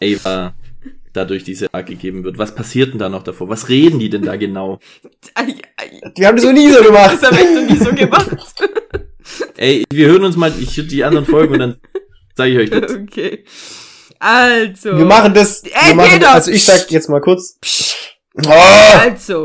Ava 0.02 0.54
da 1.12 1.24
durch 1.24 1.44
diese 1.44 1.72
Arc 1.72 1.86
gegeben 1.86 2.24
wird? 2.24 2.38
Was 2.38 2.54
passiert 2.54 2.92
denn 2.92 2.98
da 2.98 3.08
noch 3.08 3.22
davor? 3.22 3.48
Was 3.48 3.68
reden 3.68 3.98
die 3.98 4.10
denn 4.10 4.22
da 4.22 4.36
genau? 4.36 4.78
Wir 6.16 6.28
haben 6.28 6.36
das 6.36 6.44
noch 6.44 6.52
nie 6.52 6.70
so 6.70 6.82
gemacht. 6.82 7.18
Das 7.20 7.30
habe 7.30 7.36
ich 7.36 7.54
noch 7.54 7.70
nie 7.70 7.84
so 7.84 7.94
gemacht. 7.94 8.54
Ey, 9.56 9.84
wir 9.90 10.08
hören 10.08 10.24
uns 10.24 10.36
mal 10.36 10.52
ich, 10.58 10.86
die 10.86 11.04
anderen 11.04 11.26
Folgen 11.26 11.54
und 11.54 11.60
dann 11.60 11.76
sage 12.34 12.50
ich 12.52 12.58
euch 12.58 12.70
das. 12.70 12.94
okay. 12.94 13.44
Also. 14.18 14.96
Wir 14.96 15.04
machen 15.04 15.34
das. 15.34 15.62
Ey, 15.62 15.88
wir 15.88 15.94
machen, 15.94 16.10
Peter! 16.10 16.34
also 16.34 16.50
ich 16.50 16.64
sag 16.64 16.90
jetzt 16.90 17.08
mal 17.08 17.20
kurz. 17.20 17.58
Oh, 18.34 18.50
Also, 18.50 19.44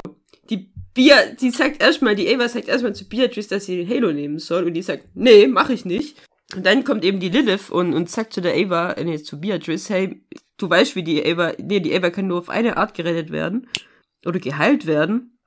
die 0.50 0.72
Bia, 0.94 1.16
die 1.40 1.52
sagt 1.52 1.82
erstmal, 1.82 2.16
die 2.16 2.34
Ava 2.34 2.50
sagt 2.50 2.68
erstmal 2.68 2.94
zu 2.94 3.08
Beatrice, 3.08 3.50
dass 3.50 3.66
sie 3.66 3.78
den 3.78 3.90
Halo 3.90 4.12
nehmen 4.12 4.40
soll 4.40 4.66
und 4.66 4.74
die 4.74 4.82
sagt, 4.82 5.06
nee, 5.14 5.48
mach 5.48 5.70
ich 5.70 5.86
nicht. 5.86 6.18
Und 6.56 6.66
dann 6.66 6.84
kommt 6.84 7.06
eben 7.06 7.20
die 7.20 7.30
Lilith 7.30 7.70
und, 7.70 7.94
und 7.94 8.10
sagt 8.10 8.34
zu 8.34 8.42
der 8.42 8.56
Ava, 8.56 8.92
äh, 8.94 9.04
nee, 9.06 9.22
zu 9.22 9.40
Beatrice, 9.40 9.94
hey, 9.94 10.24
du 10.58 10.70
weißt, 10.70 10.96
wie 10.96 11.04
die 11.04 11.26
Ava, 11.26 11.54
nee, 11.60 11.80
die 11.80 11.96
Ava 11.96 12.10
kann 12.10 12.28
nur 12.28 12.40
auf 12.40 12.50
eine 12.50 12.78
Art 12.78 12.94
gerettet 12.94 13.32
werden. 13.32 13.68
Oder 14.26 14.40
geheilt 14.40 14.86
werden. 14.86 15.38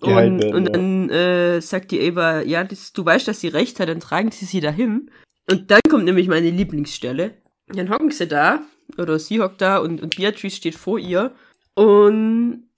Geheilt 0.00 0.32
und 0.32 0.42
werden, 0.42 0.54
und 0.54 0.64
ja. 0.66 0.72
dann 0.72 1.10
äh, 1.10 1.60
sagt 1.60 1.90
die 1.90 2.06
Ava, 2.06 2.42
ja, 2.42 2.64
das, 2.64 2.92
du 2.92 3.04
weißt, 3.04 3.26
dass 3.26 3.40
sie 3.40 3.48
recht 3.48 3.80
hat, 3.80 3.88
dann 3.88 4.00
tragen 4.00 4.30
sie 4.30 4.44
sie 4.44 4.60
dahin. 4.60 5.10
Und 5.50 5.70
dann 5.70 5.80
kommt 5.88 6.04
nämlich 6.04 6.28
meine 6.28 6.50
Lieblingsstelle. 6.50 7.34
Dann 7.68 7.90
hocken 7.90 8.10
sie 8.10 8.26
da, 8.28 8.62
oder 8.98 9.18
sie 9.18 9.40
hockt 9.40 9.60
da 9.60 9.78
und, 9.78 10.00
und 10.02 10.16
Beatrice 10.16 10.56
steht 10.56 10.74
vor 10.76 10.98
ihr. 10.98 11.34
Und 11.74 12.68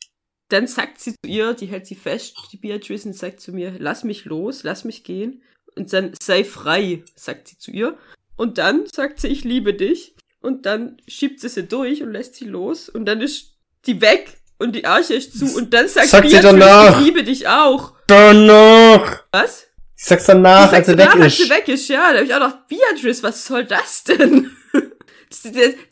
dann 0.49 0.67
sagt 0.67 1.01
sie 1.01 1.13
zu 1.13 1.29
ihr, 1.29 1.53
die 1.55 1.67
hält 1.67 1.87
sie 1.87 1.95
fest, 1.95 2.37
die 2.53 2.57
Beatrice, 2.57 3.07
und 3.07 3.15
sagt 3.15 3.41
zu 3.41 3.53
mir, 3.53 3.75
lass 3.79 4.03
mich 4.05 4.25
los, 4.25 4.63
lass 4.63 4.85
mich 4.85 5.05
gehen. 5.05 5.43
Und 5.77 5.93
dann 5.93 6.13
sei 6.21 6.43
frei, 6.45 7.05
sagt 7.15 7.49
sie 7.49 7.59
zu 7.59 7.71
ihr. 7.71 7.97
Und 8.37 8.59
dann 8.59 8.87
sagt 8.87 9.21
sie, 9.21 9.29
ich 9.29 9.45
liebe 9.45 9.75
dich. 9.75 10.15
Und 10.41 10.67
dann 10.67 10.97
schiebt 11.07 11.41
sie 11.41 11.49
sie 11.49 11.65
durch 11.65 12.03
und 12.03 12.13
lässt 12.13 12.37
sie 12.37 12.47
los. 12.47 12.89
Und 12.89 13.05
dann 13.07 13.21
ist 13.21 13.57
die 13.87 14.01
weg 14.01 14.39
und 14.59 14.75
die 14.75 14.87
Arche 14.87 15.15
ist 15.15 15.39
zu. 15.39 15.57
Und 15.57 15.75
dann 15.75 15.87
sagt, 15.89 16.09
Sagt 16.09 16.29
sie 16.29 16.35
Beatrice, 16.37 16.59
danach. 16.59 16.99
ich 17.01 17.05
liebe 17.07 17.25
dich 17.25 17.47
auch. 17.47 17.93
danach. 18.07 19.25
Was? 19.33 19.67
Ich 19.97 20.05
sag's 20.05 20.27
danach, 20.27 20.73
als 20.73 20.87
sagt 20.87 20.99
danach, 21.01 21.15
weg 21.17 21.23
als 21.23 21.37
sie 21.37 21.43
ist. 21.43 21.51
weg 21.51 21.69
ist, 21.69 21.89
ja. 21.89 22.13
Da 22.13 22.19
hab 22.21 22.25
ich 22.25 22.35
auch 22.35 22.39
gedacht, 22.39 22.69
Beatrice, 22.69 23.23
was 23.23 23.45
soll 23.45 23.65
das 23.65 24.05
denn? 24.05 24.51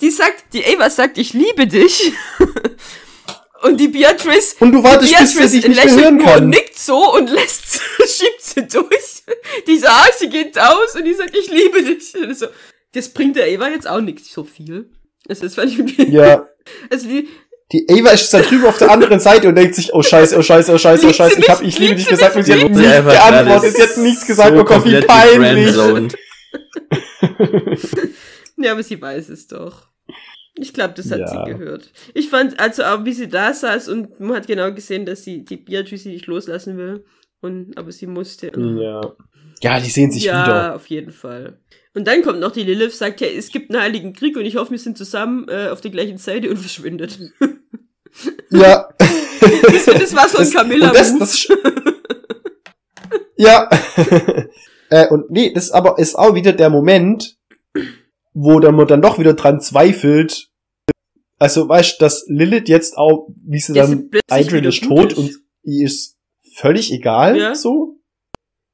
Die, 0.01 0.11
sagt, 0.11 0.53
die 0.53 0.65
Ava 0.65 0.89
sagt, 0.91 1.19
ich 1.19 1.33
liebe 1.33 1.67
dich. 1.67 2.13
Und 3.63 3.79
die 3.79 3.89
Beatrice, 3.89 4.55
Und 4.61 4.73
du 4.73 4.83
wartest, 4.83 5.13
die 5.13 5.17
bis 5.17 5.33
sie 5.33 5.49
sich 5.49 5.67
nicht 5.67 5.77
mehr 5.77 5.85
lächelt 5.87 6.05
hören 6.05 6.19
kann. 6.19 6.43
und 6.45 6.51
nickt 6.51 6.79
so 6.79 7.15
und 7.15 7.31
lässt, 7.33 7.81
schiebt 8.07 8.43
sie 8.43 8.67
durch. 8.67 9.23
Die 9.67 9.79
sagt, 9.79 10.19
sie 10.19 10.29
geht 10.29 10.59
aus 10.59 10.95
und 10.95 11.05
die 11.05 11.15
sagt, 11.15 11.35
ich 11.37 11.51
liebe 11.51 11.83
dich. 11.83 12.15
So, 12.39 12.47
das 12.93 13.09
bringt 13.09 13.35
der 13.37 13.47
Ava 13.47 13.69
jetzt 13.69 13.89
auch 13.89 14.01
nicht 14.01 14.25
so 14.27 14.45
viel. 14.45 14.91
Also 15.29 15.45
das 15.45 15.55
fand 15.55 15.73
ich 15.73 15.99
Ja. 16.09 16.47
also 16.91 17.09
die, 17.09 17.29
Die 17.73 17.87
Ava 17.91 18.11
ist 18.11 18.33
da 18.33 18.41
drüben 18.41 18.67
auf 18.67 18.79
der 18.79 18.91
anderen 18.91 19.19
Seite 19.21 19.49
und 19.49 19.57
denkt 19.57 19.75
sich, 19.75 19.93
oh 19.93 20.03
scheiße, 20.03 20.37
oh 20.37 20.43
scheiße, 20.43 20.73
oh 20.73 20.79
scheiße, 20.79 21.07
oh 21.09 21.13
scheiße, 21.13 21.41
ich 21.41 21.49
hab 21.49 21.63
ich 21.63 21.79
liebe 21.79 21.97
dich 21.97 22.07
gesagt 22.07 22.37
und 22.37 22.45
sie 22.45 22.53
hat 22.53 22.61
Liebt 22.61 22.73
nicht 22.73 22.85
sie 22.85 22.93
einfach 22.93 23.13
geantwortet, 23.13 23.75
sie 23.75 23.83
hat 23.83 23.97
nichts 23.97 24.27
gesagt, 24.27 24.55
so 24.55 24.61
oh 24.61 24.65
Gott, 24.65 24.85
wie 24.85 25.01
peinlich. 25.01 25.75
Ja, 28.57 28.73
aber 28.73 28.83
sie 28.83 29.01
weiß 29.01 29.29
es 29.29 29.47
doch. 29.47 29.89
Ich 30.59 30.73
glaube, 30.73 30.95
das 30.95 31.11
hat 31.11 31.19
Ja. 31.21 31.27
sie 31.29 31.53
gehört. 31.53 31.93
Ich 32.15 32.31
fand, 32.31 32.59
also 32.59 32.83
auch 32.85 33.05
wie 33.05 33.13
sie 33.13 33.29
da 33.29 33.53
saß 33.53 33.89
und 33.89 34.19
man 34.21 34.37
hat 34.37 34.47
genau 34.47 34.73
gesehen, 34.73 35.05
dass 35.05 35.23
sie 35.25 35.45
die 35.45 35.57
Beatrice 35.59 36.05
sie 36.05 36.11
nicht 36.11 36.27
loslassen 36.27 36.77
will. 36.79 37.05
Und, 37.41 37.77
aber 37.77 37.93
sie 37.93 38.07
musste. 38.07 38.51
Ja. 38.57 39.01
Ja, 39.63 39.81
die 39.81 39.91
sehen 39.91 40.11
sich 40.11 40.25
ja, 40.25 40.45
wieder. 40.47 40.75
auf 40.75 40.87
jeden 40.87 41.13
Fall. 41.13 41.59
Und 41.95 42.07
dann 42.07 42.23
kommt 42.23 42.41
noch 42.41 42.53
die 42.53 42.63
Lilith, 42.63 42.95
sagt 42.95 43.21
ja, 43.21 43.27
es 43.27 43.51
gibt 43.51 43.71
einen 43.71 43.83
heiligen 43.83 44.13
Krieg 44.13 44.37
und 44.37 44.45
ich 44.45 44.57
hoffe, 44.57 44.71
wir 44.73 44.79
sind 44.79 44.99
zusammen 44.99 45.47
äh, 45.49 45.69
auf 45.69 45.81
der 45.81 45.91
gleichen 45.91 46.19
Seite 46.19 46.51
und 46.51 46.57
verschwindet. 46.59 47.19
Ja. 48.51 48.89
das, 48.99 49.85
das 49.87 50.15
war 50.15 50.29
so 50.29 50.39
ein 50.39 50.51
camilla 50.51 50.91
das, 50.93 51.19
das, 51.19 51.49
Ja. 53.37 53.69
äh, 54.91 55.09
und 55.09 55.31
nee, 55.31 55.53
das 55.53 55.71
aber 55.71 55.99
ist 55.99 56.15
auch 56.17 56.35
wieder 56.35 56.53
der 56.53 56.71
Moment, 56.71 57.37
wo 58.39 58.61
dann 58.61 58.75
man 58.75 58.87
dann 58.87 59.01
doch 59.01 59.19
wieder 59.19 59.33
dran 59.33 59.63
zweifelt. 59.63 60.51
Also, 61.39 61.69
weißt 61.69 61.95
du, 61.99 62.05
dass 62.05 62.27
Lilith 62.29 62.69
jetzt 62.69 62.99
auch, 62.99 63.29
wie 63.47 63.59
sie 63.59 63.73
dann, 63.73 64.11
Adrian 64.29 64.65
ist 64.65 64.85
tot 64.85 65.13
ist. 65.13 65.19
und 65.19 65.31
ihr 65.63 65.87
ist 65.87 66.19
völlig 66.55 66.93
egal, 66.93 67.39
Ja. 67.39 67.55
so. 67.55 67.95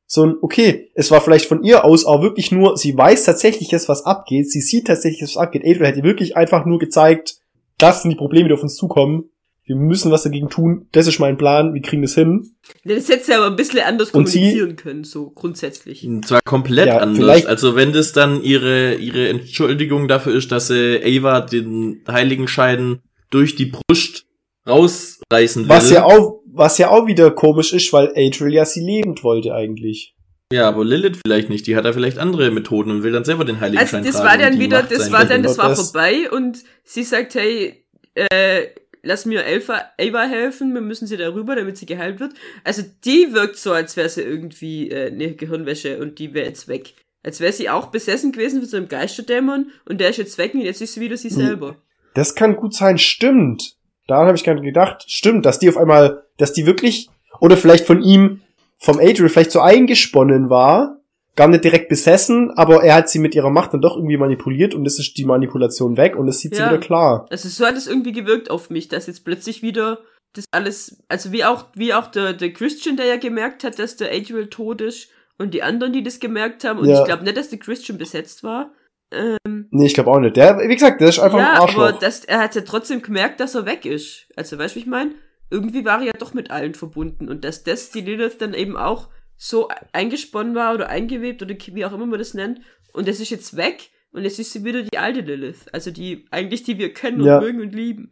So 0.06 0.24
ein, 0.26 0.34
okay, 0.42 0.90
es 0.94 1.10
war 1.12 1.20
vielleicht 1.20 1.46
von 1.46 1.62
ihr 1.62 1.84
aus 1.84 2.04
auch 2.04 2.22
wirklich 2.22 2.50
nur, 2.52 2.76
sie 2.76 2.96
weiß 2.96 3.24
tatsächlich 3.24 3.70
jetzt, 3.70 3.88
was 3.88 4.04
abgeht, 4.04 4.50
sie 4.50 4.60
sieht 4.60 4.88
tatsächlich, 4.88 5.22
was 5.22 5.36
abgeht. 5.36 5.62
Adrian 5.64 5.86
hätte 5.86 6.02
wirklich 6.02 6.36
einfach 6.36 6.66
nur 6.66 6.78
gezeigt, 6.80 7.36
das 7.78 8.02
sind 8.02 8.10
die 8.10 8.16
Probleme, 8.16 8.48
die 8.48 8.54
auf 8.54 8.62
uns 8.62 8.74
zukommen. 8.74 9.30
Wir 9.64 9.76
müssen 9.76 10.10
was 10.10 10.24
dagegen 10.24 10.50
tun. 10.50 10.88
Das 10.92 11.06
ist 11.06 11.20
mein 11.20 11.38
Plan. 11.38 11.72
Wir 11.72 11.82
kriegen 11.82 12.02
das 12.02 12.14
hin. 12.14 12.50
Das 12.84 13.08
hätte 13.08 13.24
sie 13.24 13.32
aber 13.34 13.46
ein 13.46 13.54
bisschen 13.56 13.78
anders 13.80 14.10
Und 14.10 14.28
sie- 14.28 14.38
kommunizieren 14.40 14.76
können, 14.76 15.04
so 15.04 15.30
grundsätzlich. 15.30 16.04
Und 16.04 16.26
zwar 16.26 16.40
komplett 16.44 16.88
Ja, 16.88 16.98
anders. 16.98 17.46
Also 17.46 17.76
wenn 17.76 17.92
das 17.92 18.12
dann 18.12 18.42
ihre, 18.42 18.94
ihre 18.96 19.28
Entschuldigung 19.28 20.08
dafür 20.08 20.34
ist, 20.34 20.50
dass 20.50 20.66
sie 20.68 21.00
Ava 21.04 21.40
den 21.42 22.02
Heiligenschein 22.08 23.00
durch 23.30 23.54
die 23.54 23.66
Brust 23.66 24.26
rausreißen 24.68 25.62
will. 25.64 25.68
Was 25.68 25.90
ja 25.90 26.04
auch, 26.04 26.40
was 26.46 26.78
ja 26.78 26.90
auch 26.90 27.06
wieder 27.06 27.30
komisch 27.30 27.72
ist, 27.72 27.92
weil 27.92 28.08
Adriel 28.16 28.52
ja 28.54 28.64
sie 28.64 28.80
lebend 28.84 29.22
wollte 29.22 29.54
eigentlich. 29.54 30.14
Ja, 30.52 30.68
aber 30.68 30.84
Lilith 30.84 31.18
vielleicht 31.24 31.48
nicht. 31.48 31.66
Die 31.66 31.76
hat 31.76 31.84
da 31.84 31.92
vielleicht 31.92 32.18
andere 32.18 32.50
Methoden 32.50 32.90
und 32.90 33.02
will 33.04 33.12
dann 33.12 33.24
selber 33.24 33.44
den 33.44 33.54
Also 33.56 33.64
Heiligenschein 33.66 34.04
das 34.04 34.12
tragen. 34.16 34.26
war 34.26 34.34
und 34.34 34.40
dann 34.42 34.60
wieder, 34.60 34.82
das 34.82 35.10
war 35.12 35.24
dann, 35.24 35.42
das 35.42 35.52
Genau 35.52 35.62
war 35.62 35.70
das. 35.70 35.90
vorbei 35.90 36.30
und 36.30 36.58
sie 36.84 37.04
sagt, 37.04 37.34
hey, 37.36 37.86
äh, 38.14 38.66
lass 39.02 39.26
mir 39.26 39.44
Elfa, 39.44 39.82
Ava 40.00 40.22
helfen, 40.24 40.72
wir 40.74 40.80
müssen 40.80 41.06
sie 41.06 41.16
darüber, 41.16 41.56
damit 41.56 41.76
sie 41.76 41.86
geheilt 41.86 42.20
wird. 42.20 42.34
Also 42.64 42.82
die 43.04 43.32
wirkt 43.32 43.56
so, 43.56 43.72
als 43.72 43.96
wäre 43.96 44.08
sie 44.08 44.22
irgendwie 44.22 44.90
äh, 44.90 45.08
eine 45.10 45.34
Gehirnwäsche 45.34 45.98
und 45.98 46.18
die 46.18 46.34
wäre 46.34 46.46
jetzt 46.46 46.68
weg. 46.68 46.94
Als 47.22 47.40
wäre 47.40 47.52
sie 47.52 47.70
auch 47.70 47.86
besessen 47.86 48.32
gewesen 48.32 48.60
von 48.60 48.68
so 48.68 48.76
einem 48.76 48.88
Geisterdämon 48.88 49.70
und 49.84 50.00
der 50.00 50.10
ist 50.10 50.16
jetzt 50.16 50.38
weg 50.38 50.54
und 50.54 50.60
jetzt 50.60 50.80
ist 50.80 50.94
sie 50.94 51.00
wieder 51.00 51.16
sie 51.16 51.30
Hm. 51.30 51.36
selber. 51.36 51.76
Das 52.14 52.34
kann 52.34 52.56
gut 52.56 52.74
sein, 52.74 52.98
stimmt. 52.98 53.76
Daran 54.08 54.26
habe 54.26 54.36
ich 54.36 54.44
gar 54.44 54.54
nicht 54.54 54.64
gedacht. 54.64 55.04
Stimmt, 55.06 55.46
dass 55.46 55.58
die 55.58 55.68
auf 55.68 55.76
einmal, 55.76 56.24
dass 56.36 56.52
die 56.52 56.66
wirklich, 56.66 57.08
oder 57.40 57.56
vielleicht 57.56 57.86
von 57.86 58.02
ihm, 58.02 58.42
vom 58.78 58.98
Adriel 58.98 59.28
vielleicht 59.28 59.52
so 59.52 59.60
eingesponnen 59.60 60.50
war, 60.50 60.98
gar 61.36 61.48
nicht 61.48 61.64
direkt 61.64 61.88
besessen, 61.88 62.50
aber 62.56 62.82
er 62.84 62.94
hat 62.96 63.08
sie 63.08 63.18
mit 63.18 63.34
ihrer 63.34 63.50
Macht 63.50 63.72
dann 63.72 63.80
doch 63.80 63.96
irgendwie 63.96 64.16
manipuliert 64.18 64.74
und 64.74 64.84
es 64.86 64.98
ist 64.98 65.16
die 65.16 65.24
Manipulation 65.24 65.96
weg 65.96 66.16
und 66.16 66.28
es 66.28 66.40
sieht 66.40 66.54
sie 66.54 66.60
Ja. 66.60 66.68
wieder 66.68 66.80
klar. 66.80 67.26
Also 67.30 67.48
so 67.48 67.64
hat 67.66 67.76
es 67.76 67.86
irgendwie 67.86 68.12
gewirkt 68.12 68.50
auf 68.50 68.68
mich, 68.70 68.88
dass 68.88 69.06
jetzt 69.06 69.24
plötzlich 69.24 69.62
wieder 69.62 70.00
das 70.34 70.44
alles, 70.50 71.02
also 71.08 71.32
wie 71.32 71.44
auch, 71.44 71.66
wie 71.74 71.94
auch 71.94 72.06
der, 72.08 72.32
der 72.32 72.52
Christian, 72.52 72.96
der 72.96 73.06
ja 73.06 73.16
gemerkt 73.16 73.64
hat, 73.64 73.78
dass 73.78 73.96
der 73.96 74.12
Adriel 74.12 74.48
tot 74.48 74.80
ist 74.80 75.08
und 75.38 75.54
die 75.54 75.62
anderen, 75.62 75.92
die 75.92 76.02
das 76.02 76.20
gemerkt 76.20 76.64
haben 76.64 76.78
und 76.80 76.88
Ja. 76.88 77.00
ich 77.00 77.04
glaube 77.06 77.24
nicht, 77.24 77.36
dass 77.36 77.48
der 77.50 77.58
Christian 77.58 77.98
besetzt 77.98 78.42
war. 78.44 78.70
Ähm, 79.10 79.68
Nee, 79.70 79.86
ich 79.86 79.94
glaube 79.94 80.10
auch 80.10 80.20
nicht. 80.20 80.36
Der, 80.36 80.58
wie 80.58 80.74
gesagt, 80.74 81.00
der 81.00 81.08
ist 81.08 81.18
einfach 81.18 81.38
ein 81.38 81.44
ja, 81.44 81.60
Arschloch. 81.60 81.82
aber 81.88 81.92
das, 81.98 82.24
er 82.24 82.40
hat 82.40 82.54
ja 82.54 82.62
trotzdem 82.62 83.02
gemerkt, 83.02 83.40
dass 83.40 83.54
er 83.54 83.66
weg 83.66 83.84
ist. 83.86 84.26
Also 84.36 84.58
weißt 84.58 84.74
du, 84.74 84.76
wie 84.76 84.80
ich 84.82 84.86
meine? 84.86 85.12
Irgendwie 85.50 85.84
war 85.84 86.00
er 86.00 86.06
ja 86.06 86.12
doch 86.18 86.32
mit 86.32 86.50
allen 86.50 86.74
verbunden 86.74 87.28
und 87.28 87.44
dass 87.44 87.62
das 87.62 87.90
die 87.90 88.00
Lilith 88.00 88.38
dann 88.38 88.54
eben 88.54 88.76
auch 88.76 89.08
so 89.44 89.68
eingesponnen 89.92 90.54
war 90.54 90.72
oder 90.74 90.88
eingewebt 90.88 91.42
oder 91.42 91.54
wie 91.72 91.84
auch 91.84 91.92
immer 91.92 92.06
man 92.06 92.18
das 92.20 92.32
nennt 92.34 92.60
und 92.92 93.08
das 93.08 93.18
ist 93.18 93.30
jetzt 93.30 93.56
weg 93.56 93.90
und 94.12 94.22
jetzt 94.22 94.38
ist 94.38 94.52
sie 94.52 94.64
wieder 94.64 94.82
die 94.82 94.98
alte 94.98 95.20
Lilith, 95.20 95.66
also 95.72 95.90
die 95.90 96.26
eigentlich 96.30 96.62
die 96.62 96.78
wir 96.78 96.92
kennen 96.92 97.24
Ja. 97.24 97.38
und 97.38 97.44
mögen 97.44 97.60
und 97.60 97.74
lieben. 97.74 98.10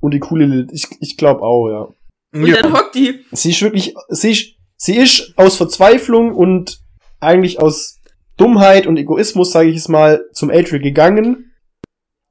Und 0.00 0.12
die 0.12 0.18
coole 0.20 0.44
Lilith. 0.46 0.70
Ich, 0.72 0.86
ich 1.00 1.16
glaube 1.16 1.42
auch, 1.42 1.68
ja. 1.70 1.88
Und 2.34 2.50
dann 2.50 2.72
hockt 2.72 2.94
die. 2.96 3.24
Sie 3.30 3.50
ist 3.50 3.62
wirklich, 3.62 3.94
sie 4.08 4.30
ist, 4.32 4.54
sie 4.76 4.96
ist 4.96 5.32
aus 5.36 5.56
Verzweiflung 5.56 6.34
und 6.34 6.80
eigentlich 7.20 7.60
aus 7.60 8.00
Dummheit 8.36 8.86
und 8.86 8.96
Egoismus, 8.96 9.52
sage 9.52 9.68
ich 9.70 9.76
es 9.76 9.88
mal, 9.88 10.24
zum 10.32 10.50
Adriel 10.50 10.80
gegangen. 10.82 11.52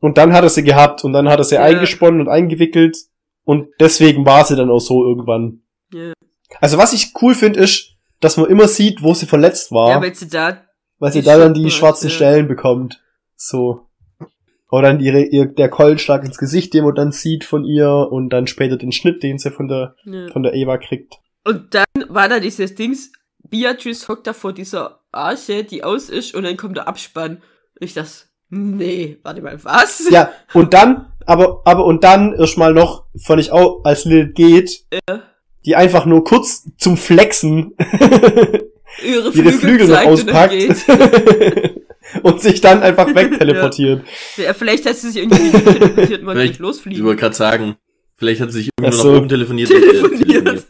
Und 0.02 0.18
dann 0.18 0.34
hat 0.34 0.44
er 0.44 0.50
sie 0.50 0.64
gehabt 0.64 1.04
und 1.06 1.14
dann 1.14 1.30
hat 1.30 1.40
er 1.40 1.44
sie 1.46 1.56
Ja. 1.56 1.62
eingesponnen 1.64 2.20
und 2.20 2.28
eingewickelt. 2.28 2.98
Und 3.46 3.70
deswegen 3.80 4.26
war 4.26 4.44
sie 4.46 4.56
dann 4.56 4.70
auch 4.70 4.80
so 4.80 5.04
irgendwann. 5.08 5.62
Ja, 5.94 6.14
Also 6.60 6.78
was 6.78 6.92
ich 6.94 7.14
cool 7.22 7.34
finde, 7.36 7.60
ist, 7.62 7.96
dass 8.22 8.38
man 8.38 8.50
immer 8.50 8.68
sieht, 8.68 9.04
wo 9.04 9.14
sie 9.14 9.26
verletzt 9.26 9.72
war. 9.72 9.90
ja 9.90 10.02
weil 10.02 10.16
sie 10.16 10.30
da. 10.30 10.62
weil 11.00 11.12
sie 11.12 11.22
da 11.22 11.38
dann 11.38 11.54
die 11.54 11.70
schwarzen 11.72 12.08
ja. 12.08 12.16
Stellen 12.16 12.48
bekommt. 12.48 13.02
So. 13.36 13.88
Oder 14.70 14.84
dann 14.90 15.00
ihre, 15.02 15.22
ihr, 15.24 15.48
der 15.48 15.70
Keulenschlag 15.70 16.24
ins 16.24 16.38
Gesicht, 16.38 16.74
den 16.74 16.86
man 16.86 16.96
dann 16.96 17.12
sieht 17.12 17.44
von 17.44 17.66
ihr 17.66 17.90
und 18.10 18.30
dann 18.30 18.48
später 18.48 18.78
den 18.78 18.94
Schnitt, 18.94 19.22
den 19.22 19.38
sie 19.38 19.52
von 19.52 19.68
der, 19.68 19.96
Ja. 20.06 20.30
von 20.32 20.44
der 20.44 20.54
Eva 20.54 20.78
kriegt. 20.78 21.16
Und 21.44 21.74
dann 21.74 21.86
war 22.08 22.30
da 22.30 22.40
dieses 22.40 22.76
Dings, 22.76 23.12
Beatrice 23.50 24.08
hockt 24.08 24.28
da 24.28 24.34
vor 24.34 24.54
dieser 24.54 25.02
Arche, 25.12 25.66
die 25.66 25.84
aus 25.84 26.10
ist, 26.10 26.34
und 26.36 26.44
dann 26.44 26.56
kommt 26.56 26.78
der 26.78 26.88
Abspann. 26.88 27.42
Ich 27.82 27.96
dachte, 27.96 28.12
nee, 28.50 29.18
warte 29.24 29.42
mal, 29.42 29.62
was? 29.64 30.08
Ja, 30.10 30.32
und 30.54 30.74
dann, 30.74 31.12
aber, 31.26 31.64
aber 31.66 31.84
und 31.84 32.04
dann 32.06 32.34
erstmal 32.34 32.74
noch, 32.74 33.08
fand 33.26 33.42
ich 33.42 33.52
auch, 33.52 33.84
als 33.84 34.06
Lilith 34.06 34.36
geht, 34.36 34.86
Ja. 35.10 35.24
Die 35.66 35.76
einfach 35.76 36.06
nur 36.06 36.24
kurz 36.24 36.68
zum 36.78 36.98
Flexen 36.98 37.74
Ihre 39.06 39.30
ihre 39.32 39.52
Flügel 39.54 39.88
noch 39.88 40.04
auspackt 40.06 40.54
und 42.24 42.42
sich 42.42 42.60
dann 42.62 42.82
einfach 42.84 43.08
wegteleportiert. 43.16 44.04
Ja, 44.38 44.54
vielleicht 44.54 44.86
hat 44.86 44.98
sie 44.98 45.12
sich 45.12 45.22
irgendwie 45.24 45.44
nicht 45.44 45.64
teleportiert 45.66 46.20
und 46.22 46.26
wollte 46.28 46.40
Vielleicht- 46.40 46.40
nicht 46.40 46.52
Ich 46.54 46.60
losfliegen. 46.60 47.04
wollte 47.06 47.20
gerade 47.22 47.36
sagen, 47.36 47.76
vielleicht 48.18 48.42
hat 48.42 48.52
sie 48.52 48.60
sich 48.60 48.70
irgendwie 48.78 48.96
so. 48.98 49.04
nur 49.04 49.12
nach 49.14 49.20
oben 49.20 49.30
telefoniert. 49.30 49.70
Telefoniert. 49.70 50.66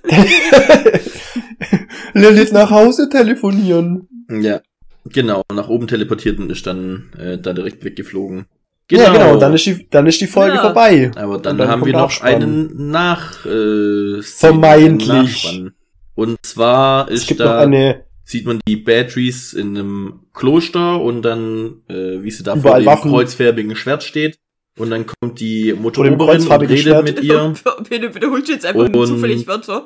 Lilith 2.13 2.51
nach 2.51 2.69
Hause 2.69 3.09
telefonieren. 3.09 4.07
Ja, 4.29 4.61
genau. 5.05 5.41
Nach 5.53 5.67
oben 5.69 5.87
teleportiert 5.87 6.39
und 6.39 6.51
ist 6.51 6.67
dann 6.67 7.11
äh, 7.17 7.37
da 7.37 7.53
direkt 7.53 7.83
weggeflogen. 7.83 8.45
Ja, 8.89 9.11
genau, 9.13 9.37
dann 9.37 9.53
ist 9.53 9.65
die, 9.65 9.87
dann 9.89 10.05
ist 10.07 10.19
die 10.21 10.27
Folge 10.27 10.55
Ja. 10.55 10.61
vorbei. 10.61 11.11
Aber 11.15 11.37
dann, 11.37 11.57
dann 11.57 11.67
haben 11.69 11.85
wir 11.85 11.93
noch 11.93 12.01
Abspann. 12.03 12.33
einen 12.43 12.89
nach 12.91 13.45
äh, 13.45 14.21
Vermeintlich. 14.21 15.47
einen. 15.47 15.75
Und 16.15 16.37
zwar 16.45 17.07
Es 17.09 17.21
ist 17.21 17.27
gibt 17.27 17.39
da 17.39 17.45
noch 17.45 17.61
eine, 17.61 18.03
sieht 18.25 18.45
man 18.45 18.59
die 18.67 18.75
Batteries 18.75 19.53
in 19.53 19.77
einem 19.77 20.19
Kloster 20.33 21.01
und 21.01 21.21
dann 21.21 21.81
äh, 21.89 22.21
wie 22.21 22.31
sie 22.31 22.43
da 22.43 22.55
vor 22.57 22.77
dem 22.77 22.85
Waffen. 22.85 23.11
kreuzförmigen 23.11 23.75
Schwert 23.77 24.03
steht 24.03 24.37
und 24.77 24.89
dann 24.89 25.05
kommt 25.05 25.39
die 25.39 25.73
Motoroberin 25.73 26.41
und 26.41 26.51
redet 26.51 26.79
Schwert. 26.79 27.03
mit 27.05 27.23
ihr. 27.23 27.53
Bitte 27.89 28.13
wiederholst 28.13 28.49
du 28.49 28.51
jetzt 28.53 28.65
einfach 28.65 28.89
nur 28.89 29.01
Und- 29.03 29.07
zufällig 29.07 29.47
Wörter. 29.47 29.85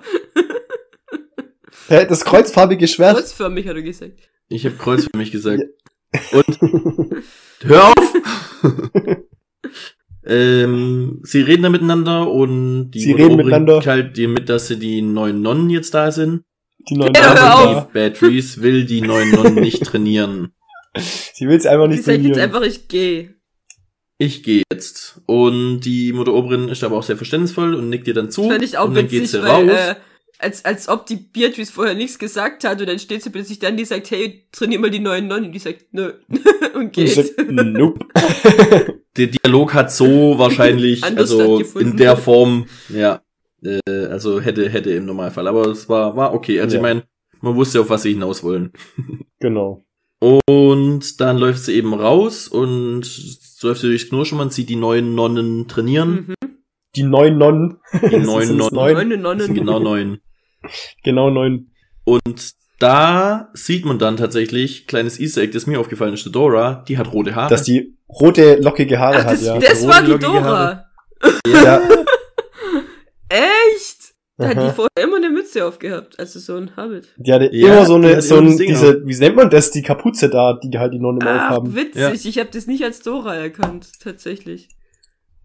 Hä, 1.88 2.05
das 2.09 2.26
kreuzfarbige 2.26 2.88
Schwert. 2.88 3.15
Kreuzförmig, 3.17 3.67
hat 3.67 3.76
er 3.76 3.81
gesagt. 3.84 4.13
Ich 4.49 4.65
habe 4.65 4.76
Kreuz 4.76 5.03
für 5.03 5.17
mich 5.17 5.31
gesagt. 5.31 5.61
Und 6.32 7.12
hör 7.64 7.84
auf! 7.88 8.14
ähm, 10.26 11.20
sie 11.24 11.42
reden 11.42 11.64
da 11.64 11.70
miteinander 11.70 12.30
und 12.32 12.92
die 12.92 13.00
Sie 13.00 13.12
reden 13.14 13.36
miteinander. 13.38 13.82
teilt 13.82 14.18
dir 14.18 14.28
mit, 14.28 14.50
dass 14.50 14.68
sie 14.68 14.80
die 14.80 15.02
neuen 15.02 15.42
Nonnen 15.42 15.70
jetzt 15.70 15.94
da 15.94 16.12
sind. 16.12 16.44
Die 16.90 16.96
neuen 16.96 17.14
Ja, 17.16 17.54
auf. 17.56 17.88
die 17.88 17.94
Batteries 17.94 18.62
will 18.62 18.86
die 18.86 19.02
neuen 19.02 19.32
Nonnen 19.32 19.56
nicht 19.56 19.84
trainieren. 19.84 20.54
Sie 20.98 21.48
will 21.48 21.58
es 21.58 21.66
einfach 21.66 21.88
nicht 21.88 22.04
sagt 22.04 22.18
jetzt 22.22 22.34
trainieren. 22.36 22.40
einfach, 22.42 22.62
ich 22.62 22.88
gehe. 22.88 23.36
Ich 24.18 24.44
gehe 24.44 24.64
jetzt. 24.72 25.22
Und 25.26 25.82
die 25.82 26.14
Mutteroberin 26.14 26.70
ist 26.70 26.84
aber 26.84 26.96
auch 26.98 27.04
sehr 27.04 27.18
verständnisvoll 27.18 27.76
und 27.76 27.90
nickt 27.90 28.08
dir 28.08 28.14
dann 28.14 28.32
zu. 28.32 28.48
Fand 28.50 28.64
ich 28.64 28.78
auch 28.78 28.88
und 28.88 28.96
dann 28.96 29.08
geht 29.08 29.24
witzig, 29.24 29.42
sie 29.42 29.44
weil, 29.44 29.70
raus. 29.70 29.78
äh, 29.78 29.96
als, 30.40 30.66
als 30.66 30.88
ob 30.90 31.06
die 31.06 31.16
Beatrice 31.16 31.72
vorher 31.72 31.95
nichts 31.95 32.20
gesagt 32.20 32.64
hat 32.64 32.80
und 32.82 32.88
dann 32.88 32.99
steht 32.99 33.24
sie 33.24 33.30
plötzlich 33.30 33.60
dann, 33.60 33.78
die 33.78 33.86
sagt, 33.86 34.12
hey, 34.12 34.45
trainier 34.52 34.80
mal 34.80 34.90
die 34.91 34.99
neuen 34.99 35.28
Nonnen. 35.28 35.45
Und 35.45 35.52
die 35.52 35.60
sagt, 35.60 35.86
nö. 35.91 36.14
und 36.30 36.76
Und 36.76 36.94
geht. 36.94 37.12
sagt, 37.12 37.34
nope. 37.49 38.06
der 39.18 39.28
Dialog 39.28 39.74
hat 39.74 39.91
so 39.91 40.38
wahrscheinlich, 40.38 41.03
also 41.03 41.60
in 41.80 41.95
der 41.98 42.18
Form, 42.18 42.66
ja, 42.90 43.22
äh, 43.64 43.80
also 44.10 44.40
hätte, 44.41 44.70
hätte 44.70 44.91
im 44.91 45.06
Normalfall. 45.06 45.48
Aber 45.48 45.68
es 45.68 45.88
war, 45.90 46.16
war 46.16 46.34
okay. 46.34 46.60
Also 46.60 46.76
Ja. 46.76 46.80
ich 46.80 46.84
meine, 46.84 47.03
man 47.41 47.56
wusste, 47.56 47.82
auf 47.82 47.90
was 47.90 48.03
sie 48.03 48.14
hinaus 48.14 48.44
wollen. 48.44 48.72
Genau. 49.40 49.84
Und 50.22 51.20
dann 51.22 51.38
läuft 51.38 51.60
sie 51.66 51.74
eben 51.76 51.94
raus 51.94 52.48
und 52.48 53.03
so 53.06 53.68
läuft 53.68 53.82
sie 53.82 53.88
durchs 53.90 54.10
Knirsch 54.10 54.32
und 54.32 54.38
man 54.40 54.49
sieht 54.49 54.70
die 54.70 54.76
neuen 54.78 55.14
Nonnen 55.14 55.68
trainieren. 55.68 56.28
Mhm. 56.30 56.44
Die 56.95 57.03
neun 57.03 57.38
Nonnen. 57.38 57.77
Die 57.93 57.97
es 58.15 58.26
Nonnen. 58.26 58.57
neun? 58.57 59.22
Nonnen. 59.22 59.39
sind 59.45 59.55
genau 59.55 59.80
neun. 59.80 60.19
Genau 61.03 61.30
neun. 61.30 61.72
Und 62.03 62.51
da 62.80 63.49
sieht 63.53 63.85
man 63.85 63.99
dann 63.99 64.17
tatsächlich, 64.17 64.88
kleines 64.88 65.19
Easter 65.19 65.41
Egg, 65.41 65.53
das 65.53 65.65
mir 65.65 65.80
aufgefallen 65.80 66.13
ist, 66.13 66.26
Dora, 66.34 66.84
die 66.88 66.97
hat 66.97 67.11
rote 67.13 67.35
Haare. 67.35 67.49
Dass 67.49 67.63
die 67.63 67.95
rote, 68.09 68.55
lockige 68.55 68.99
Haare 68.99 69.17
Ach, 69.19 69.26
hat, 69.26 69.34
das, 69.34 69.43
ja. 69.43 69.57
das 69.59 69.81
Rote, 69.81 69.88
war 69.88 70.01
die 70.03 70.19
Dora. 70.19 70.43
Haare. 70.43 70.85
ja. 71.47 71.81
Echt? 73.30 74.13
Da 74.38 74.49
hat 74.49 74.57
die 74.57 74.69
vorher 74.76 74.89
immer 75.01 75.15
eine 75.15 75.30
Mütze 75.30 75.65
aufgehabt. 75.65 76.19
Also 76.19 76.39
so 76.39 76.57
ein 76.57 76.76
Habit. 76.76 77.07
Die 77.17 77.31
hatte 77.31 77.49
Ja, 77.55 77.73
immer 77.77 77.85
so 77.85 77.97
die 77.97 78.07
eine, 78.07 78.22
so 78.22 78.38
ein, 78.38 78.57
diese, 78.57 79.05
wie 79.07 79.15
nennt 79.17 79.38
man 79.38 79.49
das, 79.49 79.72
die 79.72 79.81
Kapuze 79.81 80.30
da, 80.30 80.59
die 80.61 80.77
halt 80.77 80.93
die 80.93 80.99
Nonnen 80.99 81.22
immer 81.22 81.39
Ach, 81.41 81.51
aufhaben. 81.51 81.73
witzig. 81.73 82.01
Ja. 82.01 82.11
Ich 82.11 82.38
habe 82.39 82.49
das 82.51 82.67
nicht 82.67 82.84
als 82.84 83.01
Dora 83.01 83.35
erkannt, 83.35 83.88
tatsächlich. 84.01 84.67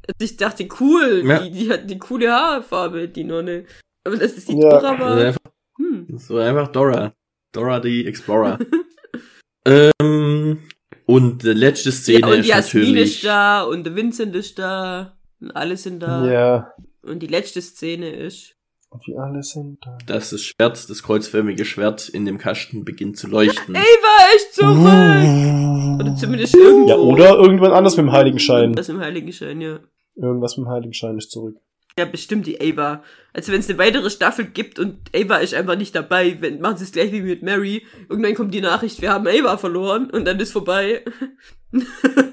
Also 0.08 0.24
Ich 0.24 0.36
dachte, 0.36 0.68
cool, 0.80 1.22
Ja. 1.26 1.38
die, 1.40 1.50
die 1.50 1.70
hat 1.70 1.88
die 1.90 1.98
coole 1.98 2.30
Haarfarbe, 2.32 3.08
die 3.08 3.24
Nonne. 3.24 3.64
Aber 4.04 4.16
dass 4.16 4.34
das 4.34 4.46
die 4.46 4.54
Ja. 4.58 4.70
Dora 4.70 4.90
Also 4.92 5.04
war. 5.04 5.16
einfach, 5.26 5.40
Hm. 5.78 6.06
das 6.08 6.30
war 6.30 6.46
einfach 6.46 6.68
Dora. 6.68 7.12
Dora 7.52 7.80
die 7.80 8.06
Explorer. 8.06 8.58
ähm, 9.66 10.58
und 11.06 11.42
die 11.42 11.48
letzte 11.48 11.92
Szene 11.92 12.20
Ja, 12.20 12.26
und 12.28 12.38
ist 12.40 12.46
Jasmin 12.46 12.82
natürlich. 12.84 13.14
ist 13.16 13.24
da 13.24 13.62
und 13.62 13.84
der 13.84 13.96
Vincent 13.96 14.34
ist 14.36 14.58
da 14.58 15.18
und 15.40 15.50
alle 15.52 15.76
sind 15.76 16.00
da. 16.00 16.30
Ja. 16.30 16.74
Und 17.02 17.20
die 17.20 17.26
letzte 17.26 17.60
Szene 17.62 18.10
ist. 18.10 18.54
Und 18.92 19.06
wie 19.06 19.16
alle 19.16 19.42
sind 19.42 19.78
da. 19.84 19.96
dass 20.06 20.30
das 20.30 20.42
Schwert, 20.42 20.90
das 20.90 21.02
kreuzförmige 21.04 21.64
Schwert 21.64 22.08
in 22.08 22.24
dem 22.24 22.38
Kasten 22.38 22.84
beginnt 22.84 23.16
zu 23.16 23.28
leuchten. 23.28 23.76
Ava 23.76 24.34
ist 24.34 24.54
zurück! 24.54 26.00
Oder 26.00 26.16
zumindest 26.16 26.56
irgendwo. 26.56 26.88
Ja, 26.88 26.96
oder 26.96 27.36
irgendwann 27.38 27.72
anders 27.72 27.96
mit 27.96 28.06
dem 28.06 28.12
Heiligenschein. 28.12 28.76
Was 28.76 28.88
im 28.88 28.98
Heiligenschein, 29.00 29.60
ja. 29.60 29.78
Irgendwas 30.16 30.56
mit 30.56 30.66
dem 30.66 30.70
Heiligenschein 30.70 31.16
ist 31.18 31.30
zurück. 31.30 31.56
Ja, 31.98 32.04
bestimmt 32.04 32.46
die 32.46 32.60
Ava. 32.60 33.02
Also 33.32 33.52
wenn 33.52 33.60
es 33.60 33.68
eine 33.68 33.78
weitere 33.78 34.10
Staffel 34.10 34.46
gibt 34.46 34.78
und 34.80 34.96
Ava 35.14 35.36
ist 35.36 35.54
einfach 35.54 35.76
nicht 35.76 35.94
dabei, 35.94 36.36
wenn, 36.40 36.60
machen 36.60 36.78
sie 36.78 36.84
es 36.84 36.92
gleich 36.92 37.12
wie 37.12 37.20
mit 37.22 37.42
Mary. 37.42 37.84
Irgendwann 38.08 38.34
kommt 38.34 38.54
die 38.54 38.60
Nachricht, 38.60 39.00
wir 39.02 39.12
haben 39.12 39.26
Ava 39.28 39.56
verloren 39.56 40.10
und 40.10 40.24
dann 40.24 40.40
ist 40.40 40.50
vorbei. 40.52 41.04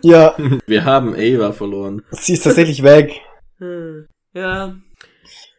Ja, 0.03 0.35
Wir 0.65 0.85
haben 0.85 1.13
Ava 1.15 1.51
verloren. 1.51 2.01
sie 2.11 2.33
ist 2.33 2.43
tatsächlich 2.43 2.81
weg. 2.83 3.13
Hm. 3.59 4.07
Ja. 4.33 4.75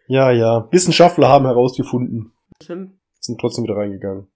Ja, 0.08 0.30
ja. 0.32 0.66
Wissenschaftler 0.72 1.28
haben 1.28 1.44
herausgefunden. 1.44 2.32
Hm. 2.66 2.98
Sind 3.20 3.40
trotzdem 3.40 3.64
wieder 3.64 3.76
reingegangen. 3.76 4.26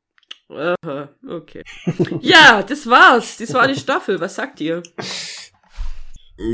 Aha, 0.51 1.09
okay. 1.29 1.65
ja, 2.21 2.63
das 2.63 2.87
war's. 2.87 3.39
Das 3.39 3.55
war 3.55 3.67
die 3.67 3.75
Staffel. 3.75 4.21
Was 4.21 4.35
sagt 4.35 4.61
ihr? 4.61 4.83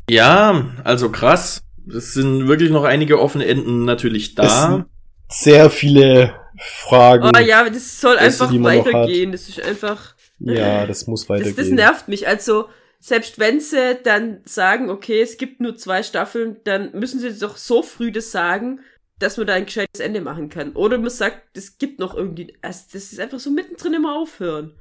Ja, 0.09 0.67
also 0.85 1.11
krass. 1.11 1.63
Es 1.91 2.13
sind 2.15 2.47
wirklich 2.49 2.71
noch 2.71 2.85
einige 2.85 3.19
offene 3.21 3.47
Enden 3.47 3.85
natürlich 3.85 4.29
Es 4.31 4.35
da. 4.35 4.67
sind 4.71 4.85
sehr 5.29 5.71
viele 5.71 6.35
Fragen. 6.59 7.31
Oh 7.35 7.39
ja, 7.39 7.69
das 7.69 8.01
soll 8.01 8.17
Das, 8.17 8.41
einfach 8.41 8.53
weitergehen. 8.63 9.33
Das 9.33 9.49
ist 9.49 9.61
einfach. 9.63 10.15
Ja, 10.39 10.87
das 10.87 11.07
muss 11.07 11.23
Das, 11.23 11.31
weitergehen. 11.31 11.57
das 11.57 11.69
nervt 11.69 12.09
mich. 12.09 12.29
Also, 12.29 12.69
selbst 13.01 13.39
wenn 13.39 13.61
sie 13.61 13.97
dann 14.05 14.41
sagen, 14.45 14.91
okay, 14.91 15.21
es 15.23 15.39
gibt 15.39 15.61
nur 15.61 15.77
zwei 15.77 16.03
Staffeln, 16.03 16.59
dann 16.65 16.93
müssen 16.93 17.19
sie 17.21 17.37
doch 17.39 17.57
so 17.57 17.83
früh 17.83 18.13
das 18.13 18.31
sagen, 18.31 18.81
dass 19.19 19.37
man 19.37 19.47
da 19.47 19.55
ein 19.55 19.67
gescheites 19.67 20.01
Ende 20.01 20.21
machen 20.21 20.49
kann. 20.49 20.73
Oder 20.75 20.99
man 20.99 21.11
sagt, 21.11 21.57
es 21.57 21.79
gibt 21.79 21.99
noch 21.99 22.15
irgendwie. 22.15 22.55
Also 22.63 22.85
das 22.93 23.13
ist 23.13 23.19
einfach 23.21 23.39
so 23.41 23.51
mittendrin 23.51 23.95
immer 23.95 24.17
aufhören. 24.19 24.75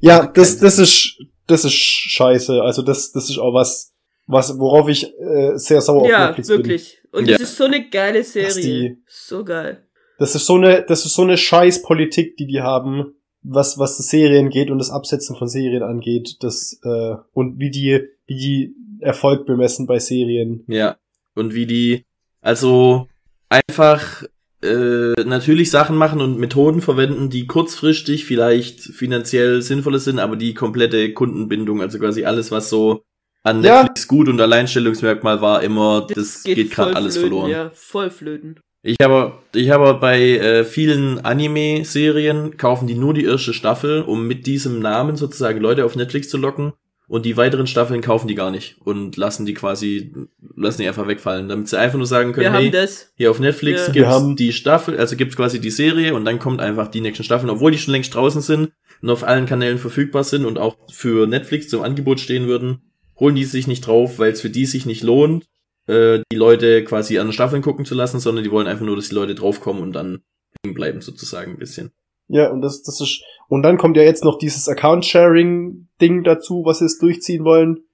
Ja, 0.00 0.26
das, 0.26 0.58
das 0.58 0.78
ist, 0.78 1.18
das 1.46 1.64
ist 1.64 1.74
scheiße. 1.74 2.62
Also 2.62 2.82
das, 2.82 3.12
das 3.12 3.30
ist 3.30 3.38
auch 3.38 3.54
was, 3.54 3.92
was, 4.26 4.58
worauf 4.58 4.88
ich 4.88 5.04
äh, 5.18 5.56
sehr 5.56 5.80
sauer 5.80 6.02
auf 6.02 6.08
ja, 6.08 6.26
Netflix 6.26 6.48
bin. 6.48 6.56
wirklich. 6.58 6.98
Und 7.12 7.26
Ja. 7.28 7.38
das 7.38 7.48
ist 7.50 7.56
so 7.56 7.64
eine 7.64 7.88
geile 7.88 8.22
Serie. 8.22 8.54
die- 8.62 9.02
So 9.06 9.44
geil. 9.44 9.84
Das 10.18 10.34
ist 10.34 10.46
so 10.46 10.56
eine, 10.56 10.82
das 10.84 11.04
ist 11.04 11.14
so 11.14 11.22
eine 11.22 11.36
scheiß 11.36 11.82
Politik, 11.82 12.36
die 12.36 12.46
die 12.46 12.60
haben, 12.60 13.14
was, 13.42 13.78
was 13.78 13.96
das 13.96 14.08
Serien 14.08 14.50
geht 14.50 14.70
und 14.70 14.78
das 14.78 14.90
Absetzen 14.90 15.36
von 15.36 15.46
Serien 15.48 15.82
angeht, 15.82 16.36
das, 16.40 16.78
äh, 16.82 17.14
und 17.32 17.58
wie 17.60 17.70
die, 17.70 18.00
wie 18.26 18.36
die 18.36 18.74
Erfolg 19.00 19.46
bemessen 19.46 19.86
bei 19.86 20.00
Serien. 20.00 20.64
Ja. 20.66 20.96
Und 21.36 21.54
wie 21.54 21.66
die, 21.66 22.04
also 22.40 23.06
einfach 23.48 24.24
äh, 24.62 25.22
natürlich 25.24 25.70
Sachen 25.70 25.96
machen 25.96 26.20
und 26.20 26.38
Methoden 26.38 26.80
verwenden, 26.80 27.30
die 27.30 27.46
kurzfristig 27.46 28.24
vielleicht 28.24 28.80
finanziell 28.80 29.62
sinnvoller 29.62 29.98
sind, 29.98 30.18
aber 30.18 30.36
die 30.36 30.54
komplette 30.54 31.12
Kundenbindung, 31.12 31.80
also 31.80 31.98
quasi 31.98 32.24
alles, 32.24 32.50
was 32.50 32.68
so 32.68 33.02
an 33.44 33.62
Ja. 33.62 33.82
Netflix 33.82 34.08
gut 34.08 34.28
und 34.28 34.40
Alleinstellungsmerkmal 34.40 35.40
war 35.40 35.62
immer, 35.62 36.06
das, 36.12 36.42
geht, 36.42 36.70
gerade 36.72 36.90
voll 36.90 36.96
alles 36.96 37.16
flöten, 37.16 37.30
verloren. 37.30 37.50
Ja, 37.50 37.70
voll 37.72 38.10
flöten. 38.10 38.60
Ich 38.82 38.96
habe, 39.02 39.34
ich 39.54 39.70
habe 39.70 39.94
bei 39.94 40.20
äh, 40.38 40.64
vielen 40.64 41.24
Anime-Serien 41.24 42.56
kaufen 42.56 42.86
die 42.86 42.94
nur 42.94 43.14
die 43.14 43.24
erste 43.24 43.52
Staffel, 43.52 44.02
um 44.02 44.26
mit 44.26 44.46
diesem 44.46 44.80
Namen 44.80 45.16
sozusagen 45.16 45.60
Leute 45.60 45.84
auf 45.84 45.96
Netflix 45.96 46.28
zu 46.28 46.36
locken. 46.36 46.72
Und 47.08 47.24
die 47.24 47.38
weiteren 47.38 47.66
Staffeln 47.66 48.02
kaufen 48.02 48.28
die 48.28 48.34
gar 48.34 48.50
nicht 48.50 48.76
und 48.84 49.16
lassen 49.16 49.46
die 49.46 49.54
quasi, 49.54 50.12
lassen 50.54 50.82
die 50.82 50.88
einfach 50.88 51.08
wegfallen, 51.08 51.48
damit 51.48 51.66
sie 51.66 51.78
einfach 51.78 51.96
nur 51.96 52.06
sagen 52.06 52.32
können, 52.32 52.44
Wir 52.44 52.52
hey, 52.52 52.64
haben 52.66 52.72
das. 52.72 53.12
hier 53.16 53.30
auf 53.30 53.40
Netflix 53.40 53.80
Ja. 53.80 53.86
Wir 53.88 53.92
gibt's 53.94 54.08
haben- 54.10 54.36
die 54.36 54.52
Staffel, 54.52 54.98
also 54.98 55.16
gibt's 55.16 55.34
quasi 55.34 55.58
die 55.58 55.70
Serie 55.70 56.14
und 56.14 56.26
dann 56.26 56.38
kommt 56.38 56.60
einfach 56.60 56.88
die 56.88 57.00
nächsten 57.00 57.24
Staffeln, 57.24 57.48
obwohl 57.48 57.70
die 57.70 57.78
schon 57.78 57.92
längst 57.92 58.14
draußen 58.14 58.42
sind 58.42 58.72
und 59.00 59.08
auf 59.08 59.24
allen 59.24 59.46
Kanälen 59.46 59.78
verfügbar 59.78 60.22
sind 60.22 60.44
und 60.44 60.58
auch 60.58 60.76
für 60.92 61.26
Netflix 61.26 61.68
zum 61.68 61.82
Angebot 61.82 62.20
stehen 62.20 62.46
würden, 62.46 62.82
holen 63.18 63.34
die 63.36 63.44
sich 63.44 63.66
nicht 63.66 63.86
drauf, 63.86 64.18
weil 64.18 64.32
es 64.32 64.42
für 64.42 64.50
die 64.50 64.66
sich 64.66 64.84
nicht 64.84 65.02
lohnt, 65.02 65.46
äh, 65.86 66.20
die 66.30 66.36
Leute 66.36 66.84
quasi 66.84 67.18
an 67.18 67.28
den 67.28 67.32
Staffeln 67.32 67.62
gucken 67.62 67.86
zu 67.86 67.94
lassen, 67.94 68.20
sondern 68.20 68.44
die 68.44 68.50
wollen 68.50 68.66
einfach 68.66 68.84
nur, 68.84 68.96
dass 68.96 69.08
die 69.08 69.14
Leute 69.14 69.34
draufkommen 69.34 69.82
und 69.82 69.94
dann 69.94 70.20
hängen 70.62 70.74
bleiben 70.74 71.00
sozusagen 71.00 71.52
ein 71.52 71.58
bisschen. 71.58 71.90
Ja, 72.28 72.50
und 72.50 72.60
das, 72.60 72.82
das 72.82 73.00
ist, 73.00 73.22
und 73.48 73.62
dann 73.62 73.78
kommt 73.78 73.96
ja 73.96 74.02
jetzt 74.02 74.22
noch 74.24 74.38
dieses 74.38 74.68
Account-Sharing-Ding 74.68 76.24
dazu, 76.24 76.62
was 76.64 76.78
sie 76.78 76.84
jetzt 76.84 77.00
durchziehen 77.02 77.44
wollen. 77.44 77.84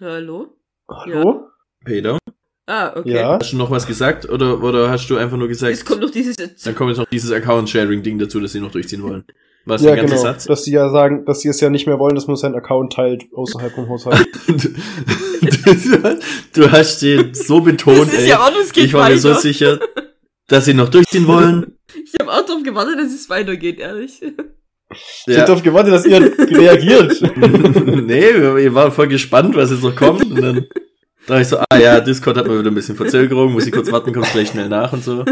Hallo? 0.00 0.54
Hallo? 0.88 1.48
Peter, 1.84 2.18
Ah, 2.66 2.92
okay. 2.96 3.12
Ja. 3.14 3.38
hast 3.40 3.52
du 3.52 3.56
noch 3.56 3.70
was 3.70 3.86
gesagt 3.86 4.28
oder, 4.28 4.62
oder 4.62 4.90
hast 4.90 5.08
du 5.08 5.16
einfach 5.16 5.38
nur 5.38 5.48
gesagt, 5.48 5.72
Es 5.72 5.84
kommt 5.86 6.02
noch 6.02 6.10
dieses. 6.10 6.36
dann 6.36 6.74
kommt 6.74 6.90
jetzt 6.90 6.98
noch 6.98 7.06
dieses 7.08 7.32
Account-Sharing-Ding 7.32 8.18
dazu, 8.18 8.40
das 8.40 8.52
sie 8.52 8.60
noch 8.60 8.70
durchziehen 8.72 9.02
wollen. 9.02 9.24
Was 9.64 9.80
Ja, 9.82 9.88
der 9.94 9.96
ganze 10.04 10.14
genau. 10.14 10.22
Satz? 10.22 10.44
Dass 10.44 10.64
sie 10.64 10.72
ja 10.72 10.88
sagen, 10.90 11.24
dass 11.24 11.40
sie 11.40 11.48
es 11.48 11.60
ja 11.60 11.70
nicht 11.70 11.86
mehr 11.86 11.98
wollen, 11.98 12.14
dass 12.14 12.26
man 12.26 12.36
seinen 12.36 12.54
Account 12.54 12.92
teilt 12.92 13.24
außerhalb 13.34 13.72
vom 13.72 13.88
Haushalt. 13.88 14.28
du, 14.46 16.18
du 16.54 16.70
hast 16.72 17.00
den 17.02 17.34
so 17.34 17.60
betont, 17.62 18.00
Das 18.00 18.12
ist 18.12 18.20
ey. 18.20 18.28
ja 18.28 18.40
auch, 18.46 18.50
das 18.52 18.72
geht 18.72 18.84
ich 18.84 18.92
war 18.92 19.08
mir 19.08 19.18
so 19.18 19.30
weiter. 19.30 19.40
sicher, 19.40 19.80
dass 20.46 20.66
sie 20.66 20.74
noch 20.74 20.90
durchziehen 20.90 21.26
wollen. 21.26 21.77
Ich 21.94 22.12
habe 22.20 22.32
auch 22.32 22.44
darauf 22.44 22.62
gewartet, 22.62 22.98
dass 22.98 23.14
es 23.14 23.30
weitergeht, 23.30 23.80
ehrlich. 23.80 24.20
Ich 25.26 25.38
hab 25.38 25.46
darauf 25.46 25.62
gewartet, 25.62 25.92
dass 25.92 26.06
ihr 26.06 26.20
reagiert. 26.38 27.20
nee, 28.06 28.34
wir, 28.34 28.74
waren 28.74 28.92
voll 28.92 29.08
gespannt, 29.08 29.54
was 29.56 29.70
jetzt 29.70 29.82
noch 29.82 29.94
kommt. 29.94 30.24
Und 30.24 30.40
dann 30.40 30.66
dachte 31.26 31.42
ich 31.42 31.48
so, 31.48 31.58
ah 31.58 31.78
ja, 31.78 32.00
Discord 32.00 32.36
hat 32.36 32.46
mal 32.46 32.58
wieder 32.58 32.70
ein 32.70 32.74
bisschen 32.74 32.96
Verzögerung, 32.96 33.52
muss 33.52 33.66
ich 33.66 33.72
kurz 33.72 33.90
warten, 33.92 34.12
kommt 34.12 34.30
gleich 34.32 34.48
schnell 34.48 34.68
nach 34.68 34.92
und 34.92 35.04
so. 35.04 35.24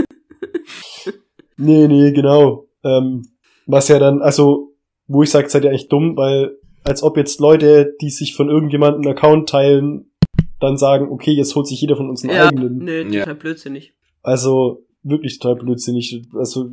Nee, 1.57 1.89
nee, 1.89 2.13
genau. 2.13 2.69
Ähm, 2.85 3.27
was 3.67 3.89
ja 3.89 3.99
dann, 3.99 4.21
also, 4.21 4.75
wo 5.07 5.23
ich 5.23 5.31
sage, 5.31 5.49
seid 5.49 5.65
ihr 5.65 5.71
eigentlich 5.71 5.89
dumm, 5.89 6.17
weil 6.17 6.59
als 6.85 7.03
ob 7.03 7.17
jetzt 7.17 7.41
Leute, 7.41 7.95
die 8.01 8.11
sich 8.11 8.37
von 8.37 8.49
irgendjemandem 8.49 9.03
einen 9.03 9.17
Account 9.17 9.49
teilen, 9.49 10.13
dann 10.61 10.77
sagen, 10.77 11.09
okay, 11.11 11.33
jetzt 11.33 11.55
holt 11.55 11.67
sich 11.67 11.81
jeder 11.81 11.97
von 11.97 12.09
uns 12.09 12.23
einen 12.23 12.35
ja, 12.37 12.47
eigenen. 12.49 12.79
nee, 12.79 13.03
Ja. 13.03 13.21
total 13.21 13.35
blödsinnig. 13.35 13.95
Also 14.23 14.85
wirklich 15.09 15.39
total 15.39 15.57
blödsinnig. 15.57 16.23
Also 16.35 16.71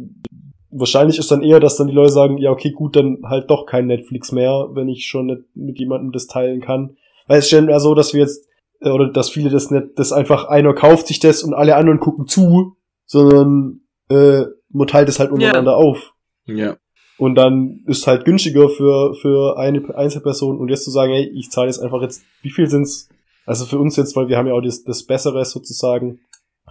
wahrscheinlich 0.72 1.20
ist 1.20 1.32
dann 1.32 1.42
eher, 1.42 1.60
dass 1.60 1.78
dann 1.78 1.88
die 1.88 1.94
Leute 1.94 2.12
sagen, 2.12 2.38
ja, 2.38 2.52
okay, 2.52 2.72
gut, 2.72 2.96
dann 2.96 3.20
halt 3.24 3.50
doch 3.50 3.66
kein 3.66 3.88
Netflix 3.88 4.32
mehr, 4.32 4.70
wenn 4.74 4.90
ich 4.90 5.06
schon 5.06 5.28
nicht 5.28 5.42
mit 5.56 5.80
jemandem 5.80 6.12
das 6.12 6.28
teilen 6.28 6.62
kann. 6.62 6.98
Weil 7.28 7.40
es 7.40 7.46
ist 7.46 7.52
ja 7.52 7.80
so, 7.80 7.96
dass 7.96 8.14
wir 8.14 8.22
jetzt, 8.22 8.48
äh, 8.82 8.90
oder 8.90 9.10
dass 9.10 9.30
viele 9.30 9.50
das 9.50 9.72
nicht, 9.72 9.88
dass 9.96 10.12
einfach 10.12 10.46
einer 10.46 10.74
kauft 10.74 11.08
sich 11.08 11.20
das 11.20 11.44
und 11.44 11.54
alle 11.54 11.76
anderen 11.76 12.00
gucken 12.00 12.28
zu, 12.28 12.76
sondern 13.06 13.82
äh, 14.10 14.46
man 14.70 14.88
teilt 14.88 15.10
es 15.10 15.20
halt 15.20 15.32
untereinander 15.32 15.78
auf. 15.78 16.14
Ja. 16.46 16.78
Und 17.18 17.36
dann 17.36 17.84
ist 17.86 18.08
halt 18.08 18.26
günstiger 18.26 18.70
für, 18.70 19.14
für 19.14 19.58
eine 19.58 19.96
Einzelperson 19.96 20.58
und 20.60 20.70
jetzt 20.70 20.84
zu 20.84 20.92
sagen, 20.92 21.14
hey, 21.14 21.32
ich 21.36 21.52
zahle 21.52 21.68
jetzt 21.68 21.80
einfach 21.80 22.02
jetzt, 22.02 22.24
wie 22.42 22.50
viel 22.50 22.68
sind's? 22.68 23.10
Also 23.46 23.66
für 23.66 23.78
uns 23.78 23.96
jetzt, 23.98 24.16
weil 24.16 24.30
wir 24.30 24.38
haben 24.38 24.48
ja 24.48 24.54
auch 24.54 24.62
das, 24.62 24.84
das 24.84 25.04
Bessere 25.04 25.46
sozusagen, 25.46 26.20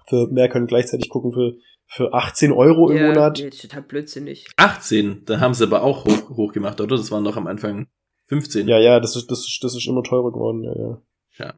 für 0.08 0.28
mehr 0.28 0.48
können 0.48 0.66
gleichzeitig 0.66 1.08
gucken, 1.08 1.32
für, 1.32 1.54
für 1.86 2.14
18 2.14 2.52
Euro 2.52 2.90
im 2.90 2.96
ja, 2.96 3.08
Monat. 3.08 3.40
Nee, 3.42 3.50
total 3.50 3.82
blödsinnig. 3.82 4.46
18, 4.56 5.24
da 5.24 5.40
haben 5.40 5.54
sie 5.54 5.64
aber 5.64 5.82
auch 5.82 6.04
hoch, 6.04 6.30
hoch 6.30 6.52
gemacht, 6.52 6.80
oder? 6.80 6.96
Das 6.96 7.10
waren 7.10 7.24
doch 7.24 7.36
am 7.36 7.46
Anfang 7.46 7.86
15. 8.28 8.68
Ja, 8.68 8.78
ja, 8.78 9.00
das 9.00 9.16
ist, 9.16 9.30
das 9.30 9.40
ist, 9.40 9.60
das 9.62 9.74
ist 9.74 9.86
immer 9.86 10.02
teurer 10.02 10.32
geworden, 10.32 10.64
ja, 10.64 10.74
ja. 11.38 11.54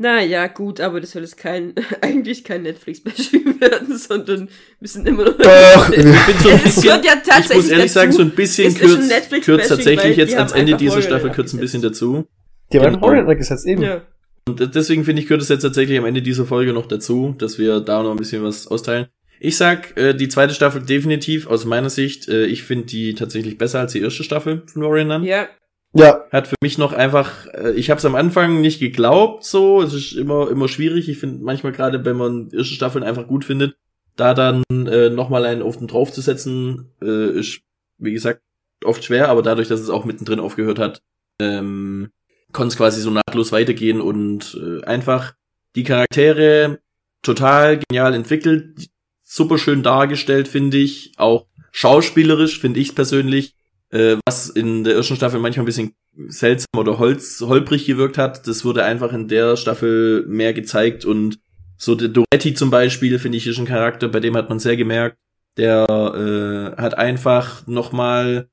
Naja, 0.00 0.46
gut, 0.46 0.80
aber 0.80 1.00
das 1.00 1.10
soll 1.10 1.22
jetzt 1.22 1.36
kein, 1.36 1.74
eigentlich 2.00 2.44
kein 2.44 2.62
Netflix-Bashing 2.62 3.60
werden, 3.60 3.98
sondern 3.98 4.48
wir 4.78 4.88
sind 4.88 5.08
immer 5.08 5.24
noch. 5.24 5.36
Doch. 5.36 5.88
Ich 5.92 5.96
bin 5.96 6.38
so 6.40 6.48
ein 6.50 6.62
bisschen, 6.62 7.02
ja 7.02 7.16
tatsächlich 7.16 7.50
ich 7.50 7.56
muss 7.56 7.68
ehrlich 7.68 7.92
dazu. 7.92 7.98
sagen, 7.98 8.12
so 8.12 8.22
ein 8.22 8.30
bisschen 8.30 8.74
kürzt, 8.74 9.44
kürzt 9.44 9.68
tatsächlich 9.68 10.16
jetzt 10.16 10.36
ans 10.36 10.52
Ende 10.52 10.76
dieser 10.76 11.02
Staffel 11.02 11.30
kürzt 11.30 11.54
ein 11.54 11.60
bisschen 11.60 11.82
dazu. 11.82 12.26
Die 12.72 12.78
haben 12.78 12.94
Genau. 12.94 13.06
Horror 13.08 13.34
gesetzt, 13.34 13.66
eben. 13.66 13.82
Ja. 13.82 14.02
Und 14.48 14.74
deswegen 14.74 15.04
finde 15.04 15.22
ich, 15.22 15.28
gehört 15.28 15.42
es 15.42 15.48
jetzt 15.48 15.62
tatsächlich 15.62 15.98
am 15.98 16.06
Ende 16.06 16.22
dieser 16.22 16.46
Folge 16.46 16.72
noch 16.72 16.86
dazu, 16.86 17.34
dass 17.38 17.58
wir 17.58 17.80
da 17.80 18.02
noch 18.02 18.12
ein 18.12 18.16
bisschen 18.16 18.42
was 18.42 18.66
austeilen. 18.66 19.06
Ich 19.40 19.56
sag, 19.56 19.96
äh, 19.96 20.14
die 20.14 20.28
zweite 20.28 20.54
Staffel 20.54 20.82
definitiv 20.82 21.46
aus 21.46 21.64
meiner 21.64 21.90
Sicht, 21.90 22.28
äh, 22.28 22.46
ich 22.46 22.64
finde 22.64 22.86
die 22.86 23.14
tatsächlich 23.14 23.56
besser 23.56 23.80
als 23.80 23.92
die 23.92 24.00
erste 24.00 24.24
Staffel 24.24 24.62
von 24.66 24.82
Warrior 24.82 25.04
Nun. 25.04 25.22
ja, 25.22 25.48
Ja, 25.94 26.24
Hat 26.32 26.48
für 26.48 26.56
mich 26.60 26.76
noch 26.76 26.92
einfach, 26.92 27.46
äh, 27.54 27.72
ich 27.72 27.90
habe 27.90 27.98
es 27.98 28.04
am 28.04 28.16
Anfang 28.16 28.60
nicht 28.60 28.80
geglaubt, 28.80 29.44
so, 29.44 29.80
es 29.80 29.94
ist 29.94 30.12
immer 30.12 30.50
immer 30.50 30.68
schwierig. 30.68 31.08
Ich 31.08 31.18
finde 31.18 31.44
manchmal 31.44 31.72
gerade, 31.72 32.04
wenn 32.04 32.16
man 32.16 32.50
erste 32.50 32.74
Staffeln 32.74 33.04
einfach 33.04 33.28
gut 33.28 33.44
findet, 33.44 33.76
da 34.16 34.34
dann 34.34 34.64
äh, 34.70 35.10
nochmal 35.10 35.44
einen 35.44 35.62
auf 35.62 35.76
den 35.76 35.86
draufzusetzen, 35.86 36.90
äh, 37.00 37.38
ist, 37.38 37.60
wie 37.98 38.12
gesagt, 38.12 38.42
oft 38.84 39.04
schwer, 39.04 39.28
aber 39.28 39.42
dadurch, 39.42 39.68
dass 39.68 39.80
es 39.80 39.90
auch 39.90 40.04
mittendrin 40.04 40.40
aufgehört 40.40 40.78
hat, 40.78 41.00
ähm, 41.40 42.10
konnte 42.52 42.72
es 42.72 42.76
quasi 42.76 43.00
so 43.00 43.10
nahtlos 43.10 43.52
weitergehen 43.52 44.00
und 44.00 44.58
äh, 44.60 44.84
einfach 44.84 45.34
die 45.76 45.84
Charaktere 45.84 46.80
total 47.22 47.78
genial 47.78 48.14
entwickelt, 48.14 48.88
super 49.22 49.58
schön 49.58 49.82
dargestellt, 49.82 50.48
finde 50.48 50.78
ich, 50.78 51.12
auch 51.16 51.46
schauspielerisch, 51.72 52.60
finde 52.60 52.80
ich 52.80 52.94
persönlich, 52.94 53.54
äh, 53.90 54.16
was 54.26 54.48
in 54.48 54.84
der 54.84 54.94
ersten 54.94 55.16
Staffel 55.16 55.40
manchmal 55.40 55.64
ein 55.64 55.66
bisschen 55.66 55.94
seltsam 56.28 56.78
oder 56.78 56.98
holz, 56.98 57.40
holprig 57.40 57.86
gewirkt 57.86 58.18
hat, 58.18 58.46
das 58.46 58.64
wurde 58.64 58.84
einfach 58.84 59.12
in 59.12 59.28
der 59.28 59.56
Staffel 59.56 60.24
mehr 60.26 60.52
gezeigt 60.52 61.04
und 61.04 61.38
so 61.76 61.94
der 61.94 62.08
Doretti 62.08 62.54
zum 62.54 62.70
Beispiel, 62.70 63.18
finde 63.18 63.38
ich, 63.38 63.46
ist 63.46 63.58
ein 63.58 63.66
Charakter, 63.66 64.08
bei 64.08 64.20
dem 64.20 64.36
hat 64.36 64.48
man 64.48 64.58
sehr 64.58 64.76
gemerkt, 64.76 65.16
der 65.56 65.86
äh, 65.88 66.80
hat 66.80 66.98
einfach 66.98 67.66
nochmal 67.66 68.48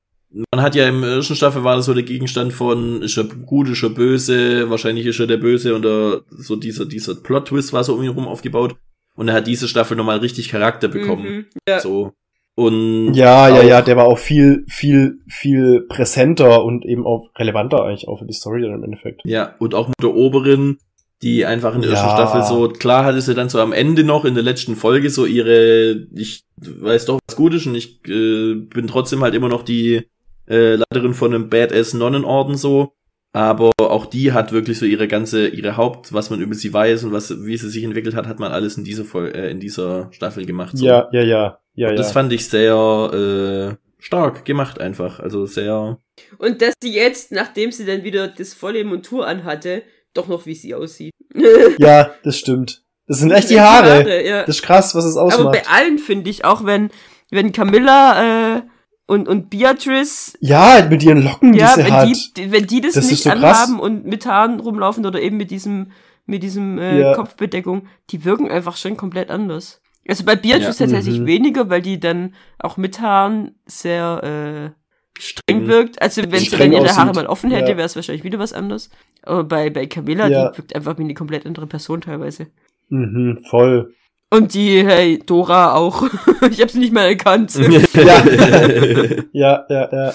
man 0.50 0.62
hat 0.62 0.74
ja 0.74 0.88
im 0.88 1.02
ersten 1.02 1.34
Staffel 1.34 1.64
war 1.64 1.76
das 1.76 1.86
so 1.86 1.94
der 1.94 2.02
Gegenstand 2.02 2.52
von, 2.52 3.02
ist 3.02 3.16
er 3.16 3.24
gut, 3.24 3.68
ist 3.68 3.82
er 3.82 3.90
böse, 3.90 4.68
wahrscheinlich 4.68 5.06
ist 5.06 5.20
er 5.20 5.26
der 5.26 5.38
Böse 5.38 5.74
oder 5.74 6.22
so 6.30 6.56
dieser, 6.56 6.84
dieser 6.84 7.14
Plot-Twist 7.14 7.72
war 7.72 7.84
so 7.84 7.94
um 7.94 8.02
ihn 8.02 8.10
herum 8.10 8.28
aufgebaut. 8.28 8.76
Und 9.14 9.28
er 9.28 9.34
hat 9.34 9.46
diese 9.46 9.66
Staffel 9.66 9.96
nochmal 9.96 10.18
richtig 10.18 10.50
Charakter 10.50 10.88
bekommen. 10.88 11.24
Mhm. 11.24 11.46
Ja. 11.68 11.80
So. 11.80 12.12
Und 12.54 13.14
ja, 13.14 13.48
ja, 13.48 13.62
ja, 13.62 13.82
der 13.82 13.96
war 13.96 14.06
auch 14.06 14.18
viel, 14.18 14.64
viel, 14.68 15.20
viel 15.28 15.82
präsenter 15.88 16.64
und 16.64 16.84
eben 16.86 17.06
auch 17.06 17.30
relevanter 17.38 17.84
eigentlich 17.84 18.08
auch 18.08 18.18
für 18.18 18.26
die 18.26 18.32
Story 18.32 18.62
dann 18.62 18.74
im 18.74 18.84
Endeffekt. 18.84 19.22
Ja, 19.24 19.54
und 19.58 19.74
auch 19.74 19.88
mit 19.88 20.02
der 20.02 20.14
Oberen, 20.14 20.78
die 21.22 21.44
einfach 21.44 21.74
in 21.74 21.82
der 21.82 21.90
ersten 21.90 22.08
Ja. 22.08 22.14
Staffel 22.14 22.42
so, 22.44 22.68
klar 22.68 23.04
hatte 23.04 23.20
sie 23.20 23.34
dann 23.34 23.50
so 23.50 23.60
am 23.60 23.72
Ende 23.72 24.04
noch 24.04 24.24
in 24.24 24.34
der 24.34 24.42
letzten 24.42 24.74
Folge 24.74 25.10
so 25.10 25.26
ihre, 25.26 26.06
ich 26.14 26.44
weiß 26.56 27.06
doch 27.06 27.18
was 27.26 27.36
gut 27.36 27.54
ist 27.54 27.66
und 27.66 27.74
ich 27.74 28.00
äh, 28.08 28.54
bin 28.54 28.86
trotzdem 28.86 29.22
halt 29.22 29.34
immer 29.34 29.48
noch 29.48 29.62
die 29.62 30.06
äh, 30.48 30.76
Leiterin 30.76 31.14
von 31.14 31.34
einem 31.34 31.48
Badass 31.48 31.94
Nonnenorden 31.94 32.56
so. 32.56 32.92
Aber 33.32 33.72
auch 33.78 34.06
die 34.06 34.32
hat 34.32 34.52
wirklich 34.52 34.78
so 34.78 34.86
ihre 34.86 35.08
ganze, 35.08 35.48
ihre 35.48 35.76
Haupt, 35.76 36.14
was 36.14 36.30
man 36.30 36.40
über 36.40 36.54
sie 36.54 36.72
weiß 36.72 37.04
und 37.04 37.12
was, 37.12 37.44
wie 37.44 37.58
sie 37.58 37.68
sich 37.68 37.84
entwickelt 37.84 38.14
hat, 38.14 38.26
hat 38.26 38.40
man 38.40 38.50
alles 38.50 38.78
in 38.78 38.84
dieser 38.84 39.04
Folge, 39.04 39.34
äh, 39.34 39.50
in 39.50 39.60
dieser 39.60 40.08
Staffel 40.10 40.46
gemacht. 40.46 40.78
So. 40.78 40.86
Ja, 40.86 41.06
ja, 41.12 41.20
ja, 41.20 41.58
ja, 41.74 41.88
Und 41.88 41.92
ja. 41.92 41.96
das 41.98 42.12
fand 42.12 42.32
ich 42.32 42.48
sehr 42.48 43.76
äh, 43.76 44.02
stark 44.02 44.46
gemacht 44.46 44.80
einfach. 44.80 45.20
Also 45.20 45.44
sehr. 45.44 45.98
Und 46.38 46.62
dass 46.62 46.72
sie 46.82 46.94
jetzt, 46.94 47.30
nachdem 47.30 47.72
sie 47.72 47.84
dann 47.84 48.04
wieder 48.04 48.28
das 48.28 48.54
Vollleben 48.54 48.92
und 48.92 49.04
Tour 49.04 49.26
anhatte, 49.26 49.82
doch 50.14 50.28
noch 50.28 50.46
wie 50.46 50.54
sie 50.54 50.74
aussieht. 50.74 51.12
ja, 51.78 52.14
das 52.24 52.38
stimmt. 52.38 52.84
Das 53.06 53.18
sind 53.18 53.32
echt 53.32 53.50
die 53.50 53.60
Haare. 53.60 54.26
ja. 54.26 54.46
Das 54.46 54.56
ist 54.56 54.62
krass, 54.62 54.94
was 54.94 55.04
es 55.04 55.16
Aber 55.16 55.26
ausmacht. 55.26 55.52
bei 55.52 55.66
allen 55.70 55.98
finde 55.98 56.30
ich, 56.30 56.46
auch 56.46 56.64
wenn, 56.64 56.90
wenn 57.30 57.52
Camilla 57.52 58.56
äh, 58.56 58.62
und, 59.06 59.28
und 59.28 59.50
Beatrice, 59.50 60.36
Ja, 60.40 60.86
mit 60.90 61.02
ihren 61.02 61.22
Locken, 61.22 61.52
die 61.52 61.58
ja, 61.60 61.68
sie 61.68 61.84
wenn 61.84 61.92
hat. 61.92 62.08
die, 62.08 62.34
die- 62.36 62.52
wenn 62.52 62.66
die 62.66 62.80
das, 62.80 62.94
Das 62.94 63.10
nicht 63.10 63.22
so 63.22 63.30
krass. 63.30 63.42
anhaben 63.68 63.80
und 63.80 64.04
mit 64.06 64.26
Haaren 64.26 64.60
rumlaufen 64.60 65.06
oder 65.06 65.20
eben 65.20 65.36
mit 65.36 65.50
diesem, 65.50 65.92
mit 66.26 66.42
diesem 66.42 66.78
äh, 66.78 67.00
Ja. 67.00 67.14
Kopfbedeckung, 67.14 67.86
die 68.10 68.24
wirken 68.24 68.50
einfach 68.50 68.76
schon 68.76 68.96
komplett 68.96 69.30
anders. 69.30 69.80
Also 70.08 70.24
bei 70.24 70.36
Beatrice 70.36 70.80
Ja. 70.80 70.86
tatsächlich 70.86 71.20
Mhm. 71.20 71.26
weniger, 71.26 71.70
weil 71.70 71.82
die 71.82 71.98
dann 72.00 72.34
auch 72.58 72.76
mit 72.76 73.00
Haaren 73.00 73.54
sehr 73.66 74.72
äh, 74.74 75.20
streng 75.20 75.66
wirkt. 75.66 76.00
Also 76.02 76.22
wenn 76.30 76.40
sie 76.40 76.56
dann 76.56 76.72
ihre 76.72 76.94
Haare 76.94 77.12
mal 77.14 77.26
offen 77.26 77.50
hätte, 77.50 77.70
Ja. 77.72 77.76
wäre 77.76 77.86
es 77.86 77.96
wahrscheinlich 77.96 78.22
wieder 78.24 78.38
was 78.38 78.52
anderes. 78.52 78.90
Aber 79.22 79.44
bei, 79.44 79.70
bei 79.70 79.86
Camilla, 79.86 80.28
die 80.28 80.34
wirkt 80.58 80.74
einfach 80.76 80.98
wie 80.98 81.02
eine 81.02 81.14
komplett 81.14 81.46
andere 81.46 81.66
Person 81.66 82.00
teilweise. 82.02 82.48
Mhm, 82.88 83.38
voll. 83.50 83.94
Und 84.28 84.54
die, 84.54 84.84
hey, 84.84 85.20
Dora 85.24 85.74
auch. 85.74 86.02
ich 86.50 86.60
habe 86.60 86.70
sie 86.70 86.78
nicht 86.80 86.92
mal 86.92 87.06
erkannt. 87.06 87.54
Ja, 89.32 89.66
ja, 89.68 89.88
ja. 89.92 90.14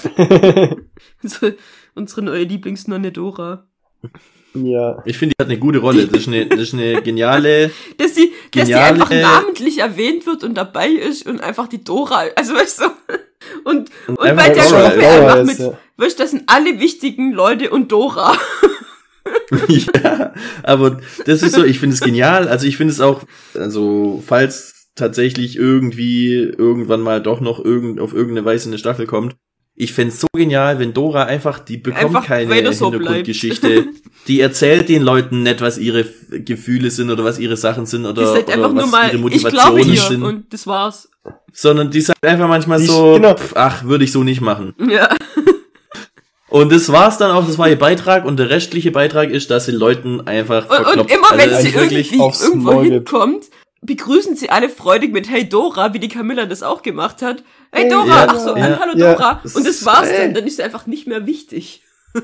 Unsere- 1.24 1.56
Unsere 1.94 2.22
neue 2.22 2.44
Lieblingsnonne 2.44 3.12
Dora. 3.12 3.68
Ja. 4.54 5.02
Ich 5.06 5.18
finde, 5.18 5.36
die 5.38 5.44
hat 5.44 5.50
eine 5.50 5.60
gute 5.60 5.80
Rolle. 5.80 6.08
Das 6.08 6.22
ist 6.22 6.28
eine, 6.28 6.46
das 6.46 6.60
ist 6.62 6.74
eine 6.74 7.02
geniale. 7.02 7.72
Dass 7.98 8.16
sie, 8.16 8.32
dass 8.54 8.68
sie 8.68 8.74
Geniale- 8.74 8.94
einfach 8.94 9.12
namentlich 9.12 9.80
erwähnt 9.80 10.26
wird 10.26 10.44
und 10.46 10.56
dabei 10.56 10.88
ist 10.90 11.26
und 11.28 11.42
einfach 11.42 11.68
die 11.68 11.84
Dora, 11.84 12.24
also 12.36 12.54
weißt 12.54 12.82
du. 12.82 12.86
Und, 13.66 13.90
und, 14.08 14.18
bei 14.18 14.30
einfach 14.32 14.46
der 14.48 14.64
Dora, 14.64 14.90
Gruppe 14.90 15.02
ja. 15.04 15.16
einfach 15.16 15.44
mit, 15.44 15.52
ist, 15.52 15.60
ja. 15.60 15.78
weißt 15.98 16.20
du, 16.20 16.24
das 16.24 16.32
sind 16.32 16.44
alle 16.48 16.80
wichtigen 16.80 17.32
Leute 17.34 17.70
und 17.70 17.92
Dora. 17.92 18.38
ja, 19.68 20.34
aber 20.64 21.00
das 21.26 21.44
ist 21.44 21.56
so, 21.56 21.64
ich 21.64 21.80
finde 21.80 21.94
es 21.96 22.02
genial. 22.02 22.48
Also 22.48 22.66
ich 22.68 22.78
finde 22.78 22.94
es 22.94 23.02
auch, 23.02 23.24
also 23.56 24.24
falls 24.26 24.88
tatsächlich 24.96 25.56
irgendwie 25.58 26.34
irgendwann 26.36 27.02
mal 27.02 27.22
doch 27.22 27.40
noch 27.42 27.64
irgend, 27.64 28.00
auf 28.00 28.14
irgendeine 28.14 28.46
Weise 28.46 28.70
eine 28.70 28.78
Staffel 28.78 29.06
kommt, 29.08 29.36
ich 29.74 29.94
fände 29.94 30.14
es 30.14 30.20
so 30.20 30.28
genial, 30.36 30.80
wenn 30.80 30.94
Dora 30.94 31.24
einfach, 31.24 31.58
die 31.60 31.78
bekommt 31.78 32.04
Einfach 32.04 32.26
keine. 32.26 32.54
Hintergrundgeschichte. 32.54 33.86
Die 34.28 34.40
erzählt 34.42 34.90
den 34.90 35.02
Leuten 35.02 35.44
nicht, 35.44 35.62
was 35.62 35.78
ihre 35.78 36.06
Gefühle 36.30 36.92
sind 36.92 37.10
oder 37.10 37.24
was 37.24 37.40
ihre 37.40 37.58
Sachen 37.58 37.86
sind 37.86 38.04
Die 38.04 38.10
oder, 38.10 38.28
sagt 38.34 38.44
oder 38.50 38.54
einfach 38.54 38.76
was 38.76 38.84
nur 38.84 38.92
mal, 38.92 39.14
ihre 39.16 39.30
ich 39.34 39.44
glaube 39.48 39.80
Motivationen 39.80 39.94
ihr 39.94 40.02
sind. 40.02 40.24
und 40.24 40.54
das 40.54 40.68
war's. 40.68 41.10
sondern 41.54 41.90
die 41.90 42.02
sagt 42.02 42.24
einfach 42.26 42.48
manchmal 42.48 42.80
Die- 42.80 42.86
so, 42.86 43.14
genau. 43.14 43.36
pf, 43.36 43.54
ach, 43.56 43.84
würde 43.86 44.04
ich 44.04 44.12
so 44.12 44.24
nicht 44.24 44.42
machen. 44.42 44.74
Ja. 44.88 45.10
Und 46.52 46.72
das 46.72 46.92
war's 46.92 47.18
dann 47.18 47.32
auch, 47.32 47.48
das 47.48 47.58
war 47.58 47.70
ihr 47.70 47.80
Beitrag 47.80 48.26
und 48.26 48.38
der 48.38 48.50
restliche 48.50 48.92
Beitrag 48.92 49.30
ist, 49.30 49.50
dass 49.50 49.66
sie 49.66 49.72
Leuten 49.72 50.28
einfach 50.28 50.70
Und, 50.70 50.78
und 50.78 50.84
verkloppt. 50.84 51.12
immer 51.12 51.28
wenn 51.38 51.50
Also 51.50 51.62
sie 51.68 51.74
wirklich 51.74 52.08
irgendwie 52.12 52.24
aufs 52.24 52.44
irgendwo 52.44 52.82
hinkommt, 52.82 53.46
begrüßen 53.82 54.36
sie 54.36 54.50
alle 54.50 54.68
freudig 54.68 55.14
mit 55.14 55.30
Hey 55.30 55.48
Dora, 55.48 55.94
wie 55.94 56.00
die 56.00 56.10
Camilla 56.10 56.46
das 56.46 56.62
auch 56.62 56.82
gemacht 56.82 57.22
hat. 57.22 57.44
Hey 57.72 57.90
Dora, 57.90 58.06
ja, 58.06 58.28
ach 58.30 58.40
so, 58.40 58.56
ja, 58.58 58.80
hallo 58.82 58.98
ja. 58.98 59.14
Dora. 59.14 59.42
Und 59.54 59.66
das 59.66 59.86
war's 59.86 60.10
äh. 60.10 60.18
dann, 60.26 60.34
dann 60.34 60.46
ist 60.46 60.58
sie 60.58 60.64
einfach 60.64 60.86
nicht 60.88 61.08
mehr 61.08 61.26
wichtig. 61.26 61.84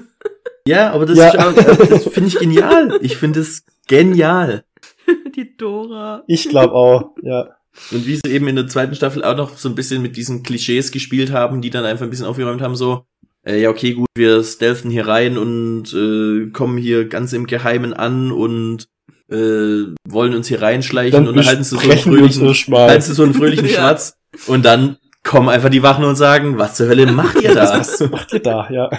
Ja, 0.68 0.92
aber 0.92 1.06
das, 1.06 1.18
Ja. 1.18 1.32
das 1.54 2.04
finde 2.10 2.28
ich 2.28 2.38
genial. 2.40 3.00
Ich 3.02 3.16
finde 3.16 3.40
es 3.40 3.64
genial. 3.88 4.66
Die 5.38 5.56
Dora. 5.56 6.26
Ich 6.28 6.50
glaube 6.50 6.74
auch, 6.74 7.12
ja. 7.22 7.52
Und 7.92 8.06
wie 8.06 8.18
sie 8.18 8.30
eben 8.30 8.50
in 8.50 8.58
der 8.58 8.68
zweiten 8.68 8.94
Staffel 8.94 9.24
auch 9.24 9.38
noch 9.38 9.58
so 9.58 9.70
ein 9.70 9.76
bisschen 9.76 10.02
mit 10.02 10.18
diesen 10.18 10.44
Klischees 10.44 10.92
gespielt 10.92 11.32
haben, 11.32 11.62
die 11.62 11.70
dann 11.70 11.86
einfach 11.86 12.04
ein 12.04 12.10
bisschen 12.10 12.26
aufgeräumt 12.26 12.62
haben, 12.62 12.76
so, 12.76 13.06
äh, 13.48 13.62
ja, 13.62 13.70
okay, 13.70 13.94
gut, 13.94 14.08
wir 14.16 14.44
stealthen 14.44 14.92
hier 14.92 15.08
rein 15.08 15.38
und 15.38 15.94
äh, 15.94 16.50
kommen 16.52 16.78
hier 16.78 17.08
ganz 17.08 17.34
im 17.34 17.48
Geheimen 17.48 17.94
an 17.94 18.32
und 18.32 18.88
äh, 19.30 19.94
wollen 20.08 20.36
uns 20.36 20.48
hier 20.48 20.62
reinschleichen 20.62 21.26
Dann 21.26 21.36
und 21.36 21.46
halten 21.46 21.64
so, 21.64 21.78
so 21.78 21.90
einen 21.90 22.00
fröhlichen, 22.00 22.74
halten 22.74 23.14
so 23.14 23.24
einen 23.24 23.34
fröhlichen 23.34 23.68
Ja. 23.68 23.76
Schmatz 23.76 24.18
und 24.48 24.66
dann 24.66 24.98
kommen 25.24 25.50
einfach 25.50 25.70
die 25.70 25.84
Wachen 25.84 26.06
und 26.06 26.16
sagen, 26.16 26.58
was 26.58 26.76
zur 26.76 26.88
Hölle 26.88 27.12
macht 27.12 27.42
ihr 27.42 27.54
da? 27.56 27.80
Was 27.80 28.00
macht 28.10 28.34
ihr 28.34 28.40
da? 28.40 28.70
Ja. 28.70 28.90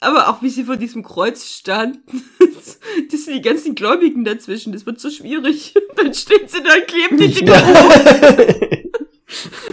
Aber 0.00 0.28
auch 0.30 0.40
wie 0.42 0.48
sie 0.48 0.64
vor 0.64 0.76
diesem 0.76 1.02
Kreuz 1.02 1.44
standen, 1.44 2.22
das 3.10 3.24
sind 3.24 3.34
die 3.36 3.42
ganzen 3.42 3.74
Gläubigen 3.74 4.24
dazwischen, 4.24 4.72
das 4.72 4.86
wird 4.86 5.00
so 5.00 5.10
schwierig. 5.10 5.74
Dann 5.96 6.14
stehen 6.14 6.48
sie 6.48 6.62
da 6.62 6.74
und 6.74 6.86
kleben 6.86 7.18
die 7.18 7.28
Dinger 7.28 7.62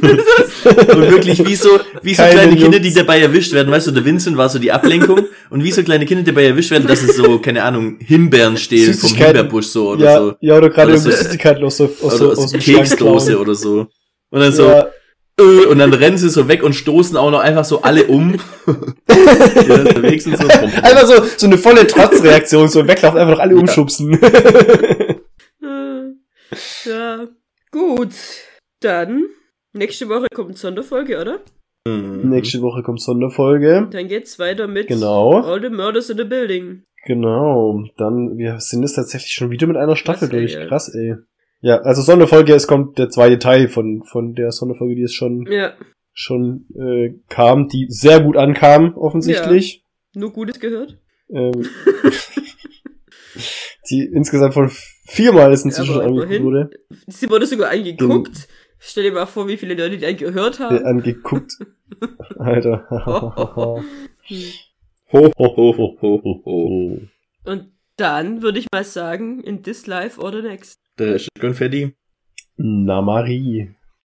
Und 0.01 1.09
wirklich 1.11 1.45
wie 1.45 1.55
so, 1.55 1.79
wie 2.03 2.13
so 2.13 2.21
Keine 2.21 2.33
kleine 2.35 2.55
Kinder, 2.55 2.77
Jungs. 2.77 2.87
die 2.87 2.93
dabei 2.93 3.19
erwischt 3.21 3.53
werden. 3.53 3.71
Weißt 3.71 3.87
du, 3.87 3.91
der 3.91 4.05
Vincent 4.05 4.37
war 4.37 4.49
so 4.49 4.59
die 4.59 4.71
Ablenkung 4.71 5.25
und 5.49 5.63
wie 5.63 5.71
so 5.71 5.81
kleine 5.83 6.05
Kinder, 6.05 6.23
die 6.23 6.31
dabei 6.31 6.45
erwischt 6.45 6.71
werden, 6.71 6.87
dass 6.87 7.01
sie 7.01 7.11
so, 7.11 7.39
keine 7.39 7.63
Ahnung, 7.63 7.97
Himbeeren 7.99 8.57
stehlen 8.57 8.93
vom. 8.93 9.09
Himbeerbusch 9.15 9.65
so 9.67 9.89
oder 9.91 10.05
ja, 10.05 10.19
so. 10.19 10.33
ja, 10.41 10.57
oder 10.57 10.69
gerade 10.69 10.97
so- 10.97 11.09
Süßigkeiten 11.09 11.63
aus, 11.63 11.77
so, 11.77 11.85
aus, 11.85 12.01
Oder 12.03 12.17
so, 12.17 12.31
aus, 12.31 12.37
aus 12.39 12.51
dem 12.51 12.59
Keksdose 12.61 13.39
oder 13.39 13.55
so. 13.55 13.87
Und 14.29 14.39
dann 14.39 14.51
so, 14.53 14.67
Ja, 14.67 14.87
äh, 15.39 15.65
und 15.65 15.79
dann 15.79 15.93
rennen 15.93 16.17
sie 16.17 16.29
so 16.29 16.47
weg 16.47 16.61
und 16.63 16.73
stoßen 16.73 17.15
auch 17.17 17.31
noch 17.31 17.39
einfach 17.39 17.65
so 17.65 17.81
alle 17.81 18.05
um. 18.05 18.35
unterwegs 19.07 20.23
sind 20.25 20.37
so. 20.37 20.47
Einfach 20.47 21.05
so, 21.07 21.13
so 21.37 21.47
eine 21.47 21.57
volle 21.57 21.87
Trotzreaktion, 21.87 22.67
so 22.69 22.87
weglaufen, 22.87 23.19
einfach 23.19 23.33
noch 23.33 23.39
alle 23.41 23.53
Ja. 23.55 23.59
umschubsen. 23.59 24.19
Ja. 26.85 27.27
Gut. 27.71 28.11
Dann, 28.79 29.25
nächste 29.77 30.09
Woche 30.09 30.27
kommt 30.33 30.57
Sonderfolge, 30.57 31.19
oder? 31.21 31.39
Mhm. 31.87 32.29
Nächste 32.29 32.61
Woche 32.61 32.83
kommt 32.83 33.01
Sonderfolge. 33.01 33.87
Dann 33.91 34.07
geht's 34.07 34.39
weiter 34.39 34.67
mit 34.67 34.87
Genau. 34.87 35.41
All 35.41 35.61
the 35.61 35.69
Murders 35.69 36.09
in 36.09 36.17
the 36.17 36.23
Building. 36.25 36.83
Genau. 37.05 37.83
Dann, 37.97 38.37
wir 38.37 38.59
sind 38.59 38.83
es 38.83 38.93
tatsächlich 38.93 39.31
schon 39.31 39.51
wieder 39.51 39.67
mit 39.67 39.77
einer 39.77 39.95
Staffel 39.95 40.27
Krass, 40.27 40.33
ey, 40.33 40.39
durch. 40.41 40.53
ja. 40.53 40.65
Krass, 40.67 40.93
ey. 40.93 41.15
Ja, 41.61 41.77
also 41.81 42.01
Sonderfolge, 42.01 42.53
es 42.53 42.67
kommt 42.67 42.97
der 42.97 43.09
zweite 43.09 43.39
Teil 43.39 43.67
von, 43.69 44.03
von 44.03 44.33
der 44.35 44.51
Sonderfolge, 44.51 44.95
die 44.95 45.03
es 45.03 45.13
schon, 45.13 45.47
Ja, 45.49 45.73
schon 46.13 46.65
äh, 46.75 47.13
kam, 47.29 47.67
die 47.69 47.87
sehr 47.89 48.19
gut 48.21 48.37
ankam, 48.37 48.93
offensichtlich. 48.95 49.83
nur 50.13 50.31
Gutes 50.33 50.59
gehört. 50.59 50.97
Ähm, 51.29 51.51
die 53.89 54.03
insgesamt 54.05 54.53
von 54.53 54.69
viermal 55.05 55.53
ist 55.53 55.65
inzwischen 55.65 55.95
Aber 55.95 56.05
angeguckt 56.05 56.41
wurde. 56.43 56.69
Sie 57.07 57.29
wurde 57.29 57.45
sogar 57.45 57.71
angeguckt. 57.71 58.47
Stell 58.79 59.03
dir 59.03 59.11
mal 59.11 59.25
vor, 59.25 59.47
wie 59.47 59.57
viele 59.57 59.73
Leute 59.73 59.97
die 59.97 60.05
einen 60.05 60.17
gehört 60.17 60.59
haben. 60.59 60.85
angeguckt. 60.85 61.53
Alter. 62.37 62.85
Ho, 65.13 65.31
ho, 65.37 65.55
ho, 65.77 65.97
ho, 66.01 66.41
ho. 66.45 67.01
Und 67.45 67.71
dann 67.95 68.41
würde 68.41 68.59
ich 68.59 68.67
mal 68.73 68.83
sagen, 68.83 69.39
in 69.41 69.63
this 69.63 69.87
life 69.87 70.19
or 70.19 70.33
the 70.33 70.41
next. 70.41 70.81
Der 70.99 71.15
ist 71.15 71.29
Konfetti. 71.39 71.95
Na 72.57 73.01
Marie. 73.01 73.69